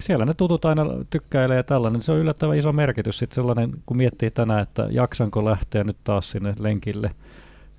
siellä 0.00 0.24
ne 0.24 0.34
tutut 0.34 0.64
aina 0.64 0.86
tykkäilee 1.10 1.56
ja 1.56 1.62
tällainen, 1.62 1.98
niin 1.98 2.04
se 2.04 2.12
on 2.12 2.18
yllättävän 2.18 2.58
iso 2.58 2.72
merkitys 2.72 3.18
sitten 3.18 3.34
sellainen, 3.34 3.70
kun 3.86 3.96
miettii 3.96 4.30
tänään, 4.30 4.62
että 4.62 4.88
jaksanko 4.90 5.44
lähteä 5.44 5.84
nyt 5.84 5.96
taas 6.04 6.30
sinne 6.30 6.54
lenkille, 6.58 7.10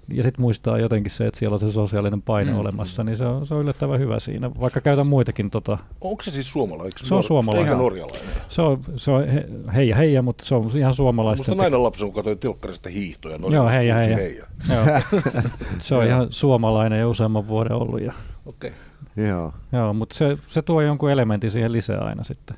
ja 0.08 0.24
sitten 0.24 0.42
muistaa 0.42 0.78
jotenkin 0.78 1.12
se, 1.12 1.26
että 1.26 1.40
siellä 1.40 1.54
on 1.54 1.60
se 1.60 1.72
sosiaalinen 1.72 2.22
paine 2.22 2.52
mm, 2.52 2.60
olemassa, 2.60 3.04
mm. 3.04 3.08
niin 3.08 3.18
se 3.18 3.26
on, 3.26 3.46
se 3.46 3.56
on 3.56 3.62
yllättävän 3.62 4.00
hyvä 4.00 4.20
siinä, 4.20 4.52
vaikka 4.60 4.82
käytän 4.82 5.08
muitakin. 5.08 5.50
Tota, 5.50 5.78
Onko 6.02 6.24
se 6.24 6.32
siis 6.32 6.52
suomalainen? 6.52 6.92
Se 7.04 7.16
on 7.16 7.24
suomalainen. 7.24 7.68
Eikä 7.68 7.78
norjalainen? 7.78 8.28
Se 8.50 8.62
on, 8.62 8.82
se 8.96 9.12
on 9.12 9.28
he, 9.28 9.46
heija 9.76 9.96
heija, 9.96 10.22
mutta 10.22 10.46
se 10.46 10.56
on 10.56 10.70
ihan 10.78 10.94
suomalaista. 10.94 11.52
Musta 11.52 11.64
nainen 11.64 11.84
lapsi, 11.84 12.04
kun 12.04 12.14
katsoin 12.14 12.40
telkkarista 12.40 12.90
hiihtoja. 12.90 13.38
Joo, 13.52 13.70
heija 13.70 13.96
heija. 13.96 14.18
heija. 14.18 14.46
Joo. 14.70 14.86
se 15.80 15.96
on 15.96 16.08
ihan 16.08 16.28
suomalainen 16.30 17.00
ja 17.00 17.10
useamman 17.10 17.48
vuoden 17.48 17.74
ollut. 17.74 18.02
Ja... 18.02 18.14
Okei. 18.46 18.70
Okay. 18.70 19.26
Joo. 19.28 19.54
Joo, 19.72 19.94
mutta 19.94 20.16
se, 20.16 20.38
se 20.48 20.62
tuo 20.62 20.82
jonkun 20.82 21.12
elementin 21.12 21.52
siihen 21.52 21.72
lisää 21.72 22.00
aina 22.00 22.24
sitten. 22.24 22.58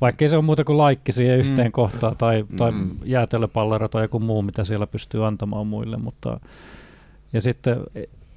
Vaikkei 0.00 0.28
se 0.28 0.36
ole 0.36 0.44
muuta 0.44 0.64
kuin 0.64 0.78
laikki 0.78 1.12
siihen 1.12 1.38
yhteen 1.38 1.68
mm. 1.68 1.72
kohtaan 1.72 2.16
tai, 2.16 2.44
tai 2.56 2.70
mm. 2.70 2.90
jäätelöpallero 3.04 3.88
tai 3.88 4.04
joku 4.04 4.20
muu, 4.20 4.42
mitä 4.42 4.64
siellä 4.64 4.86
pystyy 4.86 5.26
antamaan 5.26 5.66
muille, 5.66 5.96
mutta 5.96 6.40
ja 7.32 7.40
sitten 7.40 7.76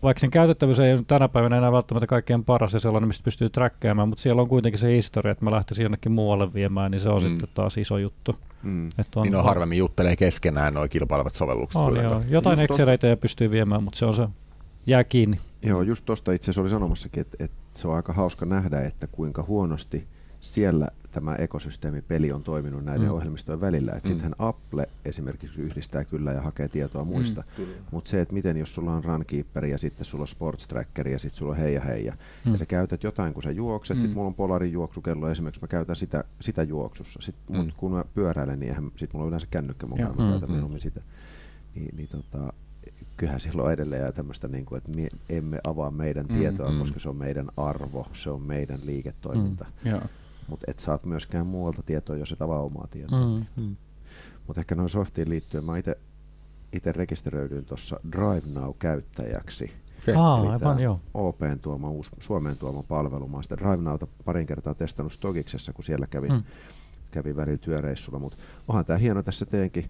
vaikka 0.03 0.19
sen 0.19 0.31
käytettävyys 0.31 0.79
ei 0.79 0.93
ole 0.93 1.03
tänä 1.07 1.27
päivänä 1.27 1.57
enää 1.57 1.71
välttämättä 1.71 2.07
kaikkein 2.07 2.43
paras 2.43 2.73
ja 2.73 2.79
sellainen, 2.79 3.07
mistä 3.07 3.23
pystyy 3.23 3.49
trackkaamaan, 3.49 4.09
mutta 4.09 4.21
siellä 4.21 4.41
on 4.41 4.47
kuitenkin 4.47 4.79
se 4.79 4.95
historia, 4.95 5.31
että 5.31 5.45
mä 5.45 5.51
lähtisin 5.51 5.83
jonnekin 5.83 6.11
muualle 6.11 6.53
viemään, 6.53 6.91
niin 6.91 7.01
se 7.01 7.09
on 7.09 7.23
mm. 7.23 7.29
sitten 7.29 7.49
taas 7.53 7.77
iso 7.77 7.97
juttu. 7.97 8.35
Mm. 8.63 8.87
Että 8.87 9.19
on, 9.19 9.23
niin 9.23 9.35
on, 9.35 9.43
harvemmin 9.43 9.77
juttelee 9.77 10.15
keskenään 10.15 10.73
nuo 10.73 10.87
kilpailevat 10.87 11.35
sovellukset. 11.35 11.81
On, 11.81 11.95
joo. 11.95 12.21
Jotain 12.29 12.59
Exceleitä 12.59 13.07
ja 13.07 13.17
pystyy 13.17 13.51
viemään, 13.51 13.83
mutta 13.83 13.99
se 13.99 14.05
on 14.05 14.15
se, 14.15 14.27
jää 14.85 15.03
kiinni. 15.03 15.39
Joo, 15.61 15.81
just 15.81 16.05
tuosta 16.05 16.31
itse 16.31 16.45
asiassa 16.45 16.61
oli 16.61 16.69
sanomassakin, 16.69 17.21
että, 17.21 17.37
että 17.39 17.57
se 17.73 17.87
on 17.87 17.95
aika 17.95 18.13
hauska 18.13 18.45
nähdä, 18.45 18.81
että 18.81 19.07
kuinka 19.07 19.43
huonosti 19.43 20.07
siellä 20.41 20.87
tämä 21.11 21.35
ekosysteemipeli 21.35 22.31
on 22.31 22.43
toiminut 22.43 22.85
näiden 22.85 23.07
mm. 23.07 23.13
ohjelmistojen 23.13 23.61
välillä. 23.61 23.91
Mm. 23.91 23.97
Sittenhän 23.97 24.35
Apple 24.39 24.89
esimerkiksi 25.05 25.61
yhdistää 25.61 26.03
kyllä 26.03 26.31
ja 26.31 26.41
hakee 26.41 26.67
tietoa 26.67 27.03
mm, 27.03 27.07
muista, 27.07 27.43
mm, 27.57 27.65
mutta 27.91 28.09
se, 28.09 28.21
että 28.21 28.33
miten 28.33 28.57
jos 28.57 28.75
sulla 28.75 28.93
on 28.93 29.03
Runkeeper 29.03 29.65
ja 29.65 29.77
sitten 29.77 30.05
sulla 30.05 30.21
on 30.21 30.27
Sports 30.27 30.67
Tracker 30.67 31.07
ja 31.07 31.19
sitten 31.19 31.37
sulla 31.37 31.51
on 31.51 31.57
heija 31.57 31.81
heija, 31.81 32.13
mm. 32.45 32.51
ja 32.51 32.57
sä 32.57 32.65
käytät 32.65 33.03
jotain, 33.03 33.33
kun 33.33 33.43
sä 33.43 33.51
juokset, 33.51 33.97
mm. 33.97 34.01
sitten 34.01 34.17
mulla 34.17 34.27
on 34.27 34.35
Polarin 34.35 34.71
juoksukello 34.71 35.29
esimerkiksi, 35.29 35.61
mä 35.61 35.67
käytän 35.67 35.95
sitä, 35.95 36.23
sitä 36.41 36.63
juoksussa, 36.63 37.19
sit, 37.21 37.35
mm. 37.49 37.57
mut 37.57 37.73
kun 37.77 37.91
mä 37.91 38.03
pyöräilen, 38.13 38.59
niin 38.59 38.75
sitten 38.75 39.09
mulla 39.13 39.23
on 39.23 39.27
yleensä 39.27 39.47
kännykkä 39.51 39.87
mukana, 39.87 40.09
mä 40.09 40.31
käytän 40.31 40.49
mm. 40.49 40.71
mm. 40.71 40.79
sitä. 40.79 41.01
Niin, 41.75 41.95
niin 41.97 42.07
tota, 42.07 42.53
kyllähän 43.17 43.39
silloin 43.39 43.73
edelleen 43.73 44.13
tämmöistä, 44.13 44.47
niin 44.47 44.65
kuin, 44.65 44.77
että 44.77 44.91
me 44.91 45.07
emme 45.29 45.59
avaa 45.63 45.91
meidän 45.91 46.25
mm, 46.25 46.37
tietoa, 46.37 46.71
mm. 46.71 46.79
koska 46.79 46.99
se 46.99 47.09
on 47.09 47.15
meidän 47.15 47.49
arvo, 47.57 48.07
se 48.13 48.29
on 48.29 48.41
meidän 48.41 48.79
liiketoiminta. 48.85 49.65
Mm. 49.83 49.91
Yeah 49.91 50.09
mutta 50.49 50.65
et 50.71 50.79
saat 50.79 51.05
myöskään 51.05 51.47
muualta 51.47 51.83
tietoa, 51.83 52.17
jos 52.17 52.31
et 52.31 52.41
avaa 52.41 52.61
omaa 52.61 52.87
tietoa. 52.91 53.25
Mm, 53.25 53.45
mm. 53.63 53.75
Mutta 54.47 54.61
ehkä 54.61 54.75
noin 54.75 54.89
softiin 54.89 55.29
liittyen, 55.29 55.65
mä 55.65 55.73
itse 56.73 56.91
rekisteröidyin 56.91 57.65
tuossa 57.65 57.99
Drive 58.11 58.53
Now-käyttäjäksi. 58.53 59.71
Aa, 60.15 60.51
aivan, 60.51 60.79
joo. 60.79 60.99
OPn 61.13 61.59
tuoma, 61.61 61.89
uusi, 61.89 62.09
Suomeen 62.19 62.57
tuoma 62.57 62.83
palvelu. 62.83 63.27
Mä 63.27 63.37
oon 63.37 63.43
Drive 63.57 63.77
Nowta 63.77 64.07
parin 64.25 64.47
kertaa 64.47 64.73
testannut 64.73 65.13
Stogiksessa, 65.13 65.73
kun 65.73 65.83
siellä 65.83 66.07
kävin, 66.07 66.31
mm. 66.31 66.43
kävin 67.11 67.35
välillä 67.35 67.57
työreissulla. 67.57 68.19
Mutta 68.19 68.37
onhan 68.67 68.85
tämä 68.85 68.99
hieno 68.99 69.23
tässä 69.23 69.45
teenkin, 69.45 69.89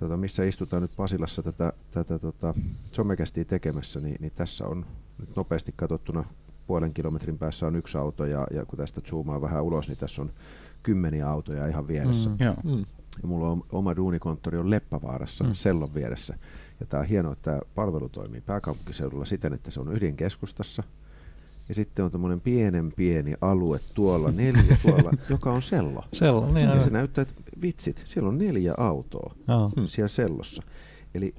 tota, 0.00 0.16
missä 0.16 0.44
istutaan 0.44 0.82
nyt 0.82 0.96
Pasilassa 0.96 1.42
tätä, 1.42 1.72
tätä 1.90 2.18
tota, 2.18 2.54
somekästiä 2.92 3.44
tekemässä, 3.44 4.00
niin, 4.00 4.16
niin 4.20 4.32
tässä 4.34 4.66
on 4.66 4.86
nyt 5.18 5.36
nopeasti 5.36 5.74
katsottuna 5.76 6.24
puolen 6.66 6.94
kilometrin 6.94 7.38
päässä 7.38 7.66
on 7.66 7.76
yksi 7.76 7.98
auto 7.98 8.26
ja, 8.26 8.46
ja 8.50 8.64
kun 8.64 8.78
tästä 8.78 9.00
zoomaa 9.00 9.40
vähän 9.40 9.62
ulos, 9.62 9.88
niin 9.88 9.98
tässä 9.98 10.22
on 10.22 10.30
kymmeniä 10.82 11.30
autoja 11.30 11.66
ihan 11.66 11.88
vieressä. 11.88 12.30
Mm. 12.30 12.36
Mm. 12.64 12.84
Ja 13.22 13.28
mulla 13.28 13.48
on 13.48 13.62
oma 13.72 13.96
duunikonttori 13.96 14.58
on 14.58 14.70
Leppävaarassa, 14.70 15.44
mm. 15.44 15.54
Sellon 15.54 15.94
vieressä. 15.94 16.38
Ja 16.80 16.86
tämä 16.86 17.00
on 17.00 17.06
hienoa, 17.06 17.32
että 17.32 17.50
tämä 17.50 17.60
palvelu 17.74 18.08
toimii 18.08 18.40
pääkaupunkiseudulla 18.40 19.24
siten, 19.24 19.52
että 19.52 19.70
se 19.70 19.80
on 19.80 19.96
ydinkeskustassa. 19.96 20.82
Ja 21.68 21.74
sitten 21.74 22.04
on 22.04 22.10
tämmöinen 22.10 22.40
pienen 22.40 22.92
pieni 22.96 23.34
alue 23.40 23.80
tuolla, 23.94 24.30
neljä 24.42 24.76
tuolla, 24.82 25.12
joka 25.30 25.52
on 25.52 25.62
sello. 25.62 26.04
Sello, 26.12 26.52
niin 26.52 26.68
Ja 26.68 26.80
se 26.80 26.90
näyttää, 26.90 27.22
että 27.22 27.34
vitsit, 27.62 28.02
siellä 28.04 28.28
on 28.28 28.38
neljä 28.38 28.74
autoa 28.76 29.34
oh. 29.48 29.72
siellä 29.86 30.08
sellossa. 30.08 30.62
Eli 31.14 31.34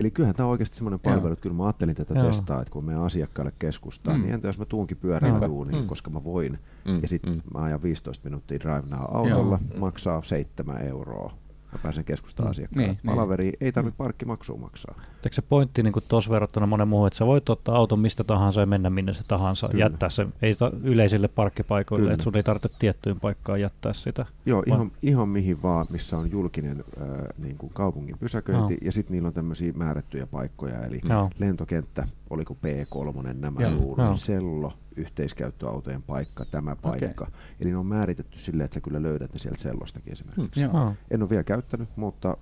Eli 0.00 0.10
kyllähän 0.10 0.34
tämä 0.34 0.46
on 0.46 0.50
oikeasti 0.50 0.76
semmoinen 0.76 1.00
palvelu, 1.00 1.32
että 1.32 1.42
kyllä 1.42 1.56
mä 1.56 1.66
ajattelin 1.66 1.94
tätä 1.94 2.14
Joo. 2.14 2.26
testaa, 2.26 2.60
että 2.60 2.72
kun 2.72 2.84
meidän 2.84 3.04
asiakkaille 3.04 3.52
keskustaa, 3.58 4.14
mm. 4.14 4.22
niin 4.22 4.34
entä 4.34 4.48
jos 4.48 4.58
mä 4.58 4.64
tuunkin 4.64 4.96
pyörällä 4.96 5.46
duuniin, 5.46 5.82
mm. 5.82 5.86
koska 5.86 6.10
mä 6.10 6.24
voin, 6.24 6.58
mm. 6.84 7.02
ja 7.02 7.08
sitten 7.08 7.32
mm. 7.32 7.42
mä 7.54 7.64
ajan 7.64 7.82
15 7.82 8.28
minuuttia 8.28 8.60
drive 8.60 8.96
autolla, 9.08 9.58
Joo. 9.70 9.80
maksaa 9.80 10.22
7 10.22 10.82
euroa 10.82 11.32
mä 11.78 11.82
pääsen 11.82 12.04
keskustaan 12.04 12.50
asiakkaan. 12.50 12.86
Niin, 12.86 12.98
Palaveri 13.06 13.44
niin. 13.44 13.56
ei 13.60 13.72
tarvitse 13.72 13.96
parkkimaksua 13.96 14.56
maksaa. 14.56 14.94
Eikö 15.24 15.34
se 15.34 15.42
pointti 15.42 15.82
niin 15.82 15.94
tuossa 16.08 16.30
verrattuna 16.30 16.66
monen 16.66 16.88
muuhun, 16.88 17.06
että 17.06 17.16
sä 17.16 17.26
voit 17.26 17.48
ottaa 17.48 17.76
auton 17.76 18.00
mistä 18.00 18.24
tahansa 18.24 18.60
ja 18.60 18.66
mennä 18.66 18.90
minne 18.90 19.12
se 19.12 19.22
tahansa, 19.28 19.68
Kyllä. 19.68 19.84
jättää 19.84 20.08
se 20.08 20.26
ei 20.42 20.54
ta- 20.54 20.72
yleisille 20.82 21.28
parkkipaikoille, 21.28 22.02
Kyllä. 22.02 22.14
että 22.14 22.24
sun 22.24 22.36
ei 22.36 22.42
tarvitse 22.42 22.68
tiettyyn 22.78 23.20
paikkaan 23.20 23.60
jättää 23.60 23.92
sitä. 23.92 24.26
Joo, 24.46 24.62
ihan, 24.66 24.92
ihan 25.02 25.28
mihin 25.28 25.62
vaan, 25.62 25.86
missä 25.90 26.18
on 26.18 26.30
julkinen 26.30 26.84
äh, 27.00 27.06
niin 27.38 27.56
kuin 27.56 27.72
kaupungin 27.74 28.18
pysäköinti, 28.18 28.74
no. 28.74 28.80
ja 28.82 28.92
sitten 28.92 29.14
niillä 29.14 29.26
on 29.26 29.34
tämmöisiä 29.34 29.72
määrättyjä 29.72 30.26
paikkoja, 30.26 30.84
eli 30.84 31.00
no. 31.04 31.30
lentokenttä, 31.38 32.08
oliko 32.30 32.54
P3, 32.54 33.32
nämä 33.32 33.60
no. 33.96 34.16
Sello, 34.16 34.72
yhteiskäyttöautojen 34.98 36.02
paikka, 36.02 36.44
tämä 36.44 36.76
paikka. 36.76 37.24
Okay. 37.24 37.40
Eli 37.60 37.70
ne 37.70 37.76
on 37.76 37.86
määritetty 37.86 38.38
silleen, 38.38 38.64
että 38.64 38.74
sä 38.74 38.80
kyllä 38.80 39.02
löydät 39.02 39.32
ne 39.32 39.38
sieltä 39.38 39.62
sellostakin 39.62 40.12
esimerkiksi. 40.12 40.60
Hmm. 40.60 40.94
En 41.10 41.22
ole 41.22 41.30
vielä 41.30 41.44
käyttänyt, 41.44 41.88
mutta 41.96 42.36